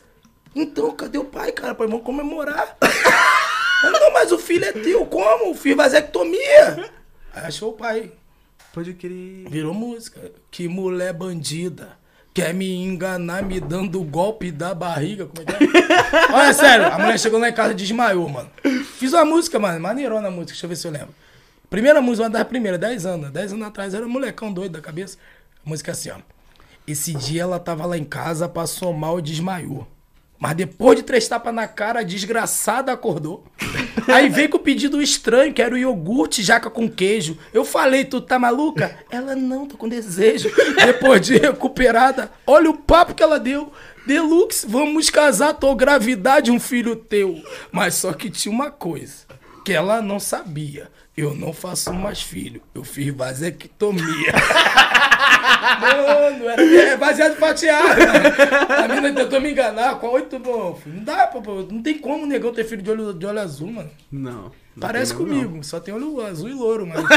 Então, 0.55 0.91
cadê 0.93 1.18
o 1.18 1.25
pai, 1.25 1.53
cara? 1.53 1.75
Pô, 1.75 1.87
vamos 1.87 2.05
comemorar. 2.05 2.77
Não, 3.83 4.12
mas 4.12 4.33
o 4.33 4.39
filho 4.39 4.64
é 4.64 4.73
teu. 4.73 5.07
Como? 5.07 5.53
O 5.53 5.55
filho 5.55 5.77
vasectomia. 5.77 6.91
Aí 7.33 7.45
achou 7.47 7.71
o 7.71 7.77
pai. 7.77 8.12
Pode 8.73 8.95
crer. 8.95 9.49
Virou 9.49 9.75
música. 9.75 10.31
Que 10.51 10.68
mulher 10.68 11.12
bandida. 11.12 11.99
Quer 12.33 12.55
me 12.55 12.73
enganar 12.73 13.43
me 13.43 13.59
dando 13.59 14.01
o 14.01 14.05
golpe 14.05 14.53
da 14.53 14.73
barriga. 14.73 15.27
Como 15.27 15.43
é 15.43 15.45
que 15.45 15.64
é? 15.64 15.91
Olha, 16.33 16.53
sério. 16.53 16.87
A 16.87 16.99
mulher 16.99 17.18
chegou 17.18 17.41
lá 17.41 17.49
em 17.49 17.53
casa 17.53 17.73
e 17.73 17.77
desmaiou, 17.77 18.29
mano. 18.29 18.51
Fiz 18.97 19.12
uma 19.12 19.25
música, 19.25 19.59
mano. 19.59 19.81
Maneirona 19.81 20.29
a 20.29 20.31
música. 20.31 20.53
Deixa 20.53 20.66
eu 20.66 20.68
ver 20.68 20.77
se 20.77 20.87
eu 20.87 20.93
lembro. 20.93 21.14
Primeira 21.68 22.01
música, 22.01 22.25
uma 22.25 22.31
das 22.31 22.47
primeiras, 22.47 22.79
10 22.79 23.07
anos. 23.07 23.31
10 23.31 23.53
anos 23.55 23.66
atrás. 23.66 23.95
Era 23.95 24.07
um 24.07 24.09
molecão 24.09 24.53
doido 24.53 24.73
da 24.73 24.81
cabeça. 24.81 25.18
A 25.64 25.68
música 25.68 25.91
assim, 25.91 26.11
ó. 26.11 26.18
Esse 26.87 27.12
dia 27.14 27.43
ela 27.43 27.59
tava 27.59 27.85
lá 27.87 27.99
em 27.99 28.05
casa, 28.05 28.49
passou 28.49 28.93
mal 28.93 29.18
e 29.18 29.23
desmaiou. 29.23 29.87
Mas 30.41 30.57
depois 30.57 30.97
de 30.97 31.03
três 31.03 31.28
tapas 31.28 31.55
na 31.55 31.68
cara, 31.68 32.01
a 32.01 32.03
desgraçada 32.03 32.91
acordou. 32.91 33.45
Aí 34.09 34.30
veio 34.30 34.49
com 34.49 34.57
o 34.57 34.61
pedido 34.61 35.03
estranho, 35.03 35.53
que 35.53 35.61
era 35.61 35.74
o 35.74 35.78
iogurte 35.78 36.43
jaca 36.43 36.70
com 36.70 36.88
queijo. 36.88 37.36
Eu 37.53 37.62
falei, 37.62 38.07
tu 38.07 38.22
tá 38.22 38.38
maluca? 38.38 38.99
Ela, 39.11 39.36
não, 39.36 39.66
tô 39.66 39.76
com 39.76 39.86
desejo. 39.86 40.51
Depois 40.82 41.20
de 41.20 41.36
recuperada, 41.36 42.32
olha 42.47 42.70
o 42.70 42.78
papo 42.78 43.14
que 43.14 43.22
ela 43.22 43.38
deu. 43.38 43.70
Deluxe, 44.07 44.66
vamos 44.66 45.11
casar, 45.11 45.53
tô 45.53 45.74
gravidade, 45.74 46.51
um 46.51 46.59
filho 46.59 46.97
teu. 46.97 47.36
Mas 47.70 47.97
só 47.97 48.14
que 48.14 48.30
tinha 48.30 48.51
uma 48.51 48.70
coisa, 48.70 49.26
que 49.62 49.74
ela 49.74 50.01
não 50.01 50.18
sabia. 50.18 50.88
Eu 51.21 51.35
não 51.35 51.53
faço 51.53 51.93
mais 51.93 52.23
filho, 52.23 52.62
eu 52.75 52.83
fiz 52.83 53.12
vasectomia. 53.14 54.33
Mano, 55.79 56.49
era 56.49 56.62
é 56.62 56.97
baseado 56.97 57.33
em 57.33 57.37
fatiado. 57.37 58.01
A 58.73 58.89
menina 58.89 59.12
tentou 59.12 59.39
me 59.39 59.51
enganar 59.51 59.97
com 59.97 60.07
oito 60.09 60.39
bom. 60.39 60.81
Não 60.87 61.05
dá, 61.05 61.27
pô, 61.27 61.41
não 61.71 61.83
tem 61.83 61.99
como 61.99 62.25
o 62.25 62.27
negão 62.27 62.55
ter 62.55 62.64
filho 62.64 62.81
de 62.81 62.91
olho, 62.91 63.12
de 63.12 63.27
olho 63.27 63.39
azul, 63.39 63.71
mano. 63.71 63.91
Não. 64.11 64.45
não 64.45 64.51
Parece 64.81 65.12
comigo, 65.12 65.62
só 65.62 65.79
tem 65.79 65.93
olho 65.93 66.25
azul 66.25 66.49
e 66.49 66.55
louro, 66.55 66.87
mano. 66.87 67.07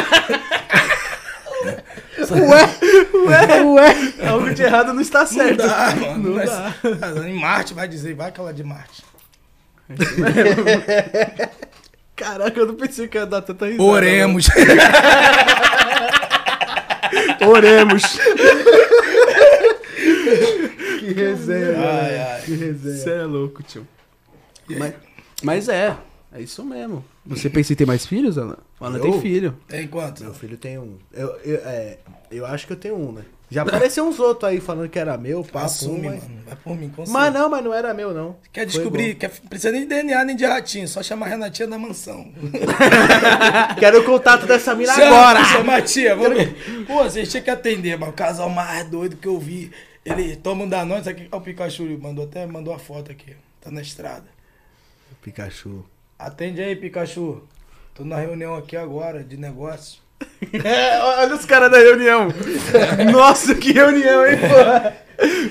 Ué, 2.30 3.64
ué. 3.64 3.96
não. 4.18 4.30
Algo 4.34 4.54
de 4.54 4.64
errado 4.64 4.94
não 4.94 5.02
está 5.02 5.20
Não 5.22 5.28
certo. 5.28 5.66
dá, 5.66 5.96
mano. 5.96 6.30
Não 6.30 6.36
mas, 6.36 6.50
dá. 6.50 6.74
mas 7.00 7.26
Em 7.26 7.40
Marte 7.40 7.74
vai 7.74 7.88
dizer, 7.88 8.14
vai 8.16 8.28
aquela 8.28 8.54
de 8.54 8.66
Marte. 8.66 9.02
Caraca, 12.16 12.60
eu 12.60 12.66
não 12.68 12.76
pensei 12.76 13.08
que 13.08 13.18
ia 13.18 13.26
dar 13.26 13.42
tanta 13.42 13.66
risada. 13.66 13.84
Oremos. 13.84 14.48
Oremos. 17.48 18.04
Que 21.00 21.14
resenha, 21.14 21.68
Ai, 21.68 22.10
velho. 22.10 22.22
ai. 22.32 22.42
Que 22.46 22.56
resenha. 22.56 22.96
Você 22.98 23.10
é 23.12 23.24
louco, 23.24 23.64
tio. 23.64 23.88
Mas, 24.78 24.94
mas 25.44 25.70
é, 25.70 25.96
é 26.34 26.42
isso 26.42 26.64
mesmo. 26.64 27.04
Você 27.26 27.50
pensa 27.50 27.74
em 27.74 27.76
ter 27.76 27.86
mais 27.86 28.06
filhos, 28.06 28.38
Alan 28.38 28.58
Eu? 28.82 29.00
tem 29.00 29.22
filho. 29.22 29.56
Tem 29.68 29.88
quanto? 29.88 30.24
Meu 30.24 30.34
filho 30.34 30.58
tem 30.58 30.78
um. 30.78 30.98
Eu, 31.14 31.28
eu, 31.44 31.56
é, 31.66 31.98
eu 32.32 32.46
acho 32.46 32.66
que 32.68 32.74
eu 32.74 32.78
tenho 32.78 32.96
um, 32.96 33.12
né? 33.12 33.24
Já 33.54 33.62
apareceu 33.62 34.04
uns 34.08 34.20
outros 34.20 34.50
aí 34.50 34.60
falando 34.60 34.90
que 34.90 34.98
era 34.98 35.16
meu, 35.16 35.44
papo. 35.44 35.60
Assume, 35.60 36.10
mas... 36.10 36.24
mano. 36.24 36.42
Vai 36.44 36.56
por 36.56 36.76
mim, 36.76 36.90
com 36.90 37.08
Mas 37.08 37.32
não, 37.32 37.48
mas 37.48 37.64
não 37.64 37.72
era 37.72 37.94
meu, 37.94 38.12
não. 38.12 38.36
Quer 38.52 38.66
descobrir, 38.66 39.14
quer, 39.14 39.30
precisa 39.30 39.72
nem 39.72 39.82
de 39.82 39.88
DNA 39.90 40.26
nem 40.26 40.36
de 40.36 40.44
ratinho, 40.44 40.88
só 40.88 41.04
chamar 41.04 41.28
a 41.28 41.30
Renatinha 41.30 41.68
da 41.68 41.78
mansão. 41.78 42.34
Quero 43.78 44.02
o 44.02 44.06
contato 44.06 44.48
dessa 44.48 44.74
mina 44.74 44.96
Chama, 44.96 45.06
agora. 45.06 45.46
Chama 45.46 45.76
a 45.76 45.82
tia, 45.84 46.16
vamos. 46.16 46.44
Pô, 46.88 47.04
vocês 47.04 47.30
tinham 47.30 47.44
que 47.44 47.52
atender, 47.52 47.96
mas 47.96 48.10
o 48.10 48.14
casal 48.14 48.50
mais 48.50 48.90
doido 48.90 49.18
que 49.18 49.28
eu 49.28 49.40
vi. 49.40 49.72
Ele 50.04 50.36
toma 50.36 50.64
um 50.64 50.68
Danone, 50.68 51.02
isso 51.02 51.10
aqui 51.12 51.30
é 51.32 51.36
o 51.36 51.40
Pikachu, 51.40 51.84
mandou 52.02 52.26
até 52.26 52.48
mandou 52.48 52.74
a 52.74 52.80
foto 52.80 53.12
aqui. 53.12 53.36
Tá 53.62 53.70
na 53.70 53.82
estrada. 53.82 54.26
Pikachu. 55.22 55.86
Atende 56.18 56.60
aí, 56.60 56.76
Pikachu. 56.76 57.44
Tô 57.94 58.04
na 58.04 58.18
reunião 58.18 58.56
aqui 58.56 58.76
agora 58.76 59.24
de 59.24 59.38
negócio. 59.38 60.03
É, 60.64 61.00
olha 61.00 61.36
os 61.36 61.46
caras 61.46 61.72
da 61.72 61.78
reunião. 61.78 62.28
Nossa, 63.12 63.56
que 63.56 63.72
reunião, 63.72 64.26
hein, 64.26 64.38
pô? 64.38 65.04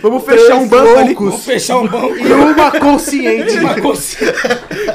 Vamos 0.02 0.24
fechar 0.24 0.56
um 0.56 0.68
banco 0.68 0.98
ali. 0.98 1.14
Vamos 1.14 1.44
fechar 1.44 1.78
um 1.78 1.88
banco. 1.88 2.16
E 2.16 2.32
uma 2.32 2.70
consciente. 2.78 3.58
Uma 3.58 3.80
consciência 3.80 4.34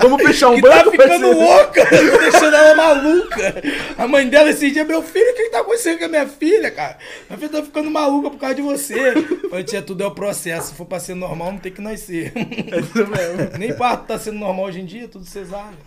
Vamos 0.01 0.21
fechar 0.21 0.49
um 0.49 0.55
que 0.55 0.61
banco. 0.61 0.75
tá 0.85 0.91
ficando 0.91 1.31
louca, 1.31 1.85
tô 1.85 2.17
deixando 2.17 2.55
ela 2.55 2.75
maluca. 2.75 3.63
A 3.97 4.07
mãe 4.07 4.27
dela 4.27 4.49
esse 4.49 4.69
dia, 4.69 4.85
meu 4.85 5.01
filho, 5.01 5.31
o 5.31 5.35
que, 5.35 5.43
que 5.43 5.49
tá 5.49 5.59
acontecendo 5.61 5.99
com 5.99 6.05
a 6.05 6.09
minha 6.09 6.27
filha, 6.27 6.69
cara? 6.69 6.97
Minha 7.29 7.39
filha 7.39 7.51
tá 7.51 7.63
ficando 7.63 7.89
maluca 7.89 8.29
por 8.29 8.37
causa 8.37 8.55
de 8.55 8.61
você. 8.61 9.13
Falei, 9.49 9.63
tia, 9.63 9.81
tudo 9.81 10.03
é 10.03 10.07
o 10.07 10.11
processo. 10.11 10.69
Se 10.69 10.75
for 10.75 10.85
pra 10.85 10.99
ser 10.99 11.15
normal, 11.15 11.53
não 11.53 11.59
tem 11.59 11.71
que 11.71 11.81
nascer. 11.81 12.33
É 12.35 12.79
isso 12.79 13.07
mesmo. 13.07 13.57
Nem 13.57 13.73
parto 13.75 14.05
tá 14.05 14.19
sendo 14.19 14.37
normal 14.37 14.65
hoje 14.65 14.81
em 14.81 14.85
dia, 14.85 15.07
tudo 15.07 15.25
cesárea. 15.25 15.77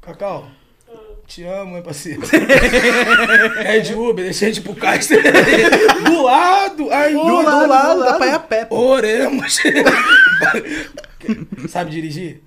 Cacau, 0.00 0.46
te 1.26 1.44
amo, 1.44 1.76
hein, 1.76 1.82
parceiro. 1.82 2.20
É 3.64 3.78
de 3.80 3.94
Uber, 3.94 4.24
deixa 4.24 4.46
a 4.46 4.48
gente 4.48 4.60
pro 4.62 4.74
caixa. 4.74 5.14
Do 6.04 6.22
lado, 6.22 6.90
aí, 6.92 7.14
Do 7.14 7.42
lado, 7.42 7.60
do 7.62 7.68
lado, 7.68 8.00
dá 8.04 8.14
pra 8.16 8.26
ir 8.26 8.34
a 8.34 8.38
pé. 8.40 8.64
pô. 8.64 8.76
Oremos. 8.76 9.58
Sabe 11.68 11.90
dirigir? 11.90 12.42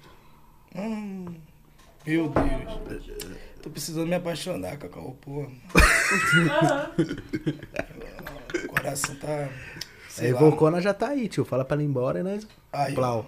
Hum, 0.76 1.26
meu 2.06 2.30
Deus. 2.30 3.04
Tô 3.62 3.70
precisando 3.70 4.08
me 4.08 4.16
apaixonar, 4.16 4.78
Cacau, 4.78 5.16
pô. 5.22 5.46
O 8.64 8.68
coração 8.68 9.16
tá. 9.16 9.50
Lá. 10.22 10.40
Volcona 10.40 10.82
já 10.82 10.94
tá 10.94 11.10
aí, 11.10 11.28
tio. 11.30 11.46
Fala 11.46 11.64
pra 11.64 11.76
ela 11.76 11.84
ir 11.84 11.88
embora 11.88 12.20
e 12.20 12.24
nós. 12.24 12.48
Aí, 12.72 12.94
Plau. 12.94 13.26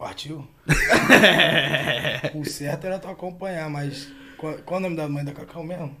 Partiu? 0.00 0.48
o 2.34 2.42
certo 2.46 2.86
era 2.86 2.98
tu 2.98 3.06
acompanhar, 3.06 3.68
mas. 3.68 4.08
Qual, 4.38 4.54
qual 4.64 4.80
o 4.80 4.82
nome 4.82 4.96
da 4.96 5.06
mãe 5.06 5.22
da 5.22 5.32
Cacau 5.32 5.62
mesmo? 5.62 5.94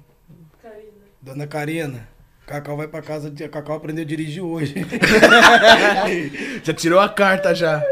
Karina. 0.62 0.90
Dona 1.20 1.46
Karina. 1.46 2.08
Cacau 2.46 2.78
vai 2.78 2.88
pra 2.88 3.02
casa, 3.02 3.30
de- 3.30 3.46
Cacau 3.46 3.76
aprendeu 3.76 4.02
a 4.02 4.06
dirigir 4.06 4.42
hoje. 4.42 4.74
Já 6.64 6.72
tirou 6.72 6.98
a 6.98 7.10
carta 7.10 7.54
já. 7.54 7.84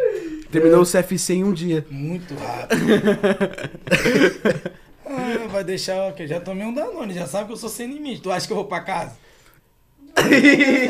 Terminou 0.51 0.81
o 0.81 0.87
CFC 0.87 1.35
em 1.35 1.45
um 1.45 1.53
dia. 1.53 1.85
Muito 1.91 2.35
rápido. 2.35 2.79
Ah, 5.11 5.49
vai 5.49 5.65
deixar 5.65 6.11
o 6.11 6.13
quê? 6.13 6.27
Já 6.27 6.39
tomei 6.39 6.67
um 6.67 6.75
Danone, 6.75 7.15
já 7.15 7.27
sabe 7.27 7.47
que 7.47 7.53
eu 7.55 7.57
sou 7.57 7.71
sem 7.71 7.91
limite. 7.91 8.21
Tu 8.21 8.31
acha 8.31 8.47
que 8.47 8.53
eu 8.53 8.57
vou 8.59 8.67
pra 8.67 8.83
casa? 8.83 9.17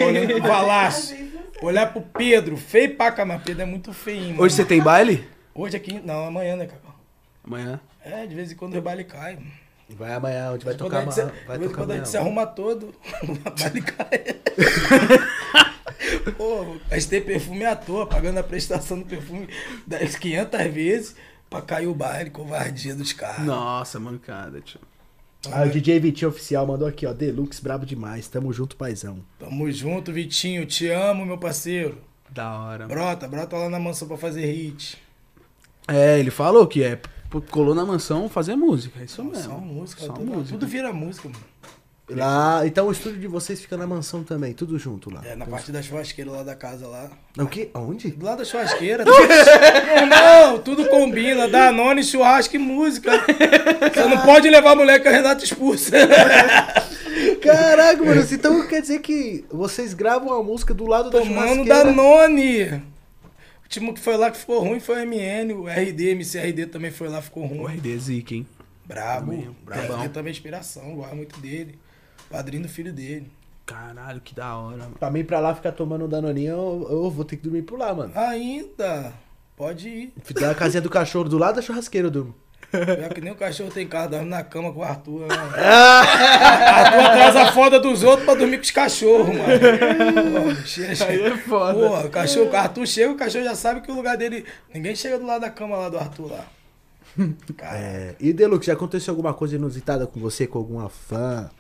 Olhando 0.07 0.33
pro 0.35 0.43
Palácio. 0.43 1.17
Olhar 1.63 1.93
pro 1.93 2.01
Pedro, 2.03 2.57
feio 2.57 2.95
pra 2.97 3.25
mas 3.25 3.43
Pedro 3.43 3.63
é 3.63 3.67
muito 3.67 3.93
feio, 3.93 4.29
mano. 4.29 4.43
Hoje 4.43 4.55
você 4.55 4.65
tem 4.65 4.81
baile? 4.81 5.27
Hoje 5.55 5.77
aqui, 5.77 6.01
não, 6.05 6.27
amanhã, 6.27 6.55
né, 6.57 6.67
Cacau? 6.67 6.95
Amanhã. 7.45 7.81
É, 8.05 8.27
de 8.27 8.35
vez 8.35 8.53
em 8.53 8.55
quando 8.55 8.77
o 8.77 8.83
baile 8.83 9.03
cai. 9.05 9.39
Vai 9.91 10.13
amanhã, 10.15 10.53
onde 10.53 10.65
vai 10.65 10.75
tocar 10.75 10.99
a 10.99 11.01
gente 11.03 11.15
se- 11.15 11.21
amanhã. 11.23 11.37
Vai 11.47 11.59
de 11.59 11.65
tocar 11.65 11.77
quando 11.79 11.91
a 11.91 11.95
amanhã. 11.95 12.05
gente 12.05 12.11
se 12.11 12.17
arruma 12.17 12.47
todo, 12.47 12.95
o 13.25 13.35
baile 13.59 13.83
cai. 13.83 14.25
Pô, 16.37 16.77
mas 16.91 17.07
ter 17.07 17.23
perfume 17.25 17.65
à 17.65 17.75
toa, 17.75 18.07
pagando 18.07 18.39
a 18.39 18.43
prestação 18.43 18.99
do 19.01 19.07
perfume 19.07 19.49
das 19.87 20.15
500 20.15 20.67
vezes 20.73 21.17
pra 21.51 21.61
cair 21.63 21.87
o 21.87 21.95
baile, 21.95 22.31
covardia 22.31 22.95
dos 22.95 23.13
caras. 23.13 23.45
Nossa, 23.45 23.99
mancada, 23.99 24.61
tio. 24.61 24.81
Ah, 25.53 25.63
o 25.65 25.71
DJ 25.71 26.01
Vitinho 26.01 26.31
Oficial 26.31 26.67
mandou 26.67 26.87
aqui, 26.89 27.07
ó. 27.07 27.13
Deluxe, 27.13 27.63
brabo 27.63 27.87
demais. 27.87 28.27
Tamo 28.27 28.53
junto, 28.53 28.77
paizão. 28.77 29.19
Tamo 29.39 29.71
junto, 29.71 30.13
Vitinho. 30.13 30.67
Te 30.67 30.89
amo, 30.91 31.25
meu 31.25 31.39
parceiro. 31.39 31.99
Da 32.31 32.59
hora. 32.59 32.87
mano. 32.89 32.89
Brota, 33.01 33.29
brota 33.29 33.57
lá 33.57 33.69
na 33.71 33.79
mansão 33.79 34.09
pra 34.09 34.17
fazer 34.17 34.45
hit. 34.47 34.99
É, 35.87 36.19
ele 36.19 36.31
falou 36.31 36.67
que 36.67 36.83
é. 36.83 37.01
Colou 37.51 37.75
na 37.75 37.85
mansão 37.85 38.29
fazer 38.29 38.57
música. 38.57 39.01
É 39.01 39.05
isso 39.05 39.23
mesmo. 39.23 39.45
Só 39.45 39.59
música, 39.59 40.01
Só 40.07 40.13
tudo, 40.13 40.27
música. 40.33 40.59
tudo 40.59 40.67
vira 40.67 40.93
música, 40.93 41.29
mano. 41.29 41.45
Lá, 42.11 42.63
então 42.67 42.87
o 42.87 42.93
estúdio 42.93 43.21
de 43.21 43.27
vocês 43.27 43.61
fica 43.61 43.77
na 43.77 43.87
mansão 43.87 44.25
também, 44.25 44.55
tudo 44.55 44.79
junto 44.79 45.13
lá. 45.13 45.21
É, 45.27 45.37
na 45.37 45.45
parte 45.45 45.71
da 45.71 45.83
churrasqueira 45.83 46.31
lá 46.31 46.43
da 46.43 46.55
casa 46.55 46.87
lá. 46.87 47.11
O 47.37 47.47
quê? 47.47 47.69
Onde? 47.75 48.11
Do 48.11 48.25
lado 48.25 48.39
da 48.39 48.45
churrasqueira. 48.47 49.05
Não, 50.09 50.59
tudo 50.59 50.87
combina. 50.89 51.47
Danone, 51.47 52.03
churrasco 52.03 52.57
e 52.57 52.59
música. 52.59 53.11
Você 53.93 54.05
não 54.05 54.19
pode 54.23 54.49
levar 54.49 54.71
a 54.73 54.77
mulher 54.77 55.01
que 55.03 55.09
a 55.09 55.11
Renata 55.11 55.45
expulsa. 55.45 55.93
Caraca, 57.43 58.03
mano, 58.03 58.25
então 58.31 58.67
quer 58.67 58.81
dizer 58.81 59.01
que 59.01 59.45
vocês 59.51 59.93
gravam 59.93 60.33
a 60.33 60.43
música 60.43 60.73
do 60.73 60.87
lado 60.87 61.11
da 61.11 61.19
Tomando 61.19 61.65
churrasqueira? 61.65 61.85
Danone. 61.85 62.65
O 63.65 63.69
time 63.69 63.93
que 63.93 64.01
foi 64.01 64.17
lá 64.17 64.31
que 64.31 64.39
ficou 64.39 64.61
ruim 64.61 64.81
foi 64.81 65.05
o 65.05 65.07
MN. 65.07 65.53
O 65.55 65.69
RD, 65.69 66.13
MCRD 66.13 66.67
também 66.67 66.91
foi 66.91 67.09
lá, 67.09 67.21
ficou 67.21 67.43
O 67.45 67.47
ruim. 67.47 67.77
RD 67.77 67.99
Zica, 67.99 68.35
hein? 68.35 68.47
Brabo. 68.87 69.33
RD 69.67 70.09
também 70.09 70.31
é 70.31 70.33
inspiração, 70.33 70.95
gosto 70.97 71.15
muito 71.15 71.39
dele. 71.39 71.79
Padrinho 72.31 72.63
do 72.65 72.69
filho 72.69 72.93
dele. 72.93 73.31
Caralho, 73.65 74.21
que 74.21 74.35
da 74.35 74.57
hora, 74.57 74.79
mano. 74.79 74.97
Pra 74.99 75.11
mim, 75.11 75.25
pra 75.25 75.41
lá 75.41 75.55
ficar 75.55 75.73
tomando 75.73 76.05
um 76.07 76.09
danoninho, 76.09 76.51
eu, 76.53 76.87
eu 76.91 77.11
vou 77.11 77.25
ter 77.25 77.37
que 77.37 77.43
dormir 77.43 77.63
por 77.63 77.79
lá, 77.79 77.95
mano. 77.95 78.13
Ainda. 78.15 79.13
Pode 79.57 79.89
ir. 79.89 80.13
Da 80.35 80.55
casinha 80.55 80.81
do 80.81 80.89
cachorro 80.89 81.29
do 81.29 81.37
lado 81.37 81.57
da 81.57 81.63
churrasqueira, 81.63 82.07
eu 82.07 82.11
durmo. 82.11 82.35
Pior 82.71 83.15
que 83.15 83.21
nem 83.23 83.33
o 83.33 83.37
cachorro 83.37 83.71
tem 83.71 83.87
casa, 83.89 84.11
dorme 84.11 84.29
na 84.29 84.45
cama 84.45 84.73
com 84.73 84.81
o 84.81 84.83
Arthur. 84.83 85.27
Né? 85.27 85.35
Arthur 85.35 87.01
atrás 87.01 87.37
a 87.37 87.53
foda 87.53 87.81
dos 87.81 88.03
outros 88.03 88.25
pra 88.27 88.35
dormir 88.35 88.59
com 88.59 88.63
os 88.63 88.71
cachorros, 88.71 89.29
mano. 89.29 89.43
Pô, 89.43 90.67
chega, 90.67 91.05
Aí 91.07 91.23
é 91.23 91.37
foda. 91.39 91.75
Pô, 91.75 92.07
o 92.07 92.11
cachorro, 92.11 92.51
o 92.51 92.57
Arthur 92.57 92.87
chega, 92.87 93.13
o 93.13 93.17
cachorro 93.17 93.45
já 93.45 93.55
sabe 93.55 93.81
que 93.81 93.91
o 93.91 93.95
lugar 93.95 94.17
dele. 94.17 94.45
Ninguém 94.73 94.95
chega 94.95 95.19
do 95.19 95.27
lado 95.27 95.41
da 95.41 95.51
cama 95.51 95.77
lá 95.77 95.89
do 95.89 95.99
Arthur 95.99 96.31
lá. 96.31 96.45
Cara, 97.57 97.79
É, 97.79 98.15
e 98.21 98.33
Deluxe, 98.33 98.67
já 98.67 98.75
aconteceu 98.75 99.13
alguma 99.13 99.35
coisa 99.35 99.57
inusitada 99.57 100.07
com 100.07 100.21
você, 100.21 100.47
com 100.47 100.59
alguma 100.59 100.89
fã? 100.89 101.51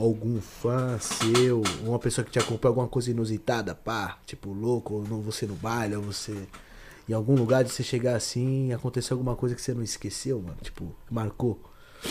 Algum 0.00 0.40
fã 0.40 0.96
seu, 1.00 1.60
uma 1.82 1.98
pessoa 1.98 2.24
que 2.24 2.30
te 2.30 2.38
acompanha, 2.38 2.70
alguma 2.70 2.86
coisa 2.86 3.10
inusitada, 3.10 3.74
pá, 3.74 4.18
tipo 4.24 4.52
louco, 4.52 4.94
ou 4.94 5.02
não, 5.08 5.20
você 5.20 5.44
no 5.44 5.54
baile, 5.54 5.96
ou 5.96 6.02
você 6.02 6.34
em 7.08 7.12
algum 7.12 7.34
lugar 7.34 7.64
de 7.64 7.70
você 7.72 7.82
chegar 7.82 8.14
assim, 8.14 8.72
aconteceu 8.72 9.16
alguma 9.16 9.34
coisa 9.34 9.54
que 9.56 9.60
você 9.62 9.74
não 9.74 9.82
esqueceu, 9.82 10.40
mano, 10.40 10.56
tipo, 10.62 10.94
marcou, 11.10 11.60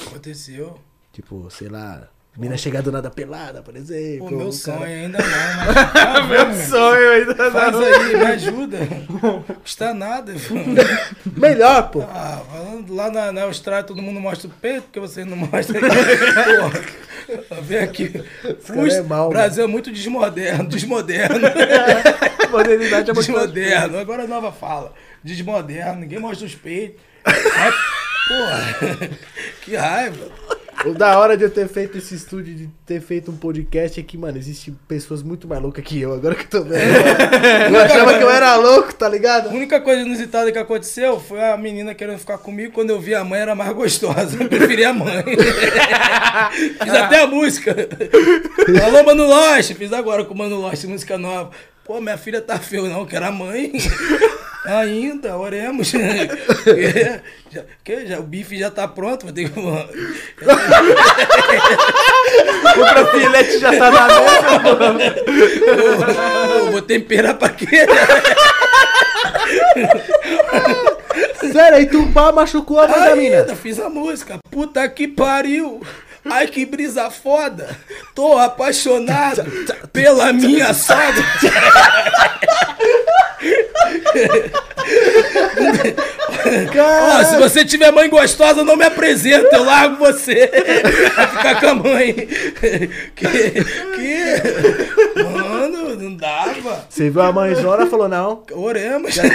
aconteceu. 0.08 0.78
tipo, 1.14 1.48
sei 1.50 1.70
lá, 1.70 2.10
mina 2.36 2.58
chegar 2.58 2.82
do 2.84 2.92
nada 2.92 3.10
pelada, 3.10 3.62
por 3.62 3.76
exemplo. 3.76 4.28
Pô, 4.28 4.36
meu 4.36 4.48
um 4.48 4.52
sonho 4.52 4.80
cara- 4.80 4.90
ainda 4.92 5.18
não, 5.20 5.28
mas. 5.66 5.78
Ah, 5.96 6.20
vamos, 6.22 6.58
Sonho 6.66 7.10
ainda 7.12 7.52
Faz 7.52 7.76
aí, 7.76 8.16
me 8.18 8.26
ajuda. 8.26 8.78
Não 9.24 9.42
custa 9.62 9.94
nada. 9.94 10.34
Melhor, 11.38 11.90
pô. 11.90 12.02
Ah, 12.02 12.44
falando 12.52 12.94
lá 12.94 13.10
na, 13.10 13.32
na 13.32 13.44
Austrália, 13.44 13.84
todo 13.86 14.02
mundo 14.02 14.20
mostra 14.20 14.48
o 14.48 14.52
peito, 14.52 14.84
porque 14.84 15.00
vocês 15.00 15.26
não 15.26 15.38
mostram 15.38 15.80
vem 17.62 17.80
aqui. 17.80 18.10
cara 18.66 18.94
é 18.94 19.02
mal, 19.02 19.30
Brasil 19.30 19.64
é 19.64 19.68
muito 19.68 19.92
desmoderno, 19.92 20.68
desmoderno. 20.70 21.48
Modernidade 22.52 23.10
é 23.10 23.14
muito 23.14 23.26
desmoderno. 23.26 23.98
Agora 23.98 24.24
a 24.24 24.28
nova 24.28 24.52
fala. 24.52 24.94
Desmoderno, 25.24 26.02
ninguém 26.02 26.20
mostra 26.20 26.46
os 26.46 26.56
peitos. 26.56 27.02
Porra, 28.28 29.10
que 29.64 29.76
raiva. 29.76 30.32
O 30.86 30.94
da 30.94 31.18
hora 31.18 31.36
de 31.36 31.44
eu 31.44 31.50
ter 31.50 31.68
feito 31.68 31.98
esse 31.98 32.14
estúdio, 32.14 32.54
de 32.54 32.70
ter 32.86 33.02
feito 33.02 33.32
um 33.32 33.36
podcast 33.36 34.00
é 34.00 34.04
que, 34.04 34.18
mano, 34.18 34.38
existem 34.38 34.78
pessoas 34.88 35.24
muito 35.24 35.48
mais 35.48 35.62
loucas 35.62 35.84
que 35.84 36.00
eu, 36.00 36.14
agora 36.14 36.36
que 36.36 36.44
eu 36.44 36.50
tô 36.50 36.64
vendo. 36.64 36.80
Eu 37.74 37.80
achava 37.82 38.18
que 38.18 38.24
eu 38.24 38.30
era 38.30 38.56
louco, 38.56 38.94
tá 38.94 39.08
A 39.08 39.10
ligado? 39.10 39.50
única 39.50 39.82
coisa 39.82 40.02
inusitada 40.02 40.52
que 40.52 40.58
aconteceu 40.58 41.20
foi 41.20 41.44
a 41.44 41.58
menina 41.58 41.96
querendo 41.96 42.20
ficar 42.20 42.38
comigo. 42.38 42.74
Quando 42.74 42.92
eu 42.92 43.00
vi 43.00 43.16
a 43.16 43.24
mãe, 43.24 43.40
era 43.40 43.56
mais 43.56 43.74
gostosa. 43.74 44.38
Eu 44.40 44.48
preferi 44.48 44.86
a 44.86 44.94
mãe. 44.94 45.24
fiz 46.80 46.94
até 46.94 47.22
a 47.24 47.28
música. 47.28 47.76
Alô, 48.86 49.04
Mano 49.04 49.26
Lost. 49.28 49.74
Fiz 49.74 49.92
agora 49.92 50.24
com 50.26 50.34
o 50.34 50.38
Mano 50.38 50.58
Lost, 50.58 50.84
música 50.86 51.18
nova. 51.18 51.52
Pô, 51.88 52.02
minha 52.02 52.18
filha 52.18 52.42
tá 52.42 52.60
feio, 52.60 52.88
não, 52.88 53.06
que 53.06 53.16
era 53.16 53.28
a 53.28 53.32
mãe. 53.32 53.72
Ainda, 54.68 55.38
oremos. 55.38 55.94
É, 55.96 57.22
já, 57.50 57.64
que, 57.82 58.06
já, 58.06 58.20
o 58.20 58.24
bife 58.24 58.60
já 58.60 58.70
tá 58.70 58.86
pronto, 58.86 59.26
vou 59.26 59.34
ter 59.34 59.50
que. 59.50 59.58
O 59.58 59.64
filete 63.18 63.60
já 63.60 63.72
tá 63.78 63.90
na 63.90 64.08
mesa. 64.08 64.62
Ô, 66.62 66.72
vou 66.72 66.82
temperar 66.82 67.36
pra 67.36 67.48
quê? 67.48 67.88
Sério, 71.54 71.78
aí 71.78 71.86
tu 71.86 72.12
pá, 72.12 72.34
machucou 72.34 72.82
a 72.82 72.90
mãe 72.90 73.00
da 73.00 73.16
mina. 73.16 73.38
Ainda 73.38 73.56
fiz 73.56 73.80
a 73.80 73.90
música. 73.90 74.40
Puta 74.52 74.90
que 74.90 75.08
pariu. 75.08 75.82
Ai, 76.30 76.48
que 76.48 76.66
brisa 76.66 77.10
foda. 77.10 77.78
Tô 78.14 78.38
apaixonado 78.38 79.44
pela 79.92 80.32
minha 80.34 80.74
sogra. 80.74 81.24
Ó, 86.80 87.24
se 87.24 87.38
você 87.38 87.66
tiver 87.66 87.92
mãe 87.92 88.10
gostosa, 88.10 88.64
não 88.64 88.76
me 88.76 88.86
apresenta, 88.86 89.56
eu 89.56 89.64
largo 89.64 89.98
você. 89.98 90.50
Vai 91.16 91.28
ficar 91.28 91.60
com 91.60 91.68
a 91.68 91.76
mãe. 91.76 92.14
Que. 93.16 93.28
Que. 93.96 94.42
Mano, 95.24 95.96
não 95.96 96.16
dava. 96.16 96.86
Você 96.90 97.10
viu 97.10 97.22
a 97.22 97.32
mãezona 97.32 97.86
e 97.86 97.90
falou, 97.90 98.08
não. 98.08 98.44
Oremos. 98.52 99.16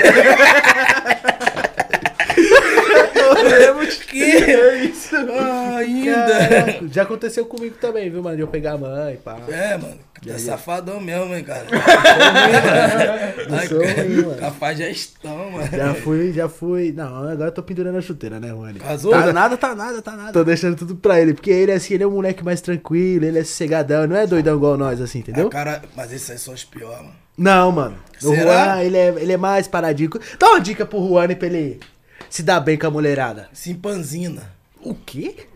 Oremos 3.45 3.95
Que? 3.97 4.19
isso? 4.91 5.17
Ah, 5.17 5.77
ainda. 5.79 6.49
Caraca, 6.49 6.89
Já 6.91 7.03
aconteceu 7.03 7.47
comigo 7.47 7.77
também, 7.81 8.11
viu, 8.11 8.23
mano? 8.23 8.37
De 8.37 8.43
eu 8.43 8.49
pegar 8.49 8.73
a 8.73 8.79
mãe, 8.79 9.17
pá. 9.17 9.39
É, 9.49 9.77
mano. 9.77 9.99
Tá 10.27 10.39
safadão 10.39 11.01
mesmo, 11.01 11.35
hein, 11.35 11.43
cara. 11.43 11.67
Capaz 14.39 14.79
de 14.79 14.85
gestão, 14.85 15.51
mano. 15.51 15.69
Já 15.69 15.95
fui, 15.95 16.33
já 16.33 16.49
fui. 16.49 16.93
Não, 16.93 17.29
agora 17.29 17.49
eu 17.49 17.53
tô 17.53 17.63
pendurando 17.63 17.99
a 17.99 18.01
chuteira, 18.01 18.39
né, 18.39 18.53
Rony? 18.53 18.79
Casou? 18.79 19.11
Tá 19.11 19.33
nada, 19.33 19.57
tá 19.57 19.75
nada, 19.75 20.01
tá 20.01 20.13
nada. 20.13 20.33
Tô 20.33 20.45
deixando 20.45 20.77
tudo 20.77 20.95
pra 20.95 21.21
ele, 21.21 21.35
porque 21.35 21.51
ele, 21.51 21.73
assim, 21.73 21.95
ele 21.95 22.05
é 22.05 22.07
um 22.07 22.13
moleque 22.13 22.45
mais 22.45 22.61
tranquilo, 22.61 23.25
ele 23.25 23.41
é 23.41 23.45
sossegadão, 23.45 24.07
não 24.07 24.15
é 24.15 24.25
doidão 24.25 24.57
igual 24.57 24.77
nós, 24.77 25.01
assim, 25.01 25.19
entendeu? 25.19 25.49
Ah, 25.49 25.51
cara, 25.51 25.83
mas 25.97 26.13
esses 26.13 26.31
aí 26.31 26.39
são 26.39 26.55
os 26.55 26.65
piores, 26.65 26.99
mano. 26.99 27.15
Não, 27.37 27.73
mano. 27.73 27.97
O 28.23 28.29
Será? 28.29 28.77
Juan, 28.77 28.83
ele 28.83 28.97
é, 28.97 29.09
ele 29.09 29.33
é 29.33 29.37
mais 29.37 29.67
paradinho. 29.67 30.11
Dá 30.39 30.51
uma 30.51 30.61
dica 30.61 30.87
pro 30.87 31.05
Juan 31.05 31.27
pra 31.35 31.49
ele 31.49 31.81
se 32.29 32.43
dar 32.43 32.61
bem 32.61 32.79
com 32.79 32.87
a 32.87 32.91
mulherada. 32.91 33.49
Simpanzina. 33.53 34.53
O 34.81 34.95
quê? 34.95 35.47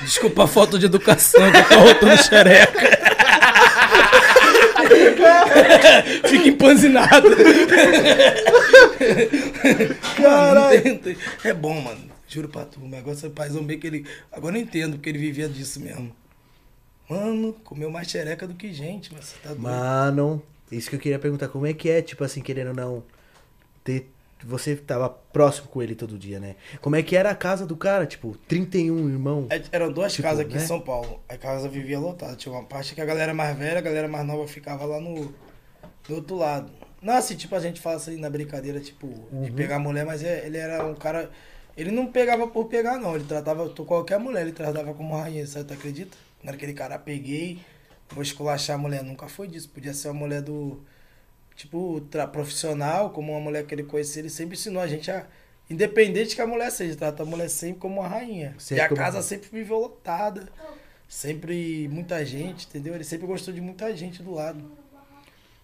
Desculpa 0.00 0.44
a 0.44 0.46
falta 0.46 0.78
de 0.78 0.86
educação 0.86 1.50
que 1.52 1.58
eu 1.58 1.68
tô 1.68 1.78
rotando 1.80 2.22
xereca. 2.22 2.98
Fica 6.28 6.48
empanzinado. 6.48 7.28
Caralho. 10.16 11.16
É 11.44 11.52
bom, 11.52 11.80
mano. 11.80 12.10
Juro 12.26 12.48
pra 12.48 12.64
tu. 12.64 12.80
O 12.80 12.88
negócio 12.88 13.26
é 13.26 13.30
paizão 13.30 13.62
bem 13.62 13.78
que 13.78 13.86
ele. 13.86 14.06
Agora 14.32 14.56
eu 14.56 14.62
entendo 14.62 14.94
porque 14.94 15.10
ele 15.10 15.18
vivia 15.18 15.48
disso 15.48 15.80
mesmo. 15.80 16.14
Mano, 17.08 17.52
comeu 17.64 17.90
mais 17.90 18.08
xereca 18.10 18.46
do 18.46 18.54
que 18.54 18.72
gente, 18.72 19.12
mas 19.12 19.26
você 19.26 19.36
tá 19.42 19.50
doido. 19.50 19.62
Mano, 19.62 20.42
isso 20.72 20.88
que 20.88 20.96
eu 20.96 21.00
queria 21.00 21.18
perguntar, 21.18 21.48
como 21.48 21.66
é 21.66 21.74
que 21.74 21.90
é, 21.90 22.00
tipo 22.00 22.24
assim, 22.24 22.40
querendo 22.40 22.68
ou 22.68 22.74
não, 22.74 23.04
ter... 23.84 24.10
Você 24.46 24.76
tava 24.76 25.08
próximo 25.08 25.68
com 25.68 25.82
ele 25.82 25.94
todo 25.94 26.18
dia, 26.18 26.38
né? 26.38 26.56
Como 26.80 26.96
é 26.96 27.02
que 27.02 27.16
era 27.16 27.30
a 27.30 27.34
casa 27.34 27.66
do 27.66 27.76
cara? 27.76 28.06
Tipo, 28.06 28.36
31 28.46 29.08
irmão. 29.08 29.46
É, 29.50 29.62
Eram 29.72 29.90
duas 29.92 30.12
Tipo, 30.12 30.28
casas 30.28 30.40
aqui 30.44 30.54
né? 30.56 30.62
em 30.62 30.66
São 30.66 30.80
Paulo. 30.80 31.20
A 31.28 31.36
casa 31.36 31.68
vivia 31.68 31.98
lotada. 31.98 32.36
Tinha 32.36 32.52
uma 32.54 32.64
parte 32.64 32.94
que 32.94 33.00
a 33.00 33.04
galera 33.04 33.32
mais 33.32 33.56
velha, 33.56 33.78
a 33.78 33.82
galera 33.82 34.06
mais 34.08 34.26
nova 34.26 34.46
ficava 34.46 34.84
lá 34.84 35.00
no, 35.00 35.32
do 36.08 36.14
outro 36.16 36.36
lado. 36.36 36.70
Não, 37.00 37.14
assim, 37.14 37.36
tipo, 37.36 37.54
a 37.54 37.60
gente 37.60 37.80
fala 37.80 37.96
assim 37.96 38.16
na 38.18 38.30
brincadeira, 38.30 38.80
tipo, 38.80 39.06
de 39.06 39.50
Uhum. 39.50 39.54
pegar 39.56 39.78
mulher, 39.78 40.04
mas 40.06 40.22
é- 40.22 40.46
ele 40.46 40.56
era 40.58 40.84
um 40.86 40.94
cara. 40.94 41.30
Ele 41.76 41.90
não 41.90 42.06
pegava 42.06 42.46
por 42.46 42.66
pegar, 42.66 42.98
não. 42.98 43.14
Ele 43.14 43.24
tratava 43.24 43.68
qualquer 43.70 44.18
mulher, 44.18 44.42
ele 44.42 44.52
tratava 44.52 44.94
como 44.94 45.16
rainha, 45.16 45.46
sabe? 45.46 45.66
Tu 45.66 45.74
acredita? 45.74 46.16
Não 46.42 46.48
era 46.48 46.56
aquele 46.56 46.72
cara, 46.72 46.98
peguei, 46.98 47.58
vou 48.10 48.22
esculachar 48.22 48.76
a 48.76 48.78
mulher. 48.78 49.02
Nunca 49.02 49.26
foi 49.28 49.48
disso. 49.48 49.68
Podia 49.70 49.92
ser 49.94 50.08
uma 50.08 50.20
mulher 50.20 50.40
do. 50.42 50.80
Tipo, 51.56 52.00
profissional, 52.32 53.10
como 53.10 53.32
uma 53.32 53.40
mulher 53.40 53.64
que 53.64 53.74
ele 53.74 53.84
conhecia, 53.84 54.20
ele 54.20 54.30
sempre 54.30 54.54
ensinou 54.54 54.82
a 54.82 54.86
gente 54.86 55.10
a. 55.10 55.26
Independente 55.70 56.34
que 56.34 56.42
a 56.42 56.46
mulher 56.46 56.70
seja, 56.70 56.94
trata 56.94 57.22
a 57.22 57.26
mulher 57.26 57.48
sempre 57.48 57.80
como 57.80 58.00
uma 58.00 58.08
rainha. 58.08 58.54
Sempre 58.58 58.82
e 58.82 58.86
a 58.86 58.88
casa 58.88 59.22
sempre 59.22 59.48
viveu 59.50 59.78
lotada. 59.78 60.46
Sempre 61.08 61.88
muita 61.90 62.24
gente, 62.24 62.66
entendeu? 62.66 62.94
Ele 62.94 63.04
sempre 63.04 63.26
gostou 63.26 63.54
de 63.54 63.60
muita 63.60 63.94
gente 63.96 64.22
do 64.22 64.34
lado. 64.34 64.62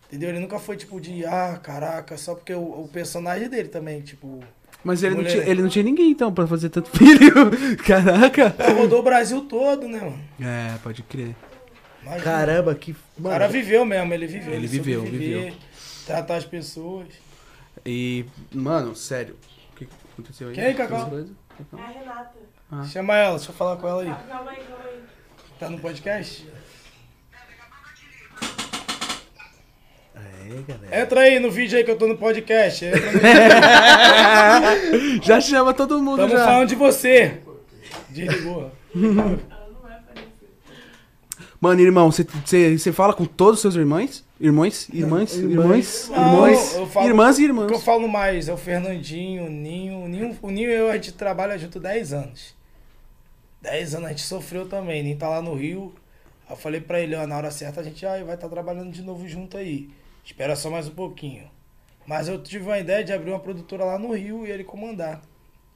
Entendeu? 0.06 0.30
Ele 0.30 0.38
nunca 0.40 0.58
foi 0.58 0.76
tipo 0.76 1.00
de, 1.00 1.24
ah, 1.26 1.58
caraca, 1.62 2.16
só 2.16 2.34
porque 2.34 2.54
o, 2.54 2.82
o 2.82 2.88
personagem 2.88 3.48
dele 3.48 3.68
também, 3.68 4.00
tipo. 4.00 4.40
Mas 4.82 5.02
ele 5.02 5.14
não, 5.14 5.24
tinha, 5.24 5.42
ele 5.42 5.62
não 5.62 5.68
tinha 5.68 5.84
ninguém, 5.84 6.10
então, 6.10 6.32
pra 6.32 6.46
fazer 6.46 6.70
tanto 6.70 6.90
filho. 6.96 7.32
Caraca. 7.84 8.54
Rodou 8.74 9.00
o 9.00 9.02
Brasil 9.02 9.42
todo, 9.42 9.86
né, 9.86 10.00
mano? 10.00 10.20
É, 10.40 10.78
pode 10.78 11.02
crer. 11.02 11.34
Imagina. 12.02 12.24
Caramba, 12.24 12.74
que. 12.74 12.92
o 12.92 12.96
Mano, 13.18 13.34
cara 13.34 13.48
viveu 13.48 13.84
mesmo, 13.84 14.12
ele 14.14 14.26
viveu. 14.26 14.54
Ele 14.54 14.66
soube 14.66 14.82
viveu, 14.82 15.02
viveu. 15.02 15.52
Tratar 16.10 16.36
as 16.36 16.44
pessoas. 16.44 17.06
E, 17.86 18.24
mano, 18.52 18.94
sério. 18.96 19.36
O 19.72 19.76
que 19.76 19.88
aconteceu 20.12 20.48
aí? 20.48 20.54
Quem 20.54 20.74
Cacau? 20.74 21.10
É 21.16 21.24
a 21.80 21.86
Renata. 21.86 22.34
Ah. 22.70 22.84
Chama 22.84 23.16
ela, 23.16 23.36
deixa 23.36 23.50
eu 23.52 23.54
falar 23.54 23.76
com 23.76 23.86
ela 23.88 24.02
aí. 24.02 24.14
Calma 24.28 24.50
aí, 24.50 24.56
calma 24.64 24.84
aí. 24.84 25.00
Tá 25.58 25.70
no 25.70 25.78
podcast? 25.78 26.46
É, 30.14 30.62
galera. 30.66 31.00
Entra 31.02 31.20
aí 31.20 31.38
no 31.38 31.50
vídeo 31.50 31.78
aí 31.78 31.84
que 31.84 31.90
eu 31.90 31.98
tô 31.98 32.06
no 32.08 32.16
podcast. 32.16 32.84
No... 32.86 32.92
Já 35.22 35.40
chama 35.40 35.72
todo 35.72 36.02
mundo 36.02 36.18
Tamo 36.18 36.32
já. 36.36 36.44
falando 36.44 36.68
de 36.68 36.74
você. 36.74 37.40
Desligou. 38.08 38.72
Ela 38.94 39.02
não 39.02 39.36
vai 39.82 39.94
aparecer. 39.94 40.28
Mano, 41.60 41.80
irmão, 41.80 42.10
você- 42.10 42.24
você 42.24 42.76
você 42.76 42.92
fala 42.92 43.14
com 43.14 43.24
todos 43.24 43.54
os 43.56 43.60
seus 43.60 43.74
irmãos? 43.76 44.24
Irmãos? 44.40 44.88
Irmãs? 44.88 45.36
Irmãs? 45.36 46.08
Irmãs? 46.08 46.76
falo- 46.86 47.06
Irmãs 47.06 47.38
e 47.38 47.50
O 47.50 47.66
que 47.66 47.74
eu 47.74 47.78
falo 47.78 48.08
mais 48.08 48.48
é 48.48 48.52
o 48.52 48.56
Fernandinho, 48.56 49.44
o 49.44 49.50
Ninho. 49.50 49.98
O 49.98 50.08
Ninho, 50.08 50.38
o 50.40 50.50
Ninho 50.50 50.70
e 50.70 50.74
eu, 50.74 50.88
a 50.88 50.94
gente 50.94 51.12
trabalha 51.12 51.58
junto 51.58 51.78
10 51.78 52.14
anos. 52.14 52.54
10 53.60 53.94
anos 53.96 54.06
a 54.06 54.08
gente 54.10 54.22
sofreu 54.22 54.66
também. 54.66 55.02
Nem 55.02 55.14
tá 55.14 55.28
lá 55.28 55.42
no 55.42 55.54
Rio. 55.54 55.94
Aí 56.48 56.52
eu 56.54 56.56
falei 56.56 56.80
pra 56.80 56.98
ele, 57.00 57.14
ó, 57.14 57.26
na 57.26 57.36
hora 57.36 57.50
certa 57.50 57.80
a 57.80 57.84
gente 57.84 58.04
ah, 58.06 58.24
vai 58.24 58.34
estar 58.34 58.48
trabalhando 58.48 58.90
de 58.90 59.02
novo 59.02 59.28
junto 59.28 59.58
aí. 59.58 59.90
Espera 60.24 60.56
só 60.56 60.70
mais 60.70 60.88
um 60.88 60.94
pouquinho. 60.94 61.44
Mas 62.06 62.26
eu 62.26 62.42
tive 62.42 62.64
uma 62.64 62.78
ideia 62.78 63.04
de 63.04 63.12
abrir 63.12 63.30
uma 63.30 63.38
produtora 63.40 63.84
lá 63.84 63.98
no 63.98 64.12
Rio 64.14 64.46
e 64.46 64.50
ele 64.50 64.64
comandar. 64.64 65.20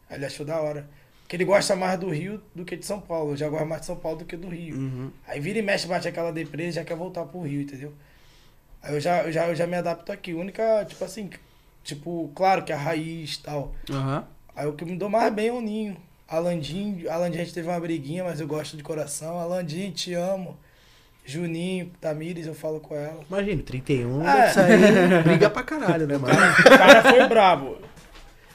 Aí 0.09 0.17
ele 0.17 0.25
achou 0.25 0.47
da 0.47 0.59
hora. 0.59 0.89
Porque 1.21 1.37
ele 1.37 1.45
gosta 1.45 1.77
mais 1.77 1.99
do 2.01 2.09
Rio 2.09 2.41
do 2.55 2.65
que 2.65 2.77
de 2.77 2.87
São 2.87 2.99
Paulo. 3.01 3.33
Eu 3.33 3.37
já 3.37 3.49
gosto 3.49 3.67
mais 3.67 3.83
de 3.83 3.87
São 3.87 3.97
Paulo 3.97 4.19
do 4.19 4.25
que 4.25 4.37
do 4.39 4.49
Rio. 4.49 4.77
Uhum. 4.77 5.11
Aí 5.27 5.39
vira 5.39 5.59
e 5.59 5.63
mexe, 5.63 5.87
bate 5.87 6.09
aquela 6.09 6.33
depressa 6.33 6.69
e 6.69 6.73
já 6.73 6.85
quer 6.85 6.97
voltar 6.97 7.25
pro 7.27 7.43
Rio, 7.43 7.61
entendeu? 7.61 7.93
Aí 8.85 8.95
eu 8.95 9.01
já, 9.01 9.23
eu 9.25 9.33
já, 9.33 9.49
eu 9.49 9.55
já 9.55 9.67
me 9.67 9.75
adapto 9.77 10.13
aqui. 10.13 10.35
Única, 10.35 10.85
tipo 10.85 11.03
assim, 11.05 11.31
tipo, 11.83 12.31
claro 12.35 12.63
que 12.65 12.73
a 12.73 12.77
raiz 12.77 13.35
e 13.35 13.43
tal. 13.43 13.75
Aham. 13.91 14.25
Aí 14.55 14.67
o 14.67 14.75
que 14.75 14.85
me 14.85 14.97
dou 14.97 15.09
mais 15.09 15.33
bem 15.33 15.49
é 15.49 15.53
o 15.53 15.61
Ninho. 15.61 15.97
Alandinho, 16.29 17.11
Alandinho 17.11 17.43
a 17.43 17.45
gente 17.45 17.55
teve 17.55 17.69
uma 17.69 17.81
briguinha, 17.81 18.23
mas 18.25 18.41
eu 18.41 18.47
gosto 18.47 18.77
de 18.77 18.83
coração. 18.83 19.39
Alandinho, 19.39 19.91
te 19.93 20.13
amo. 20.15 20.57
Juninho, 21.27 21.91
Tamires, 22.01 22.47
eu 22.47 22.55
falo 22.55 22.81
com 22.81 22.95
ela. 22.95 23.23
Imagina, 23.29 23.63
31, 23.63 24.29
É. 24.29 24.41
deve 24.43 24.53
sair, 24.53 25.23
briga 25.25 25.49
pra 25.49 25.63
caralho, 25.63 26.07
né, 26.07 26.19
mano? 26.19 26.35
O 26.61 26.79
cara 26.79 27.03
foi 27.03 27.27
brabo. 27.27 27.79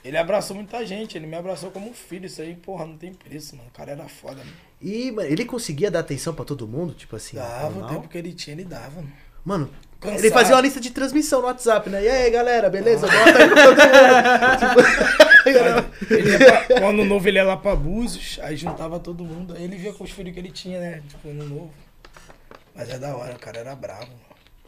Ele 0.06 0.18
abraçou 0.18 0.56
muita 0.56 0.86
gente, 0.86 1.18
ele 1.18 1.26
me 1.28 1.36
abraçou 1.36 1.72
como 1.72 1.90
um 1.90 1.94
filho. 1.94 2.28
Isso 2.28 2.42
aí, 2.42 2.56
porra, 2.56 2.86
não 2.86 2.96
tem 2.96 3.12
preço, 3.14 3.56
mano. 3.56 3.68
O 3.70 3.72
cara 3.72 3.92
era 3.92 4.08
foda, 4.08 4.38
mano. 4.38 4.52
E, 4.82 5.12
mano, 5.12 5.28
ele 5.28 5.44
conseguia 5.46 5.90
dar 5.92 6.00
atenção 6.00 6.34
pra 6.34 6.46
todo 6.46 6.68
mundo, 6.68 6.94
tipo 6.94 7.16
assim? 7.16 7.38
Dava 7.38 7.68
o 7.68 7.72
normal? 7.72 7.90
tempo 7.90 8.08
que 8.08 8.18
ele 8.18 8.34
tinha, 8.34 8.56
ele 8.56 8.64
dava. 8.66 8.96
mano. 9.02 9.12
Mano, 9.44 9.70
Cansado. 10.00 10.20
ele 10.20 10.32
fazia 10.32 10.56
uma 10.56 10.62
lista 10.62 10.80
de 10.80 10.92
transmissão 10.92 11.42
no 11.42 11.48
WhatsApp, 11.48 11.90
né? 11.90 12.02
E 12.02 12.08
aí, 12.08 12.32
galera, 12.32 12.70
beleza? 12.70 13.06
Bota 13.06 13.38
aí 13.38 13.50
todo 13.50 13.66
mundo. 13.66 13.80
tipo... 14.60 16.14
Ele 16.14 16.30
ia 16.32 16.38
pra, 16.40 16.80
quando 16.80 17.04
novo 17.04 17.28
ele 17.28 17.38
ia 17.38 17.44
lá 17.44 17.58
pra 17.58 17.76
Búzios, 17.76 18.40
aí 18.42 18.56
juntava 18.56 19.00
todo 19.00 19.24
mundo. 19.24 19.54
Aí 19.54 19.64
ele 19.64 19.76
via 19.76 19.94
com 19.94 20.04
os 20.04 20.12
filhos 20.12 20.34
que 20.34 20.40
ele 20.40 20.52
tinha, 20.52 20.80
né? 20.80 21.04
Tipo, 21.08 21.30
no 21.30 21.46
novo. 21.46 21.74
Mas 22.74 22.90
é 22.90 22.98
da 22.98 23.16
hora, 23.16 23.36
o 23.36 23.40
cara 23.40 23.60
era 23.60 23.76
bravo. 23.76 24.08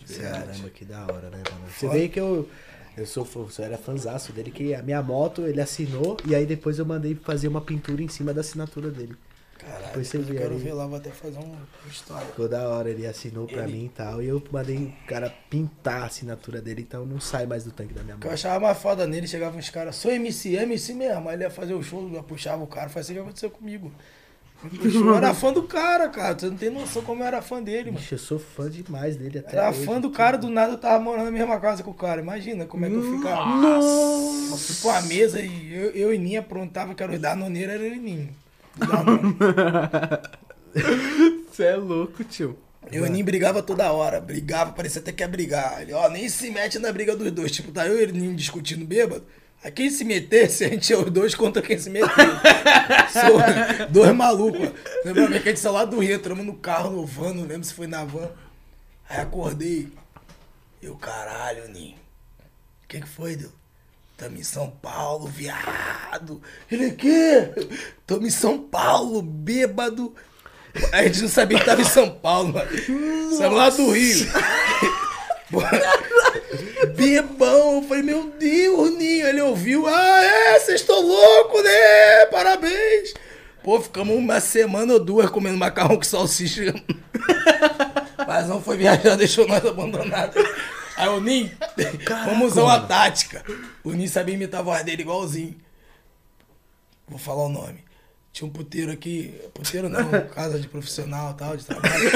verdade. 0.06 0.46
Caramba, 0.48 0.70
que 0.70 0.86
da 0.86 1.02
hora, 1.04 1.30
né, 1.30 1.44
mano? 1.50 1.66
Você 1.68 1.88
Foda. 1.88 2.00
vê 2.00 2.10
que 2.10 2.20
eu. 2.20 2.50
Eu 2.98 3.06
sou, 3.06 3.26
eu 3.36 3.64
era 3.64 3.78
fanzaço 3.78 4.34
dele, 4.34 4.52
que 4.52 4.76
a 4.76 4.84
minha 4.84 5.02
moto 5.02 5.48
ele 5.48 5.62
assinou 5.62 6.18
e 6.26 6.36
aí 6.36 6.46
depois 6.46 6.78
eu 6.78 6.86
mandei 6.86 7.16
fazer 7.16 7.48
uma 7.48 7.62
pintura 7.62 8.04
em 8.04 8.10
cima 8.10 8.34
da 8.34 8.42
assinatura 8.42 8.92
dele. 8.92 9.16
Caralho, 9.62 9.86
Depois 9.86 10.08
você 10.08 10.18
eu 10.18 10.24
vê 10.24 10.36
quero 10.40 10.54
aí. 10.56 10.60
ver 10.60 10.74
lá, 10.74 10.88
vou 10.88 10.98
até 10.98 11.12
fazer 11.12 11.38
um 11.38 11.54
história. 11.90 12.26
Ficou 12.28 12.50
da 12.50 12.68
hora, 12.68 12.90
ele 12.90 13.06
assinou 13.06 13.46
pra 13.48 13.64
Ele- 13.64 13.72
mim 13.74 13.86
e 13.86 13.90
tal. 13.90 14.22
E 14.22 14.28
eu 14.28 14.42
mandei 14.52 14.76
o 14.78 14.94
cara 15.08 15.32
pintar 15.50 16.02
a 16.02 16.06
assinatura 16.06 16.60
dele, 16.62 16.82
então 16.82 17.06
não 17.06 17.20
sai 17.20 17.46
mais 17.46 17.64
do 17.64 17.72
tanque 17.72 17.94
da 17.94 18.02
minha 18.04 18.16
O 18.16 18.20
que 18.20 18.28
eu 18.28 18.32
achava 18.32 18.60
mais 18.60 18.78
foda 18.78 19.06
nele, 19.06 19.28
chegavam 19.28 19.60
uns 19.60 19.70
caras, 19.70 19.96
sou 19.96 20.12
MC, 20.12 20.56
MC 20.56 20.94
mesmo. 20.96 21.30
Aí 21.30 21.36
ele 21.36 21.44
ia 21.44 21.50
fazer 21.52 21.74
o 21.76 21.84
show, 21.84 22.10
eu 22.14 22.24
puxava 22.24 22.64
o 22.64 22.68
cara, 22.68 22.90
foi 22.90 23.02
assim 23.02 23.14
que 23.14 23.20
aconteceu 23.20 23.52
comigo. 23.52 23.92
Eu 24.84 25.16
era 25.16 25.34
fã 25.36 25.52
do 25.52 25.64
cara, 25.64 26.08
cara. 26.10 26.36
Tu 26.36 26.48
não 26.50 26.56
tem 26.58 26.70
noção 26.70 27.02
como 27.04 27.24
eu 27.24 27.28
era 27.28 27.42
fã 27.42 27.62
dele, 27.62 27.92
mano. 27.92 28.04
Ixi, 28.04 28.12
eu 28.14 28.18
sou 28.20 28.38
fã 28.40 28.70
demais 28.70 29.16
dele 29.16 29.40
até. 29.40 29.58
Era 29.58 29.70
hoje. 29.70 29.84
fã 29.86 30.00
do 30.00 30.10
cara, 30.12 30.38
do 30.38 30.50
nada 30.50 30.74
eu 30.74 30.78
tava 30.78 31.04
morando 31.04 31.26
na 31.26 31.32
mesma 31.32 31.60
casa 31.60 31.82
com 31.84 31.90
o 31.92 31.96
cara. 31.96 32.22
Imagina 32.22 32.66
como 32.66 32.86
é 32.86 32.90
que 32.90 32.96
eu 32.96 33.18
ficava. 33.18 33.46
Nossa! 33.46 34.82
Pra 34.82 34.92
uma 34.92 35.02
mesa 35.04 35.40
e 35.42 35.74
eu, 35.74 35.90
eu 35.92 36.14
e 36.14 36.18
Ninha 36.20 36.42
aprontava 36.42 36.94
que 36.94 37.02
era 37.02 37.12
o 37.12 37.18
Danoneiro, 37.20 37.72
era 37.72 37.88
e 37.88 37.98
Ninho. 38.00 38.30
Do 38.76 38.88
Danone. 38.88 39.36
Você 41.50 41.64
é 41.64 41.76
louco, 41.76 42.24
tio. 42.24 42.58
Eu 42.92 43.06
e 43.06 43.10
Ninho 43.10 43.24
brigava 43.24 43.62
toda 43.62 43.92
hora, 43.92 44.20
brigava, 44.20 44.72
parecia 44.72 45.02
até 45.02 45.12
que 45.12 45.24
ia 45.24 45.28
brigar. 45.28 45.82
Ele, 45.82 45.94
ó, 45.94 46.10
nem 46.10 46.28
se 46.28 46.50
mete 46.50 46.80
na 46.80 46.92
briga 46.92 47.16
dos 47.16 47.32
dois. 47.32 47.52
Tipo, 47.52 47.72
tá 47.72 47.88
eu 47.88 48.02
e 48.02 48.28
o 48.28 48.36
discutindo 48.36 48.86
bêbado. 48.86 49.24
Aí 49.64 49.72
quem 49.72 49.90
se 49.90 50.04
metesse, 50.04 50.66
a 50.66 50.70
gente 50.70 50.92
é 50.92 50.98
os 50.98 51.12
dois 51.12 51.36
contra 51.36 51.62
quem 51.62 51.78
se 51.78 51.90
meteu. 51.90 52.10
Sou 53.12 53.88
dois 53.90 54.14
malucos. 54.16 54.72
Lembra 55.06 55.40
que 55.40 55.50
a 55.50 55.52
gente 55.52 55.60
saiu 55.60 55.74
lá 55.74 55.86
do 55.86 56.00
Rio, 56.00 56.16
entramos 56.16 56.46
no 56.46 56.56
carro, 56.56 56.90
no 56.90 57.06
van, 57.06 57.34
não 57.34 57.46
lembro 57.46 57.64
se 57.64 57.74
foi 57.74 57.88
na 57.88 58.04
van. 58.04 58.30
Aí 59.08 59.20
acordei. 59.20 59.90
Eu, 60.82 60.96
caralho, 60.96 61.68
Ninho. 61.70 61.96
O 62.84 62.88
que 62.88 63.00
que 63.00 63.08
foi, 63.08 63.36
Deus? 63.36 63.61
Tamo 64.22 64.38
em 64.38 64.44
São 64.44 64.70
Paulo, 64.70 65.26
viado. 65.26 66.40
Ele, 66.72 66.92
quê? 66.92 67.50
Tamo 68.06 68.28
em 68.28 68.30
São 68.30 68.60
Paulo, 68.60 69.20
bêbado. 69.20 70.14
A 70.94 71.02
gente 71.04 71.24
não 71.24 71.28
sabia 71.28 71.58
que 71.58 71.66
tava 71.66 71.82
em 71.82 71.86
São 71.86 72.08
Paulo, 72.08 72.54
mano. 72.54 72.70
Saímos 73.36 73.58
lá 73.58 73.72
do 73.72 73.90
Rio. 73.90 74.28
Bebão, 76.96 77.78
eu 77.78 77.82
falei, 77.88 78.04
meu 78.04 78.32
Deus, 78.38 78.92
Ninho. 78.96 79.26
Ele 79.26 79.42
ouviu, 79.42 79.88
ah, 79.88 80.22
é, 80.24 80.60
vocês 80.60 80.82
estão 80.82 81.02
loucos, 81.02 81.64
né? 81.64 82.28
Parabéns. 82.28 83.16
Pô, 83.64 83.82
ficamos 83.82 84.16
uma 84.16 84.40
semana 84.40 84.94
ou 84.94 85.00
duas 85.00 85.32
comendo 85.32 85.58
macarrão 85.58 85.96
com 85.96 86.04
salsicha. 86.04 86.76
Mas 88.28 88.48
não 88.48 88.62
foi 88.62 88.78
viajar, 88.78 89.16
deixou 89.16 89.48
nós 89.48 89.66
abandonados. 89.66 90.46
Aí 91.02 91.10
o 91.10 91.20
Ninho, 91.20 91.52
vamos 92.26 92.52
usar 92.52 92.64
uma 92.64 92.80
tática. 92.82 93.44
O 93.84 93.92
Ninho 93.92 94.08
sabia 94.10 94.36
imitar 94.36 94.60
a 94.60 94.64
voz 94.64 94.84
dele 94.84 95.02
igualzinho. 95.02 95.56
Vou 97.08 97.18
falar 97.18 97.44
o 97.46 97.50
nome. 97.50 97.84
Tinha 98.32 98.48
um 98.48 98.52
puteiro 98.52 98.92
aqui, 98.92 99.34
puteiro 99.54 99.90
não, 99.90 100.10
casa 100.30 100.60
de 100.60 100.68
profissional 100.68 101.32
e 101.32 101.34
tal, 101.34 101.58
de 101.58 101.66
trabalho. 101.66 102.12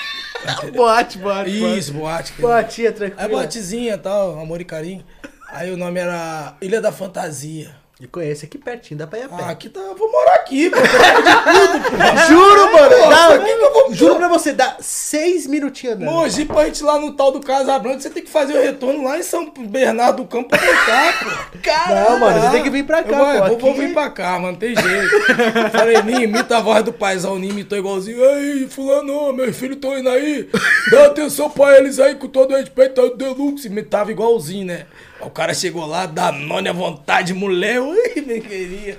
Boate, 0.72 1.18
boate. 1.18 1.78
Isso, 1.78 1.92
boate. 1.92 2.32
que- 2.32 2.40
Boatinha, 2.40 2.88
Aí 2.90 2.94
tranquilo. 2.94 3.28
boatezinha 3.30 3.94
e 3.94 3.98
tal, 3.98 4.38
amor 4.40 4.60
e 4.60 4.64
carinho. 4.64 5.04
Aí 5.48 5.70
o 5.72 5.76
nome 5.76 5.98
era 5.98 6.56
Ilha 6.62 6.80
da 6.80 6.92
Fantasia. 6.92 7.74
E 8.00 8.06
conheço 8.06 8.44
aqui 8.44 8.56
pertinho, 8.58 8.96
dá 8.96 9.08
pra 9.08 9.18
ir 9.18 9.22
a 9.24 9.28
pé. 9.28 9.42
Ah, 9.42 9.50
aqui 9.50 9.68
tá, 9.68 9.80
vou 9.98 10.08
morar 10.12 10.34
aqui, 10.34 10.70
pô. 10.70 10.76
Juro, 12.28 12.72
mano. 12.72 12.90
Pô, 12.96 13.08
dá- 13.10 13.26
por 13.28 13.44
que 13.44 13.56
que 13.56 13.64
eu 13.64 13.72
vou- 13.72 13.92
Juro 13.94 14.14
pra 14.16 14.28
você, 14.28 14.52
dá 14.52 14.76
seis 14.78 15.48
minutinhos 15.48 15.96
andando. 15.96 16.12
Mogi 16.12 16.44
pra 16.44 16.64
gente 16.66 16.78
ir 16.78 16.84
lá 16.84 16.96
no 17.00 17.12
tal 17.14 17.32
do 17.32 17.40
Casa 17.40 17.76
Branca, 17.76 17.98
você 17.98 18.08
tem 18.10 18.22
que 18.22 18.30
fazer 18.30 18.52
o 18.56 18.62
retorno 18.62 19.02
lá 19.02 19.18
em 19.18 19.22
São 19.24 19.50
Bernardo 19.50 20.22
do 20.22 20.28
Campo 20.28 20.48
pra 20.48 20.58
voltar, 20.58 21.18
pô. 21.18 21.92
Não, 21.92 22.18
mano, 22.20 22.40
você 22.40 22.50
tem 22.50 22.62
que 22.62 22.70
vir 22.70 22.86
pra 22.86 23.02
cá, 23.02 23.34
eu 23.34 23.46
vou, 23.48 23.56
pô. 23.56 23.66
Vou, 23.66 23.74
vir 23.74 23.92
pra 23.92 24.08
cá, 24.10 24.38
mano, 24.38 24.56
tem 24.56 24.76
jeito. 24.76 25.70
Falei, 25.72 26.00
Ninho, 26.02 26.22
imita 26.22 26.58
a 26.58 26.60
voz 26.60 26.84
do 26.84 26.92
paizão, 26.92 27.36
Ninho 27.36 27.50
imitou 27.52 27.76
igualzinho. 27.76 28.24
Ei, 28.24 28.68
fulano, 28.68 29.32
meus 29.32 29.56
filhos 29.56 29.74
estão 29.74 29.98
indo 29.98 30.08
aí. 30.08 30.48
Dá 30.92 31.06
atenção 31.06 31.50
pra 31.50 31.76
eles 31.76 31.98
aí, 31.98 32.14
com 32.14 32.28
todo 32.28 32.54
respeito 32.54 33.00
ao 33.00 33.16
Deluxe. 33.16 33.66
Imitava 33.66 34.12
igualzinho, 34.12 34.66
né? 34.66 34.86
Aí 35.20 35.26
O 35.26 35.30
cara 35.30 35.52
chegou 35.52 35.84
lá, 35.86 36.06
Danone 36.06 36.68
à 36.68 36.72
vontade, 36.72 37.34
mulher. 37.34 37.80
Ui, 37.80 38.20
bem 38.20 38.40
queria. 38.40 38.96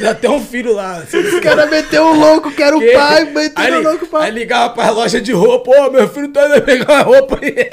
Já 0.00 0.14
tem 0.14 0.30
um 0.30 0.44
filho 0.44 0.72
lá. 0.74 1.02
Os 1.02 1.40
caras 1.40 1.70
meteu 1.70 2.04
o 2.04 2.14
louco, 2.14 2.50
que 2.50 2.62
era 2.62 2.76
o 2.76 2.80
Que- 2.80 2.92
pai, 2.92 3.18
aí, 3.22 3.30
meteu 3.32 3.78
o 3.78 3.82
louco 3.82 4.04
aí 4.04 4.10
pai. 4.10 4.30
ligava 4.30 4.74
pra 4.74 4.90
loja 4.90 5.20
de 5.20 5.32
roupa, 5.32 5.70
ô, 5.70 5.90
meu 5.90 6.08
filho 6.08 6.28
tá 6.28 6.46
indo 6.48 6.62
pegar 6.62 6.92
uma 6.92 7.02
roupa 7.02 7.38
aí. 7.42 7.54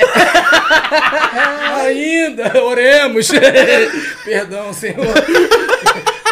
Ainda, 1.86 2.64
oremos. 2.64 3.30
Perdão, 4.24 4.74
senhor. 4.74 5.06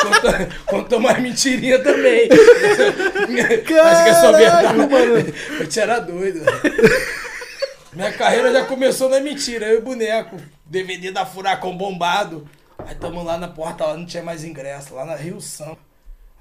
Contou, 0.01 0.31
contou 0.65 0.99
mais 0.99 1.21
mentirinha 1.21 1.79
também. 1.79 2.27
Mas 3.29 3.61
que 3.65 3.73
é 3.73 4.13
só 4.13 4.31
verdade. 4.31 4.77
mano. 4.77 5.33
Eu 5.59 5.67
te 5.67 5.79
era 5.79 5.99
doido. 5.99 6.41
Minha 7.93 8.11
carreira 8.11 8.51
já 8.51 8.63
começou 8.65 9.09
na 9.09 9.19
mentira. 9.19 9.67
Eu 9.67 9.75
e 9.75 9.77
o 9.77 9.81
boneco. 9.81 10.37
DVD 10.65 11.11
da 11.11 11.25
Furacão 11.25 11.77
bombado. 11.77 12.47
Aí 12.77 12.95
tamo 12.95 13.23
lá 13.23 13.37
na 13.37 13.47
porta, 13.47 13.85
lá 13.85 13.97
não 13.97 14.05
tinha 14.05 14.23
mais 14.23 14.43
ingresso, 14.43 14.95
lá 14.95 15.05
na 15.05 15.15
Rio 15.15 15.39
São. 15.39 15.77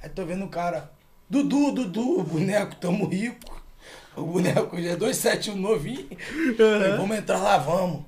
Aí 0.03 0.09
tô 0.09 0.25
vendo 0.25 0.45
o 0.45 0.49
cara. 0.49 0.91
Dudu, 1.29 1.73
Dudu, 1.73 2.23
boneco, 2.25 2.77
tamo 2.77 3.07
rico. 3.07 3.62
O 4.16 4.23
boneco 4.25 4.81
já 4.81 4.91
é 4.91 4.97
271 4.97 5.57
novinho. 5.57 6.09
Falei, 6.57 6.97
vamos 6.97 7.16
entrar 7.16 7.39
lá, 7.39 7.57
vamos. 7.59 8.05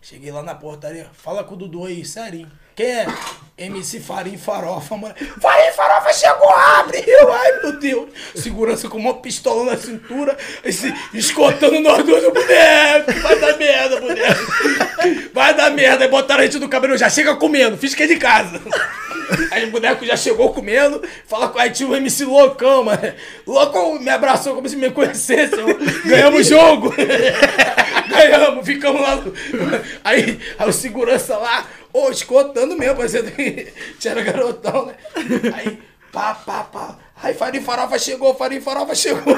Cheguei 0.00 0.30
lá 0.30 0.42
na 0.42 0.54
portaria. 0.54 1.10
Fala 1.12 1.42
com 1.42 1.54
o 1.54 1.56
Dudu 1.56 1.84
aí, 1.84 2.04
serinho. 2.04 2.50
Quem 2.82 2.90
é? 2.90 3.06
MC 3.58 4.00
Farim 4.00 4.36
Farofa, 4.36 4.96
mano. 4.96 5.14
Farim 5.40 5.70
Farofa 5.72 6.12
chegou, 6.12 6.50
abre! 6.50 7.04
Eu, 7.06 7.32
ai, 7.32 7.52
meu 7.62 7.78
Deus. 7.78 8.08
Segurança 8.34 8.88
com 8.88 8.98
uma 8.98 9.14
pistola 9.14 9.70
na 9.70 9.76
cintura, 9.78 10.36
esse, 10.64 10.92
escotando 11.14 11.78
nós 11.78 12.04
dois, 12.04 12.24
boneco. 12.24 13.12
Vai 13.22 13.38
dar 13.38 13.56
merda, 13.58 14.00
boneco. 14.00 15.30
Vai 15.32 15.54
dar 15.54 15.70
merda. 15.70 16.04
Aí 16.04 16.10
botaram 16.10 16.40
a 16.40 16.44
gente 16.44 16.58
no 16.58 16.68
cabelo, 16.68 16.96
já 16.98 17.08
chega 17.08 17.36
comendo, 17.36 17.76
fiz 17.76 17.94
que 17.94 18.02
é 18.02 18.06
de 18.08 18.16
casa. 18.16 18.60
Aí 19.52 19.64
o 19.64 19.70
boneco 19.70 20.04
já 20.04 20.16
chegou 20.16 20.52
comendo, 20.52 21.00
fala 21.28 21.48
com 21.48 21.58
aí 21.60 21.70
tinha 21.70 21.88
o 21.88 21.94
MC 21.94 22.24
Loucão, 22.24 22.82
mano. 22.84 23.14
Loucão 23.46 23.96
me 24.00 24.10
abraçou 24.10 24.56
como 24.56 24.68
se 24.68 24.74
me 24.74 24.90
conhecesse. 24.90 25.54
eu- 25.54 25.78
Ganhamos 26.04 26.40
o 26.40 26.50
jogo. 26.50 26.92
Ganhamos, 28.08 28.66
ficamos 28.66 29.00
lá. 29.00 29.22
Aí, 30.04 30.38
aí 30.58 30.68
o 30.68 30.72
segurança 30.72 31.36
lá, 31.36 31.64
ô, 31.92 32.10
escotando 32.10 32.76
mesmo, 32.76 32.96
parecendo 32.96 33.30
que 33.30 33.72
tinha 33.98 34.14
garotão, 34.22 34.86
né? 34.86 34.94
Aí, 35.54 35.82
pá, 36.12 36.34
pá, 36.34 36.64
pá. 36.64 36.98
Aí 37.22 37.34
Farinha 37.34 37.62
Farofa 37.62 37.98
chegou, 37.98 38.34
Farinha 38.34 38.60
Farofa 38.60 38.94
chegou. 38.94 39.22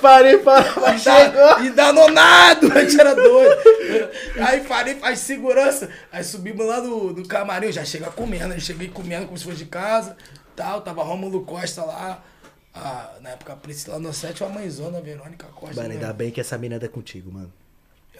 Parei, 0.00 0.38
parei, 0.38 0.98
chegou. 0.98 1.64
E 1.64 1.70
danonado, 1.70 2.72
a 2.72 2.84
gente 2.84 3.00
era 3.00 3.14
doido. 3.14 3.60
Aí 4.46 4.62
falei, 4.62 4.94
faz 4.94 5.18
segurança. 5.20 5.90
Aí 6.12 6.22
subimos 6.22 6.64
lá 6.64 6.80
no, 6.80 7.12
no 7.12 7.26
camarim, 7.26 7.66
eu 7.66 7.72
já 7.72 7.84
chega 7.84 8.10
comendo. 8.10 8.54
Aí 8.54 8.60
cheguei 8.60 8.88
comendo 8.88 9.26
como 9.26 9.36
se 9.36 9.44
fosse 9.44 9.56
de 9.56 9.64
casa. 9.66 10.16
Tal, 10.54 10.82
tava 10.82 11.02
Rômulo 11.02 11.44
Costa 11.44 11.84
lá. 11.84 12.22
Ah, 12.74 13.10
na 13.20 13.30
época 13.30 13.54
a 13.54 13.56
Priscila 13.56 13.98
Nocete, 13.98 14.44
a 14.44 14.48
mãezona, 14.48 14.98
a 14.98 15.00
Verônica 15.00 15.46
Costa. 15.48 15.76
Mano, 15.76 15.88
né? 15.88 15.94
ainda 15.94 16.12
bem 16.12 16.30
que 16.30 16.40
essa 16.40 16.56
mina 16.56 16.76
é 16.76 16.88
contigo, 16.88 17.32
mano. 17.32 17.52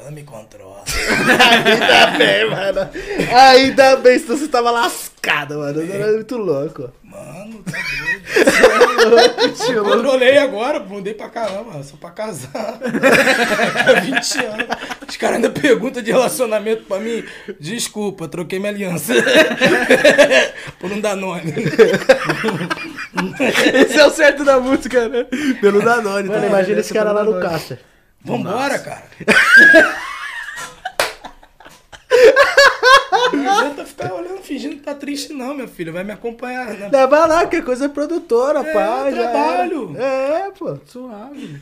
Ela 0.00 0.12
me 0.12 0.22
controla. 0.22 0.84
Ainda 0.86 2.06
bem, 2.16 2.48
mano. 2.48 2.88
Ainda 3.36 3.96
bem, 3.96 4.16
senão 4.16 4.36
você 4.36 4.46
tava 4.46 4.70
lascado, 4.70 5.58
mano. 5.58 5.92
Era 5.92 6.12
muito 6.12 6.36
louco. 6.36 6.92
Mano, 7.02 7.64
tá 7.64 7.78
doido. 9.02 9.54
Tio, 9.54 9.82
louco. 9.82 9.96
Controlei 9.96 10.38
agora, 10.38 10.78
mudei 10.78 11.14
pra 11.14 11.28
caramba, 11.28 11.82
sou 11.82 11.98
pra 11.98 12.10
casar. 12.10 12.78
20 14.04 14.44
anos. 14.46 14.66
Os 15.08 15.16
caras 15.16 15.36
ainda 15.36 15.50
perguntam 15.50 16.00
de 16.00 16.12
relacionamento 16.12 16.84
pra 16.84 17.00
mim. 17.00 17.24
Desculpa, 17.58 18.28
troquei 18.28 18.60
minha 18.60 18.70
aliança. 18.70 19.12
Por 20.78 20.92
um 20.92 21.00
Danone. 21.00 21.54
Esse 23.74 23.98
é 23.98 24.06
o 24.06 24.10
certo 24.10 24.44
da 24.44 24.60
música, 24.60 25.08
né? 25.08 25.26
Pelo 25.60 25.82
Danone. 25.82 26.28
Mano, 26.28 26.46
imagina 26.46 26.78
esse 26.78 26.94
cara 26.94 27.10
lá 27.10 27.24
no 27.24 27.40
Caster. 27.40 27.80
Vambora, 28.28 28.78
cara. 28.78 29.04
Não 33.32 33.58
adianta 33.58 33.84
ficar 33.84 34.12
olhando, 34.14 34.38
fingindo 34.42 34.76
que 34.76 34.82
tá 34.82 34.94
triste, 34.94 35.32
não, 35.32 35.54
meu 35.54 35.68
filho. 35.68 35.92
Vai 35.92 36.02
me 36.04 36.12
acompanhar. 36.12 36.66
Né? 36.68 36.88
Leva 36.90 37.26
lá, 37.26 37.46
que 37.46 37.56
é 37.56 37.62
coisa 37.62 37.88
produtora, 37.88 38.60
É, 38.60 38.72
pá. 38.72 39.10
já 39.10 39.30
trabalho. 39.30 39.96
É, 39.98 40.50
pô. 40.58 40.78
Suave. 40.86 41.58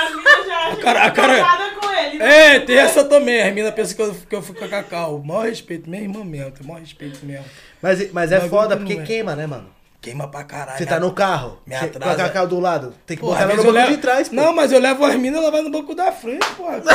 As 0.00 0.14
minas 0.16 0.46
já 0.46 0.76
cara- 0.82 1.04
a 1.06 1.10
que 1.10 1.16
cara- 1.16 1.32
eu 1.38 1.44
tô 1.44 1.44
casada 1.50 1.70
com 1.80 1.90
ele. 1.92 2.22
É, 2.22 2.60
tem 2.60 2.76
essa 2.78 3.04
também. 3.04 3.42
A 3.42 3.50
mina 3.52 3.72
pensa 3.72 3.94
que 3.94 4.02
eu, 4.02 4.14
que 4.14 4.36
eu 4.36 4.42
fico 4.42 4.58
com 4.58 4.64
a 4.64 4.68
Cacau. 4.68 5.22
Maior 5.24 5.46
respeito, 5.46 5.88
minha 5.88 6.02
irmã 6.02 6.22
mesmo. 6.24 6.52
Maior 6.64 6.80
respeito 6.80 7.24
mesmo. 7.24 7.44
Mas, 7.80 8.12
mas 8.12 8.32
é 8.32 8.40
foda 8.40 8.76
porque 8.76 8.94
é. 8.94 9.02
queima, 9.02 9.34
né, 9.34 9.46
mano? 9.46 9.68
Queima 10.04 10.28
pra 10.28 10.44
caralho. 10.44 10.76
Você 10.76 10.84
tá 10.84 11.00
no 11.00 11.12
carro, 11.12 11.58
Me 11.66 11.74
atrasa. 11.74 11.98
com 11.98 12.10
a 12.10 12.14
Cacau 12.26 12.46
do 12.46 12.60
lado. 12.60 12.92
Tem 13.06 13.16
que 13.16 13.22
Porra, 13.22 13.36
botar 13.40 13.44
ela 13.44 13.54
no 13.56 13.62
banco 13.62 13.74
levo- 13.74 13.90
de 13.92 13.96
trás, 13.96 14.28
pô. 14.28 14.34
Não, 14.34 14.54
mas 14.54 14.70
eu 14.70 14.78
levo 14.78 15.02
as 15.02 15.14
minas, 15.14 15.40
ela 15.40 15.50
vai 15.50 15.62
no 15.62 15.70
banco 15.70 15.94
da 15.94 16.12
frente, 16.12 16.44
porra. 16.58 16.82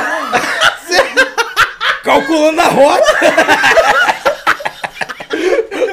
Calculando 2.04 2.62
a 2.62 2.68
rota. 2.68 3.06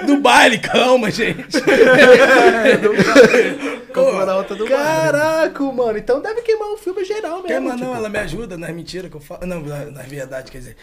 Do 0.07 0.17
baile, 0.19 0.59
calma, 0.59 1.11
gente. 1.11 1.57
Na 4.27 4.33
rota 4.35 4.55
do 4.55 4.67
Caraca, 4.67 5.63
mano. 5.65 5.97
Então 5.97 6.21
deve 6.21 6.43
queimar 6.43 6.69
o 6.69 6.77
filme 6.77 7.05
geral 7.05 7.37
mesmo. 7.37 7.47
Queima 7.49 7.71
não, 7.71 7.77
tipo. 7.79 7.95
ela 7.95 8.09
me 8.09 8.19
ajuda 8.19 8.57
nas 8.59 8.71
mentiras 8.71 9.11
que 9.11 9.17
eu 9.17 9.21
falo. 9.21 9.47
Não, 9.47 9.61
na- 9.63 9.87
nas 9.87 10.07
verdades, 10.07 10.51
quer 10.51 10.59
dizer. 10.59 10.77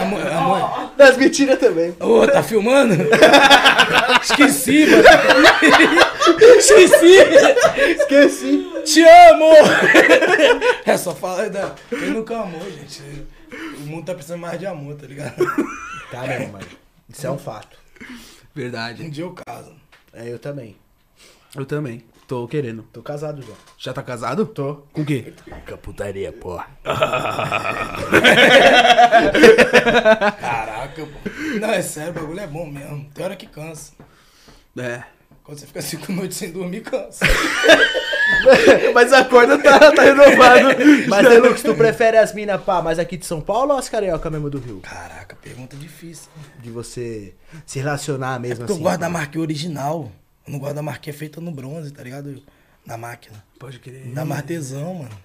Amor, 0.00 0.20
amor. 0.32 0.92
Das 0.96 1.16
mentiras 1.16 1.58
também. 1.58 1.94
Ô, 2.00 2.26
tá 2.26 2.42
filmando? 2.42 2.94
Esqueci, 4.22 4.86
mano. 4.86 5.04
Esqueci. 6.58 7.16
Esqueci. 7.98 8.68
Te 8.84 9.02
amo! 9.02 9.50
É 10.86 10.96
só 10.96 11.14
falar 11.14 11.50
da. 11.50 11.72
Quem 11.90 12.10
nunca 12.10 12.36
amou, 12.38 12.62
gente? 12.70 13.02
O 13.78 13.80
mundo 13.86 14.06
tá 14.06 14.14
precisando 14.14 14.40
mais 14.40 14.58
de 14.58 14.66
amor, 14.66 14.94
tá 14.96 15.06
ligado? 15.06 15.34
Tá 16.10 16.22
mesmo, 16.22 16.52
mano. 16.52 16.66
Isso 17.08 17.26
é 17.26 17.30
um 17.30 17.38
fato. 17.38 17.76
Um 18.00 18.16
Verdade. 18.54 19.08
dia 19.10 19.24
eu 19.24 19.32
caso. 19.32 19.72
É, 20.12 20.28
eu 20.32 20.38
também. 20.38 20.76
Eu 21.54 21.64
também. 21.66 22.04
Tô 22.26 22.46
querendo. 22.46 22.82
Tô 22.92 23.02
casado 23.02 23.40
já. 23.40 23.54
Já 23.78 23.92
tá 23.94 24.02
casado? 24.02 24.44
Tô. 24.44 24.76
Com 24.92 25.00
o 25.00 25.04
quê? 25.04 25.32
Caputaria, 25.64 26.30
porra. 26.32 26.66
Caraca, 30.40 31.06
pô. 31.06 31.58
Não, 31.60 31.70
é 31.70 31.82
sério, 31.82 32.10
o 32.10 32.14
bagulho 32.14 32.40
é 32.40 32.46
bom 32.46 32.66
mesmo. 32.66 33.08
Tem 33.14 33.24
hora 33.24 33.36
que 33.36 33.46
cansa. 33.46 33.92
É. 34.76 35.02
Quando 35.48 35.60
você 35.60 35.66
fica 35.66 35.80
cinco 35.80 36.12
noites 36.12 36.36
sem 36.36 36.52
dormir, 36.52 36.82
cansa. 36.82 37.24
Mas 38.92 39.10
a 39.14 39.24
corda 39.24 39.56
tá, 39.56 39.78
tá 39.92 40.02
renovada. 40.02 40.76
Mas, 41.08 41.26
Deluxe, 41.26 41.64
tu 41.64 41.74
prefere 41.74 42.18
as 42.18 42.34
minas, 42.34 42.62
pá, 42.62 42.82
mais 42.82 42.98
aqui 42.98 43.16
de 43.16 43.24
São 43.24 43.40
Paulo 43.40 43.72
ou 43.72 43.78
as 43.78 43.88
carioca 43.88 44.28
mesmo 44.28 44.50
do 44.50 44.58
Rio? 44.58 44.80
Caraca, 44.80 45.34
pergunta 45.36 45.74
difícil. 45.74 46.28
De 46.60 46.70
você 46.70 47.34
se 47.64 47.78
relacionar 47.78 48.38
mesmo 48.38 48.58
Porque 48.58 48.72
assim. 48.72 48.80
eu 48.82 48.84
gosto 48.84 49.00
da 49.00 49.08
marca 49.08 49.40
original. 49.40 50.12
Eu 50.46 50.52
não 50.52 50.58
gosto 50.58 50.74
da 50.74 50.82
marca 50.82 51.10
feita 51.14 51.40
no 51.40 51.50
bronze, 51.50 51.92
tá 51.92 52.02
ligado? 52.02 52.42
Na 52.84 52.98
máquina. 52.98 53.42
Pode 53.58 53.78
crer. 53.78 54.04
Da 54.08 54.26
martesão, 54.26 54.96
mano. 54.96 55.16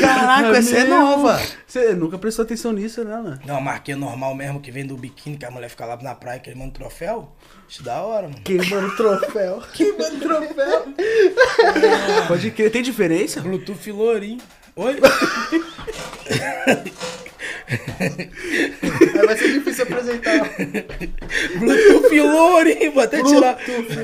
Caraca, 0.00 0.56
essa 0.56 0.78
é 0.78 0.84
nova. 0.84 1.40
Você 1.66 1.94
nunca 1.94 2.18
prestou 2.18 2.44
atenção 2.44 2.72
nisso, 2.72 3.04
né, 3.04 3.14
mano? 3.14 3.40
Não, 3.44 3.56
a 3.56 3.60
marquinha 3.60 3.96
normal 3.96 4.34
mesmo 4.34 4.60
que 4.60 4.70
vem 4.70 4.86
do 4.86 4.96
biquíni, 4.96 5.36
que 5.36 5.44
a 5.44 5.50
mulher 5.50 5.68
fica 5.68 5.84
lá 5.84 5.96
na 6.00 6.14
praia 6.14 6.40
queimando 6.40 6.72
troféu. 6.72 7.32
Acho 7.68 7.82
da 7.82 8.00
hora, 8.02 8.28
mano. 8.28 8.40
Queimando 8.42 8.96
troféu. 8.96 9.62
Queimando 9.74 10.18
troféu. 10.18 10.86
Pode 12.28 12.50
crer. 12.50 12.70
Tem 12.70 12.82
diferença? 12.82 13.40
Bluetooth 13.40 13.90
Lourinho. 13.90 14.40
Oi? 14.76 14.96
Vai 19.26 19.36
ser 19.36 19.52
difícil 19.52 19.84
apresentar. 19.84 20.50
Bluetooth 21.56 22.20
Lourinho, 22.20 22.92
vou 22.92 23.02
até 23.02 23.22
tirar. 23.22 23.58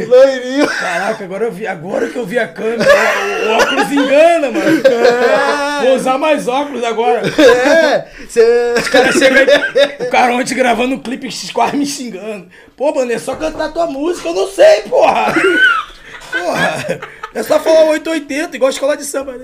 Loirinho. 0.08 0.66
Caraca, 0.66 1.24
agora, 1.24 1.44
eu 1.44 1.52
vi, 1.52 1.66
agora 1.66 2.08
que 2.08 2.16
eu 2.16 2.26
vi 2.26 2.38
a 2.38 2.48
câmera, 2.48 2.84
o, 2.84 3.48
o 3.48 3.52
óculos 3.56 3.92
engana, 3.92 4.50
mano. 4.50 4.82
Vou 5.82 5.94
usar 5.94 6.18
mais 6.18 6.48
óculos 6.48 6.82
agora. 6.82 7.22
É, 7.22 8.08
você... 8.26 8.74
O 8.78 8.90
cara 8.90 9.12
chega 9.12 9.40
aí, 9.40 10.06
o 10.06 10.10
cara 10.10 10.32
ontem 10.32 10.54
gravando 10.54 10.94
um 10.94 10.98
clipe 10.98 11.28
quase 11.52 11.76
me 11.76 11.86
xingando. 11.86 12.48
Pô, 12.76 12.92
mano, 12.92 13.12
é 13.12 13.18
só 13.18 13.36
cantar 13.36 13.72
tua 13.72 13.86
música, 13.86 14.28
eu 14.28 14.34
não 14.34 14.48
sei, 14.48 14.82
porra. 14.82 15.34
Porra, 16.32 17.00
é 17.34 17.42
só 17.42 17.60
falar 17.60 17.90
880, 17.90 18.56
igual 18.56 18.68
a 18.68 18.72
escola 18.72 18.96
de 18.96 19.04
samba. 19.04 19.34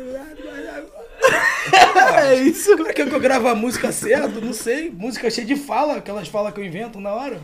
É 2.19 2.35
isso. 2.35 2.77
Como 2.77 2.89
é 2.89 2.93
que 2.93 3.03
eu 3.03 3.21
gravo 3.21 3.49
a 3.49 3.55
música 3.55 3.93
certo? 3.93 4.41
Não 4.41 4.53
sei. 4.53 4.91
Música 4.91 5.31
cheia 5.31 5.47
de 5.47 5.57
fala, 5.57 5.97
aquelas 5.97 6.29
falas 6.29 6.53
que 6.55 6.61
eu 6.61 6.65
invento 6.65 7.01
na 7.01 7.13
hora. 7.13 7.41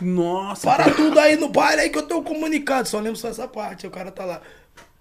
Nossa. 0.00 0.66
Para 0.68 0.90
tudo 0.90 1.18
aí 1.20 1.36
no 1.36 1.48
baile 1.48 1.82
aí 1.82 1.90
que 1.90 1.98
eu 1.98 2.02
tenho 2.02 2.22
comunicado. 2.22 2.88
Só 2.88 2.98
lembro 3.00 3.16
só 3.18 3.28
essa 3.28 3.46
parte. 3.48 3.86
O 3.86 3.90
cara 3.90 4.10
tá 4.10 4.24
lá. 4.24 4.40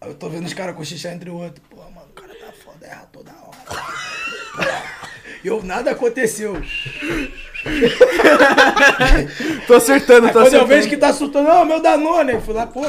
Aí 0.02 0.10
eu 0.10 0.16
tô 0.16 0.30
vendo 0.30 0.46
os 0.46 0.54
caras 0.54 0.76
cochichar 0.76 1.14
entre 1.14 1.30
o 1.30 1.36
outro. 1.36 1.62
Pô, 1.70 1.78
mano, 1.78 2.08
o 2.10 2.14
cara 2.14 2.34
tá 2.36 2.52
foda, 2.64 2.86
erra 2.86 3.08
toda 3.12 3.32
hora. 3.32 4.84
E 5.44 5.48
eu, 5.48 5.62
nada 5.64 5.92
aconteceu. 5.92 6.54
Tô 9.68 9.74
acertando, 9.76 10.28
Aí 10.28 10.34
tô 10.34 10.40
quando 10.40 10.54
eu 10.54 10.60
acertando. 10.62 10.68
vejo 10.68 10.90
que 10.90 10.98
tá 10.98 11.14
surtando, 11.14 11.48
não, 11.48 11.66
meu 11.66 11.82
Danone. 11.82 12.34
Eu 12.34 12.42
fui 12.42 12.54
lá, 12.54 12.66
pô, 12.68 12.82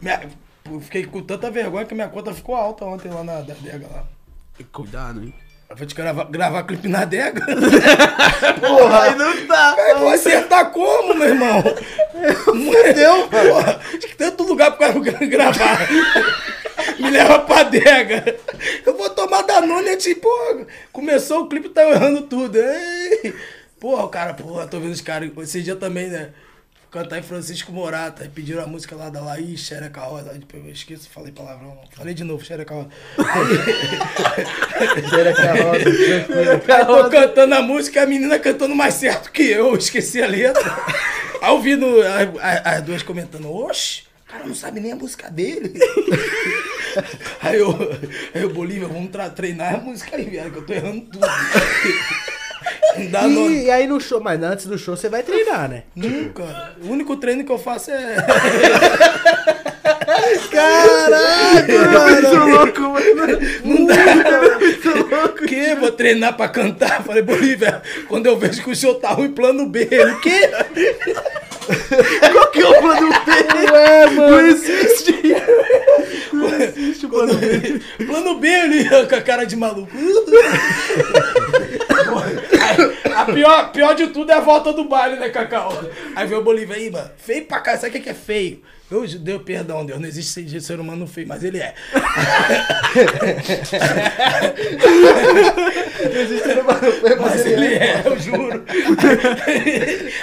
minha- 0.00 0.28
eu 0.70 0.80
fiquei 0.80 1.04
com 1.06 1.22
tanta 1.22 1.50
vergonha 1.50 1.84
que 1.86 1.94
minha 1.94 2.08
conta 2.08 2.32
ficou 2.34 2.54
alta 2.54 2.84
ontem 2.84 3.08
lá 3.10 3.24
na 3.24 3.40
da 3.40 3.54
Dega 3.54 3.86
lá. 3.90 4.04
Cuidado, 4.64 5.22
hein? 5.22 5.34
Eu 5.70 5.76
vou 5.76 5.86
te 5.86 5.94
gravar, 5.94 6.24
gravar 6.24 6.62
clipe 6.62 6.88
na 6.88 7.04
Dega. 7.04 7.44
Porra, 8.60 9.02
Aí 9.02 9.14
não 9.16 9.46
tá. 9.46 9.74
Aí 9.78 9.94
vou 9.96 10.08
acertar 10.08 10.70
como, 10.70 11.14
meu 11.14 11.28
irmão? 11.28 11.62
Entendeu? 12.54 13.28
Porra, 13.28 13.78
acho 13.86 13.98
que 13.98 14.16
tanto 14.16 14.44
lugar 14.44 14.70
pro 14.72 14.78
cara 14.78 14.98
gra- 14.98 15.26
gravar. 15.26 15.88
Me 16.98 17.10
leva 17.10 17.40
pra 17.40 17.60
adega. 17.60 18.36
Eu 18.86 18.96
vou 18.96 19.10
tomar 19.10 19.42
Danone 19.42 19.90
antes, 19.90 20.14
pô. 20.14 20.30
Começou 20.90 21.42
o 21.42 21.48
clipe, 21.48 21.68
tá 21.68 21.84
errando 21.86 22.22
tudo. 22.22 22.56
Ei. 22.58 23.34
Porra, 23.78 24.04
o 24.04 24.08
cara, 24.08 24.32
porra, 24.34 24.66
tô 24.66 24.80
vendo 24.80 24.92
os 24.92 25.00
caras. 25.02 25.30
Esse 25.42 25.62
dia 25.62 25.76
também, 25.76 26.08
né? 26.08 26.30
Cantar 26.90 27.18
em 27.18 27.22
Francisco 27.22 27.70
Morata. 27.70 28.22
Aí 28.22 28.28
pediram 28.30 28.62
a 28.62 28.66
música 28.66 28.96
lá 28.96 29.10
da 29.10 29.20
Laís, 29.20 29.60
Xereca 29.60 30.00
Rosa. 30.00 30.30
Aí 30.32 30.38
depois 30.38 30.64
eu 30.64 30.72
esqueço, 30.72 31.08
falei 31.10 31.32
palavrão. 31.32 31.78
Falei 31.94 32.14
de 32.14 32.24
novo, 32.24 32.42
Xereca 32.44 32.74
Rosa. 32.74 32.88
Cheira 35.10 35.34
que 35.34 35.40
a 35.42 35.52
roda, 35.54 35.78
tranquilo. 35.84 36.50
Aí 36.74 36.86
tô 36.86 37.10
cantando 37.10 37.54
a 37.54 37.62
música, 37.62 38.02
a 38.02 38.06
menina 38.06 38.38
cantando 38.38 38.74
mais 38.74 38.94
certo 38.94 39.30
que 39.30 39.42
eu, 39.42 39.76
esqueci 39.76 40.22
a 40.22 40.26
letra. 40.26 40.76
Aí 41.42 41.50
eu 41.50 41.60
vi 41.60 41.76
no, 41.76 42.00
as, 42.00 42.28
as- 42.40 42.66
as 42.78 42.82
duas 42.82 43.02
comentando, 43.02 43.52
oxe, 43.52 44.02
o 44.26 44.30
cara 44.32 44.44
não 44.46 44.54
sabe 44.54 44.80
nem 44.80 44.92
a 44.92 44.96
música 44.96 45.30
dele. 45.30 45.78
Aí 47.40 47.58
eu, 47.58 47.70
aí 48.34 48.42
eu 48.42 48.52
Bolívia, 48.52 48.88
vamos 48.88 49.10
treinar 49.36 49.74
a 49.74 49.78
música 49.78 50.16
aí, 50.16 50.24
viado, 50.24 50.50
que 50.50 50.58
eu 50.58 50.66
tô 50.66 50.72
errando 50.72 51.02
tudo. 51.02 51.26
Dá. 53.10 53.26
E, 53.26 53.64
e 53.64 53.70
aí 53.70 53.86
no 53.86 54.00
show, 54.00 54.20
mas 54.20 54.42
antes 54.42 54.66
do 54.66 54.78
show 54.78 54.96
você 54.96 55.08
vai 55.08 55.22
treinar, 55.22 55.68
né? 55.68 55.84
Nunca. 55.94 56.74
O 56.82 56.90
único 56.90 57.16
treino 57.16 57.44
que 57.44 57.52
eu 57.52 57.58
faço 57.58 57.90
é. 57.90 58.16
Caraca, 60.50 61.78
mano. 61.90 62.48
louco, 62.48 62.80
mano. 62.80 63.38
Não 63.64 63.86
dá. 63.86 63.94
O 65.24 65.46
quê? 65.46 65.76
Vou 65.78 65.92
treinar 65.92 66.36
pra 66.36 66.48
cantar? 66.48 67.02
Falei, 67.02 67.22
Bolívia, 67.22 67.82
quando 68.08 68.26
eu 68.26 68.36
vejo 68.36 68.62
que 68.62 68.70
o 68.70 68.76
show 68.76 68.94
tá 68.94 69.10
ruim, 69.10 69.30
plano 69.30 69.66
B. 69.66 69.88
Ele, 69.90 70.12
o 70.12 70.20
quê? 70.20 70.50
Qual 72.32 72.50
que 72.50 72.60
é 72.60 72.68
o 72.68 72.80
plano 72.80 73.08
B? 73.10 73.72
Ué, 73.72 74.06
mano. 74.06 74.30
Não 74.30 74.40
existe. 74.46 75.14
Não 76.32 76.60
existe 76.60 77.06
o 77.06 77.08
plano 77.08 77.34
B. 77.34 77.80
Plano 78.06 78.38
B 78.38 78.54
ali, 78.54 78.88
com 78.88 79.14
a 79.14 79.20
cara 79.20 79.44
de 79.44 79.56
maluco. 79.56 79.90
A 83.22 83.24
pior, 83.24 83.72
pior 83.72 83.94
de 83.94 84.06
tudo 84.08 84.30
é 84.32 84.34
a 84.34 84.40
volta 84.40 84.72
do 84.72 84.84
baile, 84.84 85.16
né, 85.18 85.28
Cacau? 85.28 85.72
Aí 86.16 86.26
veio 86.26 86.40
o 86.40 86.44
Bolívia 86.44 86.76
aí, 86.76 86.90
mano. 86.90 87.10
Feio 87.18 87.44
pra 87.44 87.60
cá, 87.60 87.76
sabe 87.76 87.98
o 87.98 88.02
que 88.02 88.08
é 88.10 88.14
feio? 88.14 88.62
Eu, 88.90 89.06
Deus, 89.06 89.42
perdão, 89.42 89.84
Deus, 89.84 90.00
não 90.00 90.08
existe 90.08 90.48
ser- 90.48 90.60
ser 90.62 90.80
humano 90.80 91.06
feio, 91.06 91.28
mas 91.28 91.44
ele 91.44 91.58
é. 91.58 91.74
Mas 97.20 97.46
ele 97.46 97.66
é, 97.74 98.02
eu 98.04 98.18
juro. 98.18 98.64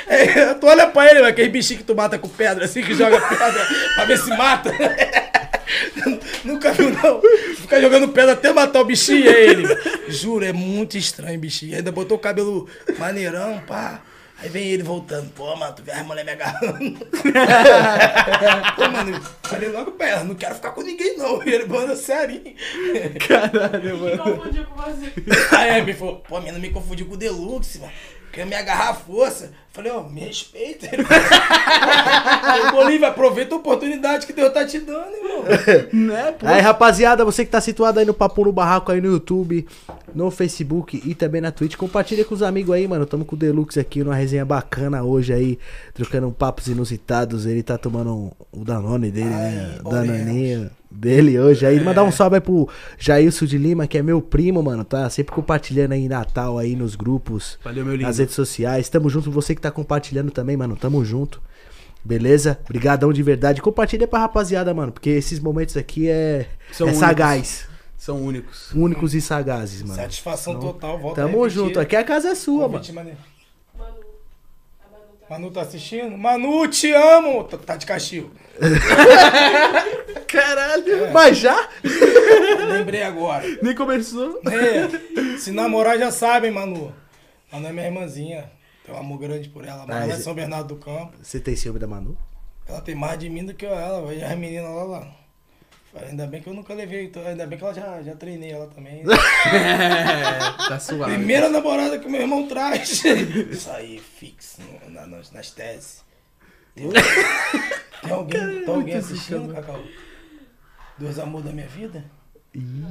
É, 0.07 0.53
tu 0.55 0.67
olha 0.67 0.87
pra 0.87 1.05
ele, 1.05 1.15
mano, 1.15 1.27
aquele 1.27 1.49
bichinho 1.49 1.79
que 1.79 1.85
tu 1.85 1.95
mata 1.95 2.17
com 2.17 2.27
pedra, 2.27 2.65
assim, 2.65 2.81
que 2.81 2.93
joga 2.93 3.19
pedra 3.21 3.67
pra 3.95 4.05
ver 4.05 4.17
se 4.17 4.29
mata. 4.31 4.71
Nunca 6.43 6.71
viu, 6.73 6.89
não. 6.91 7.21
Fica 7.55 7.81
jogando 7.81 8.09
pedra 8.09 8.33
até 8.33 8.51
matar 8.53 8.81
o 8.81 8.85
bichinho, 8.85 9.29
é 9.29 9.43
ele. 9.45 9.63
Juro, 10.09 10.45
é 10.45 10.53
muito 10.53 10.97
estranho, 10.97 11.39
bichinho. 11.39 11.75
Ainda 11.77 11.91
botou 11.91 12.17
o 12.17 12.19
cabelo 12.19 12.67
maneirão, 12.97 13.61
pá. 13.67 14.01
Aí 14.37 14.49
vem 14.49 14.67
ele 14.67 14.83
voltando. 14.83 15.29
Pô, 15.31 15.55
mano, 15.55 15.73
tu 15.73 15.81
vê 15.81 15.91
as 15.93 16.05
mulher 16.05 16.25
me 16.25 16.31
agarrando. 16.31 16.99
Pô, 18.75 18.89
mano, 18.89 19.21
falei 19.43 19.69
logo 19.69 19.91
pra 19.93 20.09
ela, 20.09 20.23
não 20.25 20.35
quero 20.35 20.55
ficar 20.55 20.71
com 20.71 20.81
ninguém, 20.81 21.17
não. 21.17 21.41
E 21.41 21.53
ele 21.53 21.65
manda 21.65 21.95
serinho. 21.95 22.53
Caralho, 23.27 23.97
Me 23.97 24.17
mano. 24.17 24.35
confundiu 24.35 24.65
com 24.65 24.81
você. 24.81 25.13
Aí 25.55 25.81
me 25.85 25.93
falou, 25.93 26.17
pô, 26.17 26.39
menina, 26.39 26.59
me 26.59 26.69
confundiu 26.69 27.05
com 27.05 27.13
o 27.13 27.17
Deluxe, 27.17 27.79
mano. 27.79 27.93
Quer 28.35 28.45
me 28.45 28.53
agarrar 28.53 28.89
à 28.89 28.93
força? 28.93 29.53
Falei, 29.71 29.89
ó, 29.93 30.03
me 30.03 30.19
respeita. 30.19 30.89
Falou, 32.41 32.71
Bolívia, 32.83 33.07
aproveita 33.07 33.55
a 33.55 33.57
oportunidade 33.57 34.27
que 34.27 34.33
Deus 34.33 34.53
tá 34.53 34.65
te 34.65 34.77
dando, 34.79 35.15
irmão. 35.15 35.45
Né, 35.93 36.33
pô? 36.33 36.45
Aí, 36.45 36.59
rapaziada, 36.59 37.23
você 37.23 37.45
que 37.45 37.51
tá 37.51 37.61
situado 37.61 37.97
aí 37.97 38.05
no 38.05 38.13
Papo 38.13 38.43
no 38.43 38.51
Barraco 38.51 38.91
aí 38.91 38.99
no 38.99 39.07
YouTube, 39.07 39.65
no 40.13 40.29
Facebook 40.29 41.01
e 41.05 41.15
também 41.15 41.39
na 41.39 41.49
Twitch, 41.49 41.77
compartilha 41.77 42.25
com 42.25 42.35
os 42.35 42.43
amigos 42.43 42.75
aí, 42.75 42.85
mano. 42.85 43.05
Tamo 43.05 43.23
com 43.23 43.37
o 43.37 43.39
Deluxe 43.39 43.79
aqui 43.79 44.03
numa 44.03 44.15
resenha 44.15 44.43
bacana 44.43 45.01
hoje 45.01 45.31
aí, 45.31 45.57
trocando 45.93 46.29
papos 46.29 46.67
inusitados. 46.67 47.45
Ele 47.45 47.63
tá 47.63 47.77
tomando 47.77 48.33
o 48.51 48.65
Danone 48.65 49.11
dele, 49.11 49.29
né? 49.29 49.77
Ai, 49.77 49.91
Danoninho 49.91 50.69
dele 50.95 51.39
hoje 51.39 51.65
aí. 51.65 51.79
Mandar 51.83 52.03
um 52.03 52.11
salve 52.11 52.35
aí 52.35 52.41
pro 52.41 52.67
Jailson 52.97 53.45
de 53.45 53.57
Lima, 53.57 53.87
que 53.87 53.97
é 53.97 54.01
meu 54.03 54.21
primo, 54.21 54.63
mano. 54.63 54.83
Tá 54.83 55.09
sempre 55.09 55.33
compartilhando 55.33 55.91
aí 55.93 56.07
Natal 56.07 56.57
aí 56.57 56.75
nos 56.75 56.95
grupos, 56.95 57.59
Valeu, 57.63 57.83
meu 57.85 57.93
lindo. 57.95 58.07
nas 58.07 58.17
redes 58.17 58.35
sociais. 58.35 58.89
Tamo 58.89 59.09
junto, 59.09 59.29
você 59.31 59.53
que 59.53 59.61
tá 59.61 59.71
compartilhando 59.71 60.31
também, 60.31 60.55
mano. 60.57 60.75
Tamo 60.75 61.03
junto. 61.03 61.41
Beleza? 62.03 62.59
Obrigadão 62.65 63.11
de 63.11 63.23
verdade. 63.23 63.61
Compartilha 63.61 64.07
pra 64.07 64.19
rapaziada, 64.19 64.73
mano. 64.73 64.91
Porque 64.91 65.09
esses 65.09 65.39
momentos 65.39 65.75
aqui 65.75 66.07
é, 66.07 66.47
São 66.71 66.87
é 66.87 66.91
únicos. 66.91 67.07
sagaz. 67.07 67.67
São 67.97 68.21
únicos. 68.21 68.71
Únicos 68.73 69.15
e 69.15 69.21
sagazes, 69.21 69.81
mano. 69.81 69.95
Satisfação 69.95 70.59
total, 70.59 70.99
volta 70.99 71.21
Tamo 71.21 71.49
junto. 71.49 71.79
Aqui 71.79 71.95
a 71.95 72.03
casa 72.03 72.29
é 72.29 72.35
sua, 72.35 72.67
mano. 72.67 72.73
Convite 72.73 72.93
maneiro. 72.93 73.17
Manu. 75.29 75.45
Manu 75.45 75.51
tá. 75.51 75.59
Manu 75.59 75.59
assistindo? 75.59 76.17
Manu, 76.17 76.67
te 76.67 76.91
amo! 76.91 77.43
Tá, 77.43 77.57
tá 77.57 77.75
de 77.75 77.85
castigo. 77.85 78.31
Caralho. 80.27 81.11
Mas 81.11 81.37
já? 81.37 81.69
Lembrei 82.71 83.03
agora. 83.03 83.43
Nem 83.61 83.75
começou. 83.75 84.41
É, 84.49 85.37
se 85.37 85.51
namorar 85.51 85.97
já 85.97 86.11
sabem, 86.11 86.51
Manu. 86.51 86.93
Manu 87.51 87.67
é 87.67 87.71
minha 87.71 87.85
irmãzinha. 87.85 88.51
Tenho 88.85 88.97
um 88.97 89.01
amor 89.01 89.17
grande 89.19 89.49
por 89.49 89.65
ela. 89.65 89.85
Mas 89.87 90.11
Ah, 90.11 90.13
é 90.13 90.17
São 90.17 90.33
Bernardo 90.33 90.75
do 90.75 90.75
Campo. 90.75 91.13
Você 91.21 91.39
tem 91.39 91.55
ciúme 91.55 91.79
da 91.79 91.87
Manu? 91.87 92.17
Ela 92.67 92.81
tem 92.81 92.95
mais 92.95 93.17
de 93.19 93.29
mim 93.29 93.45
do 93.45 93.53
que 93.53 93.65
eu, 93.65 93.73
ela. 93.73 94.05
Veja 94.07 94.27
as 94.27 94.37
meninas 94.37 94.69
lá 94.75 94.83
lá. 94.83 95.07
Ainda 95.95 96.27
bem 96.27 96.41
que 96.41 96.47
eu 96.47 96.53
nunca 96.53 96.73
levei. 96.73 97.05
então, 97.05 97.25
Ainda 97.25 97.45
bem 97.47 97.57
que 97.57 97.63
ela 97.63 97.73
já, 97.73 98.01
já 98.03 98.15
treinei 98.15 98.51
ela 98.51 98.67
também. 98.67 99.03
É, 99.45 100.67
tá 100.67 100.79
suave. 100.79 101.13
Primeira 101.13 101.49
namorada 101.49 101.97
que 101.99 102.07
meu 102.09 102.21
irmão 102.21 102.47
traz. 102.47 103.03
Isso 103.05 103.69
aí, 103.71 103.99
fixo, 103.99 104.57
no- 104.61 104.91
na- 104.91 105.05
nas, 105.07 105.31
nas 105.31 105.51
teses. 105.51 106.03
Tem 106.75 108.11
alguém, 108.11 108.39
tem 108.65 108.67
alguém 108.73 108.95
assistindo, 108.95 109.53
Cacau? 109.53 109.79
Dois 110.97 111.17
amores 111.19 111.45
da 111.47 111.53
minha 111.53 111.67
vida? 111.67 112.03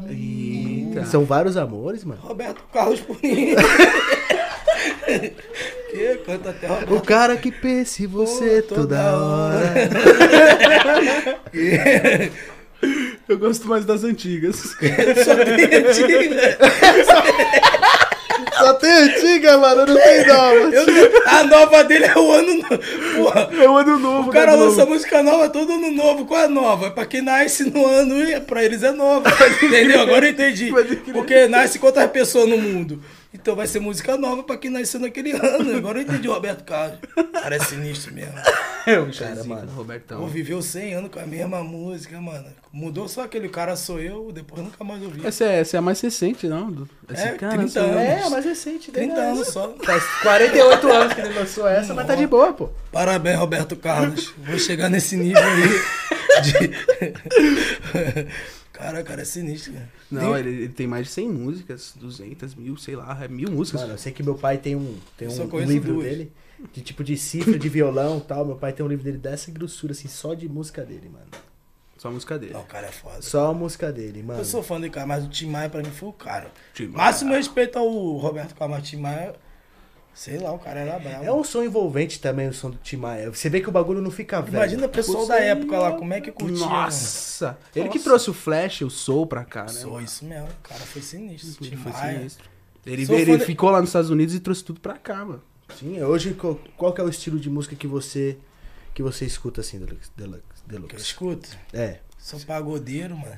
Eita. 0.08 1.04
São 1.06 1.24
vários 1.24 1.56
amores, 1.56 2.04
mano. 2.04 2.20
Roberto 2.22 2.62
Carlos 2.72 3.00
Purinho. 3.00 3.56
que 5.90 6.16
canta 6.26 6.50
até 6.50 6.66
Roberto 6.66 6.94
O 6.94 7.00
cara 7.00 7.36
que 7.36 7.50
pensa 7.50 8.02
em 8.02 8.06
você 8.06 8.62
Pô, 8.62 8.74
toda 8.74 9.16
hora. 9.16 9.74
Eu 13.34 13.38
gosto 13.40 13.66
mais 13.66 13.84
das 13.84 14.04
antigas. 14.04 14.56
Só 15.24 15.34
tem 15.34 15.64
antiga. 15.74 16.58
Só 18.56 18.74
tem 18.74 18.90
antiga, 18.92 19.58
mano, 19.58 19.86
não 19.86 20.00
tem 20.00 20.26
nova. 20.26 20.54
Eu- 20.54 21.22
A 21.26 21.42
nova 21.44 21.82
dele 21.82 22.04
é 22.04 22.16
o 22.16 22.30
ano 22.32 22.54
novo. 22.54 23.60
É 23.60 23.68
o 23.68 23.76
ano 23.76 23.98
novo, 23.98 24.30
o 24.30 24.32
cara 24.32 24.52
né, 24.52 24.58
lança 24.58 24.78
novo? 24.80 24.92
música 24.92 25.20
nova 25.22 25.48
todo 25.48 25.72
ano 25.72 25.90
novo. 25.90 26.24
Qual 26.26 26.40
é 26.40 26.48
nova? 26.48 26.92
Pra 26.92 27.04
quem 27.04 27.22
nasce 27.22 27.68
no 27.68 27.84
ano, 27.86 28.22
e 28.22 28.40
pra 28.40 28.62
eles 28.64 28.84
é 28.84 28.92
nova. 28.92 29.28
Entendeu? 29.60 30.00
Agora 30.00 30.26
eu 30.26 30.30
entendi. 30.30 30.72
Porque 31.12 31.48
nasce 31.48 31.80
quantas 31.80 32.08
pessoas 32.10 32.48
no 32.48 32.56
mundo. 32.56 33.00
Então 33.34 33.56
vai 33.56 33.66
ser 33.66 33.80
música 33.80 34.16
nova 34.16 34.42
pra 34.44 34.56
quem 34.56 34.70
nasceu 34.70 35.00
naquele 35.00 35.32
ano. 35.32 35.76
Agora 35.76 35.98
eu 35.98 36.02
entendi 36.04 36.28
o 36.28 36.32
Roberto 36.32 36.62
Carlos. 36.64 36.98
Cara, 37.32 37.56
é 37.56 37.58
sinistro 37.58 38.14
mesmo. 38.14 38.32
É 38.86 38.98
o 39.00 39.10
Cara, 39.10 39.36
cara, 39.36 39.44
mano. 39.44 39.72
Robertão. 39.72 40.26
viveu 40.26 40.60
100 40.60 40.92
anos 40.92 41.10
com 41.10 41.18
a 41.18 41.24
mesma 41.24 41.64
música, 41.64 42.20
mano. 42.20 42.44
Mudou 42.70 43.08
só 43.08 43.22
aquele 43.22 43.48
cara 43.48 43.76
sou 43.76 43.98
eu, 43.98 44.30
depois 44.30 44.62
nunca 44.62 44.84
mais 44.84 45.02
ouvi. 45.02 45.26
Essa 45.26 45.44
é, 45.46 45.60
essa 45.60 45.76
é 45.76 45.78
a 45.78 45.80
mais 45.80 45.98
recente, 46.02 46.46
não? 46.46 46.70
Do- 46.70 46.86
Esse 47.10 47.22
É, 47.22 47.32
cara, 47.32 47.54
30 47.56 47.68
sou- 47.70 47.82
anos. 47.82 47.96
É, 48.02 48.28
mais 48.28 48.44
recente. 48.44 48.92
30 48.92 49.14
né? 49.14 49.20
anos 49.30 49.48
só. 49.48 49.74
Faz 49.82 50.04
48 50.22 50.86
anos 50.92 51.14
que 51.14 51.20
ele 51.22 51.32
lançou 51.32 51.66
essa, 51.66 51.94
mas 51.94 52.06
tá 52.06 52.14
de 52.14 52.26
boa, 52.26 52.52
pô. 52.52 52.68
Parabéns, 52.92 53.38
Roberto 53.38 53.74
Carlos. 53.74 54.34
Vou 54.36 54.58
chegar 54.58 54.90
nesse 54.90 55.16
nível 55.16 55.42
aí. 55.42 56.42
De... 56.42 56.70
cara, 58.84 59.02
cara, 59.02 59.22
é 59.22 59.24
sinistro, 59.24 59.72
cara. 59.72 59.88
Não, 60.10 60.20
Tem- 60.32 60.40
ele, 60.40 60.50
ele 60.50 60.68
tem 60.68 60.86
mais 60.86 61.06
de 61.06 61.12
100 61.12 61.28
músicas, 61.28 61.94
200 61.96 62.54
mil, 62.54 62.76
sei 62.76 62.96
lá, 62.96 63.18
é 63.22 63.28
mil 63.28 63.50
músicas. 63.50 63.80
Mano, 63.82 63.94
eu 63.94 63.98
sei 63.98 64.12
que 64.12 64.22
meu 64.22 64.34
pai 64.34 64.58
tem 64.58 64.76
um, 64.76 64.96
tem 65.16 65.26
um, 65.28 65.32
um 65.54 65.60
livro 65.60 65.94
duas. 65.94 66.06
dele, 66.06 66.32
de 66.72 66.80
tipo 66.82 67.02
de 67.02 67.16
cifra, 67.16 67.58
de 67.58 67.68
violão 67.68 68.18
e 68.18 68.20
tal. 68.22 68.44
Meu 68.44 68.56
pai 68.56 68.72
tem 68.72 68.84
um 68.84 68.88
livro 68.88 69.04
dele 69.04 69.18
dessa 69.18 69.50
grossura, 69.50 69.92
assim, 69.92 70.08
só 70.08 70.34
de 70.34 70.48
música 70.48 70.84
dele, 70.84 71.08
mano. 71.08 71.26
Só 71.96 72.08
a 72.08 72.10
música 72.10 72.38
dele. 72.38 72.52
Não, 72.52 72.60
o 72.60 72.66
cara 72.66 72.86
é 72.88 72.92
foda. 72.92 73.22
Só 73.22 73.50
a 73.50 73.54
música 73.54 73.90
dele, 73.90 74.22
mano. 74.22 74.40
Eu 74.40 74.44
sou 74.44 74.62
fã 74.62 74.78
do 74.78 74.90
cara, 74.90 75.06
mas 75.06 75.24
o 75.24 75.28
Tim 75.28 75.46
Maia 75.48 75.70
pra 75.70 75.82
mim 75.82 75.90
foi 75.90 76.08
o 76.10 76.12
cara. 76.12 76.50
Tim 76.74 76.88
Maia. 76.88 76.96
Máximo 77.06 77.32
respeito 77.32 77.78
ao 77.78 77.88
Roberto 78.18 78.54
Carlos, 78.54 78.86
Tim 78.88 78.98
Maia, 78.98 79.34
sei 80.14 80.38
lá, 80.38 80.52
o 80.52 80.58
cara 80.58 80.80
era 80.80 80.98
bravo. 80.98 81.24
É 81.24 81.32
um 81.32 81.42
som 81.44 81.62
envolvente 81.62 82.20
também, 82.20 82.48
o 82.48 82.52
som 82.54 82.70
do 82.70 82.76
Tim 82.78 82.96
Maia. 82.96 83.30
Você 83.30 83.50
vê 83.50 83.60
que 83.60 83.68
o 83.68 83.72
bagulho 83.72 84.00
não 84.00 84.10
fica 84.10 84.40
velho. 84.40 84.56
Imagina 84.56 84.86
o 84.86 84.88
pessoal 84.88 85.26
da 85.26 85.38
época 85.38 85.78
lá, 85.78 85.92
como 85.92 86.12
é 86.14 86.20
que 86.20 86.30
curtia. 86.32 86.58
Nossa! 86.66 87.58
Ele 87.74 87.88
que 87.88 87.96
Nossa. 87.98 88.08
trouxe 88.10 88.30
o 88.30 88.34
Flash, 88.34 88.82
o 88.82 88.90
Soul 88.90 89.26
pra 89.26 89.44
cá, 89.44 89.62
né? 89.64 89.68
Sou 89.68 89.92
mano? 89.92 90.04
isso 90.04 90.24
mesmo, 90.24 90.46
o 90.48 90.68
cara 90.68 90.80
foi 90.80 91.02
sinistro. 91.02 91.66
Ele 91.66 91.76
foi 91.76 91.92
Maia. 91.92 92.18
sinistro. 92.18 92.48
Ele, 92.86 93.06
Sou 93.06 93.16
ele 93.18 93.38
de- 93.38 93.44
ficou 93.44 93.70
lá 93.70 93.80
nos 93.80 93.88
Estados 93.90 94.10
Unidos 94.10 94.34
e 94.34 94.40
trouxe 94.40 94.62
tudo 94.62 94.78
pra 94.80 94.94
cá, 94.98 95.24
mano. 95.24 95.42
Sim, 95.78 96.02
hoje 96.02 96.34
qual, 96.34 96.60
qual 96.76 96.92
que 96.92 97.00
é 97.00 97.04
o 97.04 97.08
estilo 97.08 97.40
de 97.40 97.48
música 97.48 97.74
que 97.74 97.86
você 97.86 98.36
que 98.92 99.02
você 99.02 99.24
escuta 99.24 99.60
assim, 99.62 99.78
Deluxe? 99.78 100.10
Deluxe, 100.16 100.42
Que 100.68 100.74
eu 100.74 100.78
Deluxe. 100.80 100.96
escuto. 100.98 101.48
É. 101.72 101.98
Sou 102.18 102.38
pagodeiro, 102.40 103.16
mano. 103.16 103.36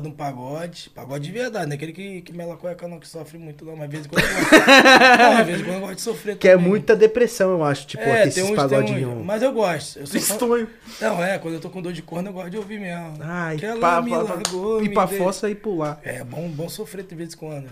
De 0.00 0.08
um 0.08 0.12
pagode. 0.12 0.90
Pagode 0.94 1.26
de 1.26 1.32
verdade, 1.32 1.66
não 1.66 1.72
é 1.72 1.74
aquele 1.76 1.92
que, 1.92 2.22
que 2.22 2.32
mela 2.32 2.56
cueca 2.56 2.88
não, 2.88 2.98
que 2.98 3.06
sofre 3.06 3.38
muito 3.38 3.64
não, 3.64 3.76
mas 3.76 3.84
às 3.86 3.90
vezes 3.90 4.06
quando 4.06 4.24
eu 4.24 4.34
gosto. 4.34 4.50
não, 5.18 5.38
às 5.38 5.46
vezes 5.46 5.62
quando 5.62 5.74
eu 5.74 5.80
gosto 5.80 5.94
de 5.96 6.00
sofrer 6.00 6.36
Que 6.38 6.48
é 6.48 6.56
muita 6.56 6.96
depressão, 6.96 7.50
eu 7.50 7.64
acho, 7.64 7.86
tipo, 7.86 8.02
é, 8.02 8.28
tem 8.28 8.54
pagodinhos. 8.54 9.24
mas 9.24 9.42
eu 9.42 9.52
gosto. 9.52 9.98
Eu. 10.00 10.68
Não, 11.00 11.22
é, 11.22 11.38
quando 11.38 11.54
eu 11.54 11.60
tô 11.60 11.68
com 11.70 11.82
dor 11.82 11.92
de 11.92 12.02
corno 12.02 12.28
eu 12.28 12.32
gosto 12.32 12.50
de 12.50 12.56
ouvir 12.56 12.80
mesmo. 12.80 13.18
Ai, 13.20 13.56
que 13.56 13.66
ela 13.66 13.78
Pra, 13.78 14.00
me 14.02 14.10
largou, 14.10 14.82
ir 14.82 14.92
pra 14.92 15.06
fossa 15.06 15.50
e 15.50 15.54
pular. 15.54 16.00
É 16.02 16.24
bom, 16.24 16.48
bom 16.48 16.68
sofrer 16.68 17.04
de 17.04 17.14
vez 17.14 17.34
em 17.34 17.36
quando. 17.36 17.68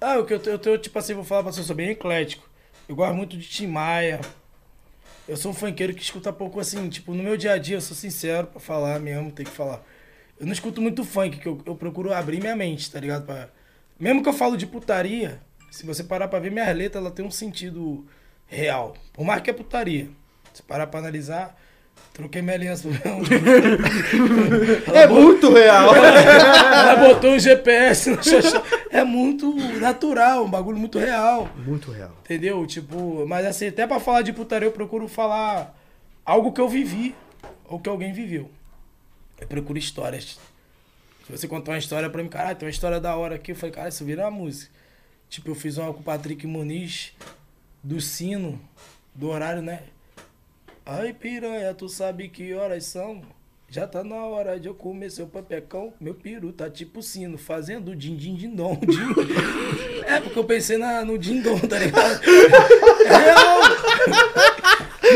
Ah, 0.00 0.18
o 0.18 0.26
que 0.26 0.34
eu 0.34 0.38
tô, 0.40 0.50
eu 0.50 0.58
tô, 0.58 0.76
tipo 0.76 0.98
assim, 0.98 1.14
vou 1.14 1.24
falar 1.24 1.42
pra 1.42 1.52
você, 1.52 1.60
eu 1.60 1.64
sou 1.64 1.74
bem 1.74 1.90
eclético. 1.90 2.48
Eu 2.88 2.94
gosto 2.94 3.14
muito 3.14 3.36
de 3.36 3.48
Tim 3.48 3.66
Maia. 3.66 4.20
Eu 5.28 5.36
sou 5.36 5.52
um 5.52 5.54
funkeiro 5.54 5.94
que 5.94 6.02
escuta 6.02 6.32
pouco 6.32 6.58
assim, 6.58 6.88
tipo, 6.88 7.14
no 7.14 7.22
meu 7.22 7.36
dia 7.36 7.52
a 7.52 7.58
dia, 7.58 7.76
eu 7.76 7.80
sou 7.80 7.96
sincero 7.96 8.48
pra 8.48 8.60
falar 8.60 8.98
mesmo, 8.98 9.30
tem 9.30 9.46
que 9.46 9.52
falar. 9.52 9.80
Eu 10.40 10.46
não 10.46 10.54
escuto 10.54 10.80
muito 10.80 11.04
funk, 11.04 11.36
que 11.36 11.46
eu, 11.46 11.60
eu 11.66 11.76
procuro 11.76 12.14
abrir 12.14 12.40
minha 12.40 12.56
mente, 12.56 12.90
tá 12.90 12.98
ligado? 12.98 13.26
Pra... 13.26 13.50
Mesmo 13.98 14.22
que 14.22 14.28
eu 14.30 14.32
falo 14.32 14.56
de 14.56 14.66
putaria, 14.66 15.38
se 15.70 15.84
você 15.84 16.02
parar 16.02 16.28
pra 16.28 16.38
ver 16.38 16.50
minhas 16.50 16.74
letras, 16.74 17.04
ela 17.04 17.12
tem 17.12 17.22
um 17.22 17.30
sentido 17.30 18.06
real. 18.46 18.94
Por 19.12 19.22
mais 19.22 19.42
que 19.42 19.50
é 19.50 19.52
putaria. 19.52 20.08
Se 20.54 20.62
parar 20.62 20.86
pra 20.86 20.98
analisar, 20.98 21.54
troquei 22.14 22.40
minha 22.40 22.56
aliança. 22.56 22.88
É 24.94 25.06
muito 25.06 25.52
real. 25.52 25.94
Ela 25.94 26.96
botou 26.96 27.32
um 27.32 27.38
GPS 27.38 28.10
no 28.10 28.22
xoxó. 28.22 28.62
É 28.90 29.04
muito 29.04 29.54
natural, 29.78 30.44
um 30.44 30.50
bagulho 30.50 30.78
muito 30.78 30.98
real. 30.98 31.48
muito 31.64 31.92
real. 31.92 32.12
Entendeu? 32.24 32.66
Tipo, 32.66 33.26
mas 33.26 33.46
assim, 33.46 33.68
até 33.68 33.86
pra 33.86 34.00
falar 34.00 34.22
de 34.22 34.32
putaria, 34.32 34.66
eu 34.66 34.72
procuro 34.72 35.06
falar 35.06 35.76
algo 36.24 36.50
que 36.52 36.60
eu 36.60 36.68
vivi 36.68 37.14
ou 37.68 37.78
que 37.78 37.88
alguém 37.88 38.12
viveu. 38.12 38.50
Eu 39.40 39.46
procuro 39.46 39.78
histórias. 39.78 40.38
Se 41.26 41.32
você 41.32 41.48
contar 41.48 41.72
uma 41.72 41.78
história 41.78 42.10
pra 42.10 42.22
mim, 42.22 42.28
caralho, 42.28 42.56
tem 42.56 42.66
uma 42.66 42.70
história 42.70 43.00
da 43.00 43.16
hora 43.16 43.36
aqui. 43.36 43.52
Eu 43.52 43.56
falei, 43.56 43.74
cara, 43.74 43.88
isso 43.88 44.04
vira 44.04 44.22
uma 44.22 44.30
música. 44.30 44.70
Tipo, 45.28 45.50
eu 45.50 45.54
fiz 45.54 45.78
uma 45.78 45.92
com 45.92 46.00
o 46.00 46.02
Patrick 46.02 46.46
Muniz, 46.46 47.12
do 47.82 48.00
sino, 48.00 48.60
do 49.14 49.28
horário, 49.28 49.62
né? 49.62 49.84
Ai, 50.84 51.12
piranha, 51.12 51.72
tu 51.72 51.88
sabe 51.88 52.28
que 52.28 52.52
horas 52.52 52.84
são? 52.84 53.22
Já 53.68 53.86
tá 53.86 54.02
na 54.02 54.16
hora 54.16 54.58
de 54.58 54.66
eu 54.66 54.74
comer 54.74 55.10
seu 55.10 55.28
papecão. 55.28 55.92
Meu 56.00 56.12
peru 56.12 56.52
tá 56.52 56.68
tipo 56.68 57.00
sino, 57.00 57.38
fazendo 57.38 57.94
din 57.94 58.16
din 58.16 58.34
din 58.34 58.52
dom. 58.52 58.74
din. 58.84 60.02
É, 60.04 60.20
porque 60.20 60.36
eu 60.36 60.44
pensei 60.44 60.76
na, 60.76 61.04
no 61.04 61.16
din 61.16 61.40
dom, 61.40 61.58
tá 61.60 61.78
ligado? 61.78 62.20
É. 64.46 64.49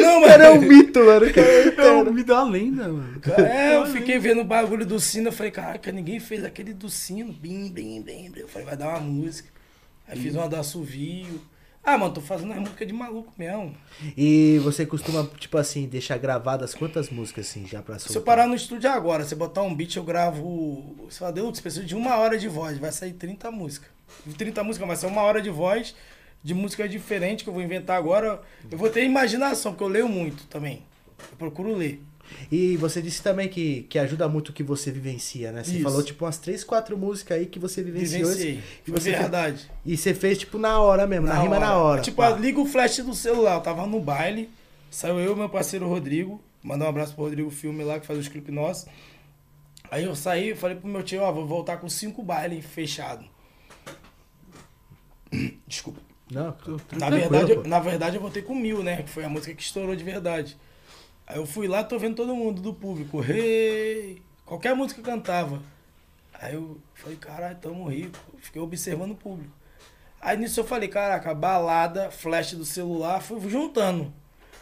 Não, 0.00 0.20
mas... 0.20 0.30
Era 0.30 0.52
um 0.52 0.60
mito, 0.60 1.00
mano. 1.04 1.26
É, 1.26 2.10
me 2.10 2.24
dá 2.24 2.42
uma 2.42 2.50
lenda, 2.50 2.88
mano. 2.88 3.20
É, 3.38 3.76
eu 3.76 3.86
fiquei 3.86 4.18
vendo 4.18 4.40
o 4.40 4.44
bagulho 4.44 4.86
do 4.86 4.98
sino, 5.00 5.28
eu 5.28 5.32
falei, 5.32 5.52
caraca, 5.52 5.90
ninguém 5.92 6.20
fez 6.20 6.44
aquele 6.44 6.72
do 6.72 6.88
sino, 6.88 7.32
bim, 7.32 7.68
bim, 7.68 8.00
bim, 8.02 8.30
bim. 8.30 8.40
Eu 8.40 8.48
falei, 8.48 8.66
vai 8.66 8.76
dar 8.76 8.88
uma 8.88 9.00
música. 9.00 9.48
Aí 10.06 10.18
fiz 10.18 10.34
uma 10.34 10.48
do 10.48 10.56
assovio. 10.56 11.40
Ah, 11.82 11.98
mano, 11.98 12.14
tô 12.14 12.20
fazendo 12.22 12.52
as 12.52 12.58
músicas 12.58 12.86
de 12.88 12.94
maluco 12.94 13.30
mesmo. 13.36 13.76
E 14.16 14.58
você 14.64 14.86
costuma, 14.86 15.28
tipo 15.38 15.58
assim, 15.58 15.86
deixar 15.86 16.16
gravadas 16.16 16.74
quantas 16.74 17.10
músicas, 17.10 17.46
assim, 17.46 17.66
já 17.66 17.82
pra 17.82 17.98
soltar? 17.98 18.12
Se 18.12 18.18
eu 18.18 18.22
parar 18.22 18.46
no 18.46 18.54
estúdio 18.54 18.90
agora, 18.90 19.22
você 19.22 19.34
botar 19.34 19.62
um 19.62 19.74
beat, 19.74 19.96
eu 19.96 20.02
gravo. 20.02 20.96
Você 21.10 21.18
fala, 21.18 21.32
Deus, 21.32 21.60
preciso 21.60 21.84
de 21.84 21.94
uma 21.94 22.16
hora 22.16 22.38
de 22.38 22.48
voz, 22.48 22.78
vai 22.78 22.90
sair 22.90 23.12
30 23.12 23.50
músicas. 23.50 23.90
30 24.38 24.64
músicas, 24.64 24.88
vai 24.88 24.96
ser 24.96 25.06
uma 25.06 25.22
hora 25.22 25.42
de 25.42 25.50
voz 25.50 25.94
de 26.44 26.52
música 26.52 26.86
diferente 26.86 27.42
que 27.42 27.48
eu 27.48 27.54
vou 27.54 27.62
inventar 27.62 27.96
agora. 27.96 28.42
Eu 28.70 28.76
vou 28.76 28.90
ter 28.90 29.02
imaginação, 29.02 29.72
porque 29.72 29.82
eu 29.82 29.88
leio 29.88 30.08
muito 30.08 30.46
também. 30.46 30.82
Eu 31.18 31.38
procuro 31.38 31.74
ler. 31.74 32.02
E 32.52 32.76
você 32.76 33.00
disse 33.00 33.22
também 33.22 33.48
que, 33.48 33.82
que 33.88 33.98
ajuda 33.98 34.28
muito 34.28 34.50
o 34.50 34.52
que 34.52 34.62
você 34.62 34.90
vivencia, 34.90 35.52
né? 35.52 35.64
Você 35.64 35.72
Isso. 35.72 35.82
falou, 35.82 36.02
tipo, 36.02 36.24
umas 36.24 36.36
três, 36.36 36.62
quatro 36.62 36.96
músicas 36.98 37.38
aí 37.38 37.46
que 37.46 37.58
você 37.58 37.82
vivenciou. 37.82 38.28
Vivenciei. 38.28 38.62
E 38.86 38.90
você, 38.90 39.10
fez, 39.10 39.18
verdade. 39.18 39.70
e 39.84 39.96
você 39.96 40.14
fez, 40.14 40.38
tipo, 40.38 40.58
na 40.58 40.78
hora 40.80 41.06
mesmo, 41.06 41.26
na, 41.26 41.40
rima 41.40 41.58
na 41.58 41.76
hora. 41.76 42.02
Tipo, 42.02 42.22
liga 42.36 42.60
o 42.60 42.66
flash 42.66 42.98
do 42.98 43.14
celular. 43.14 43.54
Eu 43.54 43.60
tava 43.60 43.86
no 43.86 44.00
baile, 44.00 44.50
saiu 44.90 45.18
eu 45.18 45.32
e 45.32 45.36
meu 45.36 45.48
parceiro 45.48 45.88
Rodrigo. 45.88 46.42
Mandar 46.62 46.86
um 46.86 46.88
abraço 46.88 47.14
pro 47.14 47.24
Rodrigo 47.24 47.50
Filme 47.50 47.84
lá, 47.84 48.00
que 48.00 48.06
faz 48.06 48.18
os 48.18 48.28
clipes 48.28 48.54
nossos. 48.54 48.86
Aí 49.90 50.04
eu 50.04 50.16
saí 50.16 50.50
e 50.50 50.54
falei 50.54 50.76
pro 50.76 50.88
meu 50.88 51.02
tio, 51.02 51.22
ó, 51.22 51.30
vou 51.30 51.46
voltar 51.46 51.76
com 51.76 51.88
cinco 51.88 52.22
bailes 52.22 52.64
fechados. 52.64 53.26
Desculpa. 55.68 56.00
Não, 56.34 56.56
Na 56.98 57.10
verdade, 57.10 57.52
eu, 57.52 57.64
na 57.64 57.80
verdade, 57.80 58.16
eu 58.16 58.22
voltei 58.22 58.42
com 58.42 58.54
mil, 58.54 58.82
né? 58.82 59.02
Que 59.02 59.10
foi 59.10 59.24
a 59.24 59.28
música 59.28 59.54
que 59.54 59.62
estourou 59.62 59.94
de 59.94 60.04
verdade. 60.04 60.56
Aí 61.26 61.36
eu 61.36 61.46
fui 61.46 61.66
lá, 61.66 61.82
tô 61.82 61.98
vendo 61.98 62.16
todo 62.16 62.34
mundo 62.34 62.60
do 62.60 62.74
público. 62.74 63.24
Hey! 63.24 64.22
Qualquer 64.44 64.74
música 64.74 65.00
que 65.00 65.08
cantava. 65.08 65.62
Aí 66.34 66.54
eu 66.54 66.78
falei, 66.94 67.16
caralho, 67.16 67.56
tamo 67.56 67.88
rico. 67.88 68.18
Fiquei 68.38 68.60
observando 68.60 69.12
o 69.12 69.16
público. 69.16 69.52
Aí 70.20 70.36
nisso 70.36 70.60
eu 70.60 70.64
falei, 70.64 70.88
caraca, 70.88 71.34
balada, 71.34 72.10
flash 72.10 72.54
do 72.54 72.64
celular, 72.64 73.20
fui 73.20 73.38
juntando. 73.48 74.12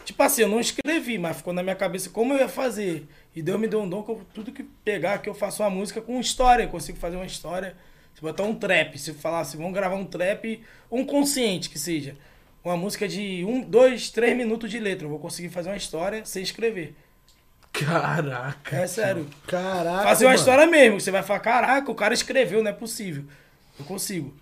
Tipo 0.05 0.23
assim, 0.23 0.43
eu 0.43 0.49
não 0.49 0.61
escrevi, 0.61 1.19
mas 1.19 1.37
ficou 1.37 1.53
na 1.53 1.63
minha 1.63 1.77
cabeça 1.77 2.11
como 2.11 2.35
eu 2.35 2.39
ia 2.39 2.49
fazer. 2.49 3.07
E 3.35 3.43
Deus 3.43 3.61
me 3.61 3.69
deu 3.69 3.81
um 3.81 3.89
dom 3.89 4.03
que 4.03 4.11
eu, 4.11 4.21
tudo 4.35 4.53
que 4.53 4.63
pegar 4.63 5.19
que 5.19 5.29
eu 5.29 5.35
faço 5.35 5.63
uma 5.63 5.71
música 5.71 6.01
com 6.01 6.19
história. 6.21 6.65
Eu 6.65 6.69
consigo 6.69 6.99
fazer 6.99 7.17
uma 7.17 7.27
história. 7.27 7.77
Se 8.15 8.21
botar 8.21 8.43
um 8.45 8.55
trap, 8.55 8.99
se 8.99 9.13
falar 9.15 9.41
assim, 9.41 9.57
vamos 9.59 9.73
gravar 9.75 9.97
um 9.97 10.05
trap, 10.05 10.63
um 10.91 11.05
consciente 11.05 11.69
que 11.71 11.79
seja. 11.79 12.17
Uma 12.65 12.77
música 12.77 13.09
de 13.09 13.45
um, 13.45 13.61
dois, 13.63 14.11
três 14.11 14.37
minutos 14.37 14.71
de 14.71 14.79
letra. 14.79 15.05
Eu 15.07 15.11
vou 15.11 15.19
conseguir 15.19 15.49
fazer 15.49 15.69
uma 15.71 15.77
história 15.77 16.25
sem 16.25 16.43
escrever. 16.43 16.95
Caraca. 17.73 18.77
É 18.77 18.87
sério. 18.87 19.27
Caraca, 19.47 20.03
Fazer 20.05 20.25
uma 20.27 20.31
mano. 20.33 20.39
história 20.39 20.67
mesmo. 20.67 21.01
Você 21.01 21.11
vai 21.11 21.23
falar, 21.23 21.41
caraca, 21.41 21.91
o 21.91 21.95
cara 21.95 22.15
escreveu, 22.15 22.63
não 22.63 22.71
é 22.71 22.75
possível. 22.75 23.25
Eu 23.79 23.85
consigo. 23.85 24.35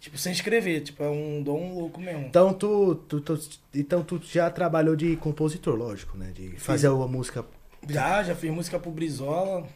Tipo, 0.00 0.18
sem 0.18 0.32
escrever. 0.32 0.80
Tipo, 0.82 1.02
é 1.04 1.08
um 1.08 1.42
dom 1.42 1.74
louco 1.74 2.00
mesmo. 2.00 2.26
Então 2.26 2.52
tu, 2.52 2.96
tu, 3.08 3.20
tu- 3.20 3.40
então 3.74 4.02
tu 4.02 4.20
já 4.24 4.50
trabalhou 4.50 4.94
de 4.96 5.16
compositor, 5.16 5.74
lógico, 5.76 6.16
né? 6.18 6.32
De 6.34 6.50
fazer 6.58 6.88
a 6.88 6.92
música. 6.92 7.44
Já, 7.88 8.22
já 8.24 8.34
fiz 8.34 8.50
música 8.50 8.78
pro 8.78 8.90
Brizola. 8.90 9.66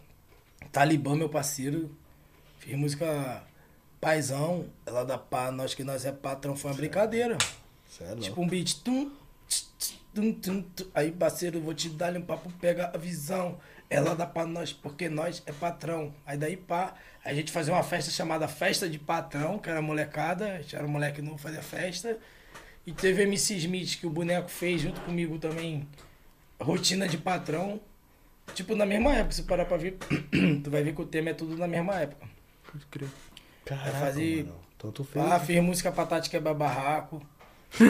Talibã, 0.70 1.14
meu 1.14 1.28
parceiro. 1.28 1.90
Fiz 2.62 2.76
música 2.76 3.42
Paizão. 4.00 4.66
Ela 4.86 5.04
da 5.04 5.18
pá, 5.18 5.50
nós 5.50 5.74
que 5.74 5.82
nós 5.82 6.04
é 6.04 6.12
patrão, 6.12 6.54
foi 6.54 6.70
uma 6.70 6.76
brincadeira. 6.76 7.36
Cê 7.88 8.04
é 8.04 8.08
louco. 8.08 8.22
Tipo 8.22 8.40
um 8.40 8.46
beat. 8.46 8.74
Tum, 8.84 9.10
tch, 9.48 9.64
tch, 9.76 9.94
tum, 10.14 10.32
tum, 10.32 10.62
tum. 10.62 10.84
Aí, 10.94 11.10
parceiro, 11.10 11.60
vou 11.60 11.74
te 11.74 11.88
dar 11.88 12.16
um 12.16 12.22
papo, 12.22 12.48
pega 12.60 12.92
a 12.94 12.96
visão. 12.96 13.58
Ela 13.90 14.14
dá 14.14 14.26
pra 14.26 14.46
nós, 14.46 14.72
porque 14.72 15.08
nós 15.08 15.42
é 15.44 15.52
patrão. 15.52 16.14
Aí 16.24 16.38
daí, 16.38 16.56
pá, 16.56 16.94
a 17.24 17.34
gente 17.34 17.50
fazia 17.50 17.74
uma 17.74 17.82
festa 17.82 18.12
chamada 18.12 18.46
Festa 18.46 18.88
de 18.88 18.98
Patrão, 18.98 19.58
que 19.58 19.68
era 19.68 19.82
molecada, 19.82 20.52
a 20.52 20.62
gente 20.62 20.76
era 20.76 20.86
moleque 20.86 21.20
novo, 21.20 21.38
fazia 21.38 21.62
festa. 21.62 22.16
E 22.86 22.92
teve 22.92 23.24
MC 23.24 23.56
Smith, 23.56 23.98
que 23.98 24.06
o 24.06 24.10
boneco 24.10 24.48
fez 24.48 24.82
junto 24.82 25.00
comigo 25.00 25.36
também, 25.38 25.86
Rotina 26.60 27.08
de 27.08 27.18
Patrão. 27.18 27.80
Tipo, 28.54 28.76
na 28.76 28.86
mesma 28.86 29.14
época, 29.14 29.32
se 29.32 29.42
parar 29.42 29.64
pra 29.64 29.76
ver, 29.76 29.98
tu 30.62 30.70
vai 30.70 30.84
ver 30.84 30.94
que 30.94 31.02
o 31.02 31.06
tema 31.06 31.30
é 31.30 31.34
tudo 31.34 31.56
na 31.56 31.66
mesma 31.66 32.00
época. 32.00 32.31
Pode 32.72 32.86
crer. 32.90 33.08
Caraca, 33.64 33.90
fazer- 33.98 34.44
mano. 34.46 34.62
Fez. 35.12 35.24
Ah, 35.30 35.38
fiz 35.38 35.62
música 35.62 35.92
pra 35.92 36.04
Tati 36.06 36.28
Quebra 36.28 36.52
Barraco. 36.52 37.22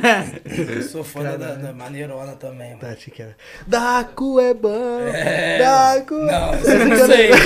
Sou 0.92 1.02
fã 1.02 1.22
da, 1.22 1.36
da 1.54 1.72
Maneirona 1.72 2.32
também, 2.36 2.68
mano. 2.76 2.80
Tati, 2.80 3.10
que 3.10 3.22
era. 3.22 3.34
Daco 3.66 4.38
é 4.38 4.52
bom. 4.54 5.00
É. 5.12 5.58
Daco. 5.58 6.14
Não, 6.14 6.54
eu 6.54 6.86
não 6.86 7.06
sei. 7.06 7.30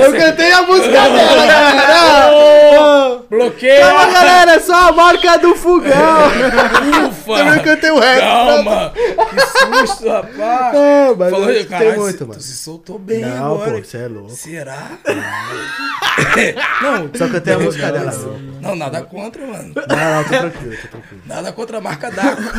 Eu 0.00 0.12
cantei 0.16 0.52
a 0.52 0.62
música 0.62 0.90
dela, 0.90 1.46
galera. 1.46 3.22
Bloqueio. 3.28 3.80
Calma, 3.82 4.12
galera, 4.12 4.52
é 4.52 4.60
só 4.60 4.88
a 4.88 4.92
marca 4.92 5.36
do 5.38 5.54
fogão. 5.56 5.92
Ufa. 7.34 7.44
Também 7.44 7.62
cantei 7.64 7.90
o 7.90 7.98
resto. 7.98 8.20
Calma. 8.20 8.92
Que 8.94 9.86
susto, 9.86 10.08
rapaz. 10.08 10.74
É, 10.76 11.14
mas 11.16 11.30
Falou, 11.30 11.50
eu 11.50 11.66
tem 11.68 11.98
muito, 11.98 12.18
tu 12.18 12.26
mano. 12.28 12.40
se 12.40 12.56
soltou 12.56 12.98
bem 12.98 13.20
Não, 13.20 13.54
agora. 13.54 13.72
pô, 13.72 13.78
você 13.84 13.98
é 13.98 14.08
louco. 14.08 14.30
Será? 14.30 14.90
não, 16.82 17.10
Só 17.14 17.28
cantei 17.28 17.54
a 17.54 17.58
música 17.58 17.92
dela. 17.92 18.12
Não, 18.12 18.38
não, 18.70 18.76
nada 18.76 19.02
contra, 19.02 19.46
mano. 19.46 19.74
não, 19.74 20.24
tô 20.24 20.28
tranquilo, 20.30 20.76
tô 20.82 20.88
tranquilo. 20.88 21.22
Nada 21.26 21.52
contra 21.52 21.78
a 21.78 21.80
marca 21.80 22.10
d'água. 22.10 22.44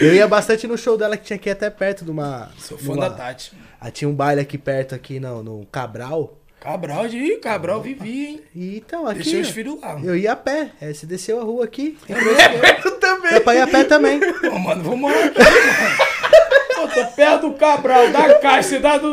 Eu 0.00 0.14
ia 0.14 0.28
bastante 0.28 0.66
no 0.66 0.76
show 0.76 0.96
dela 0.96 1.16
que 1.16 1.24
tinha 1.24 1.36
aqui 1.36 1.50
até 1.50 1.70
perto 1.70 2.04
de 2.04 2.10
uma. 2.10 2.50
Sou 2.58 2.76
fã 2.78 2.94
numa- 2.94 3.08
da 3.08 3.16
Tati. 3.16 3.52
Ah, 3.80 3.90
tinha 3.90 4.08
um 4.08 4.14
baile 4.14 4.40
aqui 4.40 4.58
perto, 4.58 4.94
aqui 4.94 5.18
no, 5.20 5.42
no 5.42 5.66
Cabral. 5.66 6.36
Cabral 6.66 7.06
de 7.06 7.36
Cabral 7.36 7.80
vivi, 7.80 8.26
hein? 8.26 8.40
E 8.52 8.76
então, 8.78 9.06
aqui. 9.06 9.22
Deixei 9.22 9.40
os 9.40 9.50
filhos 9.50 9.80
lá. 9.80 9.96
Eu 10.02 10.16
ia 10.16 10.32
a 10.32 10.36
pé. 10.36 10.70
É, 10.80 10.92
você 10.92 11.06
desceu 11.06 11.38
a 11.40 11.44
rua 11.44 11.64
aqui. 11.64 11.96
Eu 12.84 12.90
também. 12.98 13.30
Dá 13.34 13.40
pra 13.40 13.54
ir 13.54 13.60
a 13.60 13.66
pé 13.68 13.84
também. 13.84 14.18
Pô, 14.18 14.58
mano, 14.58 14.82
vou 14.82 14.96
morar 14.96 15.26
aqui, 15.26 15.38
mano. 15.38 15.96
Pô, 16.74 16.88
tô 16.88 17.06
perto 17.14 17.48
do 17.48 17.54
Cabral, 17.54 18.08
da 18.10 18.34
Caixa, 18.40 18.80
da, 18.80 18.98
do, 18.98 19.12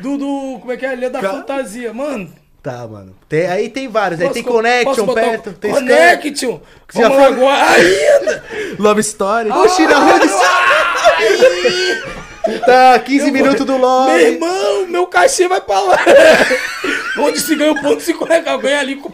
do, 0.00 0.18
do- 0.18 0.58
Como 0.58 0.72
é 0.72 0.76
que 0.76 0.84
é? 0.84 0.88
Ali 0.88 1.04
é 1.04 1.10
da 1.10 1.20
fantasia, 1.20 1.92
mano. 1.94 2.32
Tá, 2.60 2.86
mano. 2.88 3.14
Tem, 3.28 3.46
aí 3.46 3.68
tem 3.70 3.86
vários. 3.88 4.20
Aí 4.20 4.26
Posso 4.26 4.34
tem 4.34 4.42
co- 4.42 4.50
Connection 4.52 5.14
perto. 5.14 5.52
Tem 5.52 5.70
Connection! 5.72 6.60
Já 6.92 7.08
Vamos 7.08 7.16
foi- 7.24 7.26
agora 7.34 7.70
ainda! 7.70 8.44
Love 8.80 9.00
Story. 9.00 9.50
Oxi, 9.50 9.86
na 9.86 9.96
rua 9.98 10.18
de 10.18 10.28
Tá, 12.64 12.98
15 12.98 13.26
Eu 13.26 13.32
minutos 13.32 13.66
do 13.66 13.72
Meu 13.72 13.80
lobby. 13.82 14.12
irmão, 14.22 14.86
meu 14.86 15.06
cachê 15.06 15.46
vai 15.48 15.60
pra 15.60 15.80
lá. 15.80 15.98
Onde 17.18 17.38
se 17.40 17.54
ganha 17.54 17.72
um 17.72 17.80
ponto, 17.82 18.00
se 18.00 18.12
reais, 18.14 18.56
ganha 18.60 18.80
ali 18.80 18.96
com 18.96 19.10
o. 19.10 19.12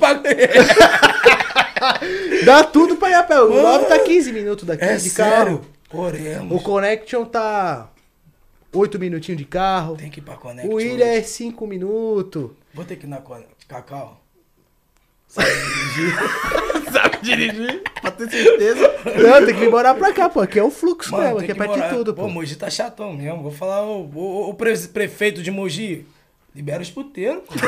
Dá 2.45 2.63
tudo 2.65 2.97
pra 2.97 3.11
ir 3.11 3.15
a 3.15 3.23
pé. 3.23 3.41
O 3.41 3.47
lobby 3.63 3.87
tá 3.87 3.99
15 3.99 4.33
minutos 4.33 4.65
daqui 4.65 4.85
É 4.85 4.97
de 4.97 5.11
sério? 5.11 5.59
carro. 5.91 6.03
Oremos. 6.05 6.57
O 6.57 6.63
Connection 6.63 7.25
tá 7.25 7.89
8 8.73 8.99
minutinhos 8.99 9.39
de 9.39 9.45
carro. 9.45 9.97
Tem 9.97 10.11
que 10.11 10.21
ir 10.21 10.23
pra 10.23 10.37
Connection. 10.37 10.71
O 10.73 10.77
William 10.77 11.07
é 11.07 11.19
hoje. 11.19 11.29
5 11.29 11.67
minutos. 11.67 12.51
Vou 12.75 12.85
ter 12.85 12.97
que 12.97 13.07
ir 13.07 13.09
na. 13.09 13.21
Cacau. 13.69 14.21
Sabe 16.93 17.19
dirigir? 17.23 17.83
Pra 18.01 18.11
ter 18.11 18.31
certeza. 18.31 18.95
Não, 19.05 19.45
tem 19.45 19.55
que 19.55 19.61
vir 19.61 19.71
morar 19.71 19.95
pra 19.95 20.13
cá, 20.13 20.29
pô. 20.29 20.41
Aqui 20.41 20.59
é 20.59 20.63
o 20.63 20.71
fluxo 20.71 21.13
Mano, 21.13 21.25
mesmo. 21.25 21.39
tem 21.41 21.51
Aqui 21.51 21.53
é 21.53 21.55
perto 21.55 21.73
de 21.75 21.79
morar. 21.79 21.95
tudo, 21.95 22.15
pô. 22.15 22.23
pô. 22.23 22.29
Mogi 22.29 22.55
tá 22.57 22.71
chatão 22.71 23.13
mesmo. 23.13 23.43
Vou 23.43 23.51
falar, 23.53 23.83
o, 23.83 24.11
o, 24.15 24.51
o 24.51 24.55
pre- 24.55 24.77
prefeito 24.89 25.43
de 25.43 25.51
Mogi, 25.51 26.07
libera 26.55 26.83
os 26.83 26.91
puteiros. 26.91 27.43
pô. 27.47 27.55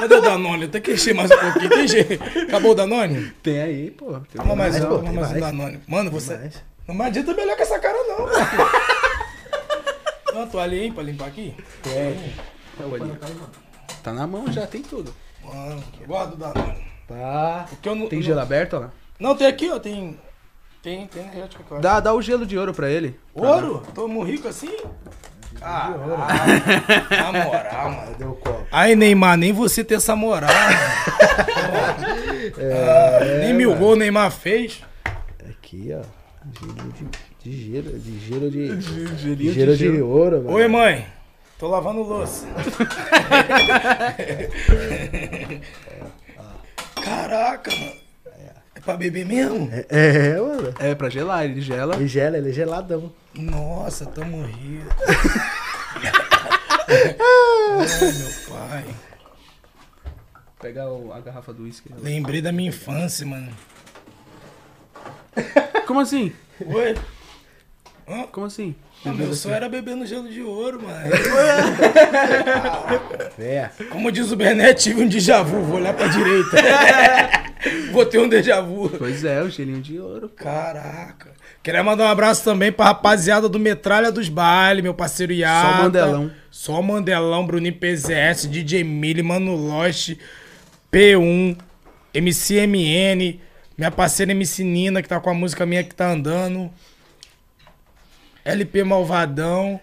Cadê 0.00 0.14
o 0.16 0.20
Danone? 0.20 0.68
Tenho 0.68 0.82
que 0.84 0.92
encher 0.92 1.14
mais 1.14 1.30
um 1.30 1.36
pouquinho. 1.38 1.68
Tem 1.70 1.88
jeito. 1.88 2.22
Acabou 2.48 2.72
o 2.72 2.74
Danone? 2.74 3.32
Tem 3.42 3.60
aí, 3.60 3.90
pô. 3.90 4.12
Tem 4.12 4.20
Toma 4.42 4.56
mais 4.56 4.72
mais, 4.74 4.84
um, 4.84 4.88
pô, 4.88 4.96
toma 4.96 5.08
tem 5.10 5.14
mais 5.20 5.28
um 5.28 5.30
mais. 5.40 5.56
Danone. 5.56 5.80
Mano, 5.86 6.10
você. 6.10 6.36
mais. 6.36 6.62
Não 6.88 7.04
adianta 7.04 7.34
melhor 7.34 7.56
com 7.56 7.62
essa 7.62 7.78
cara, 7.78 7.96
não. 8.08 8.16
pô. 8.16 8.28
Tem 10.32 10.36
uma 10.40 10.46
toalha 10.46 10.80
aí 10.80 10.90
pra 10.90 11.02
limpar 11.02 11.28
aqui? 11.28 11.54
Tá 14.02 14.12
na 14.12 14.26
mão 14.26 14.50
já, 14.52 14.66
tem 14.66 14.82
tudo. 14.82 15.14
Mano, 15.44 15.82
gosto 16.06 16.30
do 16.30 16.36
Danone. 16.36 16.84
Pá. 17.06 17.66
Porque 17.68 17.88
eu 17.88 17.94
não. 17.94 18.08
Tem 18.08 18.18
não- 18.18 18.26
gelo 18.26 18.40
aberto, 18.40 18.74
ó 18.74 18.78
lá? 18.80 18.90
Não, 19.18 19.36
tem 19.36 19.46
aqui, 19.46 19.70
ó. 19.70 19.78
Tem. 19.78 20.18
Tem, 20.82 21.06
tem 21.06 21.22
energético. 21.22 21.78
Dá, 21.80 22.00
dá 22.00 22.12
o 22.12 22.20
gelo 22.20 22.44
de 22.44 22.58
ouro 22.58 22.74
pra 22.74 22.90
ele. 22.90 23.18
Ouro? 23.34 23.82
Tô 23.94 24.06
rico 24.24 24.48
assim? 24.48 24.76
Caralho. 25.58 25.98
Na 26.08 27.32
moral, 27.44 27.90
mano. 27.92 28.14
Deu 28.18 28.30
o 28.30 28.34
copo. 28.36 28.66
Ai, 28.72 28.96
Neymar, 28.96 29.36
nem 29.36 29.52
você 29.52 29.84
tem 29.84 29.96
essa 29.96 30.16
moral, 30.16 30.50
mano. 30.52 32.12
Ah, 32.58 33.38
nem 33.40 33.54
mil 33.54 33.74
gols 33.76 33.94
o 33.94 33.96
Neymar 33.96 34.30
fez. 34.30 34.82
Aqui, 35.48 35.90
ó. 35.94 36.02
Gelo 36.60 36.92
de, 36.92 37.50
de 37.50 37.72
gelo, 37.72 37.98
de 37.98 38.18
gelo 38.18 38.50
de. 38.50 38.76
De, 39.36 39.52
gelo 39.52 39.76
de, 39.76 40.02
ouro, 40.02 40.38
mano. 40.42 40.52
Oi, 40.56 40.66
mãe. 40.68 41.06
Tô 41.62 41.68
lavando 41.68 42.02
louça. 42.02 42.44
Caraca, 47.04 47.70
mano. 47.70 47.92
É 48.74 48.80
pra 48.80 48.96
beber 48.96 49.24
mesmo? 49.24 49.70
É, 49.72 49.86
é, 49.88 50.40
mano. 50.40 50.74
É, 50.80 50.92
pra 50.94 51.08
gelar, 51.08 51.44
ele 51.44 51.60
gela. 51.60 51.94
Ele 51.94 52.08
gela, 52.08 52.36
ele 52.36 52.50
é 52.50 52.52
geladão. 52.52 53.12
Nossa, 53.32 54.04
tamo 54.06 54.42
rindo. 54.44 54.88
Ai, 56.88 58.12
meu 58.12 58.32
pai. 58.48 58.84
Pega 60.60 60.88
o- 60.88 61.12
a 61.12 61.20
garrafa 61.20 61.52
do 61.52 61.62
uísque. 61.62 61.90
Lembrei 61.98 62.42
da 62.42 62.50
minha 62.50 62.70
infância, 62.70 63.24
mano. 63.24 63.52
Como 65.86 66.00
assim? 66.00 66.32
Oi? 66.66 66.96
Como 68.32 68.46
assim? 68.46 68.74
Ah, 69.04 69.12
meu 69.12 69.34
sonho 69.34 69.54
era 69.54 69.68
beber 69.68 69.96
no 69.96 70.06
gelo 70.06 70.28
de 70.28 70.42
ouro, 70.42 70.80
mano. 70.82 71.10
É. 73.38 73.70
Como 73.90 74.12
diz 74.12 74.30
o 74.30 74.36
Bernet, 74.36 74.80
tive 74.80 75.02
um 75.02 75.08
déjà 75.08 75.42
vu. 75.42 75.62
Vou 75.62 75.76
olhar 75.76 75.94
pra 75.94 76.06
direita. 76.06 76.56
Vou 77.90 78.04
ter 78.04 78.18
um 78.18 78.28
déjà 78.28 78.60
vu. 78.60 78.88
Pois 78.90 79.24
é, 79.24 79.42
o 79.42 79.50
gelinho 79.50 79.80
de 79.80 79.98
ouro. 79.98 80.28
Caraca. 80.28 81.30
Queria 81.62 81.82
mandar 81.82 82.04
um 82.04 82.08
abraço 82.08 82.44
também 82.44 82.70
pra 82.70 82.86
rapaziada 82.86 83.48
do 83.48 83.58
Metralha 83.58 84.12
dos 84.12 84.28
Bailes, 84.28 84.82
meu 84.82 84.94
parceiro 84.94 85.32
Yata. 85.32 85.68
Só 85.76 85.82
Mandelão. 85.82 86.30
Só 86.50 86.82
Mandelão, 86.82 87.46
Bruninho 87.46 87.74
PZS, 87.74 88.48
DJ 88.48 88.84
Mili, 88.84 89.22
Mano 89.22 89.54
Lost, 89.54 90.16
P1, 90.92 91.56
MCMN, 92.14 93.40
minha 93.78 93.90
parceira 93.90 94.32
MC 94.32 94.62
Nina, 94.64 95.02
que 95.02 95.08
tá 95.08 95.18
com 95.20 95.30
a 95.30 95.34
música 95.34 95.64
minha 95.64 95.82
que 95.82 95.94
tá 95.94 96.10
andando. 96.10 96.70
LP 98.44 98.84
Malvadão. 98.84 99.80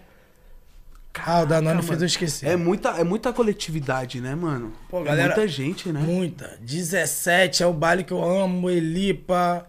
ah, 1.26 1.40
o 1.42 1.46
Danone 1.46 1.82
fez 1.82 2.00
eu 2.00 2.06
esquecer. 2.06 2.48
É 2.48 2.56
muita, 2.56 2.90
é 2.90 3.04
muita 3.04 3.32
coletividade, 3.32 4.20
né, 4.20 4.34
mano? 4.34 4.72
Pô, 4.88 5.00
É 5.00 5.04
galera- 5.04 5.34
muita 5.34 5.48
gente, 5.48 5.90
né? 5.92 6.00
Muita. 6.00 6.58
17 6.60 7.62
é 7.62 7.66
o 7.66 7.72
baile 7.72 8.04
que 8.04 8.12
eu 8.12 8.22
amo, 8.22 8.70
Elipa. 8.70 9.66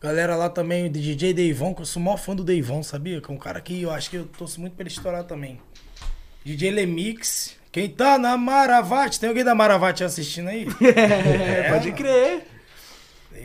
Galera 0.00 0.36
lá 0.36 0.48
também, 0.48 0.90
DJ 0.90 1.32
Deivon, 1.32 1.74
que 1.74 1.80
eu 1.82 1.86
sou 1.86 2.00
o 2.00 2.04
maior 2.04 2.18
fã 2.18 2.34
do 2.36 2.44
Deivon, 2.44 2.82
sabia? 2.82 3.20
Que 3.20 3.30
é 3.30 3.34
um 3.34 3.38
cara 3.38 3.60
que 3.60 3.82
eu 3.82 3.90
acho 3.90 4.10
que 4.10 4.16
eu 4.16 4.26
torço 4.26 4.60
muito 4.60 4.74
pra 4.74 4.82
ele 4.82 4.90
estourar 4.90 5.24
também. 5.24 5.58
DJ 6.44 6.70
Lemix. 6.70 7.56
Quem 7.72 7.88
tá 7.90 8.16
na 8.16 8.36
Maravate? 8.38 9.18
Tem 9.20 9.28
alguém 9.28 9.44
da 9.44 9.54
Maravate 9.54 10.04
assistindo 10.04 10.48
aí? 10.48 10.66
É, 10.80 11.70
pode 11.72 11.92
crer. 11.92 12.46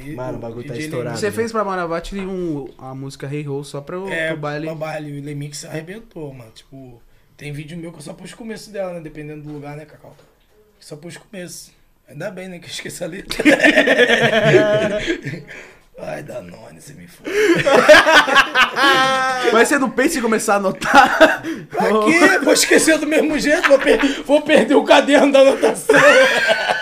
E 0.03 0.15
Mano, 0.15 0.38
o 0.38 0.41
bagulho 0.41 0.68
tá 0.68 0.73
DJ 0.73 0.86
estourado. 0.88 1.18
Você 1.18 1.32
fez 1.32 1.52
pra 1.52 1.64
Maravati 1.64 2.19
um, 2.19 2.68
a 2.78 2.94
música 2.95 3.28
Hey 3.32 3.48
Ho 3.48 3.64
só 3.64 3.82
pro, 3.82 4.07
É, 4.10 4.30
pro 4.30 4.38
baile. 4.38 4.65
pra 4.65 4.76
baile. 4.76 5.19
O 5.19 5.23
Lemix 5.23 5.65
arrebentou, 5.65 6.34
mano. 6.34 6.52
Tipo, 6.52 7.02
tem 7.38 7.52
vídeo 7.52 7.78
meu 7.78 7.91
que 7.91 7.98
eu 7.99 8.02
só 8.03 8.14
pus 8.14 8.34
o 8.34 8.38
começo 8.38 8.72
dela, 8.72 8.94
né? 8.94 8.99
Dependendo 9.02 9.44
do 9.44 9.52
lugar, 9.53 9.76
né, 9.78 9.86
Cacau? 9.86 10.15
Só 10.80 10.95
pus 10.95 11.15
o 11.15 11.19
começo. 11.22 11.72
Ainda 12.10 12.30
bem, 12.32 12.49
né? 12.49 12.60
Que 12.60 12.65
eu 12.65 12.69
esqueci 12.69 13.03
a 13.03 13.07
letra. 13.07 13.44
Ai, 16.03 16.23
Danone, 16.23 16.82
você 16.82 16.94
me 16.94 17.06
foi. 17.07 17.32
Mas 19.53 19.68
você 19.68 19.78
não 19.78 19.90
pensa 19.90 20.18
em 20.18 20.22
começar 20.22 20.53
a 20.53 20.57
anotar? 20.57 21.44
Pra 21.69 21.88
quê? 22.06 22.40
Vou 22.44 22.53
esquecer 22.53 22.98
do 22.98 23.06
mesmo 23.06 23.38
jeito, 23.38 23.68
vou, 23.68 23.78
per- 23.78 24.23
vou 24.23 24.41
perder 24.41 24.76
o 24.76 24.84
caderno 24.84 25.32
da 25.32 25.40
anotação. 25.41 25.95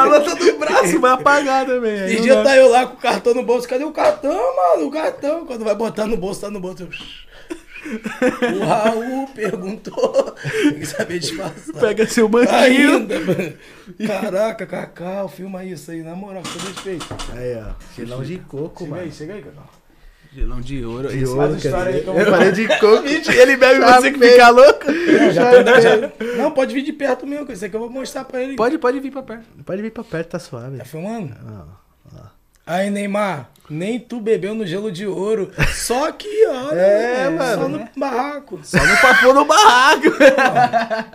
A 0.00 0.06
nota 0.06 0.34
do 0.34 0.58
braço 0.58 1.00
vai 1.00 1.12
apagar 1.12 1.66
também. 1.66 2.06
Esse 2.06 2.22
dia 2.22 2.42
tá 2.42 2.56
eu 2.56 2.68
lá 2.70 2.86
com 2.86 2.94
o 2.94 3.00
cartão 3.00 3.34
no 3.34 3.42
bolso. 3.44 3.68
Cadê 3.68 3.84
o 3.84 3.92
cartão, 3.92 4.32
mano? 4.56 4.86
O 4.86 4.90
cartão. 4.90 5.46
Quando 5.46 5.64
vai 5.64 5.74
botar 5.74 6.06
no 6.06 6.16
bolso, 6.16 6.40
tá 6.40 6.50
no 6.50 6.60
bolso. 6.60 6.82
eu- 6.82 6.88
O 8.56 8.64
Raul 8.66 9.26
perguntou. 9.28 10.34
Tem 10.62 10.74
que 10.80 10.86
saber 10.86 11.18
disfarçar. 11.18 11.74
Pega 11.80 12.06
seu 12.06 12.28
banquinho. 12.28 12.58
Ainda, 12.98 13.18
mano. 13.20 13.52
Caraca, 14.06 14.66
Cacau, 14.66 15.28
filma 15.28 15.64
isso 15.64 15.90
aí, 15.90 16.02
na 16.02 16.14
moral, 16.14 16.42
com 16.42 16.50
todo 16.58 16.68
respeito. 16.68 17.06
Aí, 17.34 17.56
ó. 17.56 17.72
Gelão 17.96 18.22
de 18.22 18.36
coco, 18.38 18.80
Chega 18.84 18.90
mano. 18.90 19.02
aí, 19.02 19.12
chega 19.12 19.34
aí, 19.34 19.42
Cacau. 19.42 19.79
Gelão 20.32 20.60
de 20.60 20.84
ouro. 20.84 21.08
De 21.08 21.18
Esse- 21.22 21.32
ouro. 21.32 21.56
Eu 22.16 22.26
falei 22.30 22.52
de. 22.52 22.62
Ixi, 22.64 23.32
ele 23.36 23.56
bebe 23.56 23.80
Já 23.80 24.00
você 24.00 24.12
que 24.12 24.18
fica 24.18 24.48
louco. 24.50 24.84
Não, 24.90 25.30
já 25.32 25.50
tô- 25.64 25.80
já- 25.80 26.36
Não, 26.36 26.50
pode 26.52 26.72
vir 26.74 26.82
de 26.82 26.92
perto 26.92 27.26
mesmo, 27.26 27.46
que 27.46 27.52
isso 27.52 27.64
aqui 27.64 27.74
eu 27.74 27.80
vou 27.80 27.90
mostrar 27.90 28.24
pra 28.24 28.40
ele. 28.42 28.54
Pode, 28.56 28.78
pode 28.78 29.00
vir 29.00 29.10
pra 29.10 29.22
perto. 29.22 29.44
Pode 29.64 29.82
vir 29.82 29.90
pra 29.90 30.04
perto, 30.04 30.28
tá 30.28 30.38
suave. 30.38 30.78
Tá 30.78 30.84
filmando? 30.84 31.34
Ah, 31.46 32.30
Aí, 32.66 32.88
Neymar, 32.88 33.50
nem 33.68 33.98
tu 33.98 34.20
bebeu 34.20 34.54
no 34.54 34.64
gelo 34.64 34.92
de 34.92 35.04
ouro. 35.04 35.50
Só 35.74 36.08
aqui, 36.08 36.28
ó. 36.46 36.70
É, 36.78 37.24
né? 37.24 37.30
mano. 37.30 37.62
Só 37.62 37.68
no 37.68 37.88
barraco. 37.96 38.60
Só 38.62 38.78
no 38.86 38.96
papo 38.98 39.32
no 39.32 39.44
barraco. 39.44 40.06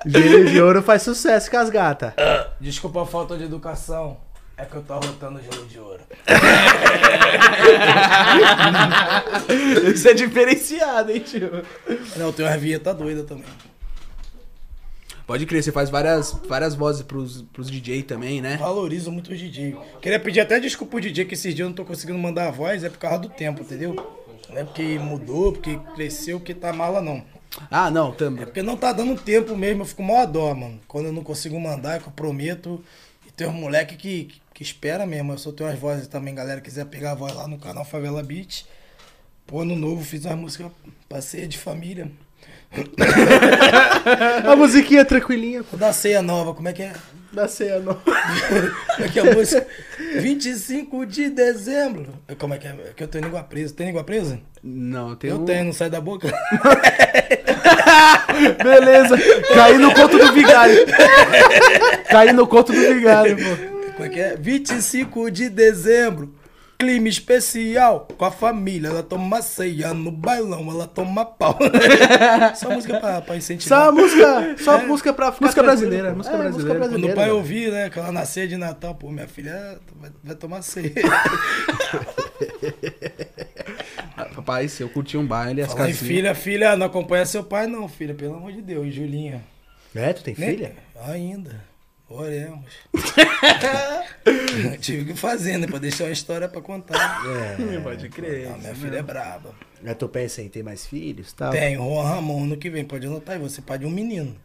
Gelo 0.05 0.45
de 0.45 0.61
ouro 0.61 0.81
faz 0.81 1.01
sucesso 1.03 1.49
com 1.49 1.55
as 1.57 1.69
gatas. 1.69 2.11
Desculpa 2.59 3.03
a 3.03 3.05
falta 3.05 3.37
de 3.37 3.45
educação. 3.45 4.17
É 4.57 4.63
que 4.63 4.75
eu 4.75 4.81
tô 4.81 4.93
arrotando 4.93 5.41
gelo 5.41 5.65
de 5.65 5.79
ouro. 5.79 6.01
Isso 9.93 10.07
é 10.07 10.13
diferenciado, 10.13 11.11
hein, 11.11 11.19
tio? 11.19 11.51
Não, 12.15 12.31
tem 12.31 12.45
uma 12.45 12.57
vinheta 12.57 12.93
doida 12.93 13.23
também. 13.23 13.43
Pode 15.27 15.45
crer, 15.45 15.61
você 15.61 15.71
faz 15.71 15.89
várias, 15.89 16.31
várias 16.47 16.75
vozes 16.75 17.01
pros, 17.01 17.41
pros 17.51 17.69
DJ 17.69 18.03
também, 18.03 18.41
né? 18.41 18.57
Valorizo 18.57 19.11
muito 19.11 19.33
os 19.33 19.39
DJ. 19.39 19.75
Queria 19.99 20.19
pedir 20.19 20.39
até 20.39 20.59
desculpa 20.59 20.91
pro 20.91 21.01
DJ 21.01 21.25
que 21.25 21.33
esses 21.33 21.53
dias 21.53 21.65
eu 21.65 21.69
não 21.69 21.75
tô 21.75 21.83
conseguindo 21.83 22.19
mandar 22.19 22.47
a 22.47 22.51
voz, 22.51 22.83
é 22.83 22.89
por 22.89 22.99
causa 22.99 23.19
do 23.19 23.29
tempo, 23.29 23.61
entendeu? 23.61 23.95
Não 24.49 24.57
é 24.57 24.63
porque 24.63 24.99
mudou, 24.99 25.51
porque 25.51 25.79
cresceu, 25.95 26.39
porque 26.39 26.53
tá 26.53 26.71
mala, 26.71 27.01
não. 27.01 27.23
Ah, 27.71 27.89
não, 27.89 28.11
também. 28.11 28.45
Porque 28.45 28.61
não 28.61 28.77
tá 28.77 28.93
dando 28.93 29.19
tempo 29.19 29.57
mesmo, 29.57 29.81
eu 29.81 29.85
fico 29.85 30.03
mó 30.03 30.23
dó, 30.25 30.53
mano. 30.53 30.79
Quando 30.87 31.05
eu 31.05 31.13
não 31.13 31.23
consigo 31.23 31.59
mandar, 31.59 31.95
é 31.95 31.99
que 31.99 32.07
eu 32.07 32.11
prometo. 32.11 32.83
E 33.25 33.31
tem 33.31 33.47
uns 33.47 33.55
moleque 33.55 33.95
que, 33.95 34.25
que 34.25 34.41
espera 34.63 35.05
mesmo. 35.05 35.33
Eu 35.33 35.37
só 35.37 35.51
tenho 35.51 35.69
umas 35.69 35.79
vozes 35.79 36.07
também, 36.07 36.33
galera. 36.35 36.61
Quiser 36.61 36.85
pegar 36.85 37.11
a 37.11 37.15
voz 37.15 37.33
lá 37.33 37.47
no 37.47 37.57
canal 37.57 37.85
Favela 37.85 38.23
Beat. 38.23 38.65
Pô, 39.45 39.61
ano 39.61 39.75
novo 39.75 40.03
fiz 40.03 40.25
uma 40.25 40.35
música 40.35 40.71
pra 41.07 41.21
ceia 41.21 41.47
de 41.47 41.57
família. 41.57 42.11
A 44.45 44.55
musiquinha 44.55 45.05
tranquilinha, 45.05 45.63
pô. 45.63 45.77
Da 45.77 45.93
ceia 45.93 46.21
nova, 46.21 46.53
como 46.53 46.67
é 46.67 46.73
que 46.73 46.83
é? 46.83 46.93
Da 47.31 47.47
ceia 47.47 47.79
não. 47.79 47.95
Como 47.95 49.05
é 49.05 49.07
que 49.09 49.19
é 49.19 49.21
a 49.21 49.35
música? 49.35 49.67
25 50.19 51.05
de 51.05 51.29
dezembro. 51.29 52.07
Como 52.37 52.53
é 52.53 52.57
que 52.57 52.67
é? 52.67 52.71
É 52.71 52.93
que 52.95 53.03
eu 53.03 53.07
tenho 53.07 53.25
língua 53.25 53.43
presa. 53.43 53.73
Tem 53.73 53.87
língua 53.87 54.03
presa? 54.05 54.39
Não, 54.63 55.15
tem 55.15 55.29
Eu 55.31 55.41
um... 55.41 55.45
tenho, 55.45 55.65
não 55.65 55.73
sai 55.73 55.89
da 55.89 55.99
boca. 55.99 56.27
Beleza. 58.63 59.17
Caí 59.53 59.77
no 59.77 59.93
conto 59.93 60.17
do 60.17 60.31
vigário. 60.33 60.77
Caí 62.09 62.31
no 62.31 62.47
conto 62.47 62.71
do 62.71 62.79
vigário, 62.79 63.35
pô. 63.35 63.74
Como 64.09 64.13
é 64.13 64.15
que 64.15 64.19
é? 64.19 64.35
25 64.35 65.31
de 65.31 65.49
dezembro. 65.49 66.35
Clima 66.77 67.07
especial 67.07 68.05
com 68.17 68.25
a 68.25 68.31
família. 68.31 68.89
Ela 68.89 69.01
toma 69.01 69.41
ceia 69.41 69.93
no 69.93 70.11
bailão, 70.11 70.69
ela 70.69 70.85
toma 70.85 71.23
pau. 71.25 71.57
Só 72.55 72.69
música 72.69 72.99
pra, 72.99 73.21
pra 73.21 73.37
incentivar. 73.37 73.85
Só 73.85 73.91
música, 73.93 74.55
só 74.57 74.85
música 74.85 75.13
pra 75.13 75.31
ficar 75.31 75.45
Música 75.45 75.63
brasileira, 75.63 76.13
música 76.13 76.35
É, 76.35 76.39
brasileira. 76.39 76.73
Quando 76.73 76.83
o 76.83 76.87
brasileira, 76.89 77.15
pai 77.15 77.31
ouvir, 77.31 77.71
né, 77.71 77.89
que 77.89 77.97
ela 77.97 78.11
nascer 78.11 78.49
de 78.49 78.57
Natal, 78.57 78.93
pô, 78.93 79.09
minha 79.09 79.25
filha 79.27 79.79
vai, 80.01 80.11
vai 80.21 80.35
tomar 80.35 80.61
ceia. 80.63 80.91
Papai, 84.35 84.67
se 84.67 84.81
eu 84.83 84.89
curtir 84.89 85.17
um 85.17 85.25
baile, 85.25 85.61
as 85.61 85.73
casinhas... 85.73 85.99
filha, 85.99 86.35
filha, 86.35 86.75
não 86.75 86.87
acompanha 86.87 87.25
seu 87.25 87.43
pai, 87.43 87.67
não, 87.67 87.87
filha, 87.87 88.13
pelo 88.13 88.35
amor 88.35 88.51
de 88.51 88.61
Deus, 88.61 88.93
Julinha. 88.93 89.43
É, 89.93 90.11
tu 90.13 90.23
tem 90.23 90.35
Nem- 90.37 90.49
filha? 90.49 90.73
Ainda. 91.07 91.61
Oremos. 92.07 92.65
Tive 94.79 95.05
que 95.13 95.19
fazer, 95.19 95.57
né? 95.57 95.65
Pra 95.65 95.79
deixar 95.79 96.03
uma 96.05 96.11
história 96.11 96.47
pra 96.47 96.61
contar. 96.61 97.23
É. 97.27 97.79
Pode 97.81 98.09
crer. 98.09 98.49
Não, 98.49 98.59
minha 98.59 98.75
filha 98.75 98.97
é 98.97 99.03
braba. 99.03 99.55
Mas 99.81 99.95
tu 99.95 100.07
pensa 100.07 100.41
em 100.41 100.47
ter 100.47 100.63
mais 100.63 100.85
filhos 100.85 101.31
e 101.31 101.35
tal? 101.35 101.51
Tem, 101.51 101.75
Juan 101.75 102.03
Ramon, 102.03 102.43
ano 102.43 102.57
que 102.57 102.69
vem, 102.69 102.83
pode 102.83 103.05
anotar 103.05 103.35
aí, 103.35 103.41
você 103.41 103.61
pai 103.61 103.77
de 103.77 103.85
um 103.85 103.91
menino. 103.91 104.35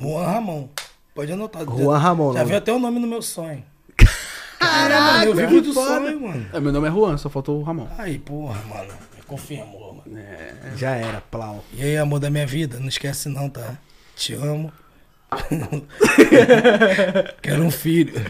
Juan 0.00 0.24
Ramon. 0.24 0.68
Pode 1.14 1.32
anotar. 1.32 1.64
Juan 1.64 1.98
Ramon, 1.98 2.32
Já 2.32 2.44
viu 2.44 2.56
até 2.56 2.72
o 2.72 2.78
nome 2.78 2.98
no 2.98 3.06
meu 3.06 3.22
sonho. 3.22 3.64
Caraca, 4.58 5.24
eu 5.26 5.34
vivo 5.34 5.60
do 5.60 5.72
foda. 5.74 5.86
sonho, 5.96 6.20
mano. 6.20 6.46
É, 6.52 6.60
meu 6.60 6.72
nome 6.72 6.88
é 6.88 6.90
Juan, 6.90 7.16
só 7.16 7.28
faltou 7.28 7.60
o 7.60 7.62
Ramon. 7.62 7.88
Aí, 7.98 8.18
porra, 8.18 8.60
mano. 8.64 8.92
Confirmou, 9.26 9.94
mano. 9.94 10.18
Já 10.76 10.92
era, 10.96 11.20
plau. 11.20 11.62
E 11.72 11.82
aí, 11.82 11.96
amor 11.96 12.18
da 12.18 12.30
minha 12.30 12.46
vida, 12.46 12.78
não 12.80 12.88
esquece 12.88 13.28
não, 13.28 13.48
tá? 13.50 13.76
Te 14.16 14.34
amo. 14.34 14.72
Quero 17.42 17.62
um 17.62 17.70
filho. 17.70 18.14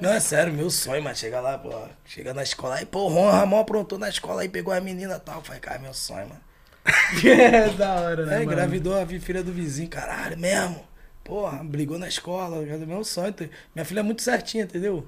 Não, 0.00 0.12
é 0.12 0.20
sério, 0.20 0.52
meu 0.52 0.70
sonho, 0.70 1.02
mano. 1.02 1.16
Chega 1.16 1.40
lá, 1.40 1.58
pô. 1.58 1.70
Chega 2.04 2.34
na 2.34 2.42
escola 2.42 2.76
aí, 2.76 2.84
pô, 2.84 3.08
o 3.08 3.10
Juan 3.10 3.30
Ramon 3.30 3.60
aprontou 3.60 3.98
na 3.98 4.08
escola 4.08 4.42
aí, 4.42 4.48
pegou 4.48 4.72
a 4.74 4.80
menina 4.80 5.16
e 5.16 5.20
tal. 5.20 5.42
Falei, 5.42 5.60
cara, 5.60 5.78
meu 5.78 5.94
sonho, 5.94 6.28
mano. 6.28 6.40
É 7.24 7.68
da 7.70 7.94
hora, 7.94 8.34
É, 8.34 8.42
engravidou 8.42 9.00
a 9.00 9.06
filha 9.06 9.42
do 9.42 9.52
vizinho, 9.52 9.88
caralho, 9.88 10.36
mesmo. 10.36 10.82
Porra, 11.24 11.62
brigou 11.62 11.98
na 11.98 12.08
escola, 12.08 12.66
era 12.66 12.84
meu 12.84 13.04
sonho. 13.04 13.32
Minha 13.74 13.84
filha 13.84 14.00
é 14.00 14.02
muito 14.02 14.22
certinha, 14.22 14.64
entendeu? 14.64 15.06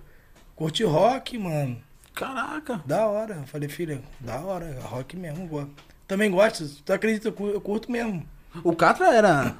Curte 0.55 0.85
rock, 0.85 1.37
mano. 1.37 1.83
Caraca. 2.15 2.81
Da 2.87 3.09
hora. 3.09 3.35
Eu 3.35 3.47
falei, 3.47 3.69
filha, 3.69 4.01
da 4.21 4.39
hora, 4.39 4.79
rock 4.83 5.17
mesmo. 5.17 5.47
gosto. 5.49 5.71
Também 6.07 6.31
gosto, 6.31 6.65
tu 6.85 6.93
acredita, 6.93 7.29
eu 7.29 7.61
curto 7.61 7.91
mesmo. 7.91 8.25
O 8.63 8.75
Catra 8.77 9.13
era 9.15 9.57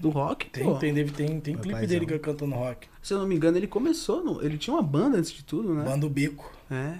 do 0.00 0.10
rock, 0.10 0.50
Tem, 0.50 0.64
pô. 0.64 0.74
tem, 0.74 0.92
deve- 0.92 1.12
tem, 1.12 1.40
tem 1.40 1.54
clipe 1.56 1.86
dele 1.86 2.06
no 2.40 2.54
rock. 2.56 2.88
Se 3.00 3.14
eu 3.14 3.18
não 3.18 3.26
me 3.26 3.36
engano, 3.36 3.56
ele 3.56 3.66
começou, 3.68 4.22
no... 4.24 4.42
ele 4.44 4.58
tinha 4.58 4.74
uma 4.74 4.82
banda 4.82 5.18
antes 5.18 5.30
de 5.30 5.44
tudo, 5.44 5.72
né? 5.74 5.84
Banda 5.84 6.08
Bico, 6.08 6.50
É. 6.70 6.98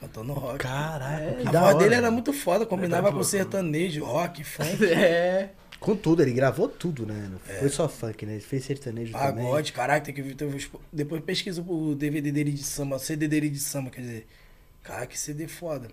cantando 0.00 0.32
rock. 0.32 0.58
Caraca, 0.58 1.34
que 1.50 1.56
a 1.56 1.60
voz 1.60 1.78
dele 1.78 1.94
era 1.94 2.10
muito 2.10 2.32
foda, 2.32 2.66
combinava 2.66 3.12
com 3.12 3.22
sertanejo, 3.22 4.04
rock, 4.04 4.42
funk, 4.44 4.84
É. 4.92 5.52
Com 5.78 5.94
tudo, 5.94 6.22
ele 6.22 6.32
gravou 6.32 6.68
tudo, 6.68 7.04
né? 7.06 7.28
Não 7.30 7.38
foi 7.38 7.68
só 7.68 7.86
funk, 7.88 8.24
né? 8.24 8.32
Ele 8.32 8.40
fez 8.40 8.64
sertanejo 8.64 9.12
também. 9.12 9.44
pagode, 9.44 9.72
caraca, 9.72 10.04
tem 10.06 10.14
que 10.14 10.22
ver. 10.22 10.34
que- 10.34 10.70
Depois 10.92 11.22
pesquisa 11.22 11.62
o 11.66 11.94
DVD 11.94 12.32
dele 12.32 12.50
de 12.50 12.62
samba, 12.64 12.98
CD 12.98 13.28
dele 13.28 13.48
de 13.50 13.58
samba, 13.60 13.90
quer 13.90 14.00
dizer. 14.00 14.26
Cara, 14.82 15.06
que 15.06 15.18
CD 15.18 15.46
foda. 15.46 15.88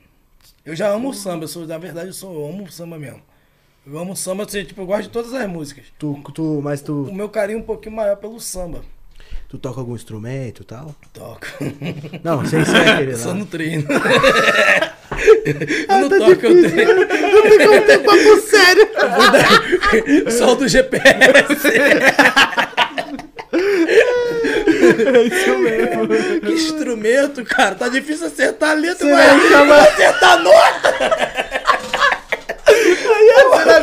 Eu 0.65 0.73
já 0.75 0.87
amo 0.89 1.09
o 1.09 1.13
samba, 1.13 1.43
eu 1.43 1.47
sou, 1.49 1.67
na 1.67 1.77
verdade, 1.77 2.07
eu, 2.07 2.13
sou, 2.13 2.33
eu 2.33 2.49
amo 2.49 2.63
o 2.63 2.71
samba 2.71 2.97
mesmo. 2.97 3.21
Eu 3.85 3.97
amo 3.99 4.13
o 4.13 4.15
samba, 4.15 4.43
assim, 4.43 4.63
tipo, 4.63 4.81
eu 4.81 4.85
gosto 4.85 5.03
de 5.03 5.09
todas 5.09 5.33
as 5.33 5.47
músicas. 5.49 5.85
Tu, 5.99 6.17
tu, 6.33 6.61
mas 6.63 6.79
O 6.81 6.85
tu, 6.85 7.13
meu 7.13 7.27
carinho 7.27 7.59
é 7.59 7.61
um 7.61 7.65
pouquinho 7.65 7.95
maior 7.95 8.15
pelo 8.15 8.39
samba. 8.39 8.81
tu 9.49 9.57
toca 9.57 9.81
algum 9.81 9.93
instrumento 9.93 10.61
e 10.61 10.65
tal? 10.65 10.95
Toca. 11.11 11.49
Não, 12.23 12.45
sem 12.45 12.63
ser 12.63 12.77
aquele 12.77 13.17
Só 13.17 13.33
no 13.33 13.45
treino. 13.45 13.85
eu 15.43 15.99
não 15.99 16.09
toco, 16.09 16.45
eu 16.45 16.71
treino. 16.71 17.07
Papo 18.05 18.41
sério! 18.41 18.89
Só 20.31 20.53
o 20.53 20.55
do 20.55 20.67
GPS. 20.67 21.71
Que 26.41 26.51
instrumento, 26.51 27.43
cara. 27.43 27.75
Tá 27.75 27.89
difícil 27.89 28.27
acertar 28.27 28.71
a 28.71 28.73
letra, 28.73 29.07
mas 29.07 29.87
acertar 29.89 30.31
a 30.31 30.37
nota. 30.37 31.62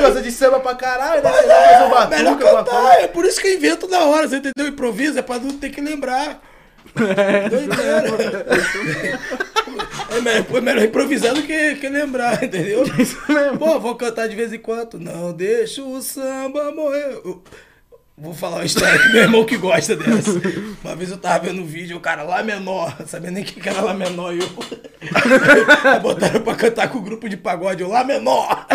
Você 0.00 0.06
gosta 0.06 0.22
de 0.22 0.32
samba 0.32 0.60
pra 0.60 0.74
caralho, 0.74 1.22
né? 1.22 1.30
Você 1.30 1.46
vai 1.46 1.88
fazer 1.90 2.06
um 2.06 2.08
Melhor 2.18 2.32
alguma 2.32 2.64
coisa. 2.64 2.64
cantar. 2.64 3.00
É 3.02 3.06
por 3.08 3.24
isso 3.24 3.40
que 3.40 3.48
eu 3.48 3.54
invento 3.54 3.88
na 3.88 4.00
hora, 4.00 4.26
você 4.28 4.36
entendeu? 4.36 4.66
Improviso 4.66 5.18
é 5.18 5.22
pra 5.22 5.38
não 5.38 5.58
ter 5.58 5.70
que 5.70 5.80
lembrar. 5.80 6.40
Doideira. 7.50 8.46
É 10.10 10.20
melhor, 10.20 10.44
é 10.56 10.60
melhor 10.60 10.84
improvisar 10.84 11.32
do 11.34 11.42
que, 11.42 11.76
que 11.76 11.88
lembrar, 11.88 12.42
entendeu? 12.42 12.82
Pô, 13.58 13.78
vou 13.78 13.94
cantar 13.94 14.28
de 14.28 14.34
vez 14.34 14.52
em 14.52 14.58
quando. 14.58 14.98
Não 14.98 15.32
deixa 15.32 15.82
o 15.82 16.02
samba 16.02 16.72
morrer. 16.72 17.16
Vou 18.20 18.34
falar 18.34 18.56
uma 18.56 18.64
história 18.66 18.98
que 18.98 19.08
meu 19.08 19.22
irmão 19.22 19.44
que 19.46 19.56
gosta 19.56 19.96
dessa. 19.96 20.30
Uma 20.84 20.94
vez 20.94 21.10
eu 21.10 21.16
tava 21.16 21.46
vendo 21.46 21.62
um 21.62 21.66
vídeo, 21.66 21.96
o 21.96 22.00
cara 22.00 22.22
lá 22.22 22.42
menor, 22.42 22.94
sabia 23.08 23.30
nem 23.30 23.42
que 23.42 23.66
era 23.66 23.80
lá 23.80 23.94
menor, 23.94 24.34
e 24.34 24.40
eu. 24.40 24.48
Botaram 26.02 26.40
pra 26.42 26.54
cantar 26.54 26.88
com 26.88 26.98
o 26.98 27.02
grupo 27.02 27.28
de 27.30 27.36
pagode, 27.38 27.82
eu 27.82 27.88
lá 27.88 28.04
menor. 28.04 28.66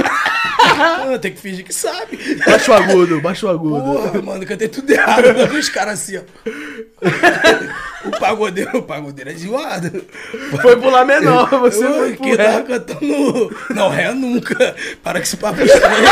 Tem 1.22 1.32
que 1.32 1.40
fingir 1.40 1.64
que 1.64 1.74
sabe. 1.74 2.18
Baixa 2.44 2.72
o 2.72 2.76
agudo, 2.76 3.22
baixa 3.22 3.46
o 3.46 3.50
agudo. 3.50 3.84
Porra, 3.84 4.22
mano, 4.22 4.46
cantei 4.48 4.68
tudo 4.68 4.90
errado. 4.92 5.26
Os 5.54 5.70
caras 5.70 6.02
assim, 6.02 6.18
ó. 6.18 6.22
O 8.06 8.20
pagodeiro, 8.20 8.78
o 8.78 8.84
pagodeiro 8.84 9.30
é 9.32 9.34
zoado. 9.34 10.06
Foi 10.62 10.76
pro 10.78 10.90
Lá 10.90 11.04
menor, 11.04 11.50
você 11.60 11.86
Eu 11.86 11.94
foi 11.94 12.14
aqui 12.14 12.38
tava 12.38 12.64
cantando. 12.64 13.58
Não, 13.72 13.90
ré 13.90 14.14
nunca. 14.14 14.76
Para 15.04 15.20
que 15.20 15.26
esse 15.26 15.38
papo 15.38 15.62
estranho. 15.62 15.96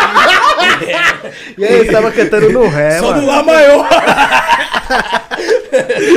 E 1.57 1.64
aí, 1.65 1.86
você 1.86 1.91
tava 1.91 2.11
cantando 2.11 2.49
no 2.49 2.68
ré, 2.68 2.99
Só 2.99 3.14
no 3.14 3.22
mano. 3.22 3.28
Lá 3.28 3.44
maior. 3.44 3.88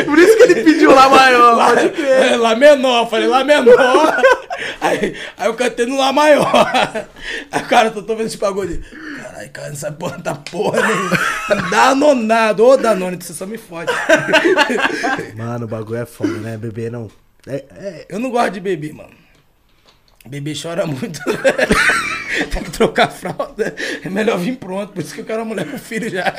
Por 0.05 0.19
isso 0.19 0.37
que 0.37 0.43
ele 0.45 0.55
pediu 0.65 0.95
Lá 0.95 1.09
maior, 1.09 1.69
pode 1.69 1.89
crer. 1.91 2.33
É, 2.33 2.37
Lá 2.37 2.55
menor, 2.55 3.09
falei 3.09 3.29
Lá 3.29 3.45
menor. 3.45 4.17
Aí, 4.81 5.17
aí 5.37 5.47
eu 5.47 5.55
cantei 5.55 5.87
no 5.87 5.97
Lá 5.99 6.13
maior. 6.13 6.47
Aí, 7.53 7.63
cara, 7.65 7.91
tô, 7.91 8.03
tô 8.03 8.15
vendo 8.17 8.27
esse 8.27 8.39
pagode. 8.39 8.79
Caralho, 9.23 9.51
cara, 9.51 9.69
não 9.71 9.77
sabe 9.77 9.99
porra 9.99 10.19
da 10.19 10.35
porra 10.35 10.81
nenhuma. 10.87 11.19
Danonado. 11.71 12.65
Ô, 12.65 12.77
Danone, 12.77 13.17
você 13.21 13.33
só 13.33 13.47
me 13.47 13.59
fode. 13.59 13.93
Mano, 15.37 15.65
o 15.65 15.69
bagulho 15.69 16.01
é 16.01 16.07
foda, 16.07 16.33
né? 16.35 16.57
Beber 16.57 16.91
não. 16.91 17.11
É, 17.47 17.65
é- 17.77 18.07
Eu 18.09 18.19
não 18.19 18.31
gosto 18.31 18.53
de 18.53 18.61
beber, 18.61 18.93
mano. 18.93 19.11
Bebê 20.27 20.53
chora 20.61 20.87
muito. 20.87 21.21
Tem 22.51 22.63
que 22.65 22.71
trocar 22.73 23.05
a 23.07 23.11
fralda. 23.11 23.75
É 24.05 24.09
melhor 24.09 24.39
vir 24.39 24.57
pronto. 24.57 24.93
Por 24.93 25.01
isso 25.01 25.15
que 25.15 25.21
eu 25.21 25.25
quero 25.25 25.39
uma 25.41 25.47
mulher 25.47 25.67
com 25.71 25.79
filho 25.79 26.11
já. 26.11 26.35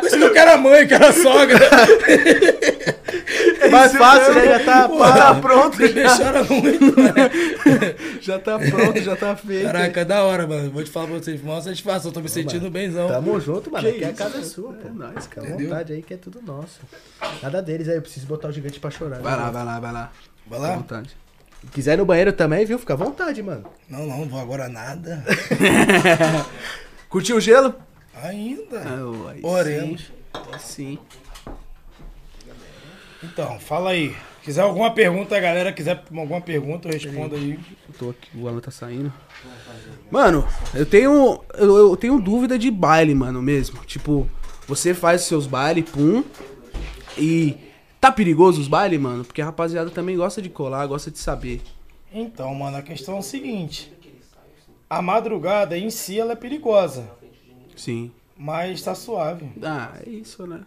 Por 0.00 0.06
isso 0.06 0.16
que 0.18 0.24
eu 0.24 0.32
quero 0.32 0.52
a 0.52 0.56
mãe, 0.56 0.86
quero 0.86 1.06
a 1.06 1.12
sogra. 1.12 1.58
É 3.68 3.70
mais 3.70 3.92
fácil, 3.92 4.34
né? 4.34 4.44
Já 4.46 4.64
tá. 4.64 4.88
Pô, 4.88 4.98
pá. 4.98 5.34
pronto 5.36 5.86
já. 5.86 6.16
chora 6.16 6.44
muito, 6.44 6.84
mano. 6.98 7.14
Já 8.20 8.38
tá 8.38 8.58
pronto, 8.58 9.00
já 9.00 9.16
tá 9.16 9.36
feito. 9.36 9.64
Caraca, 9.66 10.04
da 10.04 10.24
hora, 10.24 10.46
mano. 10.46 10.70
Vou 10.70 10.82
te 10.82 10.90
falar 10.90 11.06
pra 11.06 11.16
vocês. 11.16 11.42
Uma 11.42 11.60
satisfação. 11.60 12.10
Tô 12.10 12.20
me 12.20 12.28
sentindo 12.28 12.70
benzão. 12.70 13.08
Tamo 13.08 13.38
junto, 13.40 13.70
mano. 13.70 13.82
Que 13.84 13.96
Aqui 13.96 14.04
a 14.04 14.08
isso, 14.08 14.16
casa 14.18 14.34
é 14.36 14.38
né? 14.40 14.44
sua, 14.44 14.72
pô. 14.72 14.88
É 14.88 14.90
nóis, 14.90 15.24
Fica 15.24 15.40
à 15.40 15.44
Entendeu? 15.44 15.68
vontade 15.68 15.92
aí 15.92 16.02
que 16.02 16.14
é 16.14 16.16
tudo 16.16 16.40
nosso. 16.42 16.80
Nada 17.42 17.62
deles 17.62 17.88
aí, 17.88 17.96
eu 17.96 18.02
preciso 18.02 18.26
botar 18.26 18.48
o 18.48 18.52
gigante 18.52 18.80
pra 18.80 18.90
chorar. 18.90 19.20
Vai 19.20 19.36
né? 19.36 19.42
lá, 19.42 19.50
vai 19.50 19.64
lá, 19.64 19.80
vai 19.80 19.92
lá. 19.92 20.10
Vai 20.46 20.58
Fica 20.58 20.66
à 20.66 20.70
lá? 20.72 20.76
vontade. 20.76 21.16
Se 21.60 21.66
quiser 21.72 21.94
ir 21.94 21.96
no 21.96 22.04
banheiro 22.04 22.32
também, 22.32 22.64
viu? 22.64 22.78
Fica 22.78 22.94
à 22.94 22.96
vontade, 22.96 23.42
mano. 23.42 23.64
Não, 23.88 24.06
não, 24.06 24.18
não 24.20 24.28
vou 24.28 24.40
agora 24.40 24.68
nada. 24.68 25.24
Curtiu 27.08 27.36
o 27.36 27.40
gelo? 27.40 27.74
Ainda. 28.22 28.80
Aí 29.30 29.40
Oremos. 29.42 30.12
sim. 30.58 30.58
Sim. 30.58 30.98
Então, 33.22 33.58
fala 33.58 33.90
aí. 33.90 34.14
Quiser 34.42 34.62
alguma 34.62 34.90
pergunta, 34.92 35.36
a 35.36 35.40
galera 35.40 35.72
quiser 35.72 36.02
alguma 36.16 36.40
pergunta, 36.40 36.88
eu 36.88 36.92
respondo 36.92 37.34
aí. 37.34 37.58
Eu 37.88 37.94
tô 37.98 38.10
aqui, 38.10 38.30
o 38.34 38.48
Alan 38.48 38.60
tá 38.60 38.70
saindo. 38.70 39.12
Mano, 40.10 40.46
eu 40.74 40.86
tenho. 40.86 41.40
Eu, 41.54 41.76
eu 41.90 41.96
tenho 41.96 42.20
dúvida 42.20 42.58
de 42.58 42.70
baile, 42.70 43.14
mano, 43.14 43.42
mesmo. 43.42 43.84
Tipo, 43.84 44.28
você 44.66 44.94
faz 44.94 45.22
seus 45.22 45.46
bailes, 45.46 45.88
pum. 45.90 46.24
E. 47.16 47.56
Tá 48.00 48.12
perigoso 48.12 48.60
os 48.60 48.68
bailes, 48.68 49.00
mano? 49.00 49.24
Porque 49.24 49.42
a 49.42 49.46
rapaziada 49.46 49.90
também 49.90 50.16
gosta 50.16 50.40
de 50.40 50.48
colar, 50.48 50.86
gosta 50.86 51.10
de 51.10 51.18
saber. 51.18 51.60
Então, 52.12 52.54
mano, 52.54 52.76
a 52.76 52.82
questão 52.82 53.16
é 53.16 53.18
o 53.18 53.22
seguinte. 53.22 53.92
A 54.88 55.02
madrugada 55.02 55.76
em 55.76 55.90
si 55.90 56.18
ela 56.18 56.32
é 56.32 56.36
perigosa, 56.36 57.10
Sim. 57.76 58.10
mas 58.36 58.80
tá 58.80 58.94
suave. 58.94 59.50
Ah, 59.62 59.98
é 60.06 60.08
isso, 60.08 60.46
né? 60.46 60.60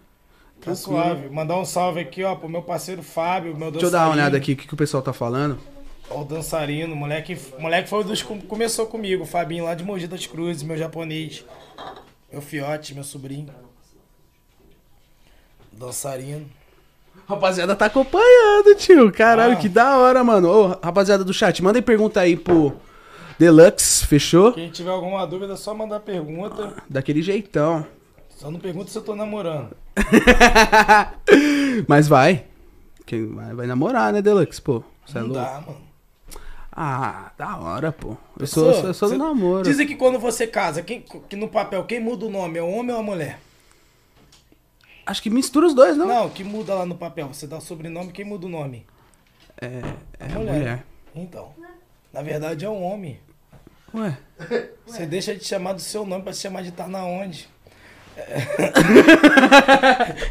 Tá 0.63 0.75
suave. 0.75 1.29
Mandar 1.29 1.57
um 1.57 1.65
salve 1.65 1.99
aqui, 1.99 2.23
ó, 2.23 2.35
pro 2.35 2.47
meu 2.47 2.61
parceiro 2.61 3.01
Fábio, 3.01 3.55
meu 3.57 3.71
dançarino. 3.71 3.71
Deixa 3.71 3.85
eu 3.88 3.91
dar 3.91 4.05
uma 4.05 4.13
olhada 4.13 4.38
aqui, 4.38 4.53
o 4.53 4.55
que, 4.55 4.67
que 4.67 4.73
o 4.73 4.77
pessoal 4.77 5.01
tá 5.01 5.11
falando. 5.11 5.57
Ó, 6.09 6.21
o 6.21 6.25
dançarino, 6.25 6.95
moleque, 6.95 7.38
moleque 7.57 7.89
foi 7.89 8.03
dos 8.03 8.21
que 8.21 8.41
começou 8.43 8.85
comigo, 8.85 9.23
o 9.23 9.27
Fabinho 9.27 9.65
lá 9.65 9.73
de 9.73 9.83
Mogi 9.83 10.07
das 10.07 10.25
Cruzes, 10.27 10.61
meu 10.63 10.77
japonês. 10.77 11.43
Meu 12.31 12.41
fiote, 12.41 12.93
meu 12.93 13.03
sobrinho. 13.03 13.49
Dançarino. 15.71 16.45
Rapaziada 17.27 17.75
tá 17.75 17.85
acompanhando, 17.85 18.75
tio. 18.77 19.11
Caralho, 19.11 19.53
Ah. 19.53 19.57
que 19.57 19.67
da 19.69 19.97
hora, 19.97 20.23
mano. 20.23 20.49
Ô, 20.49 20.67
rapaziada 20.83 21.23
do 21.23 21.33
chat, 21.33 21.61
mandem 21.63 21.81
pergunta 21.81 22.19
aí 22.19 22.35
pro 22.35 22.73
Deluxe, 23.39 24.05
fechou? 24.05 24.53
Quem 24.53 24.69
tiver 24.69 24.91
alguma 24.91 25.25
dúvida, 25.25 25.53
é 25.53 25.57
só 25.57 25.73
mandar 25.73 25.99
pergunta. 26.01 26.73
Daquele 26.89 27.21
jeitão. 27.21 27.85
Só 28.41 28.49
não 28.49 28.59
pergunta 28.59 28.89
se 28.89 28.97
eu 28.97 29.03
tô 29.03 29.15
namorando. 29.15 29.77
Mas 31.88 32.07
vai. 32.07 32.45
Quem 33.05 33.27
vai, 33.35 33.53
vai 33.53 33.68
namorar, 33.68 34.11
né, 34.11 34.19
Deluxe, 34.19 34.59
pô? 34.59 34.84
Você 35.05 35.19
é 35.19 35.22
não 35.22 35.27
louco? 35.27 35.43
dá, 35.43 35.61
mano. 35.61 35.81
Ah, 36.72 37.31
da 37.38 37.57
hora, 37.59 37.91
pô. 37.91 38.18
Eu 38.39 38.47
sou, 38.47 38.72
eu 38.72 38.95
sou 38.95 39.09
do 39.09 39.13
Cê- 39.13 39.18
namoro. 39.22 39.61
Dizem 39.61 39.85
que 39.85 39.95
quando 39.95 40.18
você 40.18 40.47
casa, 40.47 40.81
quem, 40.81 41.01
que 41.30 41.35
no 41.35 41.49
papel, 41.49 41.84
quem 41.85 41.99
muda 41.99 42.26
o 42.26 42.31
nome? 42.31 42.57
É 42.57 42.63
o 42.63 42.68
homem 42.72 42.91
ou 42.95 42.99
a 43.01 43.03
mulher? 43.03 43.39
Acho 45.05 45.22
que 45.22 45.30
mistura 45.30 45.68
os 45.68 45.76
dois, 45.76 45.95
não? 45.95 46.07
Não, 46.07 46.27
que 46.31 46.43
muda 46.43 46.73
lá 46.73 46.84
no 46.84 46.95
papel. 46.95 47.27
Você 47.27 47.45
dá 47.45 47.57
o 47.57 47.61
sobrenome, 47.61 48.11
quem 48.11 48.26
muda 48.26 48.47
o 48.47 48.49
nome? 48.49 48.88
É, 49.61 49.81
é 50.19 50.34
a 50.34 50.39
mulher. 50.39 50.84
Então. 51.13 51.53
Na 52.11 52.23
verdade 52.23 52.65
é 52.65 52.69
um 52.69 52.81
homem. 52.81 53.19
Ué. 53.93 54.18
Você 54.88 55.05
deixa 55.05 55.35
de 55.35 55.43
chamar 55.45 55.73
do 55.73 55.81
seu 55.81 56.03
nome 56.07 56.23
pra 56.23 56.34
se 56.34 56.41
chamar 56.41 56.63
de 56.63 56.72
tá 56.72 56.88
na 56.88 57.03
onde. 57.05 57.47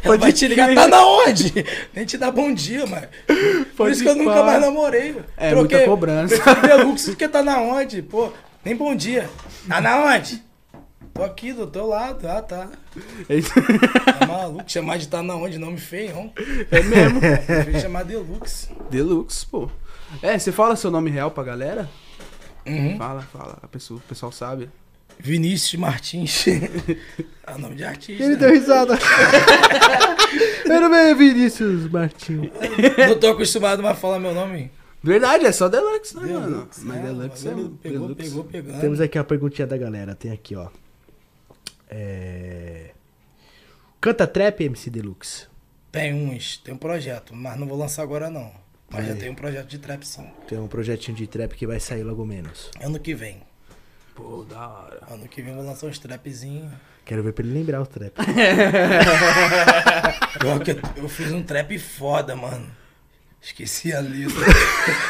Ela 0.03 0.17
vai 0.17 0.33
te 0.33 0.47
ligar, 0.47 0.73
tá 0.73 0.87
na 0.87 1.05
onde? 1.05 1.65
Nem 1.93 2.05
te 2.05 2.17
dá 2.17 2.31
bom 2.31 2.53
dia, 2.53 2.85
mano. 2.85 3.07
Por 3.27 3.75
Pode 3.77 3.91
isso 3.91 4.03
que 4.03 4.09
eu 4.09 4.15
nunca 4.15 4.43
mais 4.43 4.61
namorei. 4.61 5.15
É, 5.37 5.53
muita 5.53 5.83
cobrança. 5.85 6.35
Deluxe 6.61 7.11
porque 7.11 7.27
tá 7.27 7.43
na 7.43 7.59
onde? 7.59 8.01
Pô, 8.01 8.31
nem 8.63 8.75
bom 8.75 8.95
dia. 8.95 9.29
Tá 9.67 9.79
na 9.81 10.05
onde? 10.05 10.43
Tô 11.13 11.23
aqui 11.23 11.51
do 11.53 11.67
teu 11.67 11.87
lado. 11.87 12.27
Ah, 12.27 12.41
tá. 12.41 12.67
É 13.27 13.35
isso. 13.35 13.53
Tá 14.19 14.25
maluco? 14.25 14.63
Chamar 14.67 14.97
de 14.97 15.07
tá 15.07 15.21
na 15.21 15.35
onde? 15.35 15.57
Nome 15.57 15.77
feio, 15.77 16.31
É 16.71 16.81
mesmo. 16.81 17.19
Prefiro 17.19 17.79
chamar 17.79 18.03
Deluxe. 18.03 18.69
Deluxe, 18.89 19.45
pô. 19.45 19.69
É, 20.21 20.37
você 20.37 20.51
fala 20.51 20.75
seu 20.75 20.89
nome 20.89 21.09
real 21.09 21.31
pra 21.31 21.43
galera? 21.43 21.89
Uhum. 22.65 22.97
Fala, 22.97 23.21
fala. 23.21 23.57
A 23.61 23.67
pessoa, 23.67 23.99
o 23.99 24.07
pessoal 24.07 24.31
sabe. 24.31 24.69
Vinícius 25.19 25.79
Martins. 25.79 26.45
é 26.47 26.59
o 27.55 27.57
nome 27.57 27.75
de 27.75 27.83
artista. 27.83 28.23
Ele 28.23 28.35
deu 28.35 28.49
risada. 28.51 28.97
Era 30.69 30.89
bem 30.89 31.15
Vinícius 31.15 31.89
Martins. 31.89 32.49
Não 33.07 33.19
tô 33.19 33.27
acostumado 33.29 33.83
mais 33.83 33.97
a 33.97 33.99
falar 33.99 34.19
meu 34.19 34.33
nome. 34.33 34.71
Verdade, 35.03 35.45
é 35.45 35.51
só 35.51 35.67
Deluxe, 35.67 36.15
né, 36.15 36.31
mano? 36.31 36.49
Deluxe, 36.57 36.85
Mas 36.85 36.97
né? 36.97 37.03
Deluxe 37.07 37.47
é. 37.47 37.51
Pegou, 37.51 37.73
Deluxe. 37.81 38.15
pegou, 38.15 38.43
pegando. 38.43 38.79
Temos 38.81 39.01
aqui 39.01 39.17
uma 39.17 39.23
perguntinha 39.23 39.67
da 39.67 39.77
galera. 39.77 40.13
Tem 40.13 40.31
aqui, 40.31 40.55
ó. 40.55 40.69
É... 41.89 42.91
Canta 43.99 44.27
trap, 44.27 44.63
MC 44.63 44.89
Deluxe. 44.89 45.47
Tem 45.91 46.13
uns, 46.13 46.57
tem 46.57 46.73
um 46.73 46.77
projeto, 46.77 47.35
mas 47.35 47.59
não 47.59 47.67
vou 47.67 47.77
lançar 47.77 48.03
agora 48.03 48.29
não. 48.29 48.51
Mas 48.89 49.07
já 49.07 49.15
tem 49.15 49.29
um 49.29 49.35
projeto 49.35 49.67
de 49.67 49.79
trap 49.79 50.05
sim. 50.05 50.27
Tem 50.47 50.59
um 50.59 50.67
projetinho 50.67 51.15
de 51.15 51.25
trap 51.25 51.55
que 51.55 51.65
vai 51.65 51.79
sair 51.79 52.03
logo 52.03 52.25
menos. 52.25 52.69
Ano 52.81 52.99
que 52.99 53.13
vem. 53.15 53.41
Pô, 54.15 54.43
da 54.43 54.67
hora. 54.67 55.01
Ano 55.09 55.27
que 55.27 55.41
vem 55.41 55.51
eu 55.51 55.57
vou 55.57 55.65
lançar 55.65 55.87
uns 55.87 55.99
trapzinhos. 55.99 56.71
Quero 57.05 57.23
ver 57.23 57.33
pra 57.33 57.45
ele 57.45 57.53
lembrar 57.53 57.81
o 57.81 57.85
trap. 57.85 58.13
Pior 60.39 60.59
que 60.59 60.71
eu, 60.71 60.79
eu 60.97 61.09
fiz 61.09 61.31
um 61.31 61.41
trap 61.43 61.77
foda, 61.79 62.35
mano. 62.35 62.69
Esqueci 63.41 63.93
a 63.93 63.99
letra. 63.99 64.45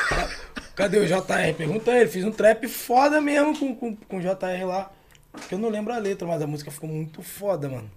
Cadê 0.75 0.99
o 0.99 1.05
JR? 1.05 1.53
Pergunta 1.57 1.91
ele. 1.91 2.09
Fiz 2.09 2.23
um 2.23 2.31
trap 2.31 2.67
foda 2.67 3.19
mesmo 3.19 3.57
com, 3.57 3.75
com, 3.75 3.95
com 3.95 4.17
o 4.17 4.21
JR 4.21 4.65
lá. 4.65 4.91
Que 5.47 5.55
eu 5.55 5.59
não 5.59 5.69
lembro 5.69 5.93
a 5.93 5.97
letra, 5.97 6.27
mas 6.27 6.41
a 6.41 6.47
música 6.47 6.71
ficou 6.71 6.89
muito 6.89 7.21
foda, 7.21 7.67
mano. 7.67 7.89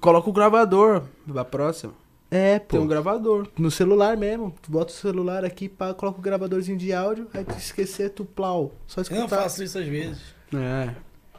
Coloca 0.00 0.30
o 0.30 0.32
gravador. 0.32 1.04
Vai 1.26 1.44
próxima. 1.44 1.92
É, 2.30 2.58
Tem 2.58 2.78
pô. 2.78 2.84
um 2.84 2.86
gravador. 2.86 3.48
No 3.58 3.70
celular 3.70 4.16
mesmo. 4.16 4.54
Tu 4.62 4.70
bota 4.70 4.92
o 4.92 4.96
celular 4.96 5.44
aqui, 5.44 5.68
pá, 5.68 5.94
coloca 5.94 6.18
o 6.18 6.22
gravadorzinho 6.22 6.76
de 6.76 6.92
áudio, 6.92 7.26
aí 7.32 7.44
tu 7.44 7.56
esquecer, 7.56 8.10
tu 8.10 8.24
plau. 8.24 8.72
Só 8.86 9.00
Eu 9.00 9.02
escutar. 9.02 9.20
não 9.22 9.28
faço 9.28 9.62
isso 9.64 9.78
às 9.78 9.86
vezes. 9.86 10.18
É. 10.54 10.90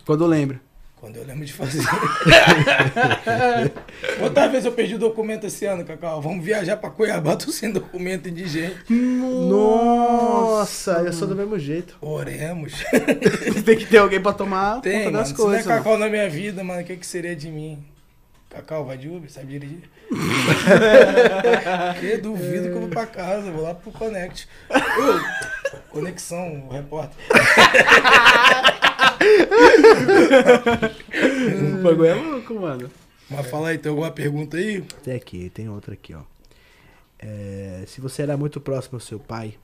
Quando 0.06 0.26
lembra. 0.26 0.60
Quando 0.95 1.16
eu 1.16 1.24
lembro 1.26 1.45
de 1.45 1.53
fazer. 1.53 1.82
Outra 4.22 4.48
vez 4.49 4.66
eu 4.66 4.72
perdi 4.74 4.95
o 4.95 4.99
documento 4.99 5.45
esse 5.45 5.66
ano, 5.66 5.86
Cacau. 5.86 6.22
Vamos 6.22 6.44
viajar 6.44 6.76
pra 6.76 6.90
Cuiabá, 6.90 7.38
tô 7.38 7.52
sem 7.52 7.72
documento 7.72 8.28
indigente. 8.28 8.91
Nossa, 8.94 11.03
eu 11.06 11.14
sou 11.14 11.28
do 11.28 11.36
mesmo 11.36 11.57
jeito. 11.57 11.95
Oremos. 12.02 12.74
Tem 13.64 13.78
que 13.78 13.86
ter 13.86 13.99
alguém 13.99 14.20
pra 14.20 14.34
tomar 14.34 14.82
Tem, 14.82 15.06
conta 15.06 15.11
mano. 15.11 15.18
das 15.20 15.28
Se 15.30 15.34
não 15.38 15.41
é 15.41 15.45
coisas. 15.48 15.66
mano. 15.68 15.78
Cacau 15.84 15.98
na 15.98 16.10
minha 16.10 16.30
vida, 16.30 16.64
mano, 16.64 16.82
o 16.82 16.84
que, 16.84 16.98
que 16.98 17.07
seria 17.07 17.36
de 17.36 17.49
mim? 17.49 17.82
Cacau, 18.49 18.84
vai 18.84 18.97
de 18.97 19.07
Uber, 19.07 19.31
sabe 19.31 19.59
dirigir? 19.59 19.89
que 21.99 22.17
duvido 22.21 22.63
que 22.63 22.73
eu 22.73 22.80
vou 22.81 22.89
pra 22.89 23.05
casa, 23.05 23.51
vou 23.51 23.61
lá 23.61 23.76
pro 23.76 23.91
Connect. 23.91 24.47
Ô, 24.71 25.80
conexão, 25.91 26.67
o 26.67 26.73
repórter. 26.73 27.15
O 31.80 31.84
bagulho 31.84 32.05
é 32.05 32.13
louco, 32.15 32.53
mano. 32.55 32.91
Mas 33.30 33.47
fala 33.47 33.69
aí, 33.69 33.77
tem 33.77 33.91
alguma 33.91 34.09
pergunta 34.09 34.57
aí? 34.57 34.81
Tem 35.03 35.15
aqui, 35.15 35.51
tem 35.51 35.69
outra 35.69 35.93
aqui, 35.93 36.15
ó. 36.15 36.21
É, 37.19 37.84
se 37.85 38.01
você 38.01 38.23
era 38.23 38.35
muito 38.35 38.59
próximo 38.59 38.95
ao 38.95 39.01
seu 39.01 39.19
pai, 39.19 39.55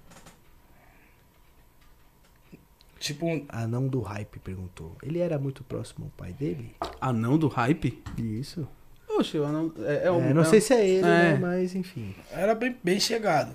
Tipo, 3.00 3.46
Anão 3.50 3.88
do 3.88 4.00
Hype 4.02 4.40
perguntou. 4.40 4.96
Ele 5.04 5.20
era 5.20 5.38
muito 5.38 5.64
próximo 5.64 6.06
ao 6.06 6.12
pai 6.12 6.34
dele? 6.34 6.76
Anão 7.00 7.38
do 7.38 7.48
hype? 7.48 8.02
Isso. 8.18 8.68
Oxe, 9.10 9.38
eu 9.38 9.48
não. 9.48 9.72
É, 9.86 10.08
é 10.08 10.12
um- 10.12 10.22
É, 10.24 10.34
não 10.34 10.42
é 10.42 10.46
sei 10.46 10.60
um- 10.60 10.62
se 10.62 10.74
é 10.74 10.88
ele, 10.88 11.00
É. 11.00 11.34
né? 11.34 11.38
Mas 11.40 11.76
enfim. 11.76 12.16
Era 12.32 12.56
bem, 12.56 12.76
bem 12.84 13.00
chegado. 13.00 13.54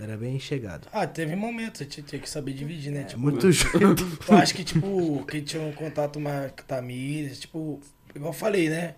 Era 0.00 0.16
bem 0.16 0.38
chegado. 0.38 0.86
Ah, 0.92 1.06
teve 1.06 1.34
momentos, 1.34 1.78
você 1.78 1.84
tinha, 2.02 2.20
que 2.20 2.28
saber 2.30 2.52
dividir, 2.52 2.92
né? 2.92 3.00
É, 3.00 3.04
Tipo, 3.04 3.20
muito 3.20 3.50
junto. 3.50 4.04
eu 4.28 4.36
acho 4.38 4.54
que, 4.54 4.62
tipo, 4.62 5.24
quem 5.26 5.42
tinha 5.42 5.62
um 5.62 5.72
contato 5.72 6.20
mais 6.20 6.52
com 6.52 6.62
Tamires, 6.64 7.40
tipo, 7.40 7.80
igual 8.14 8.30
eu 8.30 8.34
falei, 8.36 8.68
né? 8.68 8.94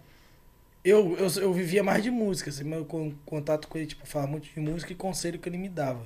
Eu, 0.84 1.16
eu, 1.18 1.28
eu 1.42 1.52
vivia 1.52 1.82
mais 1.82 2.02
de 2.02 2.10
música, 2.10 2.50
assim, 2.50 2.64
meu 2.64 2.84
con- 2.84 3.12
contato 3.24 3.68
com 3.68 3.76
ele, 3.78 3.86
tipo, 3.86 4.06
falava 4.06 4.30
muito 4.30 4.48
de 4.52 4.60
música 4.60 4.92
e 4.92 4.96
conselho 4.96 5.38
que 5.38 5.48
ele 5.48 5.58
me 5.58 5.68
dava. 5.68 6.02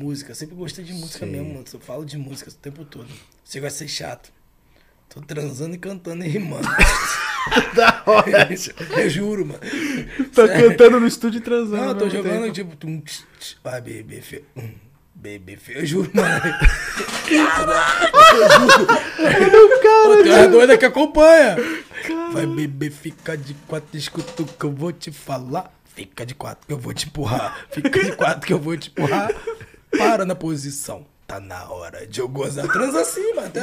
Música, 0.00 0.34
sempre 0.34 0.56
gostei 0.56 0.82
de 0.82 0.94
música 0.94 1.18
Sei. 1.18 1.28
mesmo, 1.28 1.52
mano. 1.52 1.64
Eu 1.70 1.78
falo 1.78 2.06
de 2.06 2.16
música 2.16 2.48
o 2.50 2.54
tempo 2.54 2.86
todo. 2.86 3.06
Você 3.44 3.60
de 3.60 3.70
ser 3.70 3.86
chato. 3.86 4.32
Tô 5.10 5.20
transando 5.20 5.74
e 5.74 5.78
cantando 5.78 6.24
e 6.24 6.28
rimando. 6.28 6.66
da 7.76 8.02
hora. 8.06 8.48
eu 8.96 9.10
juro, 9.10 9.44
mano. 9.44 9.60
Tá 10.34 10.46
Sério. 10.46 10.70
cantando 10.70 11.00
no 11.00 11.06
estúdio 11.06 11.36
e 11.36 11.42
transando. 11.42 11.82
Não, 11.82 11.88
eu 11.90 11.98
tô 11.98 12.08
jogando 12.08 12.44
tempo. 12.44 12.52
tipo. 12.54 12.76
Tum, 12.76 12.98
tch, 13.02 13.24
tch, 13.38 13.56
vai 13.62 13.82
beber 13.82 14.22
feio. 14.22 14.46
Hum, 14.56 14.72
feio. 15.58 15.80
Eu 15.80 15.86
juro, 15.86 16.10
mano. 16.14 16.40
Pô, 20.02 20.16
tem 20.24 20.32
uma 20.32 20.48
doida 20.48 20.78
que 20.78 20.86
acompanha. 20.86 21.56
Vai 22.32 22.46
beber, 22.46 22.90
fica 22.90 23.36
de 23.36 23.52
quatro, 23.68 23.98
escuta 23.98 24.44
o 24.44 24.46
que 24.46 24.64
eu 24.64 24.72
vou 24.72 24.92
te 24.92 25.12
falar. 25.12 25.70
Fica 25.94 26.24
de 26.24 26.34
quatro 26.34 26.66
que 26.66 26.72
eu 26.72 26.78
vou 26.78 26.94
te 26.94 27.06
empurrar. 27.06 27.66
Fica 27.70 28.02
de 28.02 28.12
quatro 28.12 28.46
que 28.46 28.52
eu 28.54 28.58
vou 28.58 28.74
te 28.78 28.88
empurrar. 28.88 29.30
Para 29.96 30.24
na 30.24 30.34
posição. 30.34 31.04
Tá 31.26 31.38
na 31.38 31.70
hora 31.70 32.06
de 32.06 32.20
eu 32.20 32.28
gozar. 32.28 32.66
Transa 32.68 33.00
assim, 33.02 33.34
mano. 33.34 33.46
Até- 33.48 33.60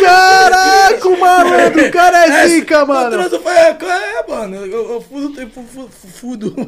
Caraca, 0.00 1.08
o 1.08 1.18
malandro, 1.20 1.86
o 1.86 1.90
cara 1.90 2.26
é 2.26 2.48
zica, 2.48 2.84
mano. 2.84 3.10
transa 3.10 3.40
foi. 3.40 3.52
É, 3.52 3.76
mano. 4.28 4.56
Eu, 4.66 4.92
eu 4.94 5.00
fudo. 5.00 5.40
Eu 5.40 5.48
fu- 5.50 5.62
fu- 5.64 5.88
fu- 5.88 6.08
fudo. 6.08 6.54
Ô, 6.58 6.66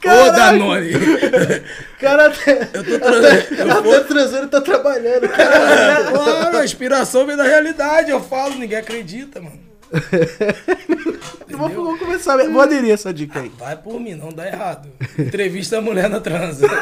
Caraca. 0.00 0.32
Danone. 0.32 0.92
O 0.94 2.00
cara 2.00 2.30
tá, 2.30 2.40
Eu 2.72 2.84
tô 2.84 2.98
transando. 2.98 3.54
Eu 3.58 3.66
tá 4.00 4.04
transando 4.06 4.44
e 4.46 4.48
tá 4.50 4.60
trabalhando, 4.60 5.28
cara. 5.28 5.54
É, 5.54 6.10
claro, 6.12 6.58
a 6.58 6.64
inspiração 6.64 7.26
vem 7.26 7.36
da 7.36 7.44
realidade, 7.44 8.10
eu 8.10 8.20
falo, 8.22 8.54
ninguém 8.56 8.78
acredita, 8.78 9.40
mano. 9.40 9.58
Vou, 11.56 11.68
vou 11.68 11.98
começar, 11.98 12.36
vou 12.48 12.60
aderir 12.60 12.90
essa 12.90 13.14
dica 13.14 13.40
aí. 13.40 13.52
Vai 13.56 13.76
por 13.76 14.00
mim, 14.00 14.14
não 14.14 14.30
dá 14.30 14.46
errado. 14.46 14.88
Entrevista 15.16 15.78
a 15.78 15.80
mulher 15.80 16.08
na 16.08 16.20
transa. 16.20 16.66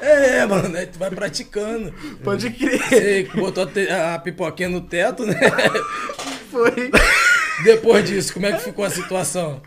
É, 0.00 0.46
mano, 0.46 0.68
né? 0.68 0.86
Tu 0.86 0.96
vai 0.96 1.10
praticando. 1.10 1.92
Pode 2.22 2.50
crer. 2.50 2.78
Você 2.78 3.28
botou 3.34 3.68
a, 3.90 4.14
a 4.14 4.18
pipoquinha 4.20 4.68
no 4.68 4.80
teto, 4.80 5.26
né? 5.26 5.34
Foi. 6.52 6.88
Depois 7.64 8.04
disso, 8.08 8.32
como 8.32 8.46
é 8.46 8.52
que 8.52 8.62
ficou 8.62 8.84
a 8.84 8.90
situação? 8.90 9.60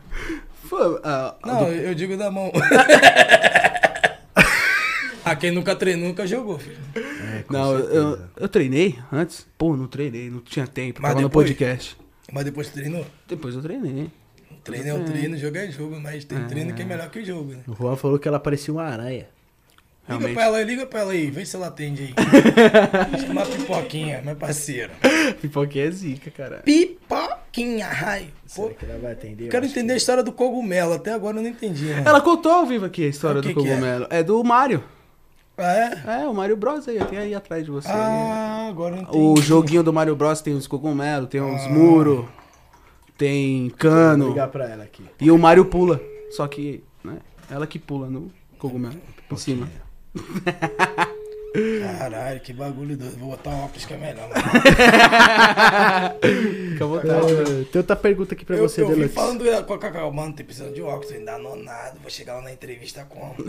Foi 0.70 1.02
ah, 1.04 1.36
Não, 1.46 1.68
eu 1.68 1.94
digo 1.94 2.16
da 2.16 2.32
mão. 2.32 2.50
A 5.26 5.36
quem 5.36 5.50
nunca 5.52 5.76
treinou, 5.76 6.08
nunca 6.08 6.28
jogou, 6.28 6.60
filho. 6.60 6.78
é, 6.96 7.44
Não, 7.50 7.74
eu, 7.78 8.20
eu 8.38 8.48
treinei 8.48 8.98
antes. 9.12 9.46
Pô, 9.58 9.76
não 9.76 9.88
treinei, 9.88 10.30
não 10.30 10.40
tinha 10.40 10.68
tempo. 10.68 11.02
Mas 11.02 11.10
tava 11.12 11.22
no 11.22 11.28
depois? 11.30 11.48
podcast. 11.50 11.98
Mas 12.32 12.46
depois 12.46 12.70
treinou? 12.70 13.06
Depois 13.28 13.56
eu 13.56 13.62
treinei. 13.62 14.10
Treino 14.64 14.88
é 14.90 14.94
o 14.94 15.04
treino, 15.04 15.38
jogo 15.38 15.58
é 15.58 15.70
jogo, 15.72 16.00
mas 16.00 16.26
tem 16.26 16.44
treino 16.46 16.74
que 16.74 16.82
é 16.82 16.86
melhor 16.86 17.10
que 17.10 17.20
o 17.20 17.26
jogo, 17.26 17.52
né? 17.54 17.60
O 17.68 17.76
Juan 17.76 17.96
falou 17.96 18.18
que 18.18 18.28
ela 18.28 18.40
parecia 18.40 18.74
uma 18.74 18.84
aranha. 18.84 19.28
Liga 20.08 20.20
Realmente. 20.20 20.34
pra 20.36 20.44
ela 20.46 20.58
aí, 20.58 20.64
liga 20.66 20.86
pra 20.86 21.00
ela 21.02 21.12
aí, 21.14 21.32
vê 21.32 21.46
se 21.46 21.56
ela 21.56 21.68
atende 21.68 22.04
aí. 22.04 23.20
Chama 23.26 23.42
a 23.42 23.46
pipoquinha, 23.46 24.22
meu 24.24 24.36
parceiro. 24.36 24.92
Pipoquinha 25.42 25.86
é 25.86 25.92
zica, 25.92 26.30
cara. 26.32 26.58
Pipoquinha, 26.64 27.88
raio. 27.88 28.28
Pô, 28.56 28.64
Será 28.68 28.74
que 28.76 28.86
ela 28.86 29.00
vai 29.00 29.12
atender? 29.14 29.50
quero 29.50 29.66
Eu 29.66 29.70
acho 29.70 29.78
entender 29.80 29.94
a 29.94 29.98
história 29.98 30.24
do 30.24 30.32
cogumelo, 30.32 30.94
até 30.94 31.12
agora 31.12 31.38
eu 31.38 31.42
não 31.44 31.50
entendi, 31.50 31.86
né? 31.86 32.04
Ela 32.06 32.22
contou 32.22 32.52
ao 32.52 32.66
vivo 32.68 32.86
aqui 32.86 33.04
a 33.06 33.08
história 33.08 33.42
que 33.42 33.48
do 33.54 33.62
que 33.62 33.68
é? 33.68 33.72
cogumelo. 33.72 34.08
É? 34.10 34.22
do 34.24 34.44
Mario. 34.44 34.84
Ah, 35.58 35.74
é? 35.74 36.22
É, 36.24 36.28
o 36.28 36.34
Mario 36.34 36.58
Bros 36.58 36.88
aí, 36.88 37.00
tem 37.06 37.18
aí 37.18 37.34
atrás 37.36 37.64
de 37.64 37.72
você. 37.72 37.88
Ah, 37.90 38.68
agora 38.70 38.98
eu 38.98 39.02
entendi. 39.04 39.18
o 39.18 39.38
joguinho 39.42 39.82
do 39.84 39.94
Mario 39.94 40.16
Bros 40.16 40.42
tem 40.42 40.54
os 40.54 40.68
cogumelos, 40.68 41.30
tem 41.30 41.40
Ah. 41.40 41.46
uns 41.46 41.66
muros, 41.68 42.26
tem 43.18 43.70
Vou 43.70 43.78
cano. 43.78 44.28
ligar 44.30 44.50
pra 44.50 44.70
ela 44.70 44.84
aqui. 44.84 45.04
E 45.22 45.32
o 45.32 45.38
Mario 45.38 45.66
pula. 45.66 46.02
Só 46.32 46.46
que, 46.48 46.84
né? 47.04 47.18
Ela 47.50 47.66
que 47.66 47.80
pula 47.80 48.10
no 48.10 48.30
cogumelo. 48.60 48.96
Em 49.32 49.36
cima. 49.38 49.70
Caralho, 51.98 52.40
que 52.40 52.54
bagulho 52.54 52.98
doido. 52.98 53.18
Vou 53.18 53.30
botar 53.32 53.50
um 53.52 53.64
óculos 53.66 53.86
que 53.86 53.94
é 53.94 53.98
melhor. 53.98 54.30
Fica 56.72 56.84
à 56.84 56.88
vontade. 56.88 57.66
Tem 57.72 57.80
outra 57.80 57.96
pergunta 57.96 58.34
aqui 58.34 58.46
pra 58.46 58.56
Eu, 58.58 58.68
você, 58.68 58.82
eu 58.82 58.88
vim 58.88 58.96
Deluxe. 58.96 59.14
falando 59.16 59.66
com 59.66 59.74
a 59.74 59.80
Cacau, 59.80 60.12
mano, 60.12 60.34
tem 60.34 60.46
precisando 60.46 60.74
de 60.74 60.82
óculos, 60.82 61.12
ainda 61.12 61.38
não 61.38 61.56
nada. 61.56 61.96
Vou 62.02 62.10
chegar 62.10 62.36
lá 62.36 62.42
na 62.42 62.52
entrevista 62.52 63.06
como? 63.08 63.36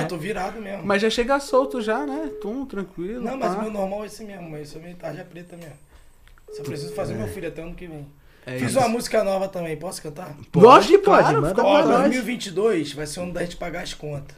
eu 0.00 0.08
tô 0.08 0.16
virado 0.16 0.60
mesmo. 0.60 0.82
Mas 0.84 1.02
já 1.02 1.10
chega 1.10 1.38
solto 1.40 1.80
já, 1.80 2.04
né? 2.06 2.30
Tum, 2.40 2.64
tranquilo. 2.66 3.22
Não, 3.24 3.36
mas 3.36 3.54
pá. 3.54 3.60
o 3.60 3.62
meu 3.62 3.72
normal 3.72 4.04
é 4.04 4.06
esse 4.06 4.24
mesmo, 4.24 4.50
mas 4.50 4.60
eu 4.60 4.66
sou 4.66 4.82
meio 4.82 4.96
tarja 4.96 5.24
preta 5.24 5.56
mesmo. 5.56 5.74
Só 6.52 6.62
preciso 6.62 6.92
fazer 6.94 7.14
meu 7.14 7.28
filho 7.28 7.48
até 7.48 7.62
ano 7.62 7.74
que 7.74 7.86
vem. 7.86 8.06
É 8.44 8.58
Fiz 8.58 8.70
isso. 8.70 8.78
uma 8.78 8.88
música 8.88 9.22
nova 9.22 9.48
também, 9.48 9.76
posso 9.76 10.02
cantar? 10.02 10.36
Lógico 10.54 10.98
que 10.98 11.04
pode, 11.04 11.22
claro, 11.22 11.42
manda 11.42 11.62
Ó, 11.62 11.82
pra 11.82 11.86
nós. 11.86 12.00
2022 12.02 12.92
vai 12.92 13.06
ser 13.06 13.20
o 13.20 13.22
ano 13.22 13.32
da 13.32 13.42
gente 13.42 13.56
pagar 13.56 13.82
as 13.82 13.94
contas. 13.94 14.36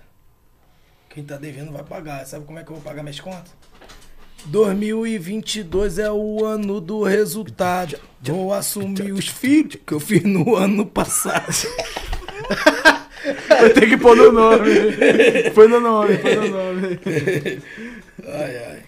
Quem 1.14 1.22
tá 1.22 1.36
devendo 1.36 1.70
vai 1.70 1.84
pagar. 1.84 2.26
Sabe 2.26 2.44
como 2.44 2.58
é 2.58 2.64
que 2.64 2.70
eu 2.70 2.74
vou 2.74 2.84
pagar 2.84 3.04
minhas 3.04 3.20
contas? 3.20 3.52
2022 4.46 6.00
é 6.00 6.10
o 6.10 6.44
ano 6.44 6.80
do 6.80 7.04
resultado. 7.04 7.96
Vou 8.20 8.52
assumir 8.52 9.12
os 9.12 9.28
filhos 9.28 9.76
que 9.86 9.94
eu 9.94 10.00
fiz 10.00 10.24
no 10.24 10.56
ano 10.56 10.84
passado. 10.84 11.54
Vai 13.48 13.70
ter 13.70 13.88
que 13.88 13.96
pôr 13.96 14.16
no 14.16 14.32
nome. 14.32 14.70
Põe 15.54 15.68
no 15.68 15.80
nome, 15.80 16.18
põe 16.18 16.34
no 16.34 16.48
nome. 16.48 17.00
Ai, 18.26 18.56
ai. 18.56 18.82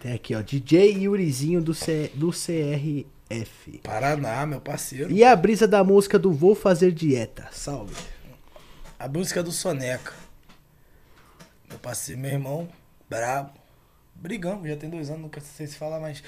Tem 0.00 0.12
aqui, 0.12 0.34
ó, 0.34 0.42
DJ 0.42 1.04
Yurizinho 1.04 1.60
do, 1.60 1.74
C, 1.74 2.10
do 2.14 2.30
CRF. 2.30 3.80
Paraná, 3.82 4.46
meu 4.46 4.60
parceiro. 4.60 5.10
E 5.10 5.24
a 5.24 5.34
brisa 5.34 5.66
da 5.66 5.82
música 5.82 6.18
do 6.18 6.32
Vou 6.32 6.54
Fazer 6.54 6.92
Dieta. 6.92 7.48
Salve. 7.50 7.94
A 8.98 9.08
música 9.08 9.42
do 9.42 9.50
Soneca. 9.50 10.23
Meu 11.74 11.80
parceiro, 11.80 12.20
meu 12.20 12.30
irmão, 12.30 12.68
brabo. 13.10 13.50
Brigamos, 14.14 14.68
já 14.68 14.76
tem 14.76 14.88
dois 14.88 15.10
anos, 15.10 15.22
nunca 15.22 15.40
sei 15.40 15.66
se 15.66 15.76
falar 15.76 15.98
mais. 15.98 16.22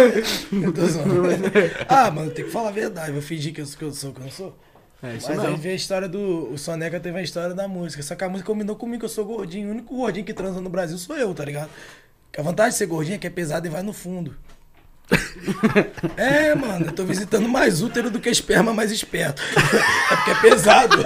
Eu 0.50 0.72
ah, 1.86 2.10
mano, 2.10 2.30
tem 2.30 2.46
que 2.46 2.50
falar 2.50 2.70
a 2.70 2.72
verdade. 2.72 3.12
Vou 3.12 3.20
fingir 3.20 3.52
que 3.52 3.60
eu, 3.60 3.66
que 3.66 3.82
eu 3.82 3.92
sou, 3.92 4.14
que 4.14 4.20
eu 4.20 4.24
não 4.24 4.30
sou. 4.30 4.58
É 5.02 5.12
Mas 5.12 5.28
aí 5.28 5.56
veio 5.56 5.74
a 5.74 5.76
história 5.76 6.08
do. 6.08 6.50
O 6.50 6.56
Soneca 6.56 6.98
teve 6.98 7.18
a 7.18 7.22
história 7.22 7.54
da 7.54 7.68
música. 7.68 8.02
Só 8.02 8.14
que 8.14 8.24
a 8.24 8.30
música 8.30 8.46
combinou 8.46 8.74
comigo, 8.74 9.04
eu 9.04 9.10
sou 9.10 9.26
gordinho. 9.26 9.68
O 9.68 9.72
único 9.72 9.94
gordinho 9.94 10.24
que 10.24 10.32
transa 10.32 10.58
no 10.58 10.70
Brasil 10.70 10.96
sou 10.96 11.18
eu, 11.18 11.34
tá 11.34 11.44
ligado? 11.44 11.68
Que 12.32 12.40
a 12.40 12.42
vantagem 12.42 12.72
de 12.72 12.78
ser 12.78 12.86
gordinho 12.86 13.16
é 13.16 13.18
que 13.18 13.26
é 13.26 13.30
pesado 13.30 13.66
e 13.66 13.70
vai 13.70 13.82
no 13.82 13.92
fundo. 13.92 14.34
É, 16.16 16.54
mano, 16.54 16.86
eu 16.86 16.92
tô 16.92 17.04
visitando 17.04 17.48
mais 17.48 17.82
útero 17.82 18.10
do 18.10 18.20
que 18.20 18.30
esperma 18.30 18.72
mais 18.72 18.90
esperto. 18.90 19.42
É 19.42 20.16
porque 20.16 20.30
é 20.30 20.34
pesado. 20.40 20.96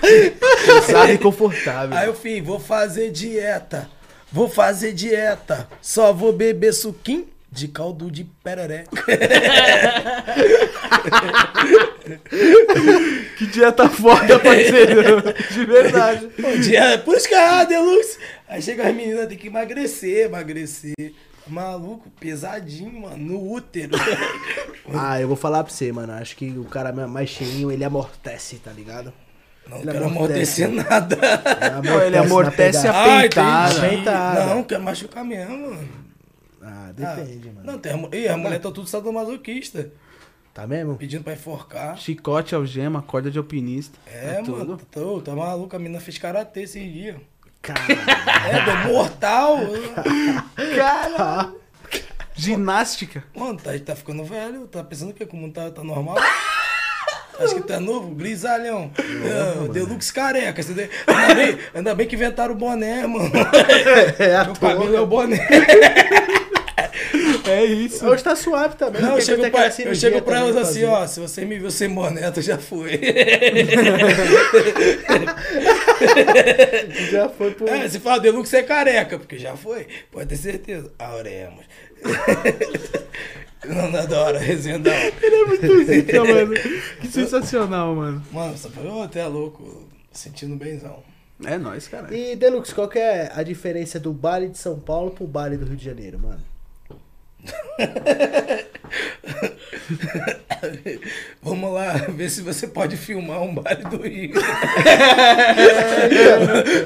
Pesado 0.00 1.12
e 1.12 1.18
confortável. 1.18 1.96
Aí 1.96 2.06
eu 2.06 2.14
fiz, 2.14 2.44
vou 2.44 2.58
fazer 2.58 3.10
dieta. 3.10 3.88
Vou 4.30 4.48
fazer 4.48 4.92
dieta. 4.92 5.68
Só 5.80 6.12
vou 6.12 6.32
beber 6.32 6.72
suquinho 6.72 7.26
de 7.50 7.68
caldo 7.68 8.10
de 8.10 8.24
perereca. 8.24 8.90
Que 13.36 13.46
dia 13.46 13.70
tá 13.70 13.88
foda, 13.88 14.38
parceiro. 14.38 15.22
De 15.50 15.64
verdade. 15.64 16.28
Bom 16.38 16.56
dia, 16.58 16.98
por 16.98 17.16
isso 17.16 17.28
que 17.28 17.34
é 17.34 17.66
Deluxe. 17.66 18.18
Aí 18.48 18.62
chega 18.62 18.88
as 18.88 18.94
meninas, 18.94 19.28
tem 19.28 19.36
que 19.36 19.48
emagrecer, 19.48 20.26
emagrecer. 20.26 20.94
Maluco, 21.46 22.10
pesadinho, 22.20 23.00
mano, 23.00 23.16
no 23.16 23.52
útero. 23.52 23.92
Ah, 24.92 25.20
eu 25.20 25.28
vou 25.28 25.36
falar 25.36 25.64
pra 25.64 25.72
você, 25.72 25.90
mano. 25.92 26.12
Acho 26.14 26.36
que 26.36 26.50
o 26.50 26.64
cara 26.64 26.92
mais 27.06 27.30
cheinho, 27.30 27.70
ele 27.70 27.84
amortece, 27.84 28.56
tá 28.56 28.70
ligado? 28.70 29.12
Não 29.68 29.78
Ele 29.78 29.92
quero 29.92 30.04
amortece. 30.06 30.64
amortecer 30.64 30.90
nada. 30.90 31.18
Ele 32.06 32.16
amortece 32.18 32.86
na 32.86 32.90
a 32.90 33.04
pegada. 33.04 33.18
Ah, 33.18 33.20
peitada. 33.20 33.80
Peitada. 33.80 34.46
Não, 34.46 34.62
quer 34.64 34.78
machucar 34.78 35.24
mesmo, 35.24 35.58
mano. 35.70 35.88
Ah, 36.62 36.88
Ah, 36.88 36.92
depende, 36.92 37.50
mano. 37.50 37.60
Não, 37.64 37.78
tem, 37.78 37.92
a 37.92 37.96
mu- 37.96 38.08
Ih, 38.12 38.28
a 38.28 38.36
mulher 38.36 38.58
tá 38.60 38.70
tudo 38.70 38.86
sadomasoquista. 38.88 39.90
Tá 40.54 40.66
mesmo? 40.66 40.96
Pedindo 40.96 41.22
pra 41.22 41.34
enforcar. 41.34 41.96
Chicote, 41.98 42.54
algema, 42.54 43.00
corda 43.02 43.30
de 43.30 43.38
alpinista. 43.38 43.96
É, 44.06 44.42
tudo. 44.42 44.58
mano, 44.58 44.80
tô, 44.90 45.20
tá 45.20 45.32
maluco, 45.34 45.76
a 45.76 45.78
menina 45.78 46.00
fez 46.00 46.18
karatê 46.18 46.62
esses 46.62 46.92
dias. 46.92 47.16
Cara, 47.62 47.80
É, 48.50 48.64
do 48.64 48.88
mortal. 48.92 49.58
Cara! 50.76 51.52
Ginástica. 52.34 53.24
Mano, 53.34 53.58
tá, 53.58 53.70
tá 53.84 53.96
ficando 53.96 54.24
velho, 54.24 54.66
tá 54.66 54.82
pensando 54.84 55.12
que 55.12 55.24
o 55.24 55.36
mundo 55.36 55.52
tá, 55.54 55.70
tá 55.70 55.82
normal? 55.82 56.16
Acho 57.38 57.54
que 57.54 57.62
tá 57.62 57.78
novo, 57.78 58.14
grisalhão. 58.14 58.90
É, 58.98 59.68
Deluxe 59.68 60.12
careca. 60.12 60.60
Ainda 61.06 61.34
bem, 61.34 61.58
ainda 61.74 61.94
bem 61.94 62.06
que 62.06 62.16
inventaram 62.16 62.54
o 62.54 62.56
boné, 62.56 63.06
mano. 63.06 63.30
é 64.18 64.36
a 64.36 64.44
Meu 64.44 64.54
cabelo 64.54 64.96
é 64.96 65.00
o 65.00 65.06
boné. 65.06 65.38
É 67.48 67.64
isso. 67.64 68.06
Hoje 68.06 68.22
tá 68.22 68.36
suave 68.36 68.76
também. 68.76 69.00
Não, 69.00 69.14
eu 69.16 69.20
chego, 69.22 69.50
pra, 69.50 69.66
eu 69.66 69.94
chego 69.94 70.20
pra 70.20 70.38
elas 70.38 70.56
assim, 70.56 70.84
ó, 70.84 71.06
se 71.06 71.18
você 71.18 71.44
me 71.44 71.58
viu 71.58 71.70
sem 71.70 71.88
boné, 71.88 72.30
tu 72.30 72.42
já 72.42 72.58
foi. 72.58 73.00
Já 77.10 77.28
foi 77.28 77.50
pro... 77.52 77.68
É, 77.68 77.88
se 77.88 77.98
fala 77.98 78.20
Deluxe 78.20 78.56
é 78.56 78.62
careca, 78.62 79.18
porque 79.18 79.36
já 79.38 79.56
foi, 79.56 79.86
pode 80.12 80.28
ter 80.28 80.36
certeza. 80.36 80.92
Auremos. 80.98 81.64
Não 83.66 83.90
dá 83.90 84.06
da 84.06 84.20
hora, 84.20 84.38
resenha 84.38 84.78
da 84.78 84.90
hora. 84.90 85.12
Zica, 85.84 86.22
mano. 86.24 86.54
Que 87.00 87.08
sensacional, 87.08 87.94
mano. 87.94 88.22
Mano, 88.32 88.56
você 88.56 88.68
falou, 88.70 89.02
até 89.02 89.26
louco, 89.26 89.88
sentindo 90.12 90.54
benzão. 90.56 91.02
É 91.44 91.56
nóis, 91.58 91.86
cara. 91.88 92.14
E, 92.16 92.34
Deluxe, 92.36 92.74
qual 92.74 92.88
que 92.88 92.98
é 92.98 93.30
a 93.34 93.42
diferença 93.42 93.98
do 94.00 94.12
baile 94.12 94.48
de 94.48 94.58
São 94.58 94.78
Paulo 94.78 95.10
pro 95.12 95.26
baile 95.26 95.56
do 95.56 95.64
Rio 95.66 95.76
de 95.76 95.84
Janeiro, 95.84 96.18
mano? 96.18 96.40
Vamos 101.42 101.72
lá, 101.72 101.92
ver 102.08 102.28
se 102.30 102.42
você 102.42 102.66
pode 102.66 102.96
filmar 102.96 103.40
um 103.42 103.54
baile 103.54 103.84
do 103.84 104.02
Rio. 104.02 104.34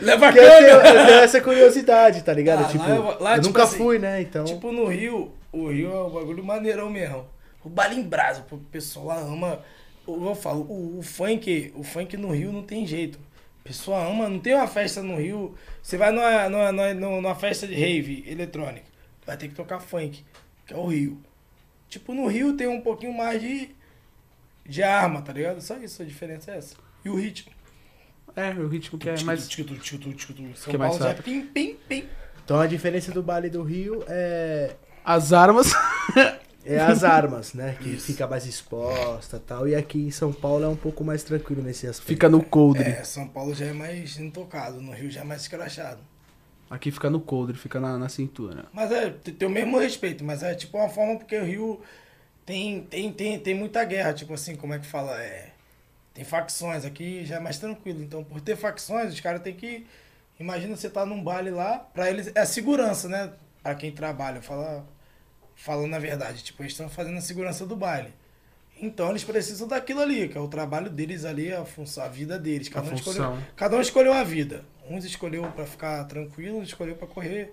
Leva 0.03 0.29
a 0.29 0.33
Porque 0.33 0.45
eu 0.45 0.51
tenho, 0.51 0.69
eu 0.69 0.81
câmera. 0.83 1.07
tenho 1.07 1.19
essa 1.21 1.41
curiosidade, 1.41 2.23
tá 2.23 2.33
ligado? 2.33 2.65
Ah, 2.65 2.69
tipo, 2.69 2.85
lá 2.85 2.95
eu- 2.95 3.03
lá, 3.21 3.31
eu 3.37 3.41
tipo 3.43 3.49
nunca 3.49 3.63
assim, 3.65 3.77
fui, 3.79 3.99
né? 3.99 4.21
Então. 4.23 4.45
Tipo, 4.45 4.71
no 4.73 4.87
Rio, 4.87 5.33
o 5.53 5.69
Rio 5.69 5.93
é 5.93 6.05
um 6.05 6.11
bagulho 6.11 6.45
maneirão 6.45 6.91
mesmo. 6.91 7.29
O 7.63 7.69
baile 7.69 8.01
em 8.01 8.03
brasa, 8.03 8.45
o 8.51 8.59
pessoal 8.59 9.07
lá 9.07 9.19
ama. 9.21 9.65
Eu 10.09 10.35
falo, 10.35 10.63
o, 10.63 10.99
o 10.99 11.03
funk, 11.03 11.73
o 11.77 11.85
funk 11.85 12.17
no 12.17 12.33
Rio 12.33 12.51
não 12.51 12.63
tem 12.63 12.87
jeito. 12.87 13.19
O 13.61 13.63
pessoal 13.63 14.11
ama, 14.11 14.29
não 14.29 14.41
tem 14.41 14.55
uma 14.55 14.67
festa 14.67 15.03
no 15.03 15.17
Rio. 15.17 15.55
Você 15.81 15.97
vai 15.97 16.11
numa, 16.11 16.49
numa, 16.49 16.73
numa, 16.73 16.95
numa 16.95 17.35
festa 17.37 17.67
de 17.67 17.75
rave 17.75 18.25
eletrônica, 18.27 18.87
vai 19.25 19.37
ter 19.37 19.49
que 19.49 19.55
tocar 19.55 19.79
funk, 19.79 20.25
que 20.67 20.75
é 20.75 20.77
o 20.77 20.87
Rio. 20.87 21.21
Tipo, 21.89 22.15
no 22.15 22.27
Rio 22.27 22.57
tem 22.57 22.67
um 22.67 22.81
pouquinho 22.81 23.13
mais 23.13 23.41
de, 23.41 23.71
de 24.67 24.83
arma, 24.83 25.23
tá 25.23 25.33
ligado? 25.33 25.61
Só 25.61 25.77
isso, 25.77 26.03
a 26.03 26.05
diferença 26.05 26.51
é 26.51 26.57
essa. 26.57 26.75
E 27.05 27.11
o 27.11 27.15
ritmo. 27.15 27.53
É, 28.35 28.51
o 28.51 28.67
ritmo 28.67 28.99
que 28.99 29.09
é 29.09 29.13
mais. 29.13 29.47
Que 30.71 30.77
é 30.77 30.79
mais 30.79 30.91
Paulo 30.97 31.05
já 31.05 31.11
é 31.11 31.13
rápido. 31.17 31.25
pim, 31.25 31.47
pim, 31.47 31.77
pim. 31.89 32.09
Então 32.45 32.59
a 32.59 32.67
diferença 32.67 33.13
do 33.13 33.23
baile 33.23 33.51
do 33.51 33.63
Rio 33.63 34.03
é, 34.09 34.75
As 35.05 35.33
armas. 35.33 35.73
é 36.65 36.79
as 36.79 37.05
armas, 37.05 37.55
né? 37.55 37.77
Que 37.81 37.97
fica 37.97 38.27
mais 38.27 38.47
exposta 38.47 39.37
e 39.37 39.41
tal. 39.41 39.69
E 39.69 39.75
aqui 39.75 39.99
em 39.99 40.11
São 40.11 40.33
Paulo 40.33 40.65
é 40.65 40.69
um 40.69 40.77
pouco 40.77 41.03
mais 41.03 41.23
tranquilo 41.23 41.63
nesse 41.63 41.87
aspecto. 41.87 42.09
Fica 42.09 42.29
no 42.29 42.43
coldre. 42.43 42.89
É, 42.89 43.05
São 43.05 43.27
Paulo 43.29 43.55
já 43.55 43.67
é 43.67 43.73
mais 43.73 44.19
intocado, 44.19 44.81
no 44.81 44.93
Rio 44.93 45.11
já 45.11 45.21
é 45.21 45.25
mais 45.25 45.43
escrachado. 45.43 46.01
Aqui 46.71 46.91
fica 46.91 47.11
no 47.11 47.21
coldre, 47.21 47.57
fica 47.59 47.79
na, 47.79 47.99
na 47.99 48.09
cintura. 48.09 48.65
Mas 48.73 48.91
é, 48.91 49.11
tem 49.11 49.35
tem 49.35 49.49
o 49.49 49.51
mesmo 49.51 49.79
respeito, 49.79 50.25
mas 50.25 50.43
é 50.43 50.55
tipo 50.55 50.79
uma 50.79 50.89
forma 50.89 51.19
porque 51.19 51.37
o 51.37 51.45
Rio 51.45 51.81
tem, 52.47 52.83
tem, 52.85 53.13
tem, 53.13 53.39
tem 53.39 53.55
muita 53.55 53.85
guerra, 53.85 54.15
tipo 54.15 54.33
assim, 54.33 54.57
como 54.57 54.73
é 54.73 54.79
que 54.79 54.87
fala? 54.87 55.21
É, 55.21 55.51
tem 56.15 56.25
facções, 56.25 56.85
aqui 56.85 57.25
já 57.25 57.37
é 57.37 57.41
mais 57.41 57.59
tranquilo. 57.59 58.03
Então, 58.03 58.25
por 58.25 58.41
ter 58.41 58.57
facções, 58.57 59.13
os 59.13 59.21
caras 59.21 59.43
têm 59.43 59.55
que. 59.55 59.87
Imagina 60.41 60.75
você 60.75 60.91
tá 60.91 61.07
num 61.07 61.23
baile 61.23 61.51
lá, 61.51 61.79
pra 61.79 62.11
eles. 62.11 62.33
É 62.35 62.45
segurança, 62.45 63.09
né? 63.09 63.33
Pra 63.63 63.75
quem 63.75 63.93
trabalha, 63.93 64.43
fala, 64.43 64.85
falando 65.55 65.95
a 65.95 65.99
verdade. 65.99 66.43
Tipo, 66.43 66.63
eles 66.63 66.73
estão 66.73 66.89
fazendo 66.89 67.19
a 67.19 67.21
segurança 67.21 67.65
do 67.65 67.77
baile. 67.77 68.13
Então 68.81 69.11
eles 69.11 69.23
precisam 69.23 69.69
daquilo 69.69 70.01
ali, 70.01 70.29
que 70.29 70.37
é 70.37 70.41
o 70.41 70.49
trabalho 70.49 70.91
deles 70.91 71.25
ali, 71.25 71.53
a, 71.53 71.65
função, 71.65 72.03
a 72.05 72.09
vida 72.09 72.39
deles. 72.39 72.69
Cada, 72.69 72.89
A 72.89 72.93
um 72.93 72.95
escolheu, 72.95 73.39
cada 73.55 73.77
um 73.77 73.81
escolheu 73.81 74.13
a 74.13 74.25
vida. 74.25 74.65
Uns 74.91 75.05
escolheu 75.05 75.45
pra 75.53 75.65
ficar 75.65 76.03
tranquilo, 76.05 76.59
uns 76.59 76.69
escolheu 76.69 76.97
pra 76.97 77.07
correr. 77.07 77.53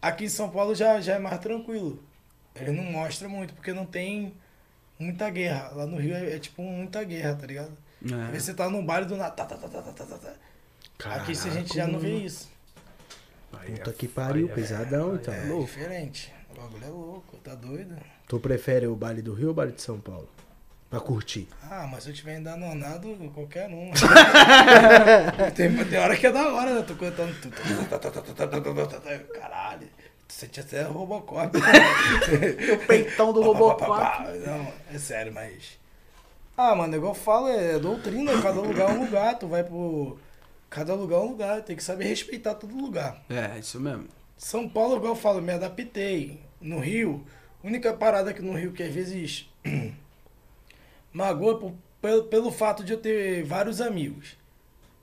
Aqui 0.00 0.26
em 0.26 0.28
São 0.28 0.48
Paulo 0.48 0.74
já, 0.76 1.00
já 1.00 1.14
é 1.16 1.18
mais 1.18 1.40
tranquilo. 1.40 2.00
Ele 2.54 2.70
não 2.70 2.84
mostra 2.84 3.28
muito, 3.28 3.52
porque 3.54 3.72
não 3.72 3.84
tem 3.84 4.32
muita 4.96 5.28
guerra. 5.30 5.70
Lá 5.74 5.86
no 5.86 5.96
Rio 5.96 6.14
é, 6.14 6.36
é 6.36 6.38
tipo 6.38 6.62
muita 6.62 7.02
guerra, 7.02 7.34
tá 7.34 7.46
ligado? 7.46 7.72
Às 8.04 8.12
É. 8.12 8.26
vezes 8.30 8.44
você 8.44 8.54
tá 8.54 8.70
num 8.70 8.84
baile 8.86 9.06
do 9.06 9.16
nada. 9.16 9.32
Tá, 9.32 9.44
tá, 9.44 9.56
tá, 9.56 9.68
tá, 9.68 9.82
tá, 9.82 9.92
tá, 9.92 10.18
tá. 10.18 11.14
Aqui 11.16 11.34
se 11.34 11.48
a 11.48 11.50
gente 11.50 11.74
já 11.74 11.86
não 11.88 11.98
vê 11.98 12.16
isso. 12.18 12.48
Puta 13.50 13.92
que 13.92 14.08
pariu, 14.08 14.48
pesadão, 14.48 15.14
então. 15.14 15.32
É 15.32 15.44
louco. 15.44 15.66
diferente. 15.66 16.32
O 16.50 16.60
bagulho 16.60 16.84
é 16.84 16.88
louco, 16.88 17.36
tá 17.38 17.54
doido. 17.54 17.96
Tu 18.26 18.38
prefere 18.40 18.86
o 18.86 18.94
baile 18.94 19.22
do 19.22 19.32
Rio 19.32 19.46
ou 19.46 19.52
o 19.52 19.54
baile 19.54 19.72
de 19.72 19.82
São 19.82 19.98
Paulo? 19.98 20.28
Pra 20.90 21.00
curtir. 21.00 21.46
Ah, 21.62 21.86
mas 21.90 22.04
se 22.04 22.10
eu 22.10 22.14
tiver 22.14 22.38
endanonado, 22.38 23.14
qualquer 23.34 23.68
um. 23.68 23.90
tem, 25.54 25.84
tem 25.84 25.98
hora 25.98 26.16
que 26.16 26.26
é 26.26 26.32
da 26.32 26.48
hora, 26.48 26.74
né? 26.74 26.82
tô 26.82 26.94
cantando. 26.94 27.34
Caralho. 29.34 29.86
Tu 30.26 30.32
sentia 30.32 30.62
até 30.62 30.82
Robocop. 30.82 31.56
o 31.58 32.86
peitão 32.86 33.32
do 33.34 33.42
Robocop. 33.42 34.22
Não, 34.46 34.72
é 34.92 34.98
sério, 34.98 35.32
mas. 35.32 35.78
Ah, 36.56 36.74
mano, 36.74 36.96
igual 36.96 37.12
eu 37.12 37.18
falo, 37.18 37.48
é 37.48 37.78
doutrina, 37.78 38.32
cada 38.42 38.60
lugar 38.60 38.90
é 38.90 38.92
um 38.92 39.04
lugar. 39.04 39.38
Tu 39.38 39.46
vai 39.46 39.62
pro 39.62 40.18
Cada 40.70 40.94
lugar 40.94 41.16
é 41.16 41.20
um 41.20 41.28
lugar. 41.30 41.62
Tem 41.62 41.76
que 41.76 41.82
saber 41.84 42.04
respeitar 42.04 42.54
todo 42.54 42.76
lugar. 42.76 43.22
É, 43.30 43.58
isso 43.58 43.80
mesmo. 43.80 44.06
São 44.36 44.68
Paulo, 44.68 44.96
igual 44.96 45.12
eu 45.12 45.16
falo, 45.16 45.40
me 45.42 45.52
adaptei. 45.52 46.40
No 46.60 46.78
Rio, 46.80 47.24
única 47.62 47.92
parada 47.92 48.30
aqui 48.30 48.42
no 48.42 48.52
Rio 48.52 48.72
que 48.72 48.82
às 48.82 48.92
vezes 48.92 49.48
magoa 51.12 51.58
por- 51.58 51.74
pelo, 52.00 52.24
pelo 52.24 52.50
fato 52.50 52.84
de 52.84 52.92
eu 52.92 52.98
ter 52.98 53.42
vários 53.44 53.80
amigos. 53.80 54.36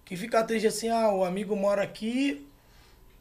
Que 0.06 0.16
fica 0.16 0.44
triste 0.44 0.68
assim, 0.68 0.90
ah, 0.90 1.10
o 1.12 1.24
amigo 1.26 1.56
mora 1.56 1.82
aqui, 1.82 2.48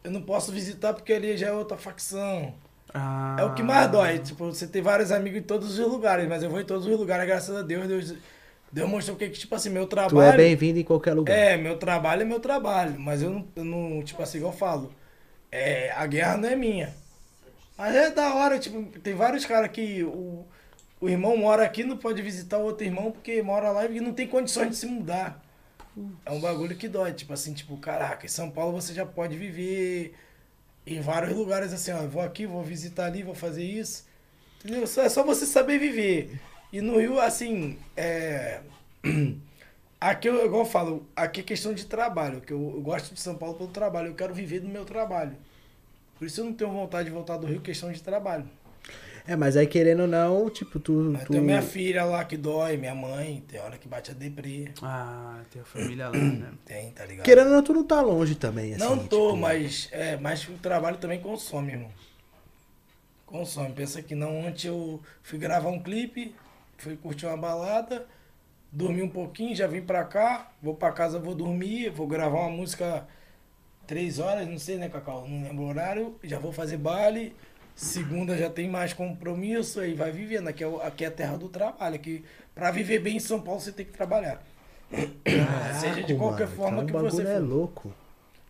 eu 0.03 0.11
não 0.11 0.21
posso 0.23 0.53
visitar 0.53 0.93
porque 0.93 1.12
ele 1.12 1.37
já 1.37 1.49
é 1.49 1.53
outra 1.53 1.77
facção. 1.79 2.55
Ah, 2.93 3.37
É 3.41 3.45
o 3.45 3.55
que 3.55 3.62
mais 3.62 3.91
dói, 3.91 4.19
tipo, 4.19 4.47
você 4.53 4.66
ter 4.66 4.83
vários 4.83 5.11
amigos 5.11 5.41
em 5.41 5.43
todos 5.43 5.79
os 5.79 5.89
lugares, 5.89 6.29
mas 6.29 6.43
eu 6.43 6.51
vou 6.51 6.61
em 6.61 6.65
todos 6.65 6.87
os 6.87 6.97
lugares, 6.99 7.27
graças 7.27 7.57
a 7.57 7.62
Deus, 7.62 7.89
Deus, 7.89 8.15
Deus 8.75 8.91
mostrou 8.91 9.17
que, 9.17 9.29
tipo 9.29 9.55
assim, 9.55 9.71
meu 9.71 9.87
trabalho... 9.87 10.11
Tu 10.11 10.21
é 10.21 10.37
bem-vindo 10.37 10.81
em 10.81 10.83
qualquer 10.83 11.15
lugar. 11.15 11.33
É, 11.33 11.57
meu 11.57 11.79
trabalho 11.79 12.23
é 12.23 12.25
meu 12.25 12.41
trabalho, 12.41 12.99
mas 12.99 13.23
eu 13.23 13.31
não, 13.31 13.47
eu 13.55 13.65
não 13.65 14.03
tipo 14.03 14.21
assim, 14.21 14.39
igual 14.39 14.53
eu 14.53 14.59
falo, 14.59 14.93
é, 15.53 15.93
a 15.93 16.05
guerra 16.09 16.37
não 16.37 16.49
é 16.49 16.57
minha. 16.57 16.93
Mas 17.79 17.95
é 17.95 18.11
da 18.11 18.35
hora, 18.35 18.59
tipo, 18.59 18.83
tem 18.99 19.15
vários 19.15 19.47
caras 19.47 19.71
que 19.71 20.03
o, 20.03 20.45
o 21.01 21.09
irmão 21.09 21.37
mora 21.37 21.63
aqui, 21.63 21.85
não 21.85 21.97
pode 21.97 22.21
visitar 22.21 22.59
o 22.59 22.65
outro 22.65 22.85
irmão 22.85 23.13
porque 23.13 23.41
mora 23.43 23.71
lá 23.71 23.87
e 23.87 24.01
não 24.01 24.13
tem 24.13 24.27
condições 24.27 24.71
de 24.71 24.77
se 24.77 24.87
mudar. 24.87 25.41
É 26.27 26.33
um 26.33 26.41
bagulho 26.41 26.75
que 26.75 26.89
dói, 26.89 27.13
tipo 27.13 27.33
assim, 27.33 27.55
tipo, 27.55 27.77
caraca, 27.77 28.27
em 28.27 28.29
São 28.29 28.51
Paulo 28.51 28.73
você 28.73 28.93
já 28.93 29.07
pode 29.07 29.37
viver 29.37 30.17
em 30.85 31.01
vários 31.01 31.33
lugares 31.33 31.73
assim, 31.73 31.93
ó, 31.93 32.05
vou 32.09 32.23
aqui, 32.23 32.45
vou 32.45 32.65
visitar 32.65 33.07
ali, 33.07 33.23
vou 33.23 33.37
fazer 33.37 33.63
isso. 33.63 34.05
Entendeu? 34.59 34.83
É 34.83 35.09
só 35.09 35.23
você 35.23 35.47
saber 35.47 35.79
viver. 35.79 36.41
E 36.75 36.81
no 36.81 36.99
Rio, 36.99 37.21
assim, 37.21 37.79
é. 37.97 38.59
Aqui, 40.01 40.29
eu, 40.29 40.45
igual 40.45 40.63
eu 40.63 40.69
falo, 40.69 41.07
aqui 41.17 41.41
é 41.41 41.43
questão 41.45 41.73
de 41.73 41.87
trabalho. 41.87 42.43
Que 42.43 42.53
eu, 42.53 42.73
eu 42.75 42.83
gosto 42.83 43.15
de 43.15 43.21
São 43.21 43.37
Paulo 43.37 43.55
pelo 43.55 43.71
trabalho. 43.71 44.09
Eu 44.09 44.15
quero 44.15 44.35
viver 44.35 44.61
do 44.61 44.69
meu 44.69 44.85
trabalho. 44.85 45.35
Por 46.19 46.27
isso 46.27 46.41
eu 46.41 46.45
não 46.45 46.53
tenho 46.53 46.71
vontade 46.73 47.09
de 47.09 47.15
voltar 47.15 47.39
do 47.39 47.47
Rio, 47.47 47.61
questão 47.63 47.91
de 47.91 48.03
trabalho. 48.03 48.45
É, 49.27 49.35
mas 49.35 49.57
aí 49.57 49.67
querendo 49.67 50.01
ou 50.01 50.09
não, 50.09 50.51
tipo, 50.51 50.79
tu. 50.79 51.17
Tu... 51.25 51.33
tem 51.33 51.41
minha 51.41 51.63
filha 51.63 52.05
lá 52.05 52.23
que 52.25 52.37
dói, 52.37 52.77
minha 52.77 52.95
mãe, 52.95 53.43
tem 53.49 53.61
hora 53.61 53.79
que 53.79 53.89
bate 53.89 54.11
a 54.11 54.15
deprê. 54.15 54.69
Ah, 54.83 55.41
tem 55.51 55.63
a 55.63 55.65
família 55.65 56.09
lá, 56.09 56.13
né? 56.19 56.51
Tem, 56.67 56.91
tá 56.91 57.07
ligado? 57.07 57.25
Querendo 57.25 57.47
ou 57.47 57.53
não, 57.55 57.63
tu 57.63 57.73
não 57.73 57.85
tá 57.85 58.03
longe 58.03 58.35
também, 58.35 58.75
assim. 58.75 58.85
não 58.85 58.99
tô, 58.99 59.29
tipo, 59.29 59.37
mas, 59.37 59.89
é, 59.93 60.17
mas 60.17 60.47
o 60.49 60.55
trabalho 60.55 60.99
também 60.99 61.21
consome, 61.21 61.73
irmão. 61.73 61.91
Consome. 63.25 63.73
Pensa 63.73 64.03
que 64.03 64.15
não, 64.15 64.41
ontem 64.41 64.69
eu 64.69 65.01
fui 65.23 65.39
gravar 65.39 65.71
um 65.71 65.81
clipe, 65.81 66.35
fui 66.85 66.97
curtir 66.97 67.27
uma 67.27 67.36
balada, 67.36 68.06
dormi 68.70 69.02
um 69.02 69.09
pouquinho, 69.09 69.56
já 69.56 69.66
vim 69.66 69.81
pra 69.81 70.05
cá, 70.05 70.52
vou 70.62 70.74
pra 70.74 70.93
casa, 70.93 71.19
vou 71.19 71.35
dormir, 71.35 71.89
vou 71.89 72.06
gravar 72.06 72.40
uma 72.40 72.51
música 72.51 73.06
três 73.86 74.19
horas, 74.19 74.47
não 74.47 74.59
sei, 74.59 74.77
né, 74.77 74.89
Cacau? 74.89 75.27
Não 75.27 75.43
lembro 75.43 75.65
o 75.65 75.69
horário, 75.69 76.16
já 76.23 76.39
vou 76.39 76.52
fazer 76.52 76.77
baile. 76.77 77.35
Segunda 77.74 78.36
já 78.36 78.48
tem 78.48 78.69
mais 78.69 78.93
compromisso, 78.93 79.81
aí 79.81 79.94
vai 79.94 80.12
vivendo. 80.12 80.48
Aqui 80.48 80.62
é, 80.62 80.86
aqui 80.86 81.05
é 81.05 81.09
a 81.09 81.11
terra 81.11 81.36
do 81.36 81.48
trabalho. 81.48 81.97
Aqui, 81.97 82.24
pra 82.55 82.70
viver 82.70 83.01
bem 83.01 83.16
em 83.16 83.20
São 83.20 83.40
Paulo, 83.40 83.61
você 83.61 83.73
tem 83.73 83.85
que 83.85 83.93
trabalhar. 83.93 84.43
Seja 85.81 86.02
de 86.05 86.15
Caraca, 86.15 86.16
qualquer 86.16 86.47
mano, 86.47 86.56
forma 86.56 86.82
então 86.82 87.02
que 87.05 87.11
você 87.11 87.23
é 87.23 87.40
for. 87.40 87.43
louco. 87.43 87.93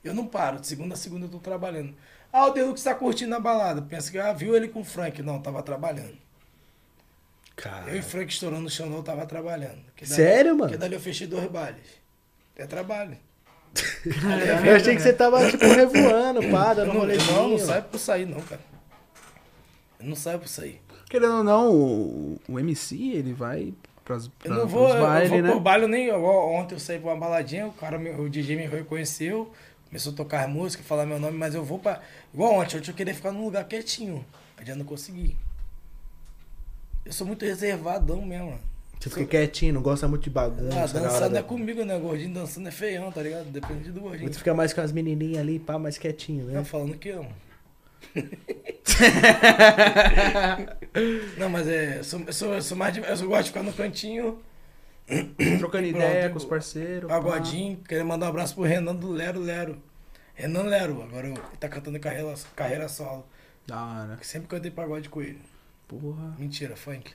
Eu 0.03 0.13
não 0.13 0.27
paro, 0.27 0.61
de 0.61 0.67
segunda 0.67 0.95
a 0.95 0.97
segunda 0.99 1.25
eu 1.25 1.31
tô 1.31 1.39
trabalhando. 1.39 1.95
Ah, 2.31 2.47
o 2.47 2.51
Deluxe 2.51 2.85
tá 2.85 2.95
curtindo 2.95 3.35
a 3.35 3.41
balada. 3.41 3.81
Pensa 3.81 4.11
que 4.11 4.19
ah, 4.19 4.33
viu 4.33 4.55
ele 4.55 4.69
com 4.69 4.81
o 4.81 4.85
Frank. 4.85 5.23
Não, 5.23 5.41
tava 5.41 5.63
trabalhando. 5.63 6.19
Cara. 7.57 7.91
Eu 7.91 7.97
e 7.99 8.03
Frank 8.03 8.33
estourando 8.33 8.63
no 8.63 8.71
chão, 8.71 8.89
não 8.89 9.03
tava 9.03 9.25
trabalhando. 9.27 9.79
Que 9.97 10.05
dali- 10.05 10.15
Sério, 10.17 10.51
mano? 10.53 10.63
Porque 10.65 10.77
dali 10.77 10.95
eu 10.95 11.01
fechei 11.01 11.27
dois 11.27 11.47
bailes. 11.51 11.83
É 12.57 12.67
trabalho. 12.67 13.17
Eu 14.65 14.77
achei 14.77 14.95
que 14.95 15.03
você 15.03 15.13
tava, 15.13 15.51
tipo, 15.51 15.65
revoando, 15.67 16.41
pá, 16.51 16.71
Eu 16.71 16.75
dando 16.77 16.93
não, 16.93 17.01
rolezinho. 17.01 17.33
não, 17.33 17.49
não 17.51 17.59
saio 17.59 17.83
por 17.85 17.99
sair, 17.99 18.27
não, 18.27 18.41
cara. 18.41 18.61
Eu 19.99 20.07
não 20.07 20.17
saio 20.17 20.39
por 20.39 20.49
sair. 20.49 20.81
Querendo 21.09 21.37
ou 21.39 21.45
não, 21.45 21.73
o, 21.73 22.41
o 22.49 22.59
MC, 22.59 22.97
ele 23.13 23.33
vai 23.33 23.73
pras, 24.05 24.27
Eu 24.27 24.33
pra, 24.41 24.55
não 24.55 24.67
vou, 24.67 24.85
pros 24.87 24.97
eu 24.97 25.03
bailes, 25.03 25.31
vou 25.31 25.43
né? 25.43 25.51
por 25.53 25.61
baile 25.61 25.87
nem. 25.87 26.09
igual 26.09 26.53
Ontem 26.53 26.75
eu 26.75 26.79
saí 26.81 26.99
pra 26.99 27.11
uma 27.11 27.17
baladinha, 27.21 27.67
o 27.67 27.73
cara, 27.73 27.99
me- 27.99 28.11
o 28.11 28.29
DJ 28.29 28.57
me 28.57 28.67
reconheceu, 28.67 29.53
começou 29.89 30.13
a 30.13 30.17
tocar 30.17 30.47
música, 30.49 30.83
falar 30.83 31.07
meu 31.07 31.19
nome, 31.19 31.37
mas 31.39 31.55
eu 31.55 31.65
vou 31.65 31.79
pra. 31.79 32.01
Igual 32.33 32.55
ontem, 32.55 32.79
ontem 32.79 32.91
eu 32.91 32.95
queria 32.95 33.15
ficar 33.15 33.33
num 33.33 33.45
lugar 33.45 33.65
quietinho. 33.65 34.25
Mas 34.57 34.67
já 34.69 34.75
não 34.77 34.85
consegui. 34.85 35.37
Eu 37.05 37.13
sou 37.13 37.27
muito 37.27 37.45
reservadão 37.45 38.25
mesmo, 38.25 38.47
mano. 38.47 38.61
Você 38.99 39.11
fica 39.11 39.27
quietinho, 39.27 39.75
não 39.75 39.83
gosta 39.83 40.09
muito 40.09 40.23
de 40.25 40.31
bagunça. 40.31 40.79
Ah, 40.83 40.89
não 41.01 41.27
é 41.27 41.29
da- 41.29 41.43
comigo, 41.43 41.85
né? 41.85 41.99
Gordinho 41.99 42.33
dançando 42.33 42.69
é 42.69 42.71
feião, 42.71 43.13
tá 43.13 43.21
ligado? 43.23 43.45
Depende 43.51 43.93
do 43.93 44.01
gordinho. 44.01 44.33
Você 44.33 44.39
fica 44.39 44.55
mais 44.55 44.73
com 44.73 44.81
as 44.81 44.93
menininhas 44.93 45.41
ali, 45.41 45.59
pá, 45.59 45.79
mais 45.79 45.99
quietinho, 45.99 46.47
né? 46.47 46.55
Tá 46.55 46.65
falando 46.65 46.97
que 46.97 47.11
amo. 47.11 47.29
não, 51.37 51.49
mas 51.51 51.69
é. 51.69 51.99
Eu 51.99 52.05
sou, 52.05 52.21
eu 52.21 52.33
sou, 52.33 52.55
eu 52.55 52.63
sou 52.63 52.77
mais 52.77 52.95
de, 52.95 53.01
Eu 53.01 53.29
gosto 53.29 53.43
de 53.45 53.49
ficar 53.51 53.63
no 53.63 53.73
cantinho, 53.73 54.39
Trocando 55.59 55.87
ideia 55.87 56.25
eu- 56.27 56.31
com 56.31 56.39
os 56.39 56.45
parceiros. 56.45 57.09
pá. 57.09 57.21
pagodinho. 57.21 57.77
Queria 57.87 58.05
mandar 58.05 58.27
um 58.27 58.31
abraço 58.31 58.55
pro 58.55 58.65
Renan 58.65 58.95
do 58.95 59.11
Lero 59.11 59.41
Lero. 59.41 59.77
Renan 60.35 60.63
Lero, 60.63 61.03
agora 61.03 61.27
eu- 61.27 61.35
ele 61.35 61.43
tá 61.61 61.69
cantando 61.69 61.99
carreira, 62.01 62.33
carreira 62.57 62.89
solo. 62.89 63.27
Da 63.67 63.83
hora. 63.85 64.19
Sempre 64.23 64.49
cantei 64.49 64.71
pagode 64.71 65.09
com 65.09 65.21
ele. 65.23 65.41
Porra. 65.89 66.35
Mentira, 66.39 66.77
funk. 66.77 67.13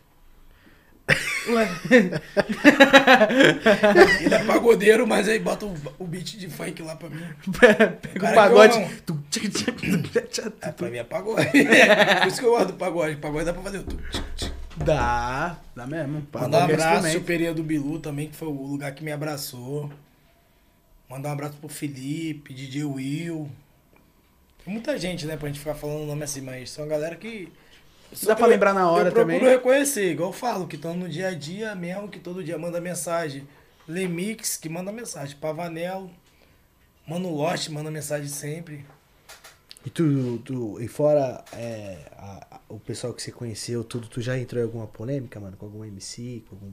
Ué. 1.49 1.67
Ele 4.21 4.35
é 4.35 4.43
pagodeiro, 4.45 5.07
mas 5.07 5.27
aí 5.27 5.39
bota 5.39 5.65
o, 5.65 5.73
o 5.97 6.05
beat 6.05 6.37
de 6.37 6.47
funk 6.49 6.81
lá 6.83 6.95
pra 6.95 7.09
mim. 7.09 7.23
Pega 7.59 8.31
o 8.31 8.35
pagode. 8.35 8.77
tchic, 9.31 9.49
tchic, 9.49 9.71
tchic, 9.71 10.53
É, 10.61 10.71
pra 10.71 10.89
mim 10.89 10.97
é 10.97 11.03
pagode. 11.03 11.49
Por 11.49 12.27
isso 12.27 12.39
que 12.39 12.45
eu 12.45 12.51
gosto 12.51 12.67
do 12.67 12.73
pagode. 12.73 13.15
Pagode 13.15 13.45
dá 13.45 13.53
pra 13.53 13.63
fazer 13.63 13.79
o 13.79 13.83
tu. 13.83 13.97
Dá, 14.77 15.57
dá 15.75 15.87
mesmo. 15.87 16.25
Mandar 16.31 16.47
um 16.47 16.51
Qualquer 16.67 16.73
abraço 16.75 17.11
pro 17.11 17.21
Pereira 17.21 17.53
do 17.53 17.63
Bilu 17.63 17.99
também, 17.99 18.29
que 18.29 18.35
foi 18.35 18.47
o 18.47 18.65
lugar 18.65 18.93
que 18.93 19.03
me 19.03 19.11
abraçou. 19.11 19.91
Mandar 21.09 21.29
um 21.29 21.33
abraço 21.33 21.57
pro 21.57 21.67
Felipe, 21.67 22.53
DJ 22.53 22.83
Will. 22.83 23.49
Tem 24.63 24.73
muita 24.73 24.97
gente, 24.97 25.25
né, 25.25 25.35
pra 25.35 25.47
gente 25.47 25.59
ficar 25.59 25.73
falando 25.73 26.03
o 26.03 26.05
nome 26.05 26.23
assim, 26.23 26.41
mas 26.41 26.69
são 26.69 26.85
a 26.85 26.87
galera 26.87 27.15
que. 27.15 27.51
Dá 28.23 28.35
pra 28.35 28.47
lembrar 28.47 28.73
na 28.73 28.89
hora 28.89 29.09
eu 29.09 29.13
procuro 29.13 29.37
também. 29.39 29.49
reconhecer, 29.49 30.11
igual 30.11 30.29
eu 30.29 30.33
falo, 30.33 30.67
que 30.67 30.75
estão 30.75 30.95
no 30.95 31.07
dia 31.07 31.27
a 31.29 31.33
dia 31.33 31.75
mesmo, 31.75 32.07
que 32.09 32.19
todo 32.19 32.43
dia 32.43 32.57
manda 32.57 32.81
mensagem. 32.81 33.47
Lemix, 33.87 34.57
que 34.57 34.69
manda 34.69 34.91
mensagem. 34.91 35.35
Pavanel. 35.37 36.09
Mano 37.07 37.33
Lost 37.33 37.69
manda 37.69 37.89
mensagem 37.89 38.27
sempre. 38.27 38.85
E 39.85 39.89
tu, 39.89 40.37
tu 40.45 40.79
e 40.81 40.87
fora 40.87 41.43
é, 41.53 41.97
a- 42.17 42.47
a- 42.51 42.59
o 42.69 42.79
pessoal 42.79 43.13
que 43.13 43.21
você 43.21 43.31
conheceu, 43.31 43.83
tudo, 43.83 44.07
tu 44.07 44.21
já 44.21 44.37
entrou 44.37 44.61
em 44.61 44.65
alguma 44.65 44.85
polêmica, 44.87 45.39
mano? 45.39 45.55
Com 45.57 45.65
algum 45.65 45.85
MC, 45.85 46.43
com 46.49 46.55
algum. 46.55 46.71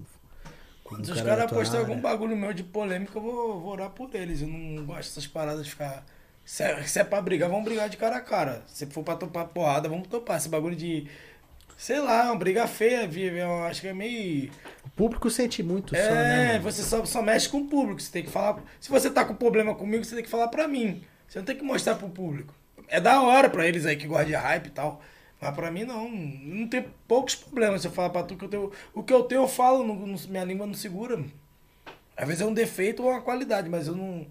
Com 0.84 0.96
Se 1.04 1.10
os 1.12 1.16
cara 1.18 1.30
da 1.30 1.36
caras 1.46 1.52
postarem 1.52 1.86
algum 1.86 2.00
bagulho 2.00 2.36
meu 2.36 2.52
de 2.52 2.62
polêmica, 2.64 3.16
eu 3.18 3.22
vou, 3.22 3.60
vou 3.60 3.72
orar 3.72 3.90
por 3.90 4.14
eles. 4.14 4.42
Eu 4.42 4.48
não 4.48 4.84
gosto 4.84 5.08
dessas 5.08 5.26
paradas 5.26 5.64
de 5.64 5.70
ficar. 5.70 6.04
Se 6.46 6.62
é, 6.62 6.82
se 6.84 6.98
é 7.00 7.04
pra 7.04 7.20
brigar, 7.20 7.50
vamos 7.50 7.64
brigar 7.64 7.88
de 7.88 7.96
cara 7.96 8.16
a 8.16 8.20
cara. 8.20 8.62
Se 8.68 8.86
for 8.86 9.02
pra 9.02 9.16
topar 9.16 9.46
porrada, 9.48 9.88
vamos 9.88 10.06
topar. 10.08 10.36
Esse 10.38 10.48
bagulho 10.48 10.76
de. 10.76 11.08
Sei 11.76 11.98
lá, 12.00 12.26
uma 12.26 12.36
briga 12.36 12.66
feia, 12.68 13.06
vive. 13.06 13.38
Eu 13.38 13.64
acho 13.64 13.80
que 13.82 13.88
é 13.88 13.92
meio. 13.92 14.50
O 14.84 14.88
público 14.90 15.28
sente 15.28 15.62
muito 15.62 15.90
só, 15.94 16.00
É, 16.00 16.10
né? 16.14 16.46
mano? 16.52 16.62
você 16.62 16.82
só, 16.82 17.04
só 17.04 17.20
mexe 17.20 17.48
com 17.48 17.58
o 17.58 17.66
público. 17.66 18.00
Você 18.00 18.10
tem 18.12 18.22
que 18.22 18.30
falar. 18.30 18.62
Se 18.80 18.88
você 18.88 19.10
tá 19.10 19.24
com 19.24 19.34
problema 19.34 19.74
comigo, 19.74 20.04
você 20.04 20.14
tem 20.14 20.24
que 20.24 20.30
falar 20.30 20.48
pra 20.48 20.68
mim. 20.68 21.02
Você 21.28 21.38
não 21.40 21.44
tem 21.44 21.56
que 21.56 21.64
mostrar 21.64 21.96
pro 21.96 22.08
público. 22.08 22.54
É 22.88 23.00
da 23.00 23.20
hora 23.20 23.50
pra 23.50 23.66
eles 23.66 23.84
aí 23.84 23.96
que 23.96 24.06
gostam 24.06 24.26
de 24.28 24.34
hype 24.34 24.66
e 24.68 24.70
tal. 24.70 25.02
Mas 25.40 25.54
pra 25.54 25.70
mim 25.70 25.84
não. 25.84 26.08
Não 26.08 26.68
tem 26.68 26.86
poucos 27.08 27.34
problemas. 27.34 27.82
Se 27.82 27.88
eu 27.88 27.92
falar 27.92 28.10
pra 28.10 28.22
tu 28.22 28.36
que 28.36 28.44
eu 28.44 28.48
tenho. 28.48 28.72
O 28.94 29.02
que 29.02 29.12
eu 29.12 29.24
tenho, 29.24 29.42
eu 29.42 29.48
falo, 29.48 29.84
não- 29.84 29.96
não- 29.96 30.18
minha 30.28 30.44
língua 30.44 30.64
não 30.64 30.74
segura. 30.74 31.22
Às 32.16 32.26
vezes 32.26 32.40
é 32.40 32.46
um 32.46 32.54
defeito 32.54 33.02
ou 33.02 33.10
uma 33.10 33.20
qualidade, 33.20 33.68
mas 33.68 33.88
eu 33.88 33.96
não. 33.96 34.24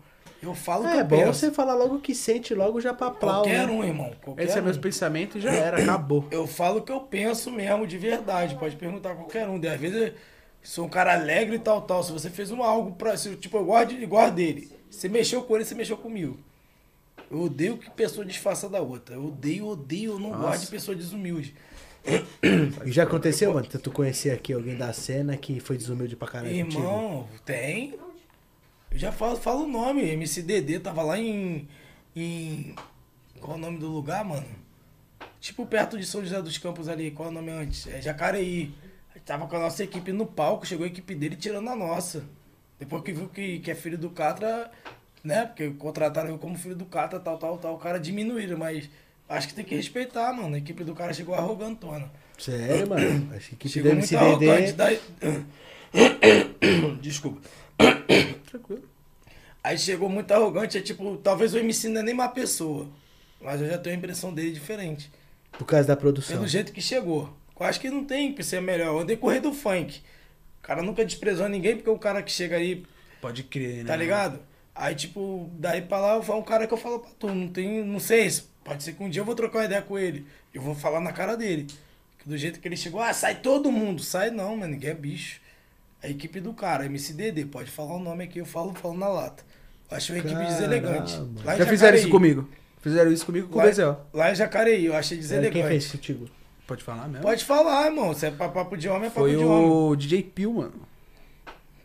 Eu 0.46 0.56
falo 0.56 0.86
o 0.86 0.92
que 0.92 0.98
É, 0.98 1.04
bom 1.04 1.18
penso. 1.18 1.34
você 1.40 1.52
falar 1.52 1.74
logo 1.76 1.96
o 1.96 2.00
que 2.02 2.14
sente, 2.16 2.54
logo 2.54 2.80
já 2.80 2.94
pra 2.94 3.08
aplaudir. 3.08 3.50
Qualquer 3.52 3.70
um, 3.70 3.84
irmão. 3.84 4.12
Qualquer 4.24 4.44
Esse 4.46 4.58
é 4.58 4.62
um. 4.62 4.66
meus 4.66 4.78
pensamentos 4.78 5.38
e 5.38 5.42
já 5.42 5.52
era, 5.52 5.82
acabou. 5.82 6.26
Eu 6.32 6.46
falo 6.48 6.80
o 6.80 6.82
que 6.82 6.92
eu 6.92 7.00
penso 7.02 7.52
mesmo, 7.52 7.86
de 7.88 7.98
verdade. 7.98 8.56
Pode 8.56 8.76
perguntar 8.76 9.12
a 9.12 9.16
qualquer 9.16 9.48
um. 9.48 9.56
Às 9.58 9.80
vezes 9.80 10.02
eu 10.10 10.14
sou 10.64 10.86
um 10.86 10.90
cara 10.90 11.14
alegre 11.14 11.56
e 11.56 11.60
tal, 11.60 11.82
tal. 11.82 12.04
Se 12.04 12.12
você 12.12 12.30
fez 12.30 12.52
um 12.52 12.62
algo 12.64 12.92
pra. 12.94 13.18
se, 13.18 13.36
Tipo, 13.36 13.58
eu 13.58 13.86
de, 13.86 14.02
eu 14.02 14.08
gosto 14.08 14.34
dele. 14.34 14.72
Você 14.90 15.10
mexeu 15.10 15.42
com 15.44 15.56
ele, 15.56 15.66
você 15.66 15.76
mexeu 15.76 15.98
comigo. 15.98 16.38
Eu 17.30 17.42
odeio 17.42 17.78
que 17.78 17.90
pessoa 17.90 18.26
disfarça 18.26 18.70
da 18.70 18.80
outra. 18.82 19.16
Eu 19.16 19.26
odeio, 19.26 19.66
odeio, 19.68 20.12
eu 20.14 20.20
não 20.20 20.30
Nossa. 20.30 20.44
gosto 20.44 20.62
de 20.66 20.68
pessoa 20.72 20.96
desumilde. 20.96 21.56
E 22.86 22.92
já 22.92 23.04
aconteceu, 23.04 23.52
mano? 23.54 23.66
Tu 23.68 23.92
conhecer 23.92 24.30
aqui 24.32 24.54
alguém 24.54 24.76
da 24.78 24.94
cena 24.94 25.36
que 25.36 25.60
foi 25.60 25.76
desumilde 25.76 26.16
pra 26.16 26.28
caralho 26.28 26.64
contigo? 26.64 26.84
Irmão, 26.84 27.28
tem. 27.44 27.96
Eu 28.96 29.00
já 29.00 29.12
falo, 29.12 29.36
falo 29.36 29.66
o 29.66 29.68
nome. 29.68 30.04
MCDD 30.16 30.80
tava 30.80 31.04
lá 31.04 31.20
em. 31.20 31.68
em. 32.16 32.74
Qual 33.42 33.58
é 33.58 33.60
o 33.60 33.62
nome 33.62 33.78
do 33.78 33.90
lugar, 33.90 34.24
mano? 34.24 34.48
Tipo 35.42 35.66
perto 35.66 35.98
de 36.00 36.06
São 36.06 36.22
José 36.22 36.42
dos 36.42 36.58
Campos 36.58 36.88
ali. 36.88 37.12
Qual 37.12 37.28
é 37.28 37.32
o 37.32 37.34
nome 37.34 37.52
antes? 37.52 37.88
É 37.88 38.02
Jacareí. 38.02 38.74
Tava 39.26 39.48
com 39.48 39.56
a 39.58 39.60
nossa 39.60 39.84
equipe 39.84 40.14
no 40.14 40.26
palco, 40.26 40.66
chegou 40.66 40.86
a 40.86 40.88
equipe 40.88 41.14
dele 41.14 41.36
tirando 41.36 41.70
a 41.70 41.76
nossa. 41.76 42.24
Depois 42.80 43.04
que 43.04 43.12
viu 43.12 43.28
que, 43.28 43.60
que 43.60 43.70
é 43.70 43.76
filho 43.76 43.98
do 43.98 44.12
Catra, 44.12 44.72
né? 45.22 45.46
Porque 45.46 45.72
contrataram 45.72 46.30
eu 46.30 46.38
como 46.38 46.58
filho 46.58 46.76
do 46.76 46.86
Catra, 46.86 47.20
tal, 47.20 47.38
tal, 47.38 47.58
tal. 47.58 47.76
O 47.76 47.80
cara 47.80 48.00
diminuíram, 48.00 48.58
mas 48.58 48.90
acho 49.28 49.50
que 49.50 49.54
tem 49.56 49.66
que 49.66 49.76
respeitar, 49.76 50.32
mano. 50.32 50.56
A 50.56 50.58
equipe 50.58 50.86
do 50.86 50.96
cara 50.96 51.14
chegou 51.14 51.36
arrogantona. 51.36 52.10
Sério, 52.38 52.88
mano? 52.88 53.30
A 53.34 53.36
equipe 53.36 53.68
Chegou 53.68 53.92
do 53.92 53.98
muito 53.98 54.14
MCDD. 54.14 54.50
arrogante. 54.50 54.72
Daí... 54.72 55.02
Desculpa. 57.02 57.42
Tranquilo. 58.50 58.84
Aí 59.64 59.78
chegou 59.78 60.08
muito 60.10 60.32
arrogante, 60.32 60.78
é 60.78 60.82
tipo, 60.82 61.18
talvez 61.18 61.54
o 61.54 61.58
MC 61.58 61.90
não 61.90 62.02
é 62.02 62.04
nem 62.04 62.14
uma 62.14 62.30
pessoa. 62.30 62.88
Mas 63.42 63.62
eu 63.62 63.68
já 63.68 63.78
tenho 63.78 63.96
a 63.96 64.00
impressão 64.00 64.34
dele 64.34 64.52
diferente. 64.52 65.12
Por 65.52 65.66
causa 65.66 65.88
da 65.88 65.96
produção. 65.96 66.36
Pelo 66.36 66.48
jeito 66.48 66.72
que 66.72 66.82
chegou. 66.82 67.36
Eu 67.60 67.66
acho 67.66 67.80
que 67.80 67.90
não 67.90 68.04
tem 68.04 68.34
que 68.34 68.44
ser 68.44 68.62
melhor. 68.62 69.02
O 69.02 69.06
decorrer 69.06 69.42
do 69.42 69.54
funk. 69.54 70.02
O 70.60 70.62
cara 70.62 70.82
nunca 70.82 71.06
desprezou 71.06 71.48
ninguém, 71.48 71.76
porque 71.76 71.90
o 71.90 71.98
cara 71.98 72.22
que 72.22 72.32
chega 72.32 72.58
aí, 72.58 72.84
Pode 73.22 73.44
crer, 73.44 73.78
né? 73.78 73.84
tá 73.86 73.96
ligado? 73.96 74.40
Aí, 74.74 74.94
tipo, 74.94 75.50
daí 75.54 75.82
pra 75.82 76.00
lá, 76.00 76.14
é 76.16 76.32
um 76.34 76.42
cara 76.42 76.68
que 76.68 76.74
eu 76.74 76.78
falo 76.78 77.00
pra 77.00 77.12
tu, 77.18 77.28
não 77.28 77.48
tem, 77.48 77.84
não 77.84 78.00
sei, 78.00 78.30
pode 78.64 78.84
ser 78.84 78.94
que 78.94 79.02
um 79.02 79.10
dia 79.10 79.22
eu 79.22 79.26
vou 79.26 79.36
trocar 79.36 79.60
uma 79.60 79.66
ideia 79.66 79.82
com 79.82 79.98
ele. 79.98 80.26
Eu 80.54 80.62
vou 80.62 80.76
falar 80.76 81.00
na 81.00 81.14
cara 81.14 81.38
dele. 81.38 81.68
Que 82.20 82.28
do 82.28 82.38
jeito 82.38 82.60
que 82.60 82.68
ele 82.68 82.76
chegou, 82.76 83.00
ah, 83.00 83.14
sai 83.14 83.36
todo 83.36 83.72
mundo. 83.72 84.04
Sai 84.04 84.32
não, 84.32 84.58
mano, 84.58 84.74
ninguém 84.74 84.90
é 84.90 84.94
bicho. 84.94 85.40
A 86.06 86.10
equipe 86.10 86.40
do 86.40 86.54
cara, 86.54 86.86
MCDD, 86.86 87.46
pode 87.46 87.72
falar 87.72 87.96
o 87.96 88.00
nome 88.00 88.24
aqui, 88.26 88.38
eu 88.40 88.46
falo, 88.46 88.74
falo 88.76 88.96
na 88.98 89.08
lata. 89.08 89.44
Eu 89.90 89.98
acho 89.98 90.14
uma 90.14 90.20
equipe 90.20 90.34
Caramba. 90.34 90.52
deselegante. 90.54 91.22
Lá 91.44 91.58
Já 91.58 91.66
fizeram 91.66 91.98
isso 91.98 92.10
comigo. 92.10 92.48
Fizeram 92.82 93.12
isso 93.12 93.26
comigo 93.26 93.48
com 93.48 93.56
o 93.56 93.58
Lá, 93.58 93.64
Bezel. 93.66 94.00
lá 94.14 94.32
em 94.32 94.36
Jacareí, 94.36 94.86
eu 94.86 94.96
achei 94.96 95.20
Sério, 95.22 95.52
Quem 95.52 95.64
fez 95.64 95.84
deselegante. 95.86 95.98
contigo? 95.98 96.30
Pode 96.68 96.84
falar 96.84 97.08
mesmo? 97.08 97.24
Pode 97.24 97.44
falar, 97.44 97.88
irmão. 97.88 98.14
Se 98.14 98.28
é 98.28 98.32
pa- 98.32 98.50
papo 98.50 98.78
de 98.78 98.88
homem, 98.88 99.08
é 99.08 99.10
papo 99.10 99.22
Foi 99.22 99.32
de 99.32 99.44
homem. 99.44 99.68
o 99.70 99.96
DJ 99.96 100.22
Pio, 100.24 100.54
mano. 100.54 100.74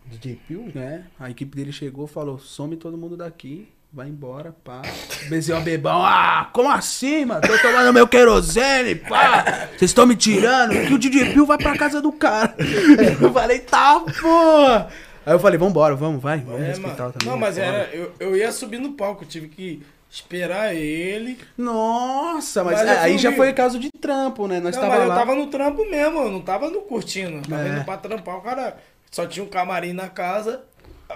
DJ 0.06 0.38
Pio? 0.46 0.70
né? 0.74 1.06
A 1.18 1.30
equipe 1.30 1.56
dele 1.56 1.72
chegou 1.72 2.06
falou: 2.06 2.38
some 2.38 2.76
todo 2.76 2.98
mundo 2.98 3.16
daqui, 3.16 3.68
vai 3.92 4.08
embora, 4.08 4.54
pá. 4.64 4.82
Bezerro 5.28 5.60
bebão, 5.62 6.04
ah, 6.04 6.48
como 6.52 6.70
assim, 6.70 7.24
mano? 7.24 7.40
Tô 7.40 7.58
tomando 7.58 7.92
meu 7.92 8.06
querosene, 8.06 8.94
pá. 8.94 9.68
Vocês 9.76 9.90
estão 9.90 10.06
me 10.06 10.14
tirando? 10.16 10.70
Que 10.86 10.94
o 10.94 10.98
DJ 10.98 11.32
Pio 11.32 11.44
vai 11.46 11.58
pra 11.58 11.76
casa 11.76 12.00
do 12.00 12.12
cara. 12.12 12.54
Eu 13.20 13.32
falei, 13.32 13.58
tá, 13.60 14.00
porra. 14.20 14.88
Aí 15.26 15.34
eu 15.34 15.38
falei, 15.38 15.58
vambora, 15.58 15.94
vamos, 15.94 16.20
vai, 16.22 16.38
vamos 16.38 16.62
É, 16.62 16.66
respeitar 16.68 17.02
mano. 17.02 17.12
também. 17.12 17.28
Não, 17.28 17.38
mas 17.38 17.58
era. 17.58 17.90
Eu, 17.92 18.10
eu 18.18 18.34
ia 18.34 18.50
subir 18.50 18.78
no 18.78 18.92
palco, 18.94 19.24
tive 19.26 19.48
que 19.48 19.82
esperar 20.10 20.74
ele. 20.74 21.38
Nossa, 21.58 22.64
mas, 22.64 22.78
Mas 22.78 22.88
é, 22.88 22.98
aí 23.00 23.18
já 23.18 23.30
foi 23.32 23.52
caso 23.52 23.78
de 23.78 23.90
trampo, 23.90 24.48
né? 24.48 24.60
Nós 24.60 24.74
não, 24.74 24.82
tava 24.82 24.96
mas 24.98 25.08
lá. 25.08 25.14
eu 25.14 25.18
tava 25.18 25.34
no 25.34 25.46
trampo 25.48 25.88
mesmo, 25.90 26.20
eu 26.20 26.30
não 26.30 26.40
tava 26.40 26.70
no 26.70 26.80
curtindo. 26.80 27.46
Tava 27.46 27.62
É. 27.62 27.68
indo 27.68 27.84
pra 27.84 27.98
trampar, 27.98 28.38
o 28.38 28.40
cara 28.40 28.78
só 29.10 29.26
tinha 29.26 29.44
um 29.44 29.48
camarim 29.48 29.92
na 29.92 30.08
casa, 30.08 30.62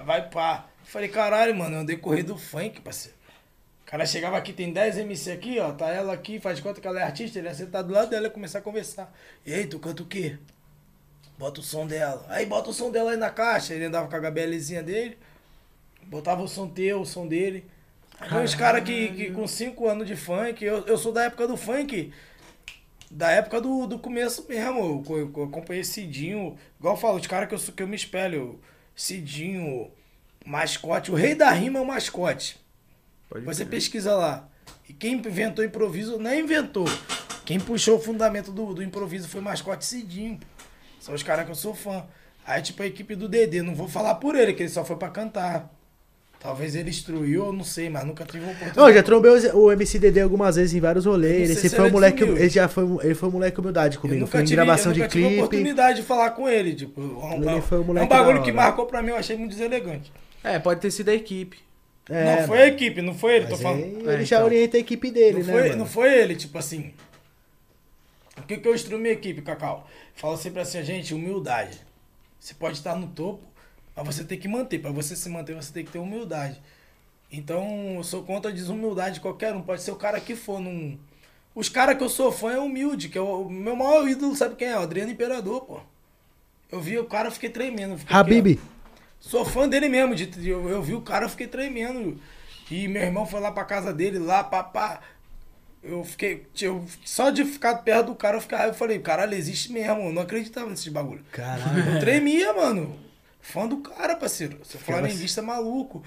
vai 0.05 0.29
pá. 0.29 0.67
Falei, 0.95 1.09
caralho, 1.09 1.57
mano, 1.57 1.75
é 1.75 1.81
um 1.81 1.85
decorrer 1.85 2.25
do 2.25 2.39
funk, 2.39 2.81
parceiro. 2.81 3.19
O 3.83 3.85
cara 3.85 4.07
chegava 4.07 4.37
aqui, 4.37 4.53
tem 4.53 4.73
10 4.73 4.99
MC 4.99 5.33
aqui, 5.33 5.59
ó, 5.59 5.73
tá 5.73 5.89
ela 5.91 6.13
aqui, 6.13 6.39
faz 6.39 6.59
de 6.59 6.63
conta 6.63 6.81
que 6.81 6.87
ela 6.87 7.01
é 7.01 7.03
artista, 7.03 7.37
ele 7.37 7.49
ia 7.49 7.55
sentar 7.55 7.83
do 7.83 7.93
lado 7.93 8.11
dela 8.11 8.29
e 8.29 8.31
começar 8.31 8.61
a 8.61 8.63
conversar. 8.63 9.13
E 9.45 9.53
aí, 9.53 9.67
tu 9.67 9.81
canta 9.81 10.05
o 10.05 10.07
quê? 10.07 10.39
Bota 11.37 11.59
o 11.59 11.65
som 11.65 11.85
dela. 11.85 12.25
Aí 12.29 12.47
bota 12.47 12.71
o 12.71 12.73
som 12.73 12.93
dela 12.93 13.11
aí 13.11 13.17
na 13.17 13.29
caixa. 13.29 13.75
Ele 13.75 13.87
andava 13.87 14.07
com 14.07 14.15
a 14.15 14.21
HBLzinha 14.21 14.85
dele, 14.85 15.19
botava 16.05 16.43
o 16.43 16.47
som 16.47 16.69
teu, 16.69 17.01
o 17.01 17.05
som 17.05 17.27
dele. 17.27 17.67
Aí 18.21 18.45
uns 18.45 18.55
caras 18.55 18.85
que, 18.85 19.09
que 19.09 19.33
com 19.33 19.49
5 19.49 19.89
anos 19.89 20.07
de 20.07 20.15
funk, 20.15 20.65
eu, 20.65 20.87
eu 20.87 20.97
sou 20.97 21.11
da 21.11 21.25
época 21.25 21.49
do 21.49 21.57
funk, 21.57 22.13
da 23.11 23.33
época 23.33 23.61
do, 23.61 23.89
do 23.89 23.99
começo 23.99 24.47
mesmo. 24.49 25.05
Eu, 25.09 25.17
eu, 25.19 25.33
eu 25.39 25.45
acompanhei 25.47 25.83
Cidinho, 25.83 26.57
igual 26.79 26.95
eu 26.95 27.01
falo, 27.01 27.19
os 27.19 27.27
caras 27.27 27.49
que 27.49 27.55
eu, 27.57 27.75
que 27.75 27.83
eu 27.83 27.89
me 27.89 27.97
espelho, 27.97 28.61
Cidinho, 28.95 29.91
mascote, 30.45 31.11
o 31.11 31.15
rei 31.15 31.35
da 31.35 31.51
rima 31.51 31.79
é 31.79 31.83
o 31.83 31.87
mascote. 31.87 32.57
Pode 33.29 33.45
Você 33.45 33.65
crer. 33.65 33.71
pesquisa 33.81 34.15
lá. 34.15 34.49
E 34.89 34.93
quem 34.93 35.15
inventou 35.15 35.65
improviso, 35.65 36.19
não 36.19 36.31
é 36.31 36.39
inventou. 36.39 36.87
Quem 37.45 37.59
puxou 37.59 37.97
o 37.97 38.01
fundamento 38.01 38.53
do, 38.53 38.75
do 38.75 38.83
improviso 38.83 39.29
foi 39.29 39.41
mascote 39.41 39.85
Cidinho. 39.85 40.39
São 41.01 41.15
os 41.15 41.23
caras 41.23 41.45
que 41.45 41.51
eu 41.51 41.55
sou 41.55 41.75
fã. 41.75 42.05
Aí, 42.47 42.61
tipo, 42.63 42.83
a 42.83 42.87
equipe 42.87 43.15
do 43.15 43.29
Dedê, 43.29 43.63
não 43.63 43.75
vou 43.75 43.89
falar 43.89 44.17
por 44.17 44.35
ele, 44.35 44.53
que 44.53 44.63
ele 44.63 44.69
só 44.71 44.85
foi 44.85 44.97
pra 44.97 45.09
cantar. 45.09 45.71
Talvez 46.39 46.75
ele 46.75 46.91
instruiu, 46.91 47.47
eu 47.47 47.53
não 47.55 47.65
sei, 47.65 47.89
mas 47.89 48.05
nunca 48.05 48.23
tive 48.27 48.45
oportunidade. 48.45 48.77
Não, 48.77 48.93
já 48.93 49.03
trombei 49.03 49.31
o 49.31 49.57
o 49.65 49.73
MC 49.73 49.99
Dedê 49.99 50.21
algumas 50.21 50.57
vezes 50.57 50.75
em 50.75 50.81
vários 50.81 51.07
rolês. 51.07 51.49
Ele 51.49 51.69
foi 51.71 51.81
um 51.81 51.85
ele 51.85 51.93
moleque. 51.93 52.23
Ele 52.23 52.49
já 52.51 52.69
foi, 52.69 52.85
ele 53.03 53.15
foi 53.15 53.29
um 53.31 53.33
moleque 53.33 53.59
humildade 53.59 53.99
comigo. 53.99 54.21
nunca 54.21 54.33
Foi 54.33 54.41
em 54.43 54.45
tive, 54.45 54.57
gravação 54.57 54.93
eu 54.93 54.95
de 54.95 55.01
nunca 55.01 55.11
tive 55.13 55.25
clipe. 55.25 55.41
oportunidade 55.41 56.01
de 56.01 56.07
falar 56.07 56.31
com 56.33 56.47
ele. 56.47 56.75
Tipo, 56.75 57.01
é 57.01 57.05
um, 57.05 57.33
Ele 57.37 57.49
é 57.49 57.55
um- 57.55 57.63
foi 57.63 57.79
um 57.79 57.83
é 57.83 57.85
moleque 57.87 58.07
um 58.07 58.09
bagulho 58.11 58.43
que 58.43 58.53
marcou 58.53 58.85
pra 58.85 59.01
mim, 59.03 59.09
eu 59.09 59.17
achei 59.17 59.39
muito 59.39 59.53
deselegante. 59.53 60.13
É, 60.45 60.59
pode 60.61 60.81
ter 60.81 60.91
sido 60.91 61.09
a 61.09 61.15
equipe. 61.15 61.59
É, 62.09 62.37
não 62.41 62.47
foi 62.47 62.59
mano. 62.59 62.71
a 62.71 62.75
equipe, 62.75 63.03
não 63.03 63.15
foi 63.15 63.37
ele, 63.37 63.45
tô 63.47 63.53
Mas 63.53 63.63
falando. 63.63 63.83
aí 63.83 64.07
É, 64.09 64.13
ele 64.15 64.25
já 64.27 64.37
então. 64.37 64.47
orienta 64.47 64.77
a 64.77 64.81
equipe 64.81 65.11
dele, 65.11 65.39
Não 65.39 65.47
né? 65.47 65.53
foi, 65.53 65.63
mano? 65.63 65.77
não 65.77 65.87
foi 65.87 66.13
ele, 66.19 66.37
tipo 66.37 66.59
assim. 66.59 66.93
O 68.37 68.43
que, 68.43 68.59
que 68.59 68.69
eu 68.69 68.75
instruo 68.75 68.99
minha 68.99 69.15
equipe, 69.15 69.41
Cacau? 69.43 69.89
Fala 70.15 70.37
sempre 70.37 70.61
assim, 70.61 70.83
gente, 70.85 71.15
humildade. 71.15 71.81
Você 72.39 72.53
pode 72.53 72.77
estar 72.77 72.95
no 72.95 73.07
topo, 73.07 73.41
mas 73.97 74.05
você 74.05 74.23
tem 74.23 74.39
que 74.39 74.47
manter. 74.49 74.81
Pra 74.81 74.91
você 74.91 75.17
se 75.17 75.29
manter, 75.31 75.55
você 75.55 75.73
tem 75.73 75.85
que 75.85 75.93
ter 75.93 75.99
humildade. 75.99 76.61
Então, 77.33 77.95
eu 77.97 78.05
sou 78.05 78.23
contra 78.23 78.51
a 78.51 78.55
desumildade 78.55 79.15
de 79.17 79.21
qualquer 79.21 79.55
um. 79.55 79.63
Pode 79.63 79.83
ser 79.83 79.93
o 79.93 79.97
cara 79.97 80.21
que 80.21 80.37
for 80.37 80.61
num. 80.61 80.99
Os 81.55 81.69
caras 81.71 81.97
que 81.97 82.05
eu 82.05 82.09
sou 82.09 82.31
fã 82.31 82.53
é 82.53 82.59
humilde, 82.59 83.09
que 83.09 83.17
é 83.17 83.21
o 83.21 83.49
meu 83.49 83.77
maior 83.77 84.07
ídolo, 84.07 84.35
sabe 84.37 84.57
quem 84.57 84.69
é? 84.69 84.77
O 84.77 84.83
Adriano 84.83 85.11
Imperador, 85.13 85.63
pô. 85.63 85.81
Eu 86.71 86.81
vi 86.81 86.99
o 86.99 87.05
cara, 87.07 87.29
eu 87.29 87.33
fiquei 87.33 87.49
tremendo. 87.49 87.97
fiquei 87.97 88.15
aqui. 88.15 88.61
Sou 89.21 89.45
fã 89.45 89.69
dele 89.69 89.89
mesmo. 89.89 90.15
De, 90.15 90.27
de- 90.27 90.49
eu, 90.51 90.69
eu 90.69 90.83
vi 90.83 90.95
o 90.95 91.01
cara, 91.01 91.25
eu 91.25 91.29
fiquei 91.31 91.47
tremendo. 91.47 92.21
E 92.71 92.89
meu 92.89 93.03
irmão 93.03 93.27
foi 93.27 93.41
lá 93.41 93.51
pra 93.53 93.65
casa 93.65 93.93
dele, 93.93 94.19
lá, 94.19 94.43
papá. 94.45 95.01
Eu 95.83 96.03
fiquei. 96.03 96.47
Eu, 96.61 96.85
só 97.05 97.31
de 97.31 97.45
ficar 97.45 97.77
perto 97.77 98.07
do 98.07 98.15
cara, 98.15 98.37
eu, 98.37 98.41
ficava, 98.41 98.65
eu 98.69 98.75
falei, 98.75 98.99
caralho, 98.99 99.35
existe 99.35 99.71
mesmo. 99.73 100.05
Eu 100.05 100.13
não 100.13 100.23
acreditava 100.23 100.71
nesses 100.71 100.89
bagulho. 100.89 101.23
Caralho. 101.31 101.95
Eu 101.95 102.01
tremia, 102.01 102.53
mano. 102.55 102.99
Fã 103.41 103.67
do 103.67 103.79
cara, 103.79 104.17
parceiro. 104.17 104.59
Seu 104.65 104.81
Ficava 104.81 105.01
flamenguista 105.01 105.43
maluco. 105.43 106.03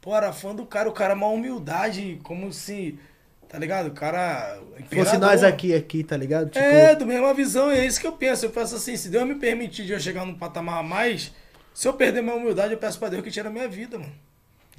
Pô, 0.00 0.16
era 0.16 0.32
fã 0.32 0.54
do 0.54 0.64
cara, 0.64 0.88
o 0.88 0.92
cara 0.92 1.12
uma 1.14 1.26
humildade, 1.28 2.18
como 2.22 2.50
se. 2.52 2.98
Tá 3.46 3.58
ligado? 3.58 3.88
O 3.88 3.90
cara. 3.90 4.58
Fosse 4.74 4.84
imperador. 4.84 5.20
nós 5.20 5.44
aqui, 5.44 5.74
aqui, 5.74 6.02
tá 6.02 6.16
ligado? 6.16 6.48
Tipo, 6.48 6.64
É, 6.64 6.94
do 6.94 7.04
mesma 7.04 7.34
visão, 7.34 7.70
é 7.70 7.84
isso 7.84 8.00
que 8.00 8.06
eu 8.06 8.12
penso. 8.12 8.46
Eu 8.46 8.50
penso 8.50 8.76
assim, 8.76 8.96
se 8.96 9.10
Deus 9.10 9.28
me 9.28 9.34
permitir 9.34 9.84
de 9.84 9.92
eu 9.92 10.00
chegar 10.00 10.24
num 10.24 10.34
patamar 10.38 10.78
a 10.78 10.82
mais, 10.82 11.30
se 11.74 11.86
eu 11.88 11.92
perder 11.94 12.22
minha 12.22 12.34
humildade, 12.36 12.72
eu 12.72 12.78
peço 12.78 12.98
pra 12.98 13.08
Deus 13.08 13.22
que 13.22 13.30
tire 13.30 13.46
a 13.48 13.50
minha 13.50 13.68
vida, 13.68 13.98
mano. 13.98 14.12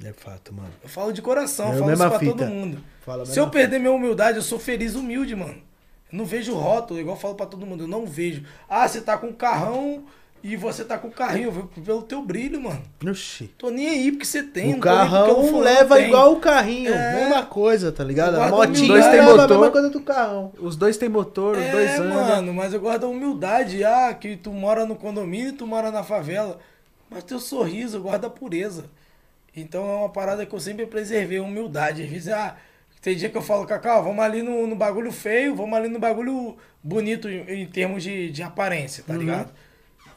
é 0.04 0.12
fato, 0.12 0.52
mano. 0.52 0.70
Eu 0.82 0.88
falo 0.88 1.12
de 1.12 1.22
coração, 1.22 1.66
eu 1.66 1.72
É 1.72 1.76
a 1.76 1.78
falo 1.78 1.92
isso 1.92 2.08
pra 2.08 2.18
fita. 2.18 2.32
todo 2.32 2.46
mundo. 2.46 2.78
Se 3.26 3.38
eu 3.38 3.48
perder 3.50 3.78
minha 3.78 3.92
humildade, 3.92 4.36
eu 4.38 4.42
sou 4.42 4.58
feliz 4.58 4.94
humilde, 4.94 5.34
mano. 5.36 5.56
Eu 6.12 6.18
não 6.18 6.24
vejo 6.24 6.54
rótulo, 6.54 7.00
igual 7.00 7.16
eu 7.16 7.20
falo 7.20 7.34
pra 7.34 7.46
todo 7.46 7.64
mundo, 7.66 7.84
eu 7.84 7.88
não 7.88 8.06
vejo. 8.06 8.42
Ah, 8.68 8.86
você 8.86 9.00
tá 9.00 9.16
com 9.16 9.28
um 9.28 9.32
carrão 9.32 10.04
e 10.44 10.56
você 10.56 10.84
tá 10.84 10.98
com 10.98 11.06
o 11.08 11.10
carrinho, 11.12 11.46
eu 11.48 11.52
vejo 11.52 11.66
pelo 11.84 12.02
teu 12.02 12.20
brilho, 12.22 12.60
mano. 12.60 12.82
Oxi. 13.08 13.46
Tô 13.56 13.70
nem 13.70 13.88
aí 13.88 14.10
porque 14.12 14.24
você 14.26 14.42
tem. 14.42 14.74
O 14.74 14.80
carrão 14.80 15.58
leva 15.60 15.96
tem. 15.96 16.08
igual 16.08 16.32
o 16.32 16.40
carrinho. 16.40 16.92
É. 16.92 17.14
Mesma 17.24 17.46
coisa, 17.46 17.90
tá 17.92 18.02
ligado? 18.04 18.40
A 18.40 18.48
motinha. 18.48 18.88
Dois 18.88 19.04
tem 19.06 19.14
leva 19.20 19.30
a 19.30 19.36
motor. 19.36 19.48
mesma 19.50 19.70
coisa 19.70 19.88
do 19.90 20.00
carrão. 20.02 20.52
Os 20.58 20.74
dois 20.76 20.96
têm 20.96 21.08
motor, 21.08 21.56
os 21.56 21.62
É, 21.62 21.70
dois 21.72 21.90
andam. 22.00 22.14
mano, 22.14 22.54
mas 22.54 22.72
eu 22.74 22.80
guardo 22.80 23.04
a 23.04 23.08
humildade. 23.08 23.82
Ah, 23.84 24.12
que 24.14 24.36
tu 24.36 24.50
mora 24.52 24.84
no 24.84 24.96
condomínio 24.96 25.48
e 25.50 25.52
tu 25.52 25.66
mora 25.66 25.90
na 25.90 26.02
favela. 26.02 26.58
Mas 27.12 27.24
teu 27.24 27.38
sorriso, 27.38 27.98
eu 27.98 28.02
guardo 28.02 28.24
a 28.24 28.30
pureza. 28.30 28.86
Então 29.54 29.84
é 29.84 29.96
uma 29.96 30.08
parada 30.08 30.46
que 30.46 30.54
eu 30.54 30.60
sempre 30.60 30.86
preservei, 30.86 31.38
a 31.38 31.42
humildade. 31.42 32.02
Às 32.02 32.08
vezes, 32.08 32.28
ah, 32.28 32.56
tem 33.00 33.16
dia 33.16 33.28
que 33.28 33.36
eu 33.36 33.42
falo, 33.42 33.66
Cacau, 33.66 34.02
vamos 34.04 34.24
ali 34.24 34.42
no, 34.42 34.66
no 34.66 34.74
bagulho 34.76 35.12
feio, 35.12 35.54
vamos 35.54 35.76
ali 35.76 35.88
no 35.88 35.98
bagulho 35.98 36.56
bonito 36.82 37.28
em, 37.28 37.62
em 37.62 37.66
termos 37.66 38.02
de, 38.02 38.30
de 38.30 38.42
aparência, 38.42 39.04
tá 39.06 39.14
ligado? 39.14 39.52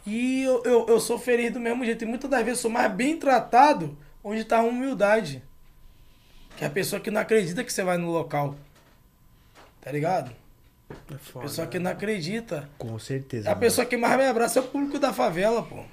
E 0.07 0.43
eu, 0.43 0.63
eu, 0.63 0.85
eu 0.87 0.99
sou 0.99 1.17
feliz 1.17 1.51
do 1.51 1.59
mesmo 1.59 1.83
jeito. 1.83 2.03
E 2.03 2.07
muitas 2.07 2.29
das 2.29 2.45
vezes 2.45 2.59
sou 2.59 2.69
mais 2.71 2.91
bem 2.93 3.17
tratado 3.17 3.97
onde 4.23 4.43
tá 4.45 4.59
a 4.59 4.63
humildade. 4.63 5.41
Que 6.55 6.63
é 6.63 6.67
a 6.67 6.69
pessoa 6.69 6.99
que 7.01 7.11
não 7.11 7.19
acredita 7.21 7.63
que 7.63 7.73
você 7.73 7.83
vai 7.83 7.97
no 7.97 8.11
local. 8.11 8.55
Tá 9.81 9.91
ligado? 9.91 10.31
É 11.11 11.15
A 11.15 11.17
foda. 11.17 11.45
pessoa 11.45 11.67
que 11.67 11.79
não 11.79 11.91
acredita. 11.91 12.69
Com 12.77 12.97
certeza. 12.99 13.47
A 13.47 13.51
mano. 13.51 13.59
pessoa 13.61 13.85
que 13.85 13.97
mais 13.97 14.15
me 14.17 14.25
abraça 14.25 14.59
é 14.59 14.61
o 14.61 14.67
público 14.67 14.99
da 14.99 15.11
favela, 15.11 15.63
pô. 15.63 15.83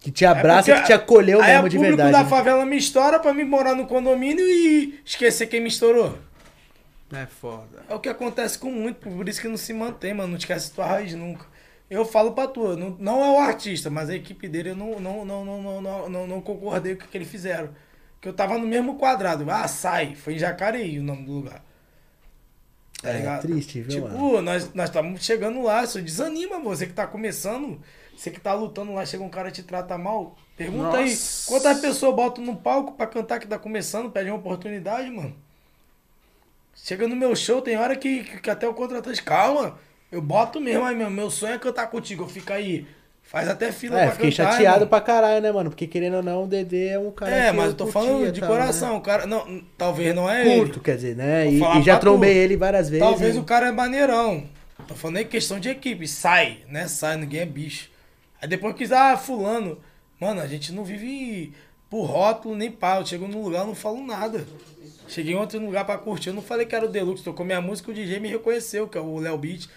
Que 0.00 0.10
te 0.10 0.24
abraça 0.24 0.70
e 0.70 0.74
É 0.74 0.80
que 0.80 0.82
te 0.86 0.92
acolheu 0.92 1.40
aí 1.40 1.52
mesmo 1.52 1.66
o 1.66 1.68
de 1.68 1.76
público 1.76 1.96
verdade. 1.96 2.12
da 2.12 2.24
né? 2.24 2.28
favela 2.28 2.64
me 2.66 2.76
estoura 2.76 3.20
pra 3.20 3.32
me 3.34 3.44
morar 3.44 3.74
no 3.74 3.86
condomínio 3.86 4.44
e 4.44 5.00
esquecer 5.04 5.46
quem 5.46 5.60
me 5.60 5.68
estourou. 5.68 6.18
É 7.12 7.26
foda. 7.26 7.82
É 7.88 7.94
o 7.94 8.00
que 8.00 8.08
acontece 8.08 8.58
com 8.58 8.70
muito, 8.70 9.08
por 9.10 9.28
isso 9.28 9.40
que 9.40 9.48
não 9.48 9.56
se 9.56 9.72
mantém, 9.72 10.14
mano. 10.14 10.30
Não 10.30 10.38
esquece 10.38 10.72
tua 10.72 10.86
raiz 10.86 11.14
nunca. 11.14 11.46
Eu 11.90 12.04
falo 12.06 12.32
pra 12.32 12.48
tu, 12.48 12.74
não, 12.76 12.90
não 12.98 13.22
é 13.22 13.30
o 13.32 13.38
artista, 13.38 13.90
mas 13.90 14.08
a 14.08 14.14
equipe 14.14 14.48
dele 14.48 14.70
eu 14.70 14.76
não, 14.76 14.98
não, 14.98 15.24
não, 15.24 15.44
não, 15.44 15.82
não, 15.82 16.08
não, 16.08 16.26
não, 16.26 16.40
concordei 16.40 16.96
com 16.96 17.04
o 17.04 17.08
que 17.08 17.18
eles 17.18 17.28
fizeram. 17.28 17.68
Que 18.20 18.28
eu 18.28 18.32
tava 18.32 18.56
no 18.58 18.66
mesmo 18.66 18.96
quadrado. 18.98 19.44
Ah, 19.50 19.68
sai. 19.68 20.14
Foi 20.14 20.34
em 20.34 20.38
Jacareí 20.38 20.98
o 20.98 21.02
nome 21.02 21.24
do 21.26 21.32
lugar. 21.32 21.62
Tá 23.02 23.10
É, 23.10 23.12
ligado? 23.12 23.42
triste, 23.42 23.80
viu, 23.82 24.02
Tipo, 24.02 24.08
mano? 24.08 24.42
nós 24.42 24.72
nós 24.74 24.88
estamos 24.88 25.24
chegando 25.24 25.62
lá, 25.62 25.82
isso 25.84 26.00
desanima 26.00 26.60
você 26.60 26.86
que 26.86 26.92
tá 26.92 27.06
começando, 27.06 27.80
você 28.16 28.30
que 28.30 28.40
tá 28.40 28.52
lutando 28.54 28.92
lá, 28.94 29.04
chega 29.04 29.22
um 29.22 29.28
cara 29.28 29.48
e 29.48 29.52
te 29.52 29.62
trata 29.62 29.96
mal. 29.98 30.36
Pergunta 30.56 30.98
aí, 30.98 31.10
Nossa. 31.10 31.48
quantas 31.50 31.80
pessoas 31.80 32.14
botam 32.14 32.44
no 32.44 32.56
palco 32.56 32.92
pra 32.92 33.06
cantar 33.06 33.38
que 33.40 33.46
tá 33.46 33.58
começando, 33.58 34.10
pede 34.10 34.30
uma 34.30 34.38
oportunidade, 34.38 35.10
mano? 35.10 35.34
Chega 36.74 37.06
no 37.06 37.14
meu 37.16 37.34
show, 37.36 37.60
tem 37.60 37.76
hora 37.76 37.94
que, 37.96 38.24
que, 38.24 38.40
que 38.40 38.50
até 38.50 38.66
o 38.66 38.74
contratante, 38.74 39.22
calma, 39.22 39.78
eu 40.10 40.20
boto 40.22 40.60
mesmo, 40.60 40.84
aí 40.84 40.96
meu, 40.96 41.10
meu 41.10 41.30
sonho 41.30 41.54
é 41.54 41.58
cantar 41.58 41.88
contigo, 41.88 42.24
eu 42.24 42.28
fico 42.28 42.52
aí, 42.52 42.86
faz 43.22 43.48
até 43.48 43.70
fila 43.70 44.00
É, 44.00 44.06
pra 44.06 44.12
fiquei 44.14 44.30
cantar. 44.30 44.52
chateado 44.52 44.76
irmão. 44.76 44.88
pra 44.88 45.00
caralho, 45.00 45.40
né, 45.42 45.52
mano? 45.52 45.70
Porque 45.70 45.86
querendo 45.86 46.16
ou 46.16 46.22
não, 46.22 46.44
o 46.44 46.46
Dedê 46.46 46.88
é 46.88 46.98
um 46.98 47.10
cara 47.10 47.30
É, 47.30 47.52
mas 47.52 47.68
eu 47.68 47.74
tô 47.74 47.84
curtia 47.84 48.02
falando 48.02 48.32
de 48.32 48.40
tal, 48.40 48.48
coração, 48.48 48.96
o 48.96 49.00
cara, 49.00 49.26
não, 49.26 49.62
talvez 49.76 50.14
não 50.14 50.28
é 50.30 50.44
Né? 50.44 50.50
ele. 50.50 50.60
Curto, 50.60 50.80
quer 50.80 50.96
dizer, 50.96 51.14
né? 51.16 51.50
E, 51.50 51.60
e 51.78 51.82
já 51.82 51.98
trombei 51.98 52.32
tu. 52.32 52.38
ele 52.38 52.56
várias 52.56 52.88
vezes. 52.88 53.04
Talvez 53.06 53.36
e- 53.36 53.38
o 53.38 53.44
cara 53.44 53.68
é 53.68 53.72
maneirão. 53.72 54.44
Tô 54.88 54.94
falando 54.94 55.18
em 55.18 55.26
questão 55.26 55.60
de 55.60 55.68
equipe. 55.68 56.08
Sai, 56.08 56.58
né? 56.68 56.88
Sai, 56.88 57.16
ninguém 57.16 57.40
é 57.40 57.46
bicho. 57.46 57.91
Aí 58.42 58.48
depois 58.48 58.74
quis, 58.74 58.90
ah, 58.90 59.16
fulano. 59.16 59.78
Mano, 60.20 60.40
a 60.40 60.48
gente 60.48 60.72
não 60.72 60.84
vive 60.84 61.54
por 61.88 62.06
rótulo 62.06 62.56
nem 62.56 62.72
pau. 62.72 63.00
Eu 63.00 63.06
chego 63.06 63.28
num 63.28 63.40
lugar, 63.40 63.60
eu 63.60 63.68
não 63.68 63.74
falo 63.74 64.04
nada. 64.04 64.44
Cheguei 65.06 65.36
ontem 65.36 65.60
num 65.60 65.66
lugar 65.66 65.84
pra 65.84 65.96
curtir, 65.96 66.30
eu 66.30 66.34
não 66.34 66.42
falei 66.42 66.66
que 66.66 66.74
era 66.74 66.84
o 66.84 66.88
Deluxe. 66.88 67.22
Tocou 67.22 67.46
minha 67.46 67.60
música, 67.60 67.92
o 67.92 67.94
DJ 67.94 68.18
me 68.18 68.28
reconheceu, 68.28 68.88
que 68.88 68.98
é 68.98 69.00
o 69.00 69.18
Léo 69.18 69.38
Beat. 69.38 69.68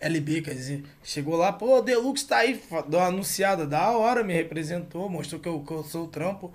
LB, 0.00 0.42
quer 0.42 0.54
dizer. 0.54 0.84
Chegou 1.04 1.36
lá, 1.36 1.52
pô, 1.52 1.78
o 1.78 1.80
Deluxe 1.80 2.26
tá 2.26 2.38
aí. 2.38 2.60
Deu 2.88 2.98
uma 2.98 3.06
anunciada, 3.06 3.64
da 3.64 3.92
hora, 3.92 4.24
me 4.24 4.32
representou, 4.32 5.08
mostrou 5.08 5.40
que 5.40 5.48
eu, 5.48 5.60
que 5.60 5.70
eu 5.70 5.84
sou 5.84 6.06
o 6.06 6.08
trampo. 6.08 6.52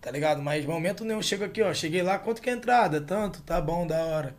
Tá 0.00 0.10
ligado? 0.10 0.42
Mas 0.42 0.64
momento 0.64 1.04
nenhum, 1.04 1.22
chego 1.22 1.44
aqui, 1.44 1.62
ó. 1.62 1.72
Cheguei 1.72 2.02
lá, 2.02 2.18
quanto 2.18 2.42
que 2.42 2.50
é 2.50 2.52
a 2.52 2.56
entrada? 2.56 3.00
Tanto, 3.00 3.40
tá 3.42 3.60
bom, 3.60 3.86
da 3.86 4.04
hora. 4.04 4.34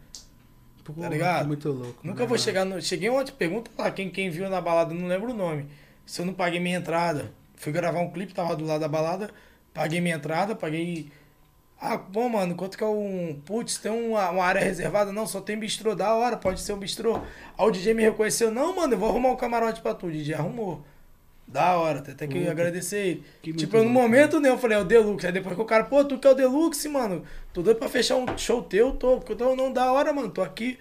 Porra, 0.83 1.07
ligado? 1.07 1.47
Muito 1.47 1.71
louco. 1.71 1.99
Nunca 2.03 2.21
né, 2.21 2.27
vou 2.27 2.37
chegar 2.37 2.65
no. 2.65 2.81
Cheguei 2.81 3.09
ontem, 3.09 3.31
pergunta 3.31 3.71
lá 3.77 3.89
quem, 3.91 4.09
quem 4.09 4.29
viu 4.29 4.49
na 4.49 4.59
balada, 4.59 4.93
não 4.93 5.07
lembro 5.07 5.31
o 5.31 5.35
nome. 5.35 5.67
Se 6.09 6.21
eu 6.21 6.25
não 6.25 6.33
paguei 6.33 6.59
minha 6.59 6.79
entrada. 6.79 7.31
Fui 7.55 7.71
gravar 7.71 7.99
um 7.99 8.09
clipe, 8.09 8.33
tava 8.33 8.55
do 8.55 8.65
lado 8.65 8.79
da 8.79 8.87
balada, 8.87 9.29
paguei 9.71 10.01
minha 10.01 10.15
entrada, 10.15 10.55
paguei. 10.55 11.11
Ah, 11.79 11.97
bom, 11.97 12.27
mano, 12.27 12.55
quanto 12.55 12.75
que 12.75 12.83
é 12.83 12.87
um. 12.87 13.39
Putz, 13.45 13.77
tem 13.77 13.91
uma, 13.91 14.27
uma 14.31 14.43
área 14.43 14.59
reservada? 14.59 15.11
Não, 15.13 15.27
só 15.27 15.39
tem 15.39 15.55
bistrô, 15.55 15.93
da 15.93 16.15
hora, 16.15 16.35
pode 16.35 16.61
ser 16.61 16.73
um 16.73 16.79
bistrô. 16.79 17.17
Aí 17.55 17.67
o 17.67 17.69
DJ 17.69 17.93
me 17.93 18.01
reconheceu, 18.01 18.49
não, 18.49 18.75
mano, 18.75 18.95
eu 18.95 18.97
vou 18.97 19.07
arrumar 19.07 19.29
um 19.29 19.35
camarote 19.35 19.81
pra 19.81 19.93
tu. 19.93 20.07
O 20.07 20.11
DJ 20.11 20.33
arrumou. 20.33 20.83
Da 21.47 21.77
hora, 21.77 21.99
até 21.99 22.25
que 22.25 22.39
Puta, 22.39 22.51
agradecer 22.51 22.97
ele. 22.97 23.23
que 23.43 23.53
tipo, 23.53 23.77
muito 23.77 23.87
no 23.87 23.93
louco, 23.93 24.09
momento, 24.09 24.39
né, 24.39 24.49
eu 24.49 24.57
falei, 24.57 24.79
é 24.79 24.81
o 24.81 24.85
Deluxe. 24.85 25.27
Aí 25.27 25.31
depois 25.31 25.55
que 25.55 25.61
o 25.61 25.65
cara, 25.65 25.83
pô, 25.83 26.03
tu 26.03 26.17
quer 26.17 26.29
o 26.29 26.33
Deluxe, 26.33 26.89
mano? 26.89 27.23
Tô 27.53 27.61
doido 27.61 27.77
pra 27.77 27.87
fechar 27.87 28.15
um 28.15 28.25
show 28.35 28.63
teu, 28.63 28.93
tô. 28.93 29.17
Porque 29.17 29.33
eu 29.33 29.37
tô, 29.37 29.55
não, 29.55 29.71
da 29.71 29.91
hora, 29.91 30.11
mano, 30.11 30.29
tô 30.29 30.41
aqui. 30.41 30.79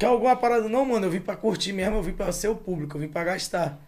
Quer 0.00 0.06
alguma 0.06 0.34
parada? 0.34 0.68
Não, 0.68 0.84
mano, 0.84 1.06
eu 1.06 1.10
vim 1.12 1.20
pra 1.20 1.36
curtir 1.36 1.72
mesmo, 1.72 1.98
eu 1.98 2.02
vim 2.02 2.12
pra 2.12 2.32
ser 2.32 2.48
o 2.48 2.56
público, 2.56 2.96
eu 2.96 3.00
vim 3.00 3.08
pra 3.08 3.22
gastar. 3.22 3.78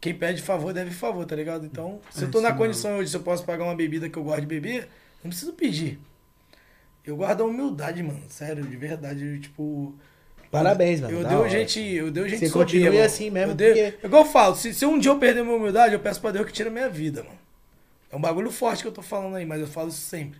Quem 0.00 0.14
pede 0.14 0.42
favor 0.42 0.72
deve 0.72 0.90
favor, 0.90 1.24
tá 1.24 1.34
ligado? 1.34 1.64
Então, 1.64 2.00
se 2.10 2.24
eu 2.24 2.30
tô 2.30 2.38
É, 2.40 2.42
na 2.42 2.52
condição 2.52 2.98
hoje, 2.98 3.10
se 3.10 3.16
eu 3.16 3.22
posso 3.22 3.44
pagar 3.44 3.64
uma 3.64 3.74
bebida 3.74 4.08
que 4.08 4.18
eu 4.18 4.22
gosto 4.24 4.40
de 4.42 4.46
beber, 4.46 4.88
não 5.22 5.30
preciso 5.30 5.52
pedir. 5.54 5.98
Eu 7.06 7.16
guardo 7.16 7.42
a 7.42 7.46
humildade, 7.46 8.02
mano. 8.02 8.22
Sério, 8.28 8.62
de 8.64 8.76
verdade. 8.76 9.24
eu, 9.24 9.40
tipo. 9.40 9.94
Parabéns, 10.50 11.00
mano. 11.00 11.18
Eu 11.20 11.26
deu 11.26 11.48
gente, 11.48 11.80
eu 11.80 12.10
deu 12.10 12.28
gente 12.28 12.46
Você 12.46 12.50
continue 12.50 12.84
soberba. 12.84 13.06
assim 13.06 13.30
mesmo, 13.30 13.52
Eu 13.52 13.54
dei- 13.56 13.90
porque- 13.92 14.06
Igual 14.06 14.24
eu 14.24 14.30
falo, 14.30 14.54
se, 14.54 14.72
se 14.72 14.86
um 14.86 14.98
dia 14.98 15.10
eu 15.10 15.18
perder 15.18 15.42
minha 15.42 15.56
humildade, 15.56 15.94
eu 15.94 16.00
peço 16.00 16.20
pra 16.20 16.30
Deus 16.30 16.46
que 16.46 16.52
tire 16.52 16.68
a 16.68 16.72
minha 16.72 16.88
vida, 16.88 17.22
mano. 17.22 17.38
É 18.10 18.16
um 18.16 18.20
bagulho 18.20 18.50
forte 18.50 18.82
que 18.82 18.88
eu 18.88 18.92
tô 18.92 19.02
falando 19.02 19.34
aí, 19.36 19.44
mas 19.44 19.60
eu 19.60 19.66
falo 19.66 19.88
isso 19.88 20.00
sempre. 20.02 20.38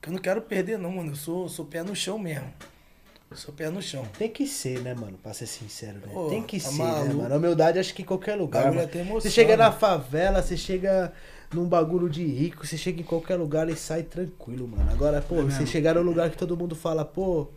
Que 0.00 0.08
eu 0.08 0.12
não 0.12 0.18
quero 0.20 0.42
perder, 0.42 0.76
não, 0.78 0.90
mano. 0.90 1.12
Eu 1.12 1.16
sou, 1.16 1.48
sou 1.48 1.64
pé 1.64 1.82
no 1.84 1.94
chão 1.94 2.18
mesmo. 2.18 2.52
Eu 3.32 3.36
sou 3.36 3.54
pé 3.54 3.70
no 3.70 3.80
chão. 3.80 4.06
Tem 4.18 4.28
que 4.28 4.46
ser, 4.46 4.80
né, 4.80 4.94
mano? 4.94 5.18
Pra 5.22 5.32
ser 5.32 5.46
sincero, 5.46 5.94
né? 5.94 6.08
Pô, 6.12 6.28
Tem 6.28 6.42
que 6.42 6.60
tá 6.60 6.68
ser, 6.68 6.78
né, 6.82 6.84
maluco. 6.84 7.14
mano? 7.16 7.34
A 7.34 7.38
humildade 7.38 7.78
acho 7.78 7.94
que 7.94 8.02
em 8.02 8.04
qualquer 8.04 8.34
lugar. 8.36 8.64
Bagulho 8.64 8.76
Mano. 8.80 8.88
até 8.88 8.98
emociona. 9.00 9.20
Você 9.22 9.30
chega 9.30 9.56
na 9.56 9.72
favela, 9.72 10.42
você 10.42 10.56
chega 10.56 11.12
num 11.52 11.64
bagulho 11.66 12.08
de 12.10 12.24
rico, 12.24 12.66
você 12.66 12.76
chega 12.76 13.00
em 13.00 13.04
qualquer 13.04 13.36
lugar 13.36 13.68
e 13.68 13.76
sai 13.76 14.02
tranquilo, 14.02 14.68
mano. 14.68 14.90
Agora, 14.90 15.20
pô, 15.22 15.36
É 15.36 15.38
você 15.42 15.46
mesmo. 15.60 15.66
chegar 15.66 15.94
num 15.94 16.02
lugar 16.02 16.30
que 16.30 16.36
todo 16.36 16.56
mundo 16.56 16.74
fala, 16.74 17.04
pô, 17.04 17.48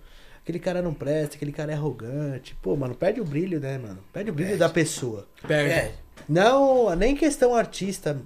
aquele 0.42 0.60
cara 0.60 0.82
não 0.82 0.94
presta, 0.94 1.36
aquele 1.36 1.52
cara 1.52 1.72
é 1.72 1.76
arrogante. 1.76 2.56
Pô, 2.62 2.76
mano, 2.76 2.96
perde 2.96 3.20
o 3.22 3.26
brilho, 3.26 3.60
né, 3.60 3.78
mano? 3.78 4.00
Perde 4.14 4.32
o 4.32 4.34
brilho 4.34 4.50
Perde. 4.52 4.60
da 4.60 4.70
pessoa. 4.70 5.28
Perde. 5.46 5.72
É, 5.72 5.94
Não, 6.28 6.96
nem 6.96 7.16
questão 7.16 7.54
artista, 7.54 8.18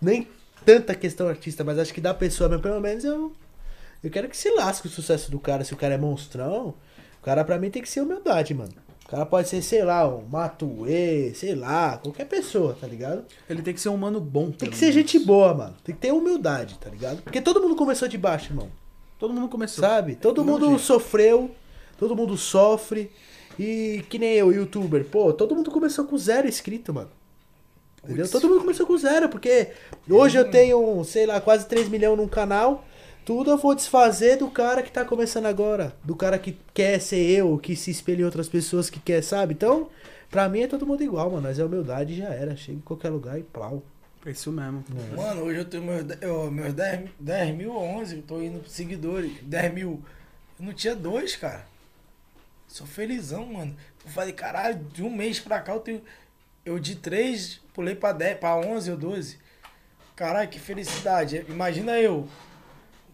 nem 0.00 0.28
tanta 0.66 0.94
questão 0.94 1.26
artista, 1.28 1.64
mas 1.64 1.78
acho 1.78 1.92
que 1.94 2.00
da 2.00 2.12
pessoa 2.14 2.48
mesmo, 2.48 2.62
pelo 2.62 2.80
menos 2.80 3.04
eu. 3.04 3.32
Eu 4.02 4.10
quero 4.10 4.28
que 4.30 4.36
se 4.36 4.50
lasque 4.52 4.86
o 4.86 4.90
sucesso 4.90 5.30
do 5.30 5.38
cara. 5.38 5.62
Se 5.62 5.74
o 5.74 5.76
cara 5.76 5.92
é 5.94 5.98
monstrão, 5.98 6.74
o 7.20 7.22
cara 7.22 7.44
pra 7.44 7.58
mim 7.58 7.70
tem 7.70 7.82
que 7.82 7.88
ser 7.88 8.00
humildade, 8.00 8.54
mano. 8.54 8.72
O 9.04 9.08
cara 9.10 9.26
pode 9.26 9.48
ser, 9.48 9.60
sei 9.60 9.82
lá, 9.82 10.08
um 10.08 10.24
Matuê, 10.24 11.32
sei 11.34 11.54
lá, 11.54 11.98
qualquer 11.98 12.26
pessoa, 12.26 12.76
tá 12.80 12.86
ligado? 12.86 13.24
Ele 13.48 13.60
tem 13.60 13.74
que 13.74 13.80
ser 13.80 13.88
um 13.88 13.96
mano 13.96 14.20
bom. 14.20 14.50
Tem 14.52 14.70
que 14.70 14.76
ser 14.76 14.86
menos. 14.86 14.94
gente 14.94 15.18
boa, 15.18 15.52
mano. 15.52 15.76
Tem 15.82 15.94
que 15.94 16.00
ter 16.00 16.12
humildade, 16.12 16.78
tá 16.78 16.88
ligado? 16.88 17.20
Porque 17.22 17.40
todo 17.40 17.60
mundo 17.60 17.74
começou 17.74 18.06
de 18.06 18.16
baixo, 18.16 18.52
irmão. 18.52 18.70
Todo 19.18 19.34
mundo 19.34 19.48
começou. 19.48 19.84
Sabe? 19.84 20.14
Todo 20.14 20.44
mundo 20.44 20.68
jeito. 20.68 20.82
sofreu, 20.82 21.50
todo 21.98 22.16
mundo 22.16 22.36
sofre. 22.36 23.10
E 23.58 24.04
que 24.08 24.18
nem 24.18 24.34
eu, 24.34 24.52
youtuber, 24.52 25.04
pô, 25.04 25.32
todo 25.32 25.54
mundo 25.54 25.70
começou 25.70 26.04
com 26.06 26.16
zero 26.16 26.48
inscrito, 26.48 26.94
mano. 26.94 27.10
Entendeu? 28.04 28.28
Todo 28.30 28.48
mundo 28.48 28.60
começou 28.60 28.86
com 28.86 28.96
zero, 28.96 29.28
porque 29.28 29.68
hoje 30.08 30.38
eu 30.38 30.50
tenho, 30.50 31.04
sei 31.04 31.26
lá, 31.26 31.40
quase 31.40 31.66
3 31.66 31.88
milhões 31.88 32.16
num 32.16 32.28
canal. 32.28 32.84
Tudo 33.24 33.50
eu 33.50 33.58
vou 33.58 33.74
desfazer 33.74 34.36
do 34.36 34.50
cara 34.50 34.82
que 34.82 34.90
tá 34.90 35.04
começando 35.04 35.46
agora. 35.46 35.94
Do 36.02 36.16
cara 36.16 36.38
que 36.38 36.56
quer 36.72 37.00
ser 37.00 37.30
eu, 37.30 37.58
que 37.58 37.76
se 37.76 37.90
espelha 37.90 38.22
em 38.22 38.24
outras 38.24 38.48
pessoas 38.48 38.90
que 38.90 38.98
quer, 38.98 39.22
sabe? 39.22 39.54
Então, 39.54 39.88
pra 40.30 40.48
mim 40.48 40.62
é 40.62 40.66
todo 40.66 40.86
mundo 40.86 41.02
igual, 41.02 41.30
mano. 41.30 41.42
Mas 41.42 41.58
é 41.58 41.64
humildade 41.64 42.16
já 42.16 42.28
era. 42.28 42.56
Chega 42.56 42.78
em 42.78 42.82
qualquer 42.82 43.10
lugar 43.10 43.38
e 43.38 43.42
plau. 43.42 43.82
É 44.24 44.30
isso 44.30 44.50
mesmo. 44.52 44.84
Mano, 45.16 45.42
hoje 45.42 45.60
eu 45.60 45.64
tenho 45.64 45.82
meus, 45.82 46.04
eu, 46.20 46.50
meus 46.50 46.74
10, 46.74 47.10
10 47.18 47.56
mil, 47.56 47.74
11, 47.74 48.16
eu 48.16 48.22
tô 48.22 48.40
indo 48.42 48.58
pros 48.58 48.72
seguidores. 48.72 49.32
10 49.42 49.72
mil. 49.74 50.02
Eu 50.58 50.66
não 50.66 50.72
tinha 50.74 50.94
dois, 50.94 51.36
cara. 51.36 51.64
Sou 52.68 52.86
felizão, 52.86 53.46
mano. 53.46 53.74
Eu 54.04 54.10
falei, 54.10 54.32
caralho, 54.32 54.78
de 54.92 55.02
um 55.02 55.10
mês 55.10 55.40
pra 55.40 55.60
cá 55.60 55.72
eu 55.72 55.80
tenho. 55.80 56.02
Eu 56.64 56.78
de 56.78 56.96
3 56.96 57.60
pulei 57.72 57.94
pra 57.94 58.12
10, 58.12 58.38
pra 58.38 58.56
11 58.56 58.90
ou 58.90 58.96
12. 58.96 59.38
Caralho, 60.14 60.50
que 60.50 60.58
felicidade. 60.58 61.44
Imagina 61.48 61.98
eu, 61.98 62.28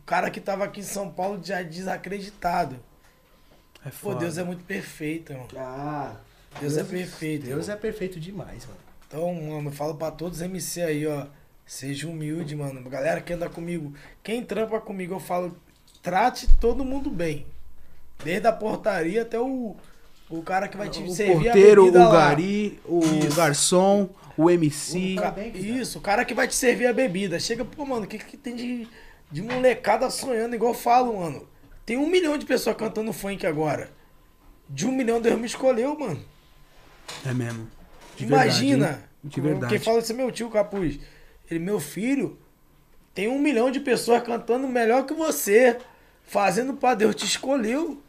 cara 0.07 0.31
que 0.31 0.41
tava 0.41 0.65
aqui 0.65 0.81
em 0.81 0.85
São 0.85 1.11
Paulo 1.11 1.41
já 1.43 1.63
desacreditado. 1.63 2.79
É 3.85 3.91
Pô, 4.03 4.15
foda. 4.15 4.21
Deus 4.21 4.39
é 4.39 4.45
muito 4.45 4.65
perfeito, 4.65 5.33
irmão. 5.33 5.49
Ah, 5.57 6.17
Deus, 6.61 6.77
é 6.77 6.85
perfeito. 6.85 7.47
Deus 7.47 7.69
irmão. 7.69 7.77
é 7.77 7.81
perfeito 7.81 8.19
demais, 8.21 8.65
mano. 8.67 8.79
Então, 9.07 9.35
mano, 9.35 9.69
eu 9.69 9.73
falo 9.73 9.95
pra 9.95 10.11
todos 10.11 10.39
os 10.39 10.43
MC 10.45 10.83
aí, 10.83 11.07
ó. 11.07 11.27
Seja 11.65 12.09
humilde, 12.09 12.55
mano. 12.55 12.89
Galera 12.89 13.21
que 13.21 13.33
anda 13.33 13.49
comigo. 13.49 13.93
Quem 14.23 14.45
trampa 14.45 14.81
comigo, 14.81 15.15
eu 15.15 15.21
falo, 15.21 15.57
trate 16.03 16.49
todo 16.61 16.85
mundo 16.85 17.11
bem. 17.11 17.47
Desde 18.25 18.47
a 18.47 18.53
portaria 18.53 19.23
até 19.23 19.39
o, 19.39 19.77
o 20.31 20.43
cara 20.43 20.69
que 20.69 20.77
vai 20.77 20.89
te 20.89 21.03
O 21.03 21.11
servir 21.11 21.45
porteiro, 21.45 21.83
a 21.83 21.85
o 21.85 21.87
bebida 21.93 22.09
lá. 22.09 22.29
gari, 22.29 22.81
o 22.85 23.01
Isso. 23.01 23.37
garçom, 23.37 24.09
o 24.37 24.49
MC. 24.51 25.17
O 25.19 25.53
que 25.53 25.59
Isso, 25.59 25.99
o 25.99 26.01
cara 26.01 26.25
que 26.25 26.35
vai 26.35 26.47
te 26.49 26.55
servir 26.55 26.87
a 26.87 26.93
bebida. 26.93 27.39
Chega, 27.41 27.65
pô, 27.65 27.85
mano, 27.85 28.05
o 28.05 28.09
que, 28.09 28.19
que 28.19 28.37
tem 28.37 28.55
de, 28.57 28.89
de 29.31 29.43
molecada 29.43 30.09
sonhando? 30.11 30.55
Igual 30.55 30.73
eu 30.73 30.79
falo, 30.79 31.19
mano. 31.19 31.49
Tem 31.85 31.97
um 31.97 32.09
milhão 32.09 32.37
de 32.37 32.47
pessoas 32.47 32.77
cantando 32.77 33.13
funk 33.13 33.47
agora. 33.47 33.91
De 34.69 34.87
um 34.87 34.93
milhão, 34.93 35.21
Deus 35.21 35.39
me 35.39 35.47
escolheu, 35.47 35.97
mano. 35.99 36.21
É 37.25 37.33
mesmo. 37.33 37.71
De 38.17 38.25
Imagina. 38.25 38.87
verdade? 38.87 39.07
De 39.23 39.41
verdade. 39.41 39.73
Quem 39.75 39.79
fala 39.79 39.99
isso 40.01 40.13
é 40.13 40.15
meu 40.15 40.33
tio, 40.33 40.51
Capuz. 40.51 40.99
Ele, 41.49 41.61
meu 41.61 41.79
filho, 41.79 42.39
tem 43.15 43.29
um 43.29 43.39
milhão 43.39 43.71
de 43.71 43.79
pessoas 43.81 44.23
cantando 44.23 44.67
melhor 44.67 45.07
que 45.07 45.15
você. 45.15 45.79
Fazendo 46.25 46.75
pra 46.75 46.95
Deus 46.95 47.15
te 47.15 47.25
escolheu. 47.25 48.03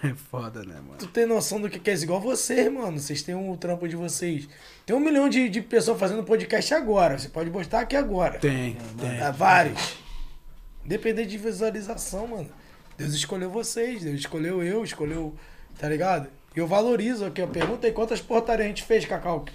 É 0.00 0.14
foda, 0.14 0.62
né, 0.62 0.76
mano? 0.76 0.96
Tu 0.96 1.08
tem 1.08 1.26
noção 1.26 1.60
do 1.60 1.68
que 1.68 1.90
é 1.90 1.92
isso? 1.92 2.04
Igual 2.04 2.20
vocês, 2.20 2.72
mano. 2.72 3.00
Vocês 3.00 3.20
têm 3.20 3.34
um 3.34 3.56
trampo 3.56 3.88
de 3.88 3.96
vocês. 3.96 4.48
Tem 4.86 4.94
um 4.94 5.00
milhão 5.00 5.28
de, 5.28 5.48
de 5.48 5.60
pessoas 5.60 5.98
fazendo 5.98 6.22
podcast 6.22 6.72
agora. 6.72 7.18
Você 7.18 7.28
pode 7.28 7.50
postar 7.50 7.80
aqui 7.80 7.96
agora. 7.96 8.38
Tem, 8.38 8.76
tem. 8.96 9.20
É, 9.20 9.32
vários. 9.32 9.98
Independente 10.88 11.28
de 11.28 11.36
visualização, 11.36 12.26
mano. 12.26 12.48
Deus 12.96 13.12
escolheu 13.12 13.50
vocês, 13.50 14.02
Deus 14.02 14.20
escolheu 14.20 14.62
eu, 14.62 14.82
escolheu. 14.82 15.36
Tá 15.78 15.86
ligado? 15.86 16.28
E 16.56 16.58
eu 16.58 16.66
valorizo 16.66 17.26
aqui, 17.26 17.42
ó. 17.42 17.46
Pergunta 17.46 17.86
aí 17.86 17.92
quantas 17.92 18.22
portarias 18.22 18.64
a 18.64 18.68
gente 18.68 18.84
fez, 18.84 19.04
Cacau. 19.04 19.44
Que, 19.44 19.52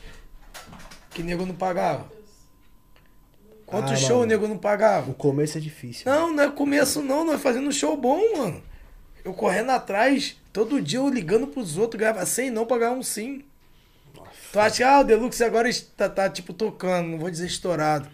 que 1.10 1.23
nego 1.23 1.43
não 1.43 1.55
pagava. 1.55 2.05
Quantos 3.65 3.93
Ah, 3.93 3.95
shows 3.95 4.10
mano. 4.11 4.22
o 4.22 4.26
nego 4.27 4.47
não 4.47 4.60
pagava? 4.60 5.10
O 5.10 5.15
começo 5.15 5.57
é 5.57 5.61
difícil. 5.61 6.03
Não, 6.05 6.31
não 6.31 6.43
é 6.43 6.51
começo 6.51 7.01
não, 7.01 7.26
nós 7.26 7.41
fazendo 7.41 7.72
show 7.72 7.97
bom, 7.97 8.38
mano. 8.38 8.61
Eu 9.26 9.34
correndo 9.34 9.72
atrás, 9.72 10.38
todo 10.53 10.80
dia 10.80 10.99
eu 10.99 11.10
ligando 11.10 11.47
pros 11.47 11.80
outros, 11.80 11.99
ganhava 11.99 12.23
100 12.27 12.51
não, 12.51 12.68
pagava 12.68 12.93
um 12.93 13.01
sim. 13.01 13.43
Tu 14.51 14.60
acha 14.60 14.77
que 14.77 14.84
ah, 14.84 14.99
o 14.99 15.03
Deluxe 15.03 15.43
agora 15.43 15.68
está, 15.68 16.07
tá, 16.07 16.30
tipo 16.30 16.53
tocando, 16.53 17.07
não 17.07 17.18
vou 17.18 17.31
dizer 17.31 17.47
estourado. 17.47 18.07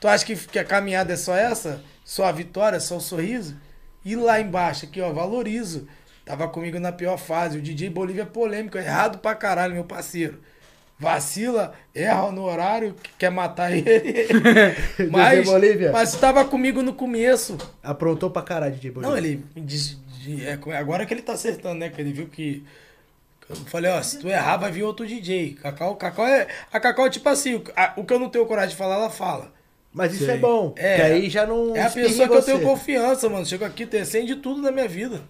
Tu 0.00 0.08
acha 0.08 0.24
que, 0.24 0.34
que 0.34 0.58
a 0.58 0.64
caminhada 0.64 1.12
é 1.12 1.16
só 1.16 1.36
essa? 1.36 1.84
Só 2.04 2.24
a 2.24 2.32
vitória, 2.32 2.80
só 2.80 2.96
o 2.96 3.00
sorriso? 3.00 3.56
E 4.04 4.16
lá 4.16 4.40
embaixo, 4.40 4.84
aqui 4.84 5.00
ó, 5.00 5.12
valorizo. 5.12 5.86
Tava 6.24 6.48
comigo 6.48 6.78
na 6.78 6.92
pior 6.92 7.16
fase. 7.18 7.58
O 7.58 7.62
DJ 7.62 7.90
Bolívia 7.90 8.22
é 8.22 8.26
polêmico, 8.26 8.78
errado 8.78 9.18
pra 9.18 9.34
caralho, 9.34 9.74
meu 9.74 9.84
parceiro. 9.84 10.38
Vacila, 10.98 11.72
erra 11.92 12.30
no 12.30 12.42
horário, 12.44 12.94
quer 13.18 13.30
matar 13.30 13.72
ele. 13.72 13.84
mas, 15.10 15.44
Bolívia. 15.48 15.90
mas 15.90 16.14
tava 16.14 16.44
comigo 16.44 16.80
no 16.80 16.94
começo. 16.94 17.58
Aprontou 17.82 18.30
pra 18.30 18.42
caralho, 18.42 18.74
DJ 18.74 18.92
Bolívia. 18.92 19.10
Não, 19.10 19.18
ele 19.18 19.44
é, 20.44 20.76
agora 20.76 21.04
que 21.04 21.12
ele 21.12 21.22
tá 21.22 21.32
acertando, 21.32 21.74
né? 21.80 21.88
Que 21.88 22.00
ele 22.00 22.12
viu 22.12 22.28
que. 22.28 22.64
Eu 23.50 23.56
falei, 23.66 23.90
ó, 23.90 24.00
se 24.00 24.18
tu 24.20 24.28
errar, 24.28 24.56
vai 24.58 24.70
vir 24.70 24.84
outro 24.84 25.04
DJ. 25.04 25.54
Cacau, 25.60 25.96
Cacau 25.96 26.24
é. 26.26 26.46
A 26.72 26.78
Cacau 26.78 27.06
é 27.06 27.10
tipo 27.10 27.28
assim, 27.28 27.56
o, 27.56 27.64
a- 27.74 27.94
o 27.96 28.04
que 28.04 28.12
eu 28.14 28.20
não 28.20 28.28
tenho 28.30 28.46
coragem 28.46 28.70
de 28.70 28.76
falar, 28.76 28.94
ela 28.94 29.10
fala. 29.10 29.52
Mas 29.92 30.14
isso 30.14 30.24
Sei. 30.24 30.34
é 30.34 30.38
bom. 30.38 30.72
É, 30.76 30.96
que 30.96 31.02
aí 31.02 31.30
já 31.30 31.46
não. 31.46 31.76
É 31.76 31.82
a 31.82 31.90
pessoa 31.90 32.28
que 32.28 32.34
eu 32.34 32.42
tenho 32.42 32.62
confiança, 32.62 33.28
mano. 33.28 33.44
Chego 33.44 33.64
aqui, 33.64 33.86
tem 33.86 34.04
tem 34.04 34.24
de 34.24 34.36
tudo 34.36 34.62
na 34.62 34.70
minha 34.70 34.88
vida. 34.88 35.22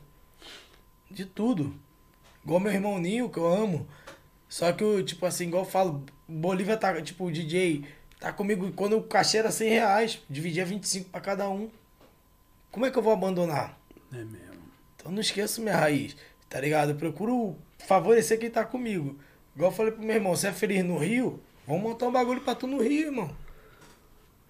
De 1.10 1.24
tudo. 1.24 1.74
Igual 2.44 2.60
meu 2.60 2.72
irmão 2.72 2.98
Ninho, 2.98 3.28
que 3.28 3.38
eu 3.38 3.46
amo. 3.46 3.86
Só 4.48 4.72
que, 4.72 4.84
eu, 4.84 5.04
tipo 5.04 5.24
assim, 5.26 5.48
igual 5.48 5.64
eu 5.64 5.68
falo, 5.70 6.04
Bolívia 6.28 6.76
tá, 6.76 7.00
tipo, 7.00 7.24
o 7.24 7.32
DJ 7.32 7.84
tá 8.20 8.32
comigo 8.32 8.70
quando 8.72 8.98
o 8.98 9.02
cachê 9.02 9.38
era 9.38 9.50
100 9.50 9.68
reais. 9.68 10.22
Dividia 10.28 10.64
25 10.64 11.10
pra 11.10 11.20
cada 11.20 11.48
um. 11.48 11.68
Como 12.70 12.86
é 12.86 12.90
que 12.90 12.98
eu 12.98 13.02
vou 13.02 13.12
abandonar? 13.12 13.78
É 14.12 14.18
mesmo. 14.18 14.62
Então 14.96 15.10
não 15.10 15.20
esqueço 15.20 15.60
minha 15.60 15.76
raiz, 15.76 16.16
tá 16.48 16.60
ligado? 16.60 16.90
Eu 16.90 16.96
procuro 16.96 17.56
favorecer 17.78 18.38
quem 18.38 18.50
tá 18.50 18.64
comigo. 18.64 19.18
Igual 19.54 19.70
eu 19.70 19.76
falei 19.76 19.92
pro 19.92 20.02
meu 20.02 20.14
irmão, 20.14 20.34
você 20.34 20.48
é 20.48 20.52
feliz 20.52 20.84
no 20.84 20.96
Rio? 20.96 21.40
Vamos 21.66 21.82
montar 21.82 22.06
um 22.06 22.12
bagulho 22.12 22.40
pra 22.40 22.54
tu 22.54 22.66
no 22.66 22.80
Rio, 22.80 23.06
irmão. 23.06 23.41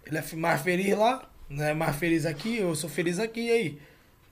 Ele 0.04 0.18
é 0.18 0.24
mais 0.36 0.60
feliz 0.60 0.96
lá, 0.96 1.28
não 1.48 1.64
é 1.64 1.74
mais 1.74 1.96
feliz 1.96 2.26
aqui, 2.26 2.58
eu 2.58 2.74
sou 2.74 2.90
feliz 2.90 3.18
aqui, 3.18 3.40
e 3.40 3.50
aí? 3.50 3.78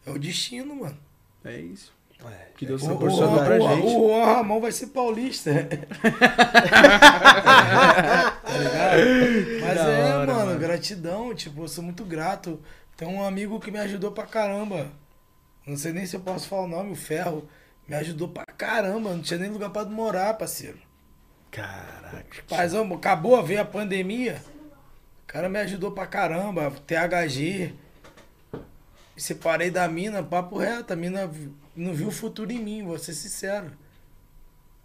É 0.06 0.10
o 0.10 0.18
destino, 0.18 0.76
mano. 0.76 0.98
É 1.44 1.58
isso. 1.58 1.92
É. 2.28 2.48
Que 2.56 2.66
Deus 2.66 2.82
O, 2.82 2.86
o, 2.86 2.88
proporcionou 2.88 3.42
pra 3.42 3.56
o, 3.56 3.60
gente. 3.60 3.86
o 3.86 3.90
Juan 4.08 4.24
Ramon 4.24 4.60
vai 4.60 4.72
ser 4.72 4.88
paulista. 4.88 5.52
tá 5.64 5.76
ligado? 8.58 9.60
Mas 9.60 9.78
é, 9.78 10.14
hora, 10.14 10.26
mano, 10.26 10.46
mano. 10.46 10.58
gratidão. 10.58 11.34
Tipo, 11.34 11.62
eu 11.62 11.68
sou 11.68 11.82
muito 11.82 12.04
grato. 12.04 12.60
Tem 12.96 13.08
um 13.08 13.24
amigo 13.24 13.58
que 13.58 13.70
me 13.70 13.78
ajudou 13.78 14.12
pra 14.12 14.26
caramba. 14.26 14.88
Não 15.66 15.76
sei 15.76 15.92
nem 15.92 16.04
se 16.04 16.16
eu 16.16 16.20
posso 16.20 16.48
falar 16.48 16.64
o 16.64 16.68
nome, 16.68 16.92
o 16.92 16.96
Ferro. 16.96 17.48
Me 17.88 17.94
ajudou 17.96 18.28
pra 18.28 18.44
caramba. 18.44 19.14
Não 19.14 19.22
tinha 19.22 19.38
nem 19.38 19.50
lugar 19.50 19.70
pra 19.70 19.84
morar, 19.86 20.34
parceiro. 20.34 20.78
Caraca. 21.50 22.42
Paizão, 22.48 22.92
acabou, 22.92 23.42
veio 23.42 23.62
a 23.62 23.64
pandemia. 23.64 24.42
O 25.30 25.32
cara 25.32 25.48
me 25.48 25.60
ajudou 25.60 25.92
pra 25.92 26.08
caramba. 26.08 26.72
THG. 26.88 27.72
Me 28.52 29.22
separei 29.22 29.70
da 29.70 29.86
mina, 29.86 30.24
papo 30.24 30.58
reto. 30.58 30.92
A 30.92 30.96
mina 30.96 31.30
não 31.76 31.94
viu 31.94 32.08
o 32.08 32.10
futuro 32.10 32.50
em 32.50 32.58
mim, 32.58 32.82
vou 32.82 32.98
ser 32.98 33.12
sincero. 33.12 33.70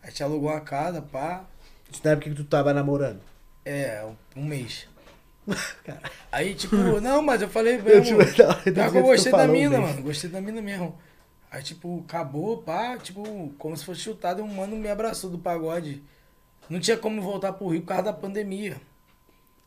A 0.03 0.07
gente 0.07 0.21
alugou 0.21 0.51
uma 0.51 0.61
casa, 0.61 1.01
pá. 1.01 1.45
Isso 1.91 1.99
na 2.03 2.11
época 2.11 2.29
que 2.29 2.35
tu 2.35 2.43
tava 2.43 2.75
namorando. 2.75 3.21
É, 3.65 4.07
um 4.35 4.45
mês. 4.45 4.87
Aí, 6.31 6.53
tipo, 6.53 6.75
não, 7.01 7.23
mas 7.23 7.41
eu 7.41 7.49
falei 7.49 7.77
Eu 7.79 7.83
mesmo. 7.83 8.17
hora 8.19 8.25
do 8.27 8.33
Pior 8.35 8.61
que 8.63 8.71
jeito 8.71 8.97
eu 8.97 9.01
gostei 9.01 9.31
da 9.31 9.47
mina, 9.47 9.79
mês. 9.79 9.89
mano. 9.89 10.03
Gostei 10.03 10.29
da 10.29 10.41
mina 10.41 10.61
mesmo. 10.61 10.95
Aí, 11.49 11.63
tipo, 11.63 12.03
acabou, 12.07 12.59
pá, 12.61 12.99
tipo, 12.99 13.51
como 13.57 13.75
se 13.75 13.83
fosse 13.83 14.01
chutado, 14.01 14.43
um 14.43 14.47
mano 14.53 14.75
me 14.75 14.89
abraçou 14.89 15.27
do 15.31 15.39
pagode. 15.39 16.03
Não 16.69 16.79
tinha 16.79 16.97
como 16.97 17.19
voltar 17.19 17.53
pro 17.53 17.69
Rio 17.69 17.81
por 17.81 17.87
causa 17.87 18.03
da 18.03 18.13
pandemia. 18.13 18.79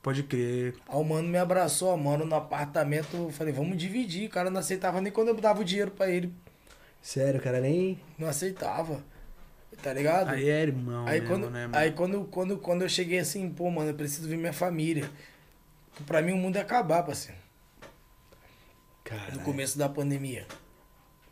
Pode 0.08 0.22
crer. 0.22 0.74
Aí 0.88 0.96
o 0.96 1.04
mano 1.04 1.28
me 1.28 1.36
abraçou, 1.36 1.94
moro 1.98 2.24
no 2.24 2.34
apartamento. 2.34 3.14
Eu 3.14 3.30
falei, 3.30 3.52
vamos 3.52 3.76
dividir. 3.76 4.26
O 4.26 4.30
cara 4.30 4.48
não 4.48 4.58
aceitava 4.58 5.02
nem 5.02 5.12
quando 5.12 5.28
eu 5.28 5.34
dava 5.34 5.60
o 5.60 5.64
dinheiro 5.64 5.90
pra 5.90 6.08
ele. 6.08 6.32
Sério, 7.02 7.38
cara, 7.42 7.60
nem. 7.60 8.00
Não 8.16 8.26
aceitava. 8.26 9.04
Tá 9.82 9.92
ligado? 9.92 10.30
Aí 10.30 10.48
é 10.48 10.62
irmão 10.62 11.06
Aí, 11.06 11.20
mesmo, 11.20 11.34
quando, 11.34 11.50
né, 11.50 11.66
mano? 11.66 11.76
aí 11.78 11.92
quando, 11.92 12.24
quando, 12.24 12.56
quando 12.56 12.82
eu 12.82 12.88
cheguei 12.88 13.18
assim, 13.18 13.50
pô, 13.50 13.70
mano, 13.70 13.90
eu 13.90 13.94
preciso 13.94 14.26
ver 14.26 14.38
minha 14.38 14.52
família. 14.54 15.10
Pra 16.06 16.22
mim 16.22 16.32
o 16.32 16.38
mundo 16.38 16.56
ia 16.56 16.62
acabar, 16.62 17.02
parceiro. 17.02 17.38
Cara. 19.04 19.32
No 19.34 19.40
começo 19.40 19.76
da 19.76 19.90
pandemia. 19.90 20.46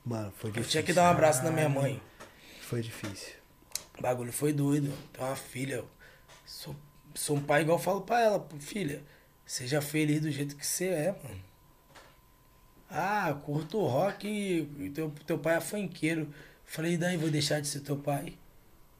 Mano, 0.05 0.31
foi 0.37 0.51
Eu 0.51 0.53
difícil. 0.53 0.71
tinha 0.73 0.83
que 0.83 0.93
dar 0.93 1.05
um 1.05 1.13
abraço 1.13 1.43
na 1.43 1.51
minha 1.51 1.69
mãe. 1.71 1.99
Foi 2.61 2.83
difícil. 2.83 3.33
O 3.99 4.03
bagulho 4.03 4.33
foi 4.35 4.53
doido. 4.53 4.93
Tem 5.15 5.25
uma 5.25 5.35
filha. 5.35 5.83
Sou, 6.45 6.77
sou 7.17 7.37
um 7.37 7.43
pai 7.43 7.63
igual 7.63 7.79
eu 7.79 7.83
falo 7.83 8.03
pra 8.03 8.21
ela, 8.21 8.49
filha. 8.61 9.03
Seja 9.45 9.81
feliz 9.81 10.21
do 10.21 10.31
jeito 10.31 10.57
que 10.57 10.67
você 10.67 10.87
é, 10.87 11.13
mano. 11.23 11.45
Ah, 12.89 13.35
curto 13.45 13.85
rock 13.85 14.91
teu, 14.95 15.11
teu 15.27 15.39
pai 15.39 15.57
é 15.57 15.61
funkeiro. 15.61 16.33
Falei, 16.65 16.97
daí 16.97 17.17
vou 17.17 17.31
deixar 17.31 17.61
de 17.61 17.69
ser 17.69 17.81
teu 17.81 17.97
pai? 17.97 18.37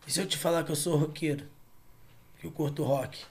E 0.07 0.13
se 0.13 0.21
eu 0.21 0.27
te 0.27 0.37
falar 0.37 0.65
que 0.65 0.71
eu 0.71 0.77
sou 0.77 0.97
roqueiro? 0.97 1.47
Que 2.39 2.47
eu 2.47 2.53
curto 2.53 2.85
rock? 2.85 3.25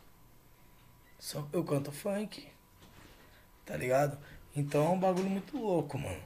Só 1.19 1.47
eu 1.53 1.63
canto 1.63 1.91
funk. 1.91 2.45
Tá 3.65 3.75
ligado? 3.77 4.17
Então 4.55 4.85
é 4.85 4.89
um 4.89 4.99
bagulho 4.99 5.29
muito 5.29 5.57
louco, 5.57 5.97
mano. 5.97 6.21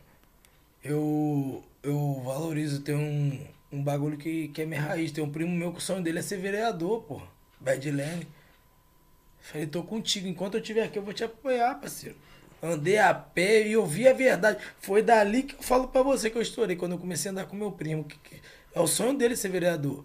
Eu, 0.84 1.64
eu 1.84 2.22
valorizo 2.26 2.82
ter 2.82 2.96
um, 2.96 3.46
um 3.72 3.84
bagulho 3.84 4.18
que, 4.18 4.48
que 4.50 4.62
é 4.62 4.66
minha 4.66 4.82
raiz. 4.82 5.12
Tem 5.12 5.24
um 5.24 5.32
primo 5.32 5.52
meu 5.52 5.72
que 5.72 5.78
o 5.78 5.82
sonho 5.82 6.04
dele 6.04 6.20
é 6.20 6.22
ser 6.22 6.38
vereador, 6.38 7.04
pô. 7.04 7.22
Bad 7.60 7.92
Lane. 7.92 8.28
Falei, 9.42 9.68
tô 9.68 9.84
contigo. 9.84 10.28
Enquanto 10.28 10.56
eu 10.56 10.62
estiver 10.62 10.84
aqui, 10.84 10.98
eu 11.00 11.04
vou 11.04 11.14
te 11.14 11.24
apoiar, 11.24 11.76
parceiro. 11.76 12.16
Andei 12.62 12.98
a 12.98 13.14
pé 13.14 13.68
e 13.68 13.78
ouvi 13.78 14.08
a 14.08 14.14
verdade. 14.14 14.60
Foi 14.80 15.02
dali 15.02 15.44
que 15.44 15.56
eu 15.56 15.62
falo 15.62 15.88
pra 15.88 16.02
você 16.04 16.30
que 16.30 16.38
eu 16.38 16.42
estourei, 16.42 16.76
quando 16.76 16.94
eu 16.94 16.98
comecei 16.98 17.30
a 17.30 17.32
andar 17.32 17.46
com 17.46 17.56
meu 17.56 17.72
primo. 17.72 18.04
Que, 18.04 18.18
que 18.18 18.42
é 18.76 18.80
o 18.80 18.88
sonho 18.88 19.18
dele 19.18 19.36
ser 19.36 19.50
vereador. 19.50 20.04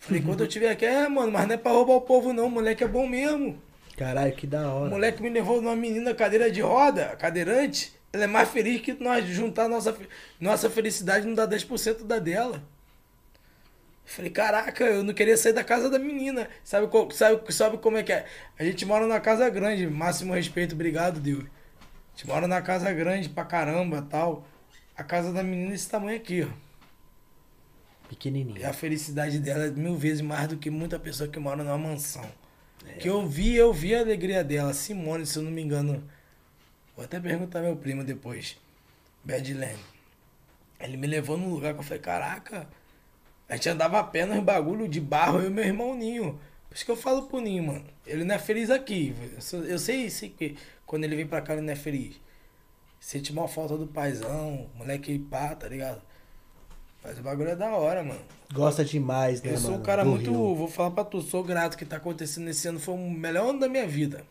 Falei, 0.00 0.20
enquanto 0.20 0.40
eu 0.40 0.46
estiver 0.46 0.70
aqui, 0.70 0.84
é, 0.84 1.08
mano, 1.08 1.30
mas 1.32 1.46
não 1.46 1.54
é 1.54 1.56
pra 1.56 1.72
roubar 1.72 1.94
o 1.94 2.00
povo, 2.00 2.32
não. 2.32 2.46
O 2.46 2.50
moleque 2.50 2.82
é 2.84 2.88
bom 2.88 3.06
mesmo. 3.06 3.62
Caralho, 3.96 4.32
que 4.34 4.46
da 4.46 4.68
O 4.68 4.80
hora. 4.80 4.90
moleque 4.90 5.22
me 5.22 5.30
levou 5.30 5.62
numa 5.62 5.76
menina 5.76 6.12
cadeira 6.14 6.50
de 6.50 6.60
roda, 6.60 7.14
cadeirante. 7.16 7.94
Ela 8.12 8.24
é 8.24 8.26
mais 8.26 8.48
feliz 8.48 8.80
que 8.80 8.92
nós 8.94 9.24
juntar 9.26 9.68
nossa, 9.68 9.96
nossa 10.40 10.68
felicidade 10.68 11.26
não 11.26 11.34
dá 11.34 11.46
10% 11.46 12.04
da 12.04 12.18
dela. 12.18 12.62
Falei, 14.04 14.30
caraca, 14.30 14.84
eu 14.84 15.02
não 15.02 15.14
queria 15.14 15.36
sair 15.36 15.52
da 15.52 15.64
casa 15.64 15.88
da 15.88 15.98
menina. 15.98 16.48
Sabe, 16.62 16.88
sabe, 17.14 17.52
sabe 17.52 17.78
como 17.78 17.96
é 17.96 18.02
que 18.02 18.12
é? 18.12 18.26
A 18.58 18.64
gente 18.64 18.84
mora 18.84 19.06
numa 19.06 19.20
casa 19.20 19.48
grande, 19.48 19.86
máximo 19.86 20.34
respeito, 20.34 20.74
obrigado, 20.74 21.20
Deus. 21.20 21.44
A 21.44 22.16
gente 22.16 22.26
mora 22.26 22.46
numa 22.46 22.62
casa 22.62 22.92
grande 22.92 23.28
pra 23.28 23.44
caramba 23.44 24.02
tal. 24.02 24.46
A 24.96 25.02
casa 25.02 25.32
da 25.32 25.42
menina 25.42 25.72
é 25.72 25.74
esse 25.74 25.88
tamanho 25.88 26.16
aqui, 26.16 26.42
ó. 26.42 26.46
E 28.04 28.08
Pequenininho. 28.08 28.68
a 28.68 28.72
felicidade 28.72 29.38
dela 29.38 29.64
é 29.64 29.70
mil 29.70 29.96
vezes 29.96 30.20
mais 30.20 30.46
do 30.48 30.56
que 30.56 30.70
muita 30.70 30.98
pessoa 30.98 31.28
que 31.28 31.38
mora 31.38 31.64
numa 31.64 31.78
mansão. 31.78 32.24
Que 33.00 33.08
eu 33.08 33.26
vi, 33.26 33.56
eu 33.56 33.72
vi 33.72 33.94
a 33.94 34.00
alegria 34.00 34.44
dela. 34.44 34.74
Simone, 34.74 35.26
se 35.26 35.38
eu 35.38 35.42
não 35.42 35.50
me 35.50 35.62
engano. 35.62 36.04
Vou 36.94 37.04
até 37.04 37.18
perguntar 37.18 37.62
meu 37.62 37.74
primo 37.74 38.04
depois. 38.04 38.56
Badland. 39.24 39.78
Ele 40.78 40.96
me 40.98 41.06
levou 41.06 41.36
num 41.38 41.48
lugar 41.48 41.72
que 41.72 41.80
eu 41.80 41.82
falei, 41.82 41.98
caraca. 41.98 42.68
A 43.48 43.56
gente 43.56 43.68
andava 43.68 43.98
a 43.98 44.04
pé 44.04 44.24
nos 44.24 44.42
bagulho 44.42 44.88
de 44.88 45.00
barro, 45.00 45.40
eu 45.40 45.48
e 45.48 45.50
meu 45.50 45.64
irmão 45.64 45.94
Ninho. 45.94 46.38
Por 46.68 46.74
isso 46.74 46.84
que 46.84 46.90
eu 46.90 46.96
falo 46.96 47.24
pro 47.24 47.40
Ninho, 47.40 47.64
mano. 47.64 47.84
Ele 48.06 48.24
não 48.24 48.34
é 48.34 48.38
feliz 48.38 48.70
aqui. 48.70 49.14
Eu, 49.68 49.78
sei, 49.78 50.10
sei 50.10 50.30
que 50.30 50.56
quando 50.86 51.04
ele 51.04 51.16
vem 51.16 51.26
pra 51.26 51.40
cá 51.40 51.52
ele 51.52 51.62
não 51.62 51.72
é 51.72 51.76
feliz. 51.76 52.20
Sente 52.98 53.32
mal 53.32 53.46
falta 53.46 53.76
do 53.76 53.86
paizão, 53.86 54.66
moleque 54.74 55.18
pá, 55.18 55.54
tá 55.54 55.68
ligado? 55.68 56.00
Mas 57.02 57.18
o 57.18 57.22
bagulho 57.22 57.50
é 57.50 57.56
da 57.56 57.68
hora, 57.68 58.02
mano. 58.02 58.20
Gosta 58.52 58.82
demais, 58.82 59.42
né, 59.42 59.52
Eu 59.52 59.58
sou 59.58 59.72
mano? 59.72 59.82
um 59.82 59.86
cara 59.86 60.04
muito. 60.06 60.30
Rio. 60.30 60.54
Vou 60.54 60.68
falar 60.68 60.90
pra 60.90 61.04
tu, 61.04 61.20
sou 61.20 61.44
grato 61.44 61.76
que 61.76 61.84
tá 61.84 61.96
acontecendo 61.96 62.44
nesse 62.44 62.66
ano. 62.66 62.80
Foi 62.80 62.94
o 62.94 63.10
melhor 63.10 63.50
ano 63.50 63.60
da 63.60 63.68
minha 63.68 63.86
vida. 63.86 64.24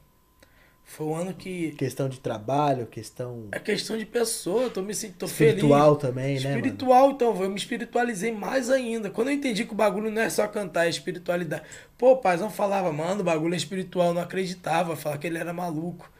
Foi 0.86 1.08
um 1.08 1.16
ano 1.16 1.34
que. 1.34 1.72
Questão 1.72 2.08
de 2.08 2.20
trabalho, 2.20 2.86
questão 2.86 3.48
É 3.52 3.60
questão 3.60 3.98
de 3.98 4.06
pessoa, 4.06 4.70
tô 4.70 4.82
me 4.82 4.94
sentindo 4.94 5.26
espiritual 5.26 6.00
feliz. 6.00 6.02
também, 6.02 6.36
né, 6.36 6.44
mano? 6.44 6.56
Espiritual, 6.58 7.12
então, 7.12 7.42
eu 7.42 7.50
me 7.50 7.56
espiritualizei 7.56 8.32
mais 8.32 8.70
ainda. 8.70 9.10
Quando 9.10 9.30
eu 9.30 9.34
entendi 9.34 9.66
que 9.66 9.72
o 9.74 9.76
bagulho 9.76 10.12
não 10.12 10.22
é 10.22 10.30
só 10.30 10.48
cantar, 10.48 10.86
é 10.86 10.90
espiritualidade. 10.90 11.64
Pô, 11.98 12.12
o 12.12 12.18
paizão 12.18 12.50
falava, 12.50 12.92
mano, 12.92 13.22
o 13.22 13.24
bagulho 13.24 13.54
é 13.54 13.58
espiritual, 13.58 14.14
não 14.14 14.22
acreditava, 14.22 14.96
falava 14.96 15.20
que 15.20 15.26
ele 15.26 15.38
era 15.38 15.54
maluco. 15.54 16.12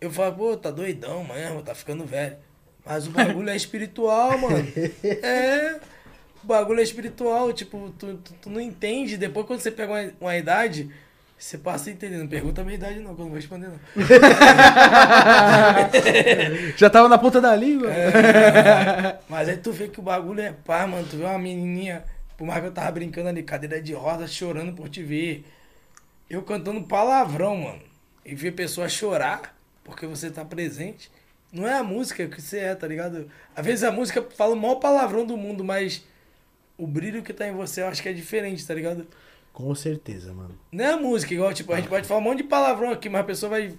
Eu 0.00 0.10
falava, 0.10 0.36
pô, 0.36 0.56
tá 0.56 0.70
doidão, 0.70 1.24
mano, 1.24 1.62
tá 1.62 1.74
ficando 1.74 2.04
velho. 2.04 2.36
Mas 2.84 3.06
o 3.06 3.10
bagulho 3.10 3.48
é 3.48 3.56
espiritual, 3.56 4.36
mano. 4.36 4.66
É. 5.02 5.80
O 6.42 6.46
bagulho 6.46 6.80
é 6.80 6.82
espiritual, 6.82 7.50
tipo, 7.54 7.94
tu, 7.98 8.18
tu, 8.18 8.34
tu 8.42 8.50
não 8.50 8.60
entende. 8.60 9.16
Depois, 9.16 9.46
quando 9.46 9.60
você 9.60 9.70
pega 9.70 9.90
uma, 9.90 10.12
uma 10.20 10.36
idade, 10.36 10.90
você 11.38 11.58
passa. 11.58 11.94
Não 12.10 12.26
pergunta 12.26 12.60
a 12.60 12.64
minha 12.64 12.76
idade, 12.76 13.00
não, 13.00 13.14
que 13.14 13.20
eu 13.20 13.24
não 13.24 13.30
vou 13.30 13.36
responder, 13.36 13.68
não. 13.68 13.78
Já 16.76 16.88
tava 16.88 17.08
na 17.08 17.18
ponta 17.18 17.40
da 17.40 17.54
língua. 17.54 17.92
É. 17.92 19.18
Mas 19.28 19.48
aí 19.48 19.56
tu 19.56 19.72
vê 19.72 19.88
que 19.88 20.00
o 20.00 20.02
bagulho 20.02 20.40
é 20.40 20.52
pá, 20.52 20.86
mano. 20.86 21.06
Tu 21.08 21.16
vê 21.16 21.24
uma 21.24 21.38
menininha, 21.38 22.04
por 22.36 22.46
mais 22.46 22.60
que 22.60 22.66
eu 22.66 22.72
tava 22.72 22.90
brincando 22.92 23.28
ali, 23.28 23.42
cadeira 23.42 23.82
de 23.82 23.92
roda, 23.92 24.26
chorando 24.26 24.74
por 24.74 24.88
te 24.88 25.02
ver. 25.02 25.44
Eu 26.30 26.42
cantando 26.42 26.82
palavrão, 26.82 27.56
mano. 27.56 27.82
E 28.24 28.34
ver 28.34 28.52
pessoas 28.52 28.92
chorar 28.92 29.54
porque 29.84 30.06
você 30.06 30.30
tá 30.30 30.44
presente. 30.44 31.10
Não 31.52 31.68
é 31.68 31.74
a 31.74 31.84
música 31.84 32.26
que 32.26 32.40
você 32.40 32.58
é, 32.58 32.74
tá 32.74 32.88
ligado? 32.88 33.30
Às 33.54 33.64
vezes 33.64 33.84
a 33.84 33.92
música 33.92 34.26
fala 34.34 34.54
o 34.54 34.56
maior 34.56 34.76
palavrão 34.76 35.24
do 35.24 35.36
mundo, 35.36 35.62
mas 35.62 36.02
o 36.76 36.86
brilho 36.86 37.22
que 37.22 37.32
tá 37.32 37.46
em 37.46 37.52
você 37.52 37.82
eu 37.82 37.86
acho 37.86 38.02
que 38.02 38.08
é 38.08 38.12
diferente, 38.12 38.66
tá 38.66 38.74
ligado? 38.74 39.06
Com 39.54 39.74
certeza, 39.74 40.34
mano. 40.34 40.54
Não 40.70 40.84
é 40.84 40.88
a 40.92 40.96
música, 40.98 41.32
igual, 41.32 41.54
tipo, 41.54 41.72
a 41.72 41.76
gente 41.76 41.88
pode 41.88 42.06
falar 42.06 42.20
um 42.20 42.24
monte 42.24 42.38
de 42.38 42.44
palavrão 42.44 42.90
aqui, 42.90 43.08
mas 43.08 43.20
a 43.22 43.24
pessoa 43.24 43.50
vai. 43.50 43.72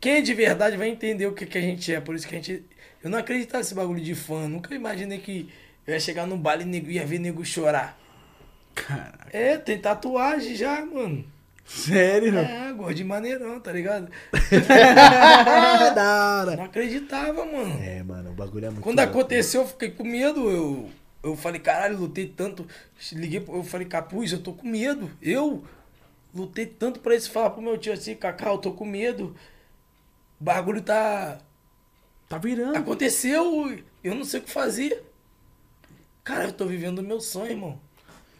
Quem 0.00 0.14
é 0.14 0.20
de 0.20 0.34
verdade 0.34 0.76
vai 0.76 0.88
entender 0.88 1.26
o 1.26 1.32
que, 1.32 1.46
que 1.46 1.56
a 1.56 1.60
gente 1.60 1.94
é. 1.94 2.00
Por 2.00 2.14
isso 2.16 2.26
que 2.28 2.34
a 2.34 2.38
gente. 2.38 2.64
Eu 3.02 3.08
não 3.08 3.18
acreditava 3.18 3.58
nesse 3.58 3.74
bagulho 3.74 4.00
de 4.02 4.14
fã. 4.16 4.48
Nunca 4.48 4.74
imaginei 4.74 5.18
que 5.18 5.48
eu 5.86 5.94
ia 5.94 6.00
chegar 6.00 6.26
num 6.26 6.36
baile 6.36 6.64
e 6.64 6.66
nego- 6.66 6.90
ia 6.90 7.06
ver 7.06 7.18
nego 7.20 7.44
chorar. 7.44 7.96
Caraca. 8.74 9.28
É, 9.32 9.56
tem 9.56 9.78
tatuagem 9.78 10.56
já, 10.56 10.84
mano. 10.84 11.24
Sério? 11.64 12.36
É, 12.36 12.72
gordinho 12.72 13.06
maneirão, 13.08 13.60
tá 13.60 13.70
ligado? 13.72 14.10
Da 15.94 16.40
hora. 16.40 16.56
Não 16.56 16.64
acreditava, 16.64 17.44
mano. 17.44 17.78
É, 17.82 18.02
mano, 18.02 18.30
o 18.30 18.34
bagulho 18.34 18.66
é 18.66 18.70
muito 18.70 18.82
Quando 18.82 18.98
louco. 18.98 19.18
aconteceu, 19.18 19.62
eu 19.62 19.68
fiquei 19.68 19.90
com 19.90 20.04
medo. 20.04 20.50
Eu, 20.50 20.90
eu 21.22 21.36
falei, 21.36 21.60
caralho, 21.60 21.98
lutei 21.98 22.26
tanto. 22.26 22.66
Liguei, 23.12 23.44
eu 23.46 23.62
falei, 23.64 23.86
Capuz, 23.86 24.32
eu 24.32 24.40
tô 24.42 24.52
com 24.52 24.66
medo. 24.66 25.10
Eu 25.20 25.64
lutei 26.34 26.66
tanto 26.66 27.00
pra 27.00 27.14
isso 27.14 27.30
falar 27.30 27.50
pro 27.50 27.62
meu 27.62 27.76
tio 27.78 27.92
assim, 27.92 28.14
Cacau, 28.14 28.54
eu 28.54 28.58
tô 28.58 28.72
com 28.72 28.84
medo. 28.84 29.36
O 30.40 30.44
bagulho 30.44 30.82
tá. 30.82 31.38
Tá 32.28 32.38
virando. 32.38 32.76
Aconteceu, 32.76 33.78
eu 34.02 34.14
não 34.14 34.24
sei 34.24 34.40
o 34.40 34.42
que 34.42 34.50
fazer. 34.50 35.02
Cara, 36.24 36.44
eu 36.44 36.52
tô 36.52 36.66
vivendo 36.66 37.00
o 37.00 37.02
meu 37.02 37.20
sonho, 37.20 37.50
irmão. 37.50 37.80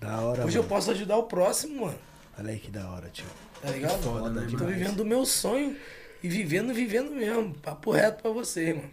Da 0.01 0.21
hora, 0.21 0.45
Hoje 0.47 0.57
eu 0.59 0.63
mano. 0.63 0.75
posso 0.75 0.91
ajudar 0.91 1.17
o 1.17 1.25
próximo, 1.25 1.87
mano. 1.87 1.99
Olha 2.39 2.51
aí 2.51 2.59
que 2.59 2.71
da 2.71 2.89
hora, 2.91 3.09
tio. 3.13 3.27
Tá 3.61 3.71
ligado? 3.71 4.03
foda, 4.03 4.31
né, 4.31 4.41
Tô 4.51 4.57
demais. 4.57 4.77
vivendo 4.77 5.01
o 5.01 5.05
meu 5.05 5.25
sonho 5.27 5.77
e 6.23 6.29
vivendo, 6.29 6.73
vivendo 6.75 7.11
mesmo. 7.13 7.55
Papo 7.55 7.91
reto 7.93 8.23
pra 8.23 8.31
você, 8.31 8.73
mano. 8.75 8.91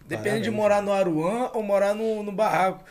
Depende 0.00 0.22
Parabéns, 0.24 0.42
de 0.44 0.50
morar 0.50 0.82
no 0.82 0.92
Aruan 0.92 1.50
ou 1.54 1.62
morar 1.62 1.94
no, 1.94 2.22
no 2.22 2.32
barraco. 2.32 2.84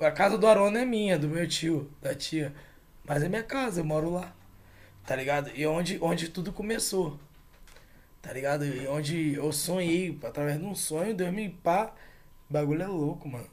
A 0.00 0.10
casa 0.10 0.38
do 0.38 0.46
não 0.46 0.78
é 0.78 0.84
minha, 0.86 1.18
do 1.18 1.28
meu 1.28 1.46
tio, 1.46 1.90
da 2.00 2.14
tia. 2.14 2.54
Mas 3.04 3.22
é 3.22 3.28
minha 3.28 3.42
casa, 3.42 3.80
eu 3.80 3.84
moro 3.84 4.10
lá. 4.10 4.34
Tá 5.06 5.14
ligado? 5.14 5.50
E 5.54 5.66
onde, 5.66 5.98
onde 6.00 6.30
tudo 6.30 6.52
começou. 6.52 7.18
Tá 8.22 8.32
ligado? 8.32 8.64
E 8.64 8.88
onde 8.88 9.34
eu 9.34 9.52
sonhei, 9.52 10.18
através 10.24 10.58
de 10.58 10.64
um 10.64 10.74
sonho, 10.74 11.14
Deus 11.14 11.30
me 11.30 11.50
pá. 11.50 11.92
Bagulho 12.48 12.82
é 12.82 12.86
louco, 12.86 13.28
mano. 13.28 13.46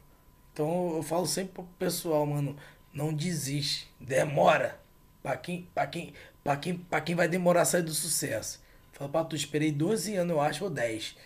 Então 0.54 0.96
eu 0.96 1.04
falo 1.04 1.28
sempre 1.28 1.54
pro 1.56 1.64
pessoal, 1.78 2.26
mano, 2.26 2.56
não 2.94 3.14
desiste. 3.14 3.92
Demora. 4.00 4.80
Pra 5.22 5.36
quem, 5.36 5.68
pra 5.74 5.86
quem, 5.86 6.14
pra 6.44 6.56
quem, 6.56 6.78
pra 6.78 7.02
quem 7.02 7.16
vai 7.16 7.28
demorar 7.28 7.64
a 7.64 7.66
sair 7.66 7.84
do 7.84 7.94
sucesso. 7.94 8.64
Fala 8.94 9.12
pra 9.12 9.26
tu, 9.26 9.36
esperei 9.36 9.72
12 9.72 10.16
anos, 10.16 10.34
eu 10.34 10.42
acho, 10.42 10.64
ou 10.64 10.70
10. 10.70 11.18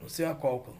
Não 0.00 0.08
sei 0.08 0.24
a 0.24 0.34
cálculo. 0.34 0.78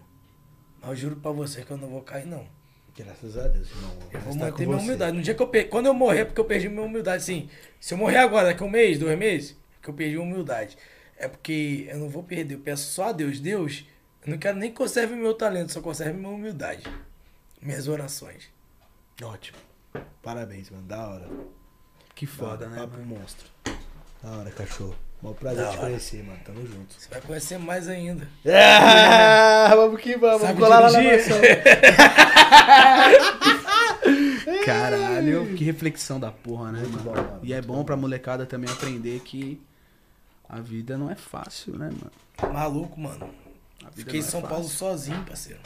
Mas 0.80 0.90
eu 0.90 0.96
juro 0.96 1.16
pra 1.16 1.30
você 1.30 1.62
que 1.62 1.70
eu 1.70 1.76
não 1.76 1.88
vou 1.88 2.00
cair, 2.00 2.26
não. 2.26 2.61
Graças 2.96 3.38
a 3.38 3.48
Deus, 3.48 3.70
irmão. 3.70 3.90
Eu 4.12 4.20
vou 4.20 4.34
manter 4.34 4.64
com 4.64 4.72
minha 4.72 4.82
humildade. 4.82 5.16
No 5.16 5.22
dia 5.22 5.34
que 5.34 5.42
eu 5.42 5.48
per... 5.48 5.68
Quando 5.68 5.86
eu 5.86 5.94
morrer, 5.94 6.20
é 6.20 6.24
porque 6.26 6.40
eu 6.40 6.44
perdi 6.44 6.68
minha 6.68 6.82
humildade. 6.82 7.22
Assim, 7.22 7.48
se 7.80 7.94
eu 7.94 7.98
morrer 7.98 8.18
agora, 8.18 8.48
daqui 8.48 8.62
a 8.62 8.66
um 8.66 8.70
mês, 8.70 8.98
dois 8.98 9.18
meses, 9.18 9.52
é 9.52 9.54
que 9.82 9.88
eu 9.88 9.94
perdi 9.94 10.16
a 10.16 10.20
humildade. 10.20 10.76
É 11.16 11.26
porque 11.26 11.86
eu 11.88 11.98
não 11.98 12.08
vou 12.10 12.22
perder. 12.22 12.54
Eu 12.54 12.60
peço 12.60 12.92
só 12.92 13.08
a 13.08 13.12
Deus. 13.12 13.40
Deus, 13.40 13.84
eu 14.26 14.30
não 14.30 14.38
quero 14.38 14.58
nem 14.58 14.70
que 14.70 14.76
conserve 14.76 15.14
meu 15.14 15.32
talento, 15.34 15.72
só 15.72 15.80
conserve 15.80 16.12
minha 16.18 16.28
humildade. 16.28 16.82
Minhas 17.62 17.88
orações. 17.88 18.50
Ótimo. 19.22 19.58
Parabéns, 20.22 20.68
mano. 20.68 20.82
Da 20.82 21.08
hora. 21.08 21.28
Que 22.14 22.26
foda, 22.26 22.66
né? 22.68 22.78
Papo 22.78 22.98
mano? 22.98 23.18
monstro. 23.18 23.46
Da 24.22 24.30
hora, 24.30 24.50
cachorro. 24.50 24.96
Mó 25.22 25.32
prazer 25.32 25.64
Da 25.64 25.70
te 25.70 25.76
hora. 25.78 25.86
conhecer, 25.86 26.22
mano. 26.24 26.40
Tamo 26.44 26.66
junto. 26.66 26.94
Você 26.94 27.08
vai 27.08 27.20
conhecer 27.20 27.58
mais 27.58 27.88
ainda. 27.88 28.28
Ah, 29.64 29.74
vamos 29.76 30.00
que 30.00 30.16
vamos. 30.16 30.42
Sabe 30.42 30.54
Vamos 30.54 30.68
colar 30.68 30.80
lá 30.80 30.90
na 30.90 31.02
mansão. 31.02 31.38
Caralho, 34.64 35.54
que 35.56 35.64
reflexão 35.64 36.18
da 36.20 36.30
porra, 36.30 36.72
né, 36.72 36.80
Muito 36.80 37.04
mano? 37.04 37.06
bom, 37.10 37.14
mano, 37.14 37.40
E 37.42 37.52
é 37.52 37.60
bom 37.62 37.84
pra 37.84 37.96
molecada 37.96 38.46
também 38.46 38.70
aprender 38.70 39.20
que 39.20 39.60
a 40.48 40.60
vida 40.60 40.96
não 40.98 41.10
é 41.10 41.14
fácil, 41.14 41.76
né, 41.78 41.90
mano? 41.90 42.52
Maluco, 42.52 42.98
mano. 43.00 43.28
Fiquei 43.94 44.20
em 44.20 44.22
não 44.22 44.28
é 44.28 44.30
São 44.30 44.42
Paulo 44.42 44.64
fácil. 44.64 44.78
sozinho, 44.78 45.24
parceiro. 45.24 45.60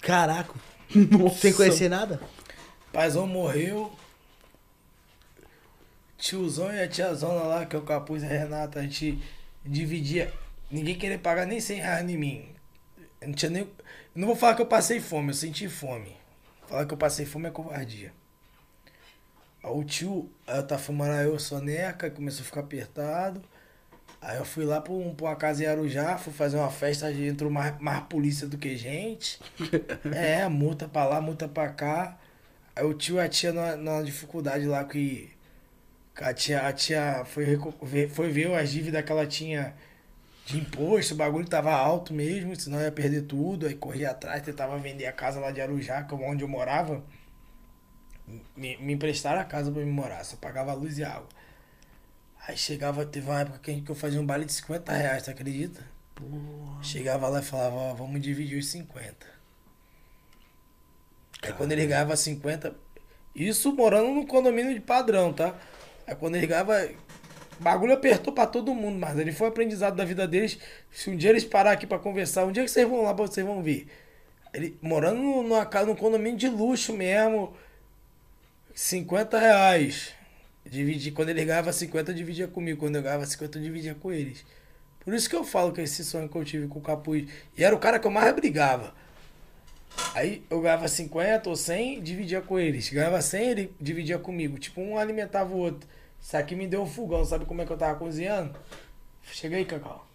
Caraca. 0.00 0.54
Nossa. 0.94 1.36
Sem 1.38 1.52
conhecer 1.52 1.88
nada? 1.88 2.20
Paizão 2.92 3.26
morreu. 3.26 3.92
Tiozão 6.18 6.72
e 6.72 6.80
a 6.80 6.88
tiazona 6.88 7.42
lá, 7.44 7.64
que 7.64 7.74
é 7.74 7.78
o 7.78 7.82
Capuz 7.82 8.22
e 8.22 8.26
a 8.26 8.28
Renata, 8.28 8.80
a 8.80 8.82
gente 8.82 9.18
dividia. 9.64 10.32
Ninguém 10.70 10.96
queria 10.96 11.18
pagar 11.18 11.46
nem 11.46 11.60
100 11.60 11.78
reais 11.80 12.08
em 12.10 12.16
mim. 12.16 12.44
Eu 13.20 13.28
não 13.28 13.34
tinha 13.34 13.50
nem. 13.50 13.66
Não 14.14 14.26
vou 14.28 14.36
falar 14.36 14.54
que 14.54 14.62
eu 14.62 14.66
passei 14.66 15.00
fome, 15.00 15.30
eu 15.30 15.34
senti 15.34 15.68
fome. 15.68 16.16
Falar 16.68 16.86
que 16.86 16.94
eu 16.94 16.98
passei 16.98 17.26
fome 17.26 17.48
é 17.48 17.50
covardia. 17.50 18.12
Aí 19.62 19.70
o 19.70 19.84
tio, 19.84 20.30
eu 20.46 20.66
tava 20.66 20.80
fumando 20.80 21.12
aí 21.12 21.26
eu 21.26 21.38
soneca, 21.38 22.10
começou 22.10 22.42
a 22.42 22.46
ficar 22.46 22.60
apertado. 22.60 23.42
Aí 24.22 24.38
eu 24.38 24.44
fui 24.44 24.64
lá 24.64 24.80
pra, 24.80 24.92
um- 24.92 25.14
pra 25.14 25.28
uma 25.28 25.36
casa 25.36 25.64
em 25.64 25.66
Arujá, 25.66 26.18
fui 26.18 26.32
fazer 26.32 26.56
uma 26.58 26.70
festa, 26.70 27.12
entrou 27.12 27.50
mais, 27.50 27.78
mais 27.80 28.02
polícia 28.04 28.46
do 28.48 28.58
que 28.58 28.76
gente. 28.76 29.40
É, 30.12 30.48
multa 30.48 30.88
pra 30.88 31.04
lá, 31.06 31.20
multa 31.20 31.48
pra 31.48 31.68
cá. 31.70 32.18
Aí 32.76 32.84
o 32.86 32.94
tio 32.94 33.16
e 33.16 33.20
a 33.20 33.28
tia 33.28 33.52
numa, 33.52 33.76
numa 33.76 34.04
dificuldade 34.04 34.66
lá 34.66 34.84
que. 34.84 35.30
a 36.16 36.34
tia, 36.34 36.66
a 36.68 36.72
tia 36.72 37.24
foi, 37.26 37.46
foi 38.08 38.30
ver 38.30 38.54
as 38.54 38.70
dívidas 38.70 39.04
que 39.04 39.12
ela 39.12 39.26
tinha 39.26 39.74
de 40.50 40.58
imposto, 40.58 41.14
o 41.14 41.16
bagulho 41.16 41.46
tava 41.46 41.72
alto 41.72 42.12
mesmo, 42.12 42.58
senão 42.58 42.80
ia 42.80 42.90
perder 42.90 43.22
tudo. 43.22 43.66
Aí 43.66 43.74
corria 43.74 44.10
atrás, 44.10 44.42
tentava 44.42 44.76
vender 44.78 45.06
a 45.06 45.12
casa 45.12 45.38
lá 45.38 45.50
de 45.50 45.60
Arujá, 45.60 46.06
é 46.10 46.14
onde 46.14 46.42
eu 46.42 46.48
morava. 46.48 47.02
Me, 48.56 48.76
me 48.78 48.92
emprestaram 48.92 49.40
a 49.40 49.44
casa 49.44 49.70
pra 49.70 49.82
me 49.82 49.90
morar, 49.90 50.24
só 50.24 50.36
pagava 50.36 50.72
luz 50.74 50.98
e 50.98 51.04
água. 51.04 51.28
Aí 52.46 52.56
chegava, 52.56 53.04
teve 53.04 53.28
uma 53.28 53.40
época 53.40 53.58
que 53.58 53.88
eu 53.88 53.94
fazia 53.94 54.20
um 54.20 54.26
baile 54.26 54.44
de 54.44 54.52
50 54.52 54.92
reais, 54.92 55.22
tu 55.22 55.30
acredita? 55.30 55.84
Chegava 56.82 57.28
lá 57.28 57.40
e 57.40 57.44
falava, 57.44 57.76
ó, 57.76 57.94
vamos 57.94 58.20
dividir 58.20 58.58
os 58.58 58.66
50. 58.68 59.26
Aí 61.42 61.52
quando 61.52 61.72
ele 61.72 61.86
ganhava 61.86 62.16
50, 62.16 62.74
isso 63.34 63.72
morando 63.72 64.10
no 64.10 64.26
condomínio 64.26 64.74
de 64.74 64.80
padrão, 64.80 65.32
tá? 65.32 65.54
Aí 66.06 66.14
quando 66.14 66.36
ele 66.36 66.46
ganhava, 66.46 66.88
o 67.60 67.62
bagulho 67.62 67.92
apertou 67.92 68.32
pra 68.32 68.46
todo 68.46 68.74
mundo, 68.74 68.98
mas 68.98 69.18
ele 69.18 69.32
foi 69.32 69.48
aprendizado 69.48 69.94
da 69.94 70.02
vida 70.02 70.26
deles. 70.26 70.58
Se 70.90 71.10
um 71.10 71.16
dia 71.16 71.28
eles 71.28 71.44
parar 71.44 71.72
aqui 71.72 71.86
pra 71.86 71.98
conversar, 71.98 72.46
um 72.46 72.52
dia 72.52 72.64
que 72.64 72.70
vocês 72.70 72.88
vão 72.88 73.02
lá, 73.02 73.12
vocês 73.12 73.46
vão 73.46 73.62
ver. 73.62 73.86
Ele 74.54 74.78
morando 74.80 75.20
numa 75.20 75.66
casa, 75.66 75.86
num 75.86 75.94
condomínio 75.94 76.38
de 76.38 76.48
luxo 76.48 76.94
mesmo, 76.94 77.54
50 78.74 79.38
reais. 79.38 80.14
Dividi, 80.64 81.10
quando 81.10 81.28
ele 81.28 81.44
ganhava 81.44 81.70
50, 81.70 82.14
dividia 82.14 82.48
comigo. 82.48 82.80
Quando 82.80 82.96
eu 82.96 83.02
ganhava 83.02 83.26
50, 83.26 83.58
eu 83.58 83.62
dividia 83.62 83.94
com 83.94 84.10
eles. 84.10 84.42
Por 85.00 85.12
isso 85.12 85.28
que 85.28 85.36
eu 85.36 85.44
falo 85.44 85.70
que 85.70 85.82
esse 85.82 86.02
sonho 86.02 86.30
que 86.30 86.36
eu 86.36 86.44
tive 86.44 86.66
com 86.66 86.78
o 86.78 86.82
Capuz. 86.82 87.28
E 87.58 87.62
era 87.62 87.76
o 87.76 87.78
cara 87.78 87.98
que 87.98 88.06
eu 88.06 88.10
mais 88.10 88.34
brigava. 88.34 88.94
Aí 90.14 90.42
eu 90.48 90.62
ganhava 90.62 90.88
50 90.88 91.50
ou 91.50 91.56
100, 91.56 92.00
dividia 92.00 92.40
com 92.40 92.58
eles. 92.58 92.88
Ganhava 92.88 93.20
100, 93.20 93.50
ele 93.50 93.74
dividia 93.78 94.18
comigo. 94.18 94.58
Tipo, 94.58 94.80
um 94.80 94.96
alimentava 94.96 95.54
o 95.54 95.58
outro. 95.58 95.86
Isso 96.20 96.36
aqui 96.36 96.54
me 96.54 96.66
deu 96.66 96.82
um 96.82 96.86
fogão. 96.86 97.24
Sabe 97.24 97.44
como 97.44 97.62
é 97.62 97.66
que 97.66 97.72
eu 97.72 97.78
tava 97.78 97.98
cozinhando? 97.98 98.54
Chega 99.22 99.56
aí, 99.56 99.64
Cacau. 99.64 100.06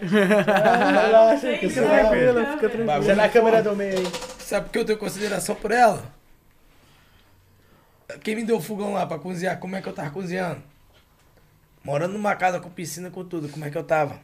Relaxa, 0.00 1.58
fica 1.58 1.82
tranquila, 1.82 2.46
fica 2.46 2.58
tranquila. 2.58 2.84
Bagulho 2.86 3.04
Você 3.04 3.12
é 3.12 3.14
na 3.14 3.28
câmera 3.28 3.62
do 3.62 3.76
meio 3.76 3.98
aí. 3.98 4.06
Sabe 4.40 4.66
por 4.66 4.72
que 4.72 4.78
eu 4.78 4.84
tenho 4.84 4.98
consideração 4.98 5.54
por 5.54 5.70
ela? 5.70 6.14
Quem 8.22 8.36
me 8.36 8.44
deu 8.44 8.56
o 8.56 8.62
fogão 8.62 8.92
lá 8.92 9.04
pra 9.06 9.18
cozinhar, 9.18 9.58
como 9.58 9.76
é 9.76 9.82
que 9.82 9.88
eu 9.88 9.92
tava 9.92 10.10
cozinhando? 10.10 10.62
Morando 11.82 12.12
numa 12.12 12.34
casa 12.36 12.60
com 12.60 12.70
piscina, 12.70 13.10
com 13.10 13.24
tudo, 13.24 13.48
como 13.48 13.64
é 13.64 13.70
que 13.70 13.78
eu 13.78 13.84
tava? 13.84 14.20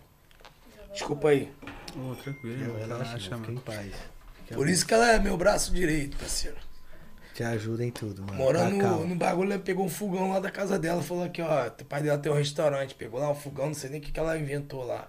Desculpa 0.92 1.28
aí. 1.28 1.52
Ô, 1.96 2.14
tranquilo, 2.14 2.76
Relaxa, 2.78 3.04
relaxa, 3.04 3.30
mano, 3.30 3.44
fica 3.44 3.52
em 3.52 3.58
paz. 3.58 3.92
Por 4.52 4.68
isso 4.68 4.86
que 4.86 4.94
ela 4.94 5.12
é 5.12 5.18
meu 5.18 5.36
braço 5.36 5.72
direito, 5.72 6.16
parceiro. 6.16 6.56
Te 7.34 7.42
ajuda 7.42 7.84
em 7.84 7.90
tudo, 7.90 8.22
mano. 8.22 8.34
Morando 8.34 8.78
Tá 8.78 8.88
no, 8.90 9.06
no 9.06 9.14
bagulho, 9.14 9.52
ela 9.52 9.62
pegou 9.62 9.84
um 9.86 9.88
fogão 9.88 10.30
lá 10.30 10.38
da 10.40 10.50
casa 10.50 10.78
dela, 10.78 11.02
falou 11.02 11.24
aqui, 11.24 11.40
ó, 11.40 11.66
o 11.68 11.84
pai 11.86 12.02
dela 12.02 12.18
tem 12.18 12.30
um 12.30 12.34
restaurante, 12.36 12.94
pegou 12.94 13.18
lá 13.20 13.30
um 13.30 13.34
fogão, 13.34 13.66
não 13.68 13.74
sei 13.74 13.88
nem 13.90 14.00
o 14.00 14.02
que, 14.02 14.12
que 14.12 14.20
ela 14.20 14.36
inventou 14.38 14.84
lá. 14.84 15.08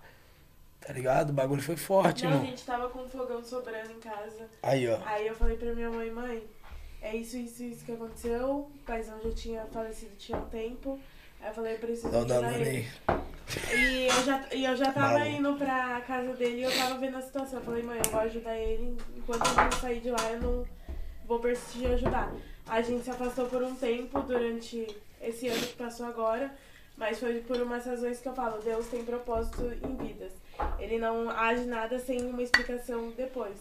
Tá 0.86 0.92
ligado? 0.94 1.30
O 1.30 1.34
bagulho 1.34 1.62
foi 1.62 1.76
forte, 1.78 2.26
Não, 2.26 2.42
a 2.42 2.46
gente 2.46 2.64
tava 2.64 2.90
com 2.90 3.00
um 3.04 3.10
fogão 3.10 3.44
sobrando 3.44 3.92
em 3.92 4.00
casa. 4.00 4.48
Aí, 4.62 4.88
ó. 4.90 5.00
Aí 5.06 5.28
eu 5.28 5.36
falei 5.36 5.56
pra 5.58 5.74
minha 5.74 5.90
mãe, 5.90 6.12
mãe, 6.12 6.44
é 7.02 7.16
isso, 7.16 7.38
isso, 7.38 7.64
isso 7.64 7.86
que 7.86 7.92
aconteceu. 7.94 8.50
O 8.50 8.72
paizão 8.86 9.20
já 9.24 9.32
tinha 9.32 9.66
falecido 9.72 10.12
tinha 10.18 10.38
um 10.38 10.46
tempo. 10.46 11.00
Aí 11.42 11.50
eu 11.50 11.54
falei, 11.54 11.74
eu 11.76 11.80
preciso 11.80 12.10
Não, 12.10 12.26
não, 12.26 12.42
não, 12.42 12.52
ele. 12.52 12.64
nem. 12.70 12.88
E 13.78 14.08
eu 14.08 14.24
já, 14.24 14.46
e 14.54 14.64
eu 14.66 14.76
já 14.78 14.92
tava 14.94 15.20
Maluco. 15.20 15.28
indo 15.38 15.54
pra 15.56 16.02
casa 16.08 16.34
dele 16.34 16.60
e 16.60 16.64
eu 16.64 16.72
tava 16.78 16.98
vendo 16.98 17.18
a 17.18 17.22
situação. 17.22 17.60
Eu 17.60 17.66
falei, 17.66 17.84
mãe, 17.84 18.00
eu 18.04 18.12
vou 18.12 18.20
ajudar 18.22 18.56
ele. 18.58 18.98
Enquanto 19.18 19.46
eu 19.46 19.54
não 19.56 19.72
sair 19.74 20.00
de 20.02 20.10
lá, 20.10 20.32
eu 20.32 20.42
não 20.42 20.66
vou 21.28 21.40
persistir 21.40 21.84
em 21.84 21.94
ajudar. 21.94 22.34
A 22.68 22.82
gente 22.82 23.04
se 23.04 23.12
afastou 23.12 23.48
por 23.48 23.62
um 23.62 23.76
tempo 23.76 24.22
durante 24.22 24.88
esse 25.22 25.48
ano 25.48 25.62
que 25.62 25.76
passou 25.76 26.06
agora. 26.06 26.54
Mas 26.96 27.20
foi 27.20 27.40
por 27.42 27.60
umas 27.60 27.86
razões 27.86 28.20
que 28.20 28.28
eu 28.28 28.36
falo, 28.36 28.62
Deus 28.62 28.88
tem 28.88 29.04
propósito 29.04 29.64
em 29.84 29.96
vidas. 29.96 30.32
Ele 30.78 31.00
não 31.00 31.30
age 31.30 31.66
nada 31.66 31.98
sem 31.98 32.22
uma 32.22 32.44
explicação 32.44 33.12
depois. 33.18 33.58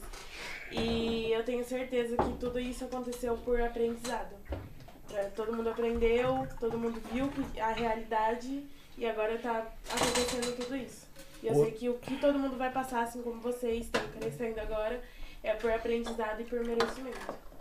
E 0.70 1.30
eu 1.32 1.42
tenho 1.44 1.64
certeza 1.64 2.16
que 2.16 2.32
tudo 2.38 2.58
isso 2.58 2.84
aconteceu 2.84 3.36
por 3.38 3.60
aprendizado. 3.60 4.34
Todo 5.34 5.54
mundo 5.54 5.70
aprendeu, 5.70 6.46
todo 6.60 6.78
mundo 6.78 7.00
viu 7.10 7.30
a 7.60 7.72
realidade 7.72 8.64
e 8.96 9.06
agora 9.06 9.38
tá 9.38 9.66
acontecendo 9.90 10.56
tudo 10.56 10.76
isso. 10.76 11.06
E 11.42 11.48
eu 11.48 11.54
sei 11.54 11.72
que 11.72 11.88
o 11.88 11.94
que 11.94 12.16
todo 12.18 12.38
mundo 12.38 12.56
vai 12.56 12.70
passar, 12.70 13.02
assim 13.02 13.22
como 13.22 13.40
vocês 13.40 13.86
estão 13.86 14.02
crescendo 14.18 14.60
agora, 14.60 15.02
é 15.42 15.54
por 15.54 15.70
aprendizado 15.70 16.40
e 16.40 16.44
por 16.44 16.64
merecimento. 16.64 17.51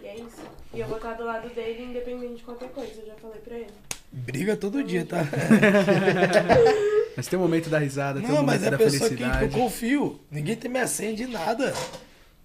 E 0.00 0.06
é 0.06 0.14
isso. 0.16 0.42
E 0.74 0.80
eu 0.80 0.86
vou 0.86 0.96
estar 0.96 1.14
do 1.14 1.24
lado 1.24 1.48
dele 1.50 1.84
independente 1.84 2.36
de 2.36 2.42
qualquer 2.42 2.70
coisa, 2.70 2.92
eu 3.00 3.06
já 3.06 3.14
falei 3.14 3.40
pra 3.40 3.56
ele. 3.56 3.70
Briga 4.10 4.56
todo 4.56 4.82
dia, 4.82 5.04
tá? 5.04 5.18
Mas 7.16 7.26
tem 7.26 7.38
um 7.38 7.42
momento 7.42 7.68
da 7.68 7.78
risada, 7.78 8.20
tem 8.20 8.28
um 8.28 8.32
Não, 8.32 8.42
momento 8.42 8.60
mas 8.60 8.66
é 8.66 8.70
da 8.70 8.76
a 8.76 8.78
pessoa 8.78 9.10
que, 9.10 9.16
que 9.16 9.22
eu 9.22 9.26
felicidade. 9.28 9.54
confio. 9.60 10.20
Ninguém 10.30 10.54
tem 10.56 10.70
me 10.70 10.78
acende 10.78 11.26
de 11.26 11.32
nada. 11.32 11.74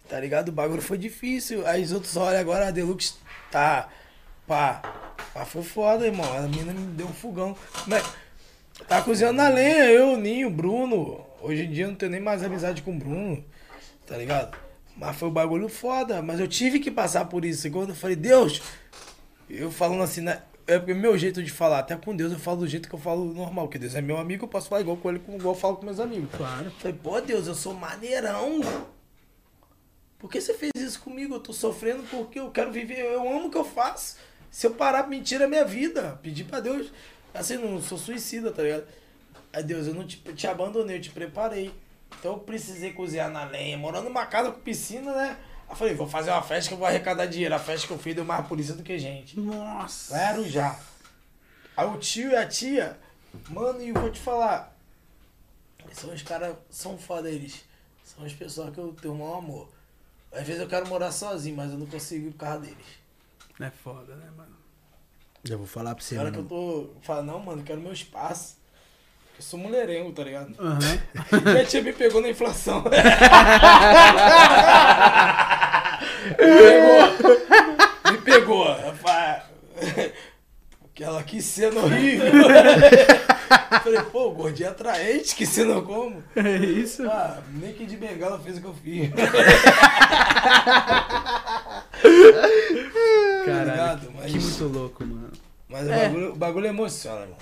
Tá 0.10 0.20
ligado? 0.20 0.50
O 0.50 0.52
bagulho 0.52 0.82
foi 0.82 0.98
difícil. 0.98 1.66
Aí 1.68 1.84
os 1.84 1.92
outros 1.92 2.18
olham 2.18 2.40
agora, 2.40 2.68
a 2.68 2.72
Deluxe 2.72 3.14
tá. 3.52 3.88
Pá. 4.48 4.82
Pá, 5.34 5.46
foi 5.46 5.62
foda, 5.64 6.06
irmão. 6.08 6.26
A 6.38 6.42
mina 6.42 6.74
me 6.74 6.88
deu 6.94 7.06
um 7.06 7.14
fogão. 7.14 7.56
Mas, 7.88 8.04
tá 8.88 9.02
cozinhando 9.04 9.38
na 9.38 9.48
lenha, 9.48 9.86
eu, 9.92 10.18
Ninho, 10.18 10.50
Bruno. 10.50 11.24
Hoje 11.40 11.66
em 11.66 11.72
dia 11.72 11.86
eu 11.86 11.90
não 11.90 11.96
tenho 11.96 12.12
nem 12.12 12.22
mais 12.22 12.44
amizade 12.44 12.82
com 12.82 12.92
o 12.96 12.98
Bruno. 13.00 13.46
Tá 14.08 14.18
ligado? 14.18 14.58
Mas 14.96 15.16
foi 15.16 15.28
um 15.30 15.32
bagulho 15.32 15.68
foda. 15.68 16.22
Mas 16.22 16.40
eu 16.40 16.48
tive 16.48 16.80
que 16.80 16.92
passar 16.92 17.26
por 17.26 17.44
isso. 17.46 17.68
E 17.68 17.72
quando 17.72 17.90
eu 17.90 17.96
falei, 17.96 18.16
Deus, 18.16 18.62
eu 19.50 19.72
falando 19.72 20.04
assim, 20.04 20.22
né? 20.22 20.42
É 20.66 20.80
porque 20.80 20.94
meu 20.94 21.18
jeito 21.18 21.44
de 21.44 21.52
falar, 21.52 21.80
até 21.80 21.96
com 21.98 22.16
Deus 22.16 22.32
eu 22.32 22.40
falo 22.40 22.60
do 22.60 22.68
jeito 22.68 22.88
que 22.88 22.96
eu 22.96 23.00
falo 23.00 23.34
normal, 23.34 23.68
porque 23.68 23.78
Deus 23.78 23.96
é 23.96 24.02
meu 24.02 24.18
amigo, 24.18 24.46
eu 24.46 24.48
posso 24.48 24.70
falar 24.70 24.80
igual 24.80 24.96
com 24.96 25.10
ele, 25.10 25.22
igual 25.28 25.54
eu 25.54 25.60
falo 25.60 25.76
com 25.76 25.86
meus 25.86 26.00
amigos. 26.00 26.30
Claro. 26.38 26.72
Falei, 26.80 26.98
pô 27.04 27.20
Deus, 27.20 27.48
eu 27.48 27.56
sou 27.56 27.74
maneirão. 27.74 28.62
Por 30.18 30.30
que 30.32 30.40
você 30.40 30.54
fez 30.54 30.72
isso 30.78 31.02
comigo? 31.02 31.36
Eu 31.36 31.42
tô 31.42 31.52
sofrendo 31.52 32.04
porque 32.04 32.40
eu 32.40 32.50
quero 32.50 32.72
viver, 32.72 33.00
eu 33.00 33.28
amo 33.28 33.48
o 33.48 33.52
que 33.52 33.58
eu 33.58 33.66
faço. 33.66 34.16
Se 34.50 34.66
eu 34.66 34.72
parar, 34.72 35.06
mentira 35.08 35.44
a 35.44 35.48
minha 35.50 35.66
vida. 35.66 36.18
Pedir 36.24 36.46
pra 36.46 36.62
Deus. 36.62 36.94
Assim, 37.34 37.58
não 37.58 37.82
sou 37.82 37.98
suicida, 37.98 38.50
tá 38.50 38.64
ligado? 38.64 38.86
Aí 39.52 39.64
Deus, 39.64 39.86
eu 39.86 39.94
não 39.94 40.08
te, 40.08 40.18
te 40.18 40.48
abandonei, 40.48 40.96
eu 40.96 41.02
te 41.02 41.10
preparei. 41.10 41.74
Então 42.20 42.34
eu 42.34 42.40
precisei 42.40 42.94
cozinhar 42.94 43.30
na 43.30 43.44
lenha, 43.46 43.78
morando 43.78 44.06
numa 44.06 44.26
casa 44.26 44.52
com 44.52 44.60
piscina, 44.62 45.14
né? 45.14 45.38
Aí 45.68 45.72
eu 45.72 45.76
falei, 45.76 45.94
vou 45.94 46.08
fazer 46.08 46.32
uma 46.32 46.42
festa 46.42 46.70
que 46.70 46.74
eu 46.74 46.78
vou 46.78 46.88
arrecadar 46.88 47.26
dinheiro. 47.26 47.54
A 47.54 47.60
festa 47.60 47.88
que 47.88 47.94
eu 47.94 48.00
fiz 48.00 48.16
deu 48.16 48.26
mais 48.26 48.48
polícia 48.48 48.74
do 48.74 48.84
que 48.84 48.98
gente. 48.98 49.40
Nossa. 49.40 50.14
Claro 50.14 50.48
já. 50.48 50.80
Aí 51.76 51.88
o 51.88 51.98
tio 51.98 52.30
e 52.32 52.36
a 52.36 52.48
tia, 52.48 53.00
mano, 53.50 53.82
e 53.82 53.90
eu 53.90 53.96
vou 53.96 54.12
te 54.12 54.20
falar. 54.20 54.78
São 55.92 56.14
os 56.14 56.22
caras, 56.22 56.56
são 56.70 56.98
foda 56.98 57.30
eles. 57.30 57.64
São 58.04 58.26
as 58.26 58.34
pessoas 58.34 58.74
que 58.74 58.80
eu 58.80 58.94
tenho 58.94 59.14
o 59.14 59.18
maior 59.18 59.38
amor. 59.38 59.70
Às 60.32 60.46
vezes 60.46 60.62
eu 60.62 60.68
quero 60.68 60.88
morar 60.88 61.12
sozinho, 61.12 61.56
mas 61.56 61.72
eu 61.72 61.78
não 61.78 61.86
consigo 61.86 62.28
ir 62.28 62.32
por 62.32 62.40
causa 62.40 62.60
deles. 62.62 62.86
É 63.60 63.70
foda, 63.70 64.16
né, 64.16 64.30
mano? 64.36 64.56
Já 65.44 65.58
vou 65.58 65.68
falar 65.68 65.94
pra 65.94 66.04
você, 66.04 66.16
Na 66.16 66.22
hora 66.22 66.32
que 66.32 66.40
eu 66.40 66.46
tô. 66.46 66.90
Falo, 67.02 67.24
não, 67.24 67.40
mano, 67.40 67.62
eu 67.62 67.66
quero 67.66 67.82
meu 67.82 67.94
espaço. 67.94 68.58
Eu 69.38 69.42
sou 69.44 69.60
mulherengo, 69.60 70.12
tá 70.12 70.24
ligado? 70.24 70.54
Aham. 70.60 70.80
Minha 71.44 71.66
tia 71.66 71.82
me 71.82 71.92
pegou 71.94 72.22
na 72.22 72.30
inflação. 72.30 72.84
me 72.84 72.90
pegou. 76.38 78.12
Me 78.12 78.18
pegou. 78.20 78.66
Rapaz. 78.74 79.44
Que 81.26 81.42
cena 81.42 81.80
horrível. 81.82 82.32
Falei, 83.84 84.02
pô, 84.04 84.30
gordinho 84.32 84.70
atraente, 84.70 85.36
que 85.36 85.46
cena 85.46 85.82
como? 85.82 86.24
É 86.36 86.56
isso. 86.58 87.04
Ah, 87.10 87.40
nem 87.52 87.74
que 87.74 87.86
de 87.86 87.98
bengala 87.98 88.40
fez 88.40 88.58
o 88.58 88.62
que 88.62 88.68
eu 88.68 88.74
fiz. 88.76 89.10
Caralho. 93.46 93.72
ligado? 93.72 94.12
Mas- 94.16 94.32
Que 94.32 94.40
muito 94.40 94.68
louco, 94.68 95.04
mano. 95.06 95.32
Mas 95.68 95.88
o, 95.88 95.92
É. 95.92 96.00
bagulho, 96.08 96.32
o 96.32 96.36
bagulho 96.36 96.68
emociona, 96.68 97.22
irmão. 97.22 97.38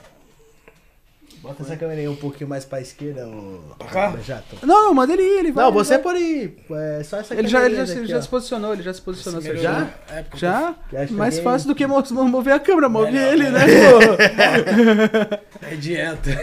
Bota 1.41 1.63
essa 1.63 1.75
câmera 1.75 1.99
aí 1.99 2.07
um 2.07 2.15
pouquinho 2.15 2.47
mais 2.47 2.63
pra 2.65 2.79
esquerda, 2.79 3.27
ô. 3.27 3.59
Pra 3.79 3.87
cá? 3.87 4.15
Jato. 4.23 4.57
Não, 4.63 4.93
manda 4.93 5.11
ele 5.13 5.23
ir, 5.23 5.39
ele 5.39 5.51
vai. 5.51 5.65
Não, 5.65 5.71
você 5.71 5.95
vai. 5.95 6.03
pode 6.03 6.19
ir. 6.19 6.57
É 6.99 7.03
só 7.03 7.17
essa 7.19 7.33
Ele 7.33 7.47
já, 7.47 7.65
ele 7.65 7.75
já, 7.75 7.81
câmera 7.81 7.91
ele 7.93 7.99
aqui, 8.01 8.11
já 8.11 8.21
se 8.21 8.27
posicionou, 8.29 8.73
ele 8.73 8.83
já 8.83 8.93
se 8.93 9.01
posicionou. 9.01 9.39
Esse 9.39 9.49
melhorou. 9.51 9.87
É, 10.09 10.21
porque 10.21 10.37
Já? 10.37 10.75
Que 10.89 10.97
acho 10.97 11.07
que 11.07 11.13
Mais 11.13 11.37
alguém- 11.39 11.51
fácil 11.51 11.67
do 11.69 11.75
que 11.75 11.87
mo- 11.87 12.03
mo- 12.11 12.25
mover 12.25 12.53
a 12.53 12.59
câmera, 12.59 12.87
move 12.87 13.11
Melhor, 13.11 13.33
ele, 13.33 13.49
né, 13.49 13.59
pô? 13.65 15.41
É 15.65 15.75
dieta. 15.75 16.29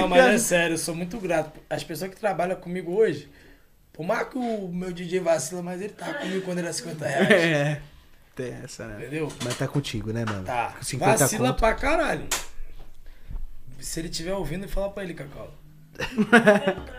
Não, 0.00 0.08
mas 0.08 0.24
é 0.34 0.38
sério, 0.38 0.74
eu 0.74 0.78
sou 0.78 0.94
muito 0.94 1.18
grato. 1.18 1.58
As 1.68 1.84
pessoas 1.84 2.10
que 2.10 2.16
trabalham 2.16 2.56
comigo 2.56 2.92
hoje, 2.94 3.28
por 3.92 4.04
mais 4.06 4.28
que 4.28 4.38
o 4.38 4.68
meu 4.68 4.92
DJ 4.92 5.20
vacila, 5.20 5.62
mas 5.62 5.80
ele 5.80 5.92
tá 5.92 6.12
comigo 6.14 6.42
quando 6.42 6.58
era 6.58 6.72
50 6.72 7.06
reais. 7.06 7.30
É. 7.30 7.80
Tem 8.34 8.54
essa, 8.64 8.86
né? 8.86 8.96
Entendeu? 9.00 9.30
Mas 9.44 9.58
tá 9.58 9.66
contigo, 9.66 10.12
né, 10.12 10.24
mano? 10.24 10.44
Tá. 10.44 10.74
50 10.80 11.16
Vacila 11.18 11.48
conto. 11.48 11.58
pra 11.58 11.74
caralho. 11.74 12.24
Se 13.78 14.00
ele 14.00 14.08
estiver 14.08 14.34
ouvindo, 14.34 14.68
fala 14.68 14.90
pra 14.90 15.02
ele, 15.04 15.14
Cacau. 15.14 15.52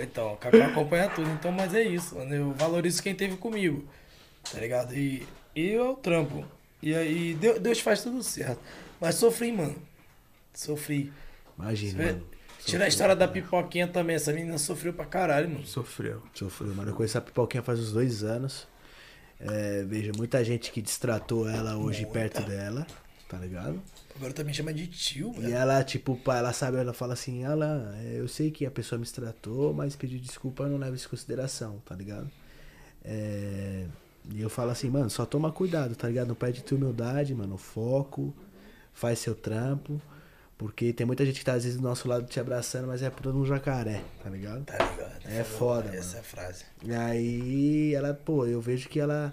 Então, 0.00 0.34
o 0.34 0.36
Cacau 0.36 0.62
acompanha 0.62 1.08
tudo. 1.10 1.28
Então, 1.30 1.50
mas 1.50 1.74
é 1.74 1.82
isso, 1.82 2.14
mano. 2.14 2.32
Eu 2.32 2.52
valorizo 2.52 3.02
quem 3.02 3.16
teve 3.16 3.36
comigo. 3.36 3.84
Tá 4.52 4.60
ligado? 4.60 4.94
E, 4.94 5.26
e 5.56 5.70
eu 5.70 5.86
é 5.86 5.88
o 5.90 5.94
trampo. 5.96 6.44
E 6.80 6.94
aí, 6.94 7.34
Deus, 7.34 7.58
Deus 7.58 7.80
faz 7.80 8.02
tudo 8.02 8.22
certo. 8.22 8.60
Mas 9.00 9.16
sofri, 9.16 9.50
mano. 9.50 9.74
Sofri. 10.54 11.12
Imagina, 11.58 12.04
mano. 12.04 12.26
Tira 12.64 12.84
a 12.84 12.88
história 12.88 13.16
da 13.16 13.26
pipoquinha 13.26 13.88
também. 13.88 14.14
Essa 14.14 14.32
menina 14.32 14.56
sofreu 14.58 14.92
pra 14.92 15.04
caralho, 15.04 15.48
mano. 15.50 15.66
Sofreu. 15.66 16.22
Sofreu, 16.32 16.72
mano. 16.74 16.90
Eu 16.90 16.94
conheço 16.94 17.18
a 17.18 17.20
pipoquinha 17.20 17.62
faz 17.62 17.80
uns 17.80 17.92
dois 17.92 18.22
anos. 18.22 18.68
É, 19.40 19.84
vejo 19.84 20.12
muita 20.16 20.44
gente 20.44 20.70
que 20.72 20.82
destratou 20.82 21.48
ela 21.48 21.76
hoje 21.76 22.02
Muita. 22.02 22.12
perto 22.18 22.42
dela, 22.42 22.86
tá 23.28 23.36
ligado? 23.38 23.80
Agora 24.16 24.32
também 24.32 24.52
chama 24.54 24.72
de 24.72 24.86
tio, 24.86 25.32
E 25.36 25.40
velho. 25.42 25.54
ela, 25.54 25.84
tipo, 25.84 26.18
ela 26.26 26.52
sabe, 26.52 26.78
ela 26.78 26.92
fala 26.92 27.12
assim, 27.12 27.44
ela, 27.44 27.94
é, 28.02 28.18
eu 28.18 28.26
sei 28.28 28.50
que 28.50 28.64
a 28.66 28.70
pessoa 28.70 28.98
me 28.98 29.06
tratou, 29.06 29.72
mas 29.74 29.94
pedir 29.94 30.18
desculpa 30.18 30.66
não 30.68 30.78
levo 30.78 30.96
isso 30.96 31.06
em 31.06 31.10
consideração, 31.10 31.80
tá 31.84 31.94
ligado? 31.94 32.28
É, 33.04 33.84
e 34.30 34.40
eu 34.40 34.50
falo 34.50 34.70
assim, 34.70 34.90
mano, 34.90 35.08
só 35.10 35.24
toma 35.24 35.52
cuidado, 35.52 35.94
tá 35.94 36.08
ligado? 36.08 36.28
Não 36.28 36.34
perde 36.34 36.62
tua 36.62 36.76
humildade, 36.76 37.34
mano, 37.34 37.56
foco, 37.56 38.34
faz 38.92 39.18
seu 39.20 39.34
trampo, 39.34 40.00
porque 40.58 40.92
tem 40.92 41.06
muita 41.06 41.24
gente 41.24 41.38
que 41.38 41.44
tá 41.44 41.52
às 41.54 41.64
vezes 41.64 41.78
do 41.78 41.84
nosso 41.84 42.08
lado 42.08 42.26
te 42.26 42.40
abraçando, 42.40 42.88
mas 42.88 43.02
é 43.02 43.08
por 43.10 43.26
um 43.34 43.46
jacaré, 43.46 44.02
tá 44.22 44.28
ligado? 44.28 44.64
Tá 44.64 44.76
ligado? 44.76 45.18
É 45.26 45.44
foda, 45.44 45.88
Essa 45.94 46.06
mano. 46.08 46.16
é 46.16 46.20
a 46.20 46.22
frase. 46.24 46.64
E 46.84 46.92
aí 46.94 47.94
ela, 47.94 48.12
pô, 48.12 48.44
eu 48.46 48.60
vejo 48.60 48.88
que 48.88 48.98
ela 48.98 49.32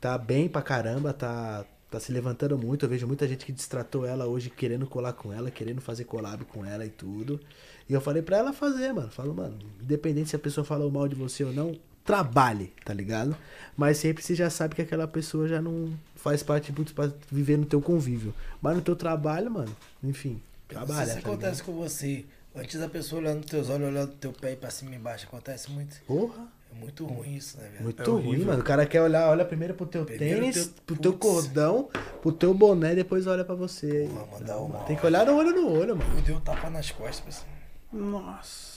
tá 0.00 0.18
bem 0.18 0.48
pra 0.48 0.60
caramba, 0.60 1.12
tá, 1.14 1.64
tá 1.94 2.00
se 2.00 2.12
levantando 2.12 2.58
muito. 2.58 2.84
Eu 2.84 2.88
vejo 2.88 3.06
muita 3.06 3.26
gente 3.26 3.44
que 3.44 3.52
destratou 3.52 4.04
ela 4.04 4.26
hoje 4.26 4.50
querendo 4.50 4.86
colar 4.86 5.12
com 5.12 5.32
ela, 5.32 5.50
querendo 5.50 5.80
fazer 5.80 6.04
collab 6.04 6.44
com 6.44 6.64
ela 6.64 6.84
e 6.84 6.90
tudo. 6.90 7.40
E 7.88 7.92
eu 7.92 8.00
falei 8.00 8.22
pra 8.22 8.38
ela 8.38 8.52
fazer, 8.52 8.92
mano. 8.92 9.10
Falo, 9.10 9.34
mano, 9.34 9.58
independente 9.80 10.30
se 10.30 10.36
a 10.36 10.38
pessoa 10.38 10.64
falou 10.64 10.90
mal 10.90 11.06
de 11.06 11.14
você 11.14 11.44
ou 11.44 11.52
não, 11.52 11.78
trabalhe, 12.04 12.72
tá 12.84 12.92
ligado? 12.92 13.36
Mas 13.76 13.98
sempre 13.98 14.22
você 14.22 14.34
já 14.34 14.50
sabe 14.50 14.74
que 14.74 14.82
aquela 14.82 15.06
pessoa 15.08 15.48
já 15.48 15.60
não 15.60 15.92
faz 16.16 16.42
parte 16.42 16.72
muito 16.72 16.94
pra 16.94 17.10
viver 17.30 17.56
no 17.56 17.66
teu 17.66 17.80
convívio. 17.80 18.34
Mas 18.60 18.76
no 18.76 18.82
teu 18.82 18.96
trabalho, 18.96 19.50
mano, 19.50 19.74
enfim, 20.02 20.40
trabalha. 20.68 21.06
se 21.06 21.12
tá 21.14 21.18
acontece 21.20 21.62
ligado? 21.62 21.66
com 21.66 21.72
você. 21.72 22.24
Antes 22.56 22.78
da 22.78 22.88
pessoa 22.88 23.20
olhando 23.20 23.38
nos 23.38 23.46
teus 23.46 23.68
olhos, 23.68 23.88
olhando 23.88 24.12
teu 24.12 24.32
pé 24.32 24.52
e 24.52 24.56
pra 24.56 24.70
cima 24.70 24.92
e 24.92 24.94
embaixo. 24.96 25.26
Acontece 25.26 25.70
muito. 25.72 25.96
Porra. 26.06 26.46
Muito 26.78 27.06
ruim 27.06 27.34
isso, 27.36 27.56
né, 27.58 27.68
velho? 27.70 27.82
Muito 27.84 28.02
É 28.02 28.04
ruim, 28.06 28.44
mano. 28.44 28.60
O 28.60 28.64
cara 28.64 28.84
quer 28.86 29.00
olhar, 29.02 29.28
olha 29.30 29.44
primeiro 29.44 29.74
pro 29.74 29.86
teu 29.86 30.04
Primeiro 30.04 30.40
tênis, 30.40 30.66
teu- 30.66 30.74
pro 30.86 30.96
teu 30.96 31.12
putz. 31.12 31.22
cordão, 31.32 31.88
pro 32.22 32.32
teu 32.32 32.52
boné, 32.54 32.94
depois 32.94 33.26
olha 33.26 33.44
pra 33.44 33.54
você. 33.54 34.08
Porra, 34.10 34.26
mandar 34.38 34.58
uma- 34.58 34.78
Tem 34.84 34.96
que 34.96 35.06
olhar 35.06 35.24
no 35.26 35.36
olho 35.36 35.50
no 35.52 35.70
olho, 35.70 35.96
mano. 35.96 36.16
Eu 36.18 36.22
dei 36.22 36.34
um 36.34 36.40
tapa 36.40 36.68
nas 36.70 36.90
costas, 36.90 37.20
pessoal. 37.20 37.48
Nossa. 37.92 38.74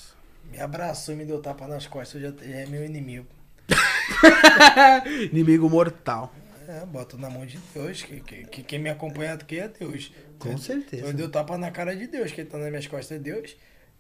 Me 0.52 0.60
abraçou 0.62 1.14
e 1.14 1.18
me 1.18 1.26
deu 1.26 1.42
tapa 1.42 1.68
nas 1.68 1.86
costas, 1.88 2.22
eu 2.22 2.32
já, 2.32 2.38
já 2.46 2.56
é 2.60 2.66
meu 2.66 2.86
inimigo. 2.86 3.28
Inimigo 5.32 5.70
mortal. 5.70 6.34
É, 6.68 6.86
boto 6.86 7.18
na 7.18 7.30
mão 7.30 7.46
de 7.46 7.58
Deus, 7.74 8.04
que, 8.04 8.20
que, 8.20 8.44
que 8.46 8.64
quem 8.64 8.80
me 8.80 8.90
acompanha 8.90 9.34
aqui 9.34 9.60
é 9.60 9.68
Deus. 9.70 10.12
Com 10.38 10.58
certeza. 10.58 11.06
Eu 11.08 11.14
dei 11.14 11.28
tapa 11.30 11.58
na 11.58 11.72
cara 11.72 11.96
de 11.96 12.08
Deus, 12.08 12.32
quem 12.32 12.46
tá 12.46 12.58
nas 12.58 12.70
minhas 12.70 12.88
costas 12.88 13.18
é 13.18 13.20
Deus, 13.20 13.56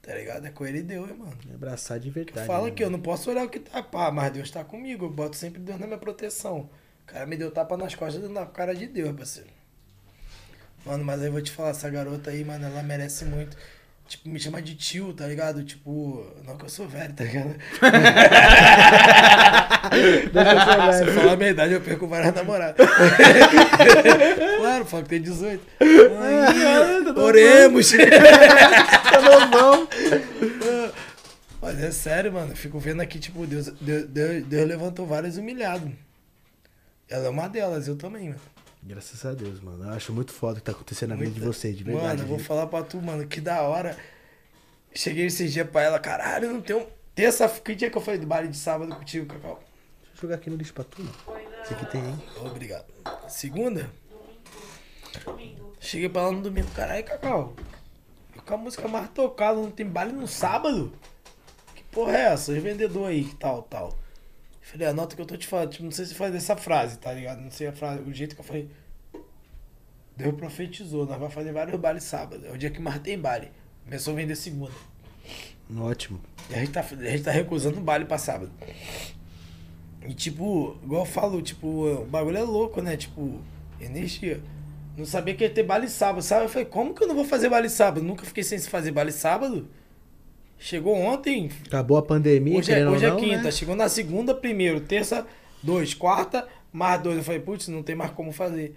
tá 0.07 0.15
ligado? 0.15 0.47
É 0.47 0.49
com 0.49 0.65
ele 0.65 0.79
e 0.79 0.83
Deus, 0.83 1.09
mano. 1.09 1.37
Abraçar 1.53 1.99
de 1.99 2.09
verdade. 2.09 2.47
Fala 2.47 2.67
né, 2.67 2.71
que 2.71 2.81
eu 2.81 2.87
mano? 2.87 2.97
não 2.97 3.03
posso 3.03 3.29
olhar 3.29 3.45
o 3.45 3.49
que 3.49 3.59
tá, 3.59 3.83
pá, 3.83 4.09
mas 4.09 4.31
Deus 4.31 4.49
tá 4.49 4.63
comigo, 4.63 5.05
eu 5.05 5.09
boto 5.09 5.35
sempre 5.35 5.59
Deus 5.59 5.77
na 5.77 5.85
minha 5.85 5.99
proteção. 5.99 6.69
O 7.03 7.05
cara 7.05 7.25
me 7.25 7.35
deu 7.35 7.51
tapa 7.51 7.75
nas 7.75 7.93
costas 7.93 8.29
na 8.29 8.45
cara 8.45 8.73
de 8.73 8.87
Deus, 8.87 9.13
parceiro. 9.13 9.49
Mano, 10.85 11.03
mas 11.03 11.19
aí 11.19 11.27
eu 11.27 11.33
vou 11.33 11.41
te 11.41 11.51
falar, 11.51 11.71
essa 11.71 11.89
garota 11.89 12.29
aí, 12.29 12.45
mano, 12.45 12.65
ela 12.65 12.81
merece 12.81 13.25
muito. 13.25 13.57
Tipo, 14.07 14.29
me 14.29 14.39
chama 14.39 14.61
de 14.61 14.73
tio, 14.73 15.11
tá 15.11 15.27
ligado? 15.27 15.65
Tipo, 15.65 16.25
não 16.45 16.57
que 16.57 16.63
eu 16.63 16.69
sou 16.69 16.87
velho, 16.87 17.13
tá 17.13 17.25
ligado? 17.25 17.57
Se 20.97 21.03
eu 21.03 21.13
falar 21.13 21.33
a 21.33 21.35
verdade, 21.35 21.73
eu 21.73 21.81
perco 21.81 22.07
várias 22.07 22.33
namoradas. 22.33 22.87
claro, 24.59 24.85
fala 24.85 25.03
que 25.03 25.09
tem 25.09 25.21
18. 25.21 25.61
Ai, 25.81 27.13
oremos! 27.17 27.91
Tá 29.07 29.21
novão. 29.21 29.87
Mas 31.61 31.81
é 31.81 31.91
sério, 31.91 32.31
mano. 32.31 32.51
Eu 32.51 32.57
fico 32.57 32.79
vendo 32.79 33.01
aqui, 33.01 33.19
tipo, 33.19 33.45
Deus, 33.45 33.67
Deus, 33.81 34.05
Deus, 34.05 34.43
Deus 34.45 34.67
levantou 34.67 35.05
vários 35.05 35.37
humilhados. 35.37 35.91
Ela 37.09 37.27
é 37.27 37.29
uma 37.29 37.49
delas, 37.49 37.87
eu 37.87 37.95
também, 37.95 38.29
mano. 38.29 38.41
Graças 38.83 39.25
a 39.25 39.33
Deus, 39.33 39.59
mano. 39.59 39.83
Eu 39.83 39.91
acho 39.91 40.13
muito 40.13 40.31
foda 40.31 40.53
o 40.53 40.55
que 40.57 40.65
tá 40.65 40.71
acontecendo 40.71 41.09
na 41.09 41.15
vida 41.15 41.31
de 41.31 41.41
vocês, 41.41 41.77
de 41.77 41.83
verdade. 41.83 42.07
Mano, 42.07 42.21
eu 42.21 42.27
vou 42.27 42.39
falar 42.39 42.67
pra 42.67 42.83
tu, 42.83 43.01
mano, 43.01 43.27
que 43.27 43.41
da 43.41 43.61
hora. 43.61 43.97
Cheguei 44.93 45.25
esses 45.25 45.51
dias 45.51 45.69
pra 45.69 45.81
ela, 45.83 45.99
caralho, 45.99 46.51
não 46.53 46.61
tem 46.61 46.75
um. 46.75 46.85
Terça, 47.13 47.47
que 47.49 47.75
dia 47.75 47.89
que 47.89 47.97
eu 47.97 48.01
falei 48.01 48.19
do 48.19 48.27
baile 48.27 48.47
de 48.47 48.57
sábado 48.57 48.95
contigo, 48.95 49.25
Cacau? 49.25 49.59
Deixa 50.01 50.17
eu 50.17 50.21
jogar 50.21 50.35
aqui 50.35 50.49
no 50.49 50.55
lixo 50.55 50.73
pra 50.73 50.83
tu, 50.83 51.01
mano. 51.01 51.15
Esse 51.63 51.73
aqui 51.73 51.85
tem, 51.91 52.01
hein? 52.01 52.23
Obrigado. 52.45 52.85
Segunda? 53.27 53.89
Cheguei 55.79 56.09
pra 56.09 56.21
ela 56.21 56.31
no 56.31 56.41
domingo, 56.41 56.67
caralho, 56.71 57.03
Cacau. 57.03 57.55
eu 58.35 58.41
Com 58.41 58.53
a 58.53 58.57
música 58.57 58.87
mais 58.87 59.09
tocada, 59.09 59.59
não 59.59 59.71
tem 59.71 59.85
baile 59.85 60.13
no 60.13 60.27
sábado? 60.27 60.93
Que 61.75 61.83
porra 61.83 62.15
é 62.15 62.21
essa? 62.33 62.51
Os 62.51 62.57
vendedores 62.61 63.09
aí, 63.09 63.33
tal, 63.35 63.63
tal. 63.63 63.97
Falei, 64.67 64.85
anota 64.85 65.15
que 65.15 65.21
eu 65.21 65.25
tô 65.25 65.37
te 65.37 65.47
falando. 65.47 65.69
Tipo, 65.69 65.85
não 65.85 65.91
sei 65.91 66.05
se 66.05 66.13
faz 66.13 66.35
essa 66.35 66.57
frase, 66.57 66.97
tá 66.97 67.13
ligado? 67.13 67.39
Não 67.39 67.49
sei 67.49 67.67
a 67.67 67.71
frase, 67.71 68.01
o 68.01 68.13
jeito 68.13 68.35
que 68.35 68.41
eu 68.41 68.45
falei. 68.45 68.69
Deus 70.17 70.35
profetizou, 70.35 71.05
nós 71.05 71.17
vamos 71.17 71.33
fazer 71.33 71.53
vários 71.53 71.79
bailes 71.79 72.03
sábado. 72.03 72.45
É 72.45 72.51
o 72.51 72.57
dia 72.57 72.69
que 72.69 72.81
mais 72.81 72.99
tem 72.99 73.17
baile. 73.17 73.49
Começou 73.85 74.11
a 74.11 74.17
vender 74.17 74.35
segunda. 74.35 74.73
Ótimo. 75.73 76.19
E 76.49 76.55
a 76.55 76.59
gente 76.59 76.71
tá, 76.71 76.81
a 76.81 76.83
gente 76.83 77.23
tá 77.23 77.31
recusando 77.31 77.77
o 77.77 77.81
baile 77.81 78.03
pra 78.03 78.17
sábado. 78.17 78.51
E 80.05 80.13
tipo, 80.13 80.77
igual 80.83 81.03
eu 81.03 81.05
falo, 81.05 81.41
tipo, 81.41 81.85
o 81.85 82.05
bagulho 82.05 82.37
é 82.37 82.43
louco, 82.43 82.81
né? 82.81 82.97
Tipo, 82.97 83.39
energia. 83.79 84.41
Não 84.97 85.05
sabia 85.05 85.33
que 85.33 85.45
ia 85.45 85.49
ter 85.49 85.63
baile 85.63 85.87
sábado, 85.87 86.21
sabe? 86.21 86.43
Eu 86.43 86.49
falei, 86.49 86.65
como 86.65 86.93
que 86.93 87.03
eu 87.03 87.07
não 87.07 87.15
vou 87.15 87.23
fazer 87.23 87.49
baile 87.49 87.69
sábado? 87.69 88.03
Nunca 88.03 88.25
fiquei 88.25 88.43
sem 88.43 88.59
fazer 88.59 88.91
baile 88.91 89.13
sábado. 89.13 89.69
Chegou 90.59 90.95
ontem, 90.95 91.49
Acabou 91.67 91.97
a 91.97 92.01
pandemia, 92.01 92.57
hoje, 92.57 92.71
é, 92.71 92.87
hoje 92.89 93.05
é 93.05 93.09
não, 93.09 93.17
quinta. 93.17 93.43
né? 93.43 93.51
Chegou 93.51 93.75
na 93.75 93.87
segunda, 93.87 94.33
primeiro, 94.33 94.79
terça, 94.81 95.25
dois, 95.61 95.93
quarta, 95.93 96.47
mais 96.73 97.01
dois. 97.01 97.17
Eu 97.17 97.23
falei, 97.23 97.39
putz, 97.39 97.67
não 97.67 97.83
tem 97.83 97.95
mais 97.95 98.11
como 98.11 98.31
fazer. 98.31 98.75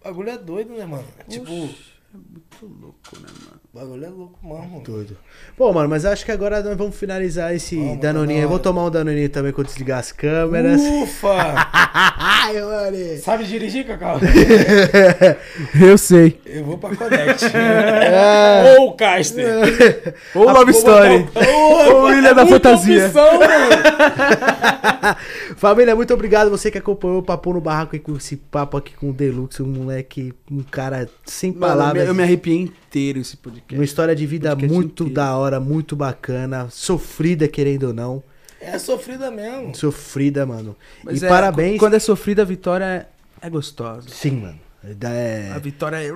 O 0.00 0.04
bagulho 0.04 0.30
é 0.30 0.38
doido, 0.38 0.74
né, 0.74 0.84
mano? 0.86 1.04
Tipo, 1.28 1.68
É 2.14 2.16
muito 2.16 2.80
louco, 2.80 3.18
né, 3.20 3.26
mano? 3.44 3.60
o 3.72 3.76
bagulho 3.76 4.04
é 4.04 4.08
louco, 4.08 4.38
mano. 4.46 4.80
Tudo. 4.84 5.16
Pô, 5.56 5.72
mano, 5.72 5.88
mas 5.88 6.04
acho 6.04 6.24
que 6.24 6.30
agora 6.30 6.62
nós 6.62 6.76
vamos 6.76 6.94
finalizar 6.94 7.52
esse 7.52 7.74
Vamos, 7.74 7.98
Danoninho. 7.98 8.40
Eu 8.40 8.48
vou 8.48 8.60
tomar 8.60 8.84
um 8.84 8.90
Danoninho 8.90 9.28
também 9.28 9.50
quando 9.50 9.66
desligar 9.66 9.98
as 9.98 10.12
câmeras. 10.12 10.80
Ufa! 10.80 11.34
Ai, 11.74 12.60
mano. 12.60 13.18
Sabe 13.20 13.42
dirigir, 13.46 13.84
Cacau? 13.84 14.20
Eu 15.80 15.98
sei. 15.98 16.40
Eu 16.46 16.64
vou 16.64 16.78
pra 16.78 16.94
Connect. 16.94 17.46
É. 17.54 18.76
Ou 18.78 18.90
o 18.90 18.92
Caster. 18.92 20.14
Ou 20.36 20.44
Love 20.44 20.70
Story. 20.70 21.26
Ou 21.34 22.12
Ilha 22.12 22.32
da 22.32 22.46
Fantasia. 22.46 23.06
Opção, 23.06 23.38
mano. 23.40 24.93
Família, 25.56 25.94
muito 25.94 26.12
obrigado 26.14 26.50
você 26.50 26.70
que 26.70 26.78
acompanhou 26.78 27.18
o 27.18 27.22
Papo 27.22 27.52
no 27.52 27.60
Barraco 27.60 27.94
aí 27.94 28.00
com 28.00 28.16
esse 28.16 28.36
papo 28.36 28.76
aqui 28.76 28.94
com 28.94 29.10
o 29.10 29.12
Deluxe, 29.12 29.62
um 29.62 29.66
moleque, 29.66 30.32
um 30.50 30.62
cara 30.62 31.08
sem 31.24 31.52
Mano, 31.52 31.64
eu 31.64 31.68
me- 31.70 31.76
palavras. 31.78 32.08
eu 32.08 32.14
me 32.14 32.22
arrepiei 32.22 32.60
inteiro 32.60 33.18
esse 33.20 33.36
podcast. 33.36 33.74
Uma 33.74 33.84
história 33.84 34.14
de 34.14 34.26
vida 34.26 34.50
Podcast 34.50 34.74
muito 34.74 35.02
inteiro. 35.04 35.14
da 35.14 35.36
hora, 35.36 35.60
muito 35.60 35.94
bacana, 35.96 36.68
sofrida 36.70 37.46
querendo 37.48 37.88
ou 37.88 37.92
não. 37.92 38.22
É 38.60 38.78
sofrida 38.78 39.30
mesmo. 39.30 39.74
Sofrida, 39.74 40.46
mano. 40.46 40.74
Mas 41.04 41.20
e 41.22 41.26
é, 41.26 41.28
parabéns. 41.28 41.78
Quando 41.78 41.94
é 41.94 41.98
sofrida, 41.98 42.42
a 42.42 42.44
vitória 42.46 42.84
é, 42.84 43.46
é 43.46 43.50
gostosa. 43.50 44.08
Sim, 44.08 44.40
mano. 44.40 44.58
É, 45.02 45.50
A 45.54 45.58
vitória 45.58 45.96
é. 45.96 46.10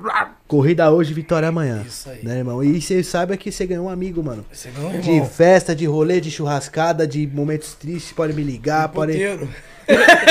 Corrida 0.48 0.90
hoje, 0.90 1.12
vitória 1.12 1.46
amanhã. 1.46 1.84
Isso 1.86 2.08
aí. 2.08 2.20
Né, 2.24 2.38
irmão? 2.38 2.64
E 2.64 2.80
você 2.80 3.02
saiba 3.04 3.36
que 3.36 3.52
você 3.52 3.66
ganhou 3.66 3.84
um 3.84 3.90
amigo, 3.90 4.24
mano. 4.24 4.46
Você 4.50 4.70
ganhou 4.70 4.90
um 4.92 4.98
De 4.98 5.10
irmão. 5.10 5.28
festa, 5.28 5.76
de 5.76 5.84
rolê, 5.84 6.22
de 6.22 6.30
churrascada, 6.30 7.06
de 7.06 7.26
momentos 7.26 7.74
tristes, 7.74 8.12
pode 8.12 8.32
me 8.32 8.42
ligar, 8.42 8.88
pode. 8.88 9.12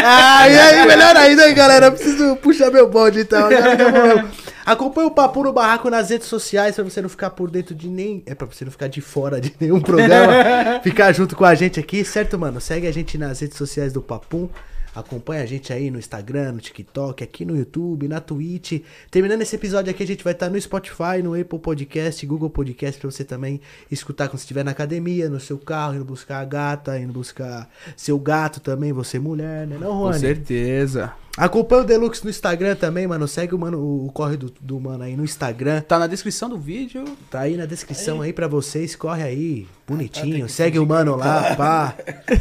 Ah, 0.03 0.49
e 0.49 0.57
aí, 0.57 0.87
melhor 0.87 1.15
ainda, 1.15 1.47
hein, 1.47 1.53
galera. 1.53 1.85
Eu 1.87 1.91
preciso 1.91 2.35
puxar 2.37 2.71
meu 2.71 2.89
bonde 2.89 3.19
então. 3.21 3.47
Acompanha 4.65 5.07
o 5.07 5.11
Papo 5.11 5.43
no 5.43 5.53
Barraco 5.53 5.89
nas 5.89 6.09
redes 6.09 6.27
sociais 6.27 6.75
pra 6.75 6.83
você 6.83 7.01
não 7.01 7.09
ficar 7.09 7.29
por 7.29 7.49
dentro 7.49 7.73
de 7.73 7.87
nem. 7.87 8.21
É 8.25 8.35
pra 8.35 8.47
você 8.47 8.65
não 8.65 8.71
ficar 8.71 8.87
de 8.87 9.01
fora 9.01 9.39
de 9.39 9.53
nenhum 9.59 9.79
programa. 9.79 10.79
ficar 10.83 11.11
junto 11.13 11.35
com 11.35 11.45
a 11.45 11.53
gente 11.55 11.79
aqui, 11.79 12.03
certo, 12.03 12.37
mano? 12.39 12.59
Segue 12.59 12.87
a 12.87 12.91
gente 12.91 13.17
nas 13.17 13.39
redes 13.39 13.57
sociais 13.57 13.93
do 13.93 14.01
Papum. 14.01 14.49
Acompanha 14.99 15.43
a 15.43 15.45
gente 15.45 15.71
aí 15.71 15.91
no 15.91 15.99
Instagram, 15.99 16.53
no 16.53 16.59
TikTok, 16.59 17.23
aqui 17.23 17.45
no 17.45 17.55
YouTube, 17.55 18.07
na 18.07 18.19
Twitch. 18.19 18.81
Terminando 19.11 19.41
esse 19.41 19.55
episódio 19.55 19.91
aqui, 19.91 20.03
a 20.03 20.07
gente 20.07 20.23
vai 20.23 20.33
estar 20.33 20.49
no 20.49 20.59
Spotify, 20.59 21.21
no 21.23 21.39
Apple 21.39 21.59
Podcast, 21.59 22.25
Google 22.25 22.49
Podcast, 22.49 22.99
pra 22.99 23.11
você 23.11 23.23
também 23.23 23.61
escutar 23.91 24.27
quando 24.27 24.39
você 24.39 24.43
estiver 24.45 24.63
na 24.65 24.71
academia, 24.71 25.29
no 25.29 25.39
seu 25.39 25.57
carro, 25.57 25.95
indo 25.95 26.05
buscar 26.05 26.39
a 26.39 26.45
gata, 26.45 26.99
indo 26.99 27.13
buscar 27.13 27.69
seu 27.95 28.17
gato 28.17 28.59
também, 28.59 28.91
você 28.91 29.19
mulher, 29.19 29.67
né? 29.67 29.77
Não, 29.79 29.89
Com 29.89 29.97
Rony? 29.97 30.19
certeza. 30.19 31.13
Acompanha 31.37 31.83
o 31.83 31.85
Deluxe 31.85 32.23
no 32.23 32.29
Instagram 32.31 32.75
também, 32.75 33.05
mano. 33.05 33.27
Segue 33.27 33.53
o, 33.53 33.59
mano, 33.59 33.77
o 33.77 34.11
corre 34.11 34.35
do, 34.35 34.51
do 34.59 34.79
mano 34.79 35.03
aí 35.03 35.15
no 35.15 35.23
Instagram. 35.23 35.81
Tá 35.81 35.99
na 35.99 36.07
descrição 36.07 36.49
do 36.49 36.57
vídeo. 36.57 37.05
Tá 37.29 37.41
aí 37.41 37.55
na 37.55 37.67
descrição 37.67 38.21
aí, 38.21 38.33
pra 38.33 38.47
vocês. 38.47 38.95
Corre 38.95 39.21
aí, 39.23 39.67
bonitinho. 39.87 40.49
Segue 40.49 40.79
o 40.79 40.85
mano 40.85 41.15
lá, 41.15 41.53
pá. 41.55 41.93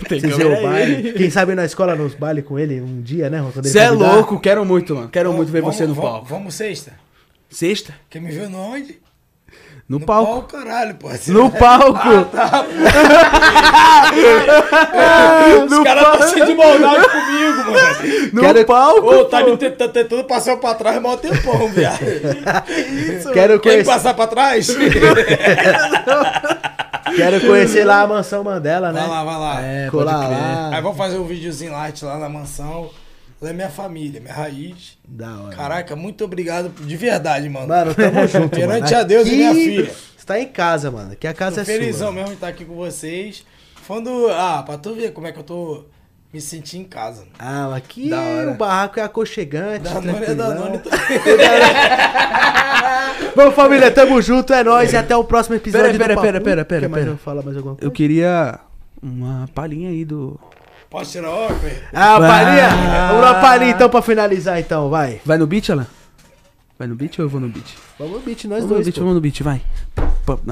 Tem 0.08 0.20
vê 0.20 0.44
o 0.44 0.62
baile. 0.62 1.12
Quem 1.12 1.28
sabe 1.30 1.54
na 1.54 1.66
escola 1.66 1.94
nos 1.94 2.14
baile 2.14 2.40
com 2.40 2.58
ele 2.58 2.80
um 2.80 3.02
dia, 3.02 3.28
né? 3.28 3.44
Você 3.54 3.78
é 3.80 3.90
louco, 3.90 4.40
quero 4.40 4.64
muito, 4.64 4.94
mano. 4.94 5.08
Quero 5.10 5.32
muito 5.32 5.52
ver 5.52 5.60
Vamos- 5.60 5.76
você 5.76 5.86
no 5.86 5.94
vamos- 5.94 6.10
palco. 6.10 6.26
Vamos 6.26 6.54
sexta. 6.54 6.94
Sexta? 7.50 7.94
Quer 8.08 8.20
me 8.20 8.30
ver 8.32 8.48
no 8.48 8.58
onde? 8.58 8.98
No, 9.88 10.00
palco. 10.00 10.42
caralho, 10.48 10.96
parceiro. 10.96 11.38
No 11.44 11.50
palco! 11.50 12.08
Os 15.64 15.84
caras 15.84 16.02
estão 16.04 16.12
assim 16.26 16.44
de 16.44 16.54
maldade 16.54 17.08
comigo, 17.08 17.56
mano. 17.70 18.30
No 18.32 18.40
Quero- 18.42 18.64
palco! 18.66 19.06
Ô, 19.14 19.24
tá 19.26 19.44
me 19.44 19.56
tentando, 19.56 19.92
tentando 19.92 20.24
passar 20.24 20.56
pra 20.56 20.74
trás 20.74 21.00
mó 21.00 21.16
tempão, 21.16 21.68
viado. 21.70 21.98
Quero 23.32 23.60
Quer 23.60 23.70
conhecer, 23.70 23.84
passar 23.84 24.14
pra 24.14 24.26
trás? 24.26 24.66
quero 27.16 27.40
conhecer 27.46 27.84
lá 27.84 28.02
a 28.02 28.06
mansão 28.06 28.42
Mandela, 28.44 28.92
né? 28.92 29.00
Vai 29.00 29.08
lá, 29.08 29.24
vai 29.24 29.38
lá. 29.38 29.60
É, 29.62 29.88
Colar 29.90 30.28
lá. 30.28 30.70
Aí 30.74 30.82
vamos 30.82 30.98
fazer 30.98 31.16
um 31.18 31.26
videozinho 31.26 31.72
light 31.72 32.04
lá 32.04 32.18
na 32.18 32.28
mansão. 32.28 32.90
Lá 33.40 33.50
é 33.50 33.52
minha 33.52 33.68
família, 33.68 34.20
minha 34.20 34.32
raiz. 34.32 34.96
Da 35.06 35.38
hora. 35.40 35.54
Caraca, 35.56 35.94
muito 35.94 36.24
obrigado 36.24 36.70
de 36.70 36.96
verdade, 36.96 37.48
mano. 37.48 37.68
Mano, 37.68 37.94
tamo 37.94 38.24
junto. 38.28 38.48
Perante 38.56 38.84
mano. 38.92 38.96
a 38.96 39.02
Deus 39.02 39.26
e 39.26 39.30
Aqui 39.30 39.36
minha 39.36 39.54
filha. 39.54 39.90
Você 40.16 40.26
tá 40.26 40.40
em 40.40 40.48
casa, 40.48 40.90
mano. 40.90 41.14
Que 41.16 41.26
a 41.26 41.34
casa 41.34 41.56
Tô 41.56 41.60
é 41.60 41.64
felizão 41.64 42.08
sua. 42.08 42.12
mesmo 42.12 42.28
de 42.28 42.34
estar 42.34 42.48
aqui 42.48 42.64
com 42.64 42.74
vocês. 42.74 43.44
Falando, 43.82 44.28
ah, 44.30 44.62
pra 44.64 44.78
tu 44.78 44.94
ver 44.94 45.12
como 45.12 45.26
é 45.26 45.32
que 45.32 45.38
eu 45.38 45.44
tô 45.44 45.84
me 46.32 46.40
sentindo 46.40 46.80
em 46.82 46.88
casa. 46.88 47.20
mano. 47.20 47.32
Ah, 47.38 47.76
aqui 47.76 48.08
Da 48.08 48.20
hora. 48.20 48.50
o 48.52 48.54
barraco 48.54 48.98
é 48.98 49.02
aconchegante. 49.02 49.80
Da 49.84 50.00
Nona 50.00 50.24
é 50.24 50.34
da 50.34 50.54
Bom, 53.36 53.50
família, 53.52 53.90
tamo 53.90 54.20
junto, 54.22 54.52
é 54.52 54.64
nóis 54.64 54.92
e 54.92 54.96
até 54.96 55.14
o 55.16 55.24
próximo 55.24 55.56
episódio. 55.56 55.86
Pera, 55.98 55.98
pera, 55.98 56.14
do 56.16 56.20
pera, 56.22 56.40
pera, 56.40 56.64
pera, 56.64 56.88
mais 56.88 57.04
pera. 57.04 57.14
eu 57.14 57.18
falar 57.18 57.42
mais 57.42 57.56
alguma 57.56 57.74
coisa? 57.76 57.86
Eu 57.86 57.90
queria 57.92 58.58
uma 59.02 59.46
palhinha 59.54 59.90
aí 59.90 60.04
do. 60.04 60.40
Posso 60.96 61.10
tirar 61.12 61.28
óculos? 61.28 61.72
Ah, 61.92 62.18
Vai. 62.18 62.30
palhinha? 62.30 62.68
Vamos 63.08 63.20
na 63.22 63.34
palhinha 63.34 63.70
então 63.72 63.90
pra 63.90 64.00
finalizar 64.00 64.58
então, 64.58 64.88
vai. 64.88 65.20
Vai 65.26 65.36
no 65.36 65.46
beat, 65.46 65.68
Alan? 65.68 65.86
Vai 66.78 66.88
no 66.88 66.94
beat 66.94 67.18
ou 67.18 67.26
eu 67.26 67.28
vou 67.28 67.38
no 67.38 67.50
beat? 67.50 67.66
Vamos 67.98 68.14
no 68.14 68.20
beat, 68.20 68.44
nós 68.44 68.60
Vamos 68.60 68.62
no 68.70 68.74
dois. 68.76 68.86
beat, 68.86 68.94
pô. 68.94 69.00
vamos 69.02 69.14
no 69.16 69.20
beat, 69.20 69.42
vai. 69.42 69.60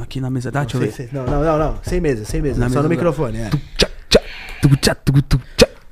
Aqui 0.03 0.21
na 0.21 0.29
mesa 0.29 0.51
dá, 0.51 0.61
deixa 0.61 0.77
eu 0.77 0.81
ver. 0.83 0.93
sem- 0.93 1.09
Não, 1.13 1.25
não, 1.25 1.43
não, 1.43 1.59
não. 1.59 1.79
Sem 1.83 1.99
mesa, 1.99 2.27
sem 2.27 2.43
mesa. 2.43 2.61
Na 2.61 2.67
Só 2.67 2.69
mesa 2.69 2.77
no 2.77 2.83
não. 2.83 2.91
microfone, 2.91 3.39
é. 3.39 3.51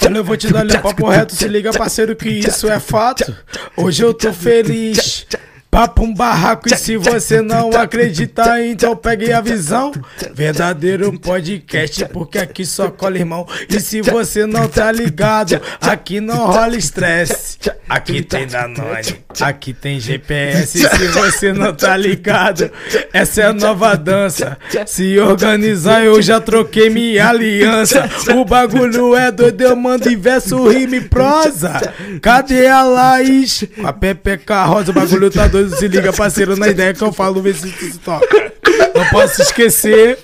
Olha, 0.04 0.18
eu 0.18 0.24
vou 0.24 0.36
te 0.36 0.52
dar 0.52 0.66
um 0.66 0.82
papo 0.82 1.08
reto, 1.08 1.34
se 1.34 1.48
liga, 1.48 1.70
parceiro, 1.72 2.14
que 2.14 2.28
isso 2.28 2.68
é 2.68 2.78
fato. 2.78 3.34
Hoje 3.74 4.02
eu 4.04 4.12
tô 4.12 4.34
feliz. 4.34 5.26
Papo 5.72 6.04
um 6.04 6.12
barraco, 6.12 6.68
e 6.68 6.76
se 6.76 6.98
você 6.98 7.40
não 7.40 7.70
acreditar, 7.70 8.62
então 8.62 8.94
pegue 8.94 9.32
a 9.32 9.40
visão. 9.40 9.90
Verdadeiro 10.34 11.18
podcast, 11.18 12.04
porque 12.12 12.36
aqui 12.36 12.66
só 12.66 12.90
cola 12.90 13.16
irmão. 13.16 13.48
E 13.70 13.80
se 13.80 14.02
você 14.02 14.44
não 14.44 14.68
tá 14.68 14.92
ligado, 14.92 15.58
aqui 15.80 16.20
não 16.20 16.44
rola 16.44 16.76
estresse. 16.76 17.56
Aqui 17.88 18.22
tem 18.22 18.46
Danone, 18.46 19.24
aqui 19.40 19.72
tem 19.72 19.98
GPS. 19.98 20.76
E 20.76 20.86
se 20.86 21.08
você 21.08 21.54
não 21.54 21.72
tá 21.72 21.96
ligado, 21.96 22.70
essa 23.10 23.40
é 23.40 23.46
a 23.46 23.52
nova 23.54 23.94
dança. 23.94 24.58
Se 24.86 25.18
organizar, 25.18 26.04
eu 26.04 26.20
já 26.20 26.38
troquei 26.38 26.90
minha 26.90 27.30
aliança. 27.30 28.10
O 28.36 28.44
bagulho 28.44 29.16
é 29.16 29.32
doido, 29.32 29.62
eu 29.62 29.74
mando 29.74 30.06
em 30.06 30.18
verso, 30.18 30.68
rima 30.68 30.96
e 30.96 31.00
prosa. 31.00 31.94
Cadê 32.20 32.66
a 32.66 32.82
Laís? 32.82 33.64
A 33.82 33.90
Pepeca 33.90 34.64
Rosa, 34.64 34.90
o 34.90 34.94
bagulho 34.94 35.30
tá 35.30 35.46
doido. 35.46 35.61
Se 35.70 35.88
liga, 35.88 36.12
parceiro, 36.12 36.56
na 36.56 36.68
ideia 36.68 36.94
que 36.94 37.02
eu 37.02 37.12
falo, 37.12 37.40
vê 37.42 37.52
se 37.52 37.70
tu 37.70 37.84
se 37.84 37.98
toca. 37.98 38.52
Não 38.94 39.04
posso 39.06 39.42
esquecer 39.42 40.18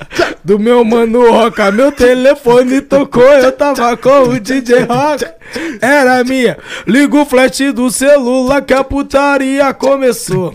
do 0.45 0.59
meu 0.59 0.85
mano 0.85 1.31
Roca. 1.31 1.71
Meu 1.71 1.93
telefone 1.93 2.81
tocou, 2.81 3.23
eu 3.23 3.53
tava 3.53 3.97
com 3.97 4.23
o 4.25 4.41
DJ 4.41 4.81
Roca. 4.81 5.35
Era 5.81 6.23
minha. 6.25 6.59
Liga 6.87 7.17
o 7.17 7.25
flash 7.25 7.73
do 7.75 7.91
celular 7.91 8.63
que 8.63 8.75
a 8.75 8.85
putaria 8.85 9.73
começou. 9.75 10.53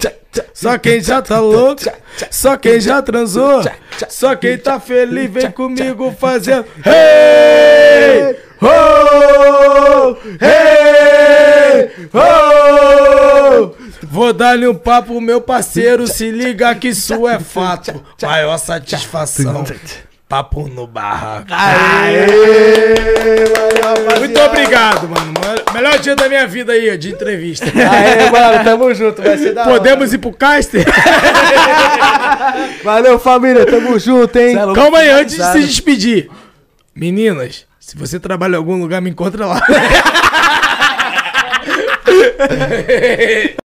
Só 0.53 0.77
quem 0.77 0.99
já 1.01 1.21
tá 1.21 1.39
louco, 1.39 1.83
só 2.31 2.57
quem 2.57 2.79
já 2.79 3.01
transou, 3.01 3.61
só 4.09 4.35
quem 4.35 4.57
tá 4.57 4.79
feliz 4.79 5.29
vem 5.29 5.51
comigo 5.51 6.15
fazendo. 6.19 6.65
Hey! 6.83 8.35
Oh! 8.61 10.15
Hey! 10.41 11.91
Oh! 12.13 12.52
Vou 14.13 14.31
dar-lhe 14.31 14.67
um 14.67 14.75
papo, 14.75 15.19
meu 15.19 15.41
parceiro. 15.41 16.05
Se 16.05 16.29
liga 16.29 16.75
que 16.75 16.89
isso 16.89 17.27
é 17.27 17.39
fato. 17.39 17.99
Maior 18.21 18.59
satisfação. 18.59 19.65
Papo 20.29 20.67
no 20.67 20.85
barraco. 20.85 21.47
Muito 24.19 24.39
obrigado, 24.39 25.09
mano. 25.09 25.33
Melhor 25.73 25.97
dia 25.97 26.15
da 26.15 26.29
minha 26.29 26.45
vida 26.45 26.73
aí, 26.73 26.95
de 26.95 27.09
entrevista. 27.09 27.65
Aê, 27.65 28.29
mano, 28.29 28.63
tamo 28.63 28.93
junto, 28.93 29.19
vai 29.19 29.35
ser 29.35 29.55
da 29.55 29.63
hora. 29.63 29.71
Podemos 29.71 30.13
ir 30.13 30.19
pro 30.19 30.31
caster? 30.31 30.85
Valeu, 32.85 33.17
família, 33.17 33.65
tamo 33.65 33.97
junto, 33.97 34.37
hein? 34.37 34.55
Calma 34.75 34.99
aí, 34.99 35.09
antes 35.09 35.37
de 35.37 35.43
se 35.53 35.59
despedir. 35.61 36.29
Meninas, 36.95 37.65
se 37.79 37.97
você 37.97 38.19
trabalha 38.19 38.53
em 38.53 38.57
algum 38.57 38.79
lugar, 38.79 39.01
me 39.01 39.09
encontra 39.09 39.47
lá. 39.47 39.59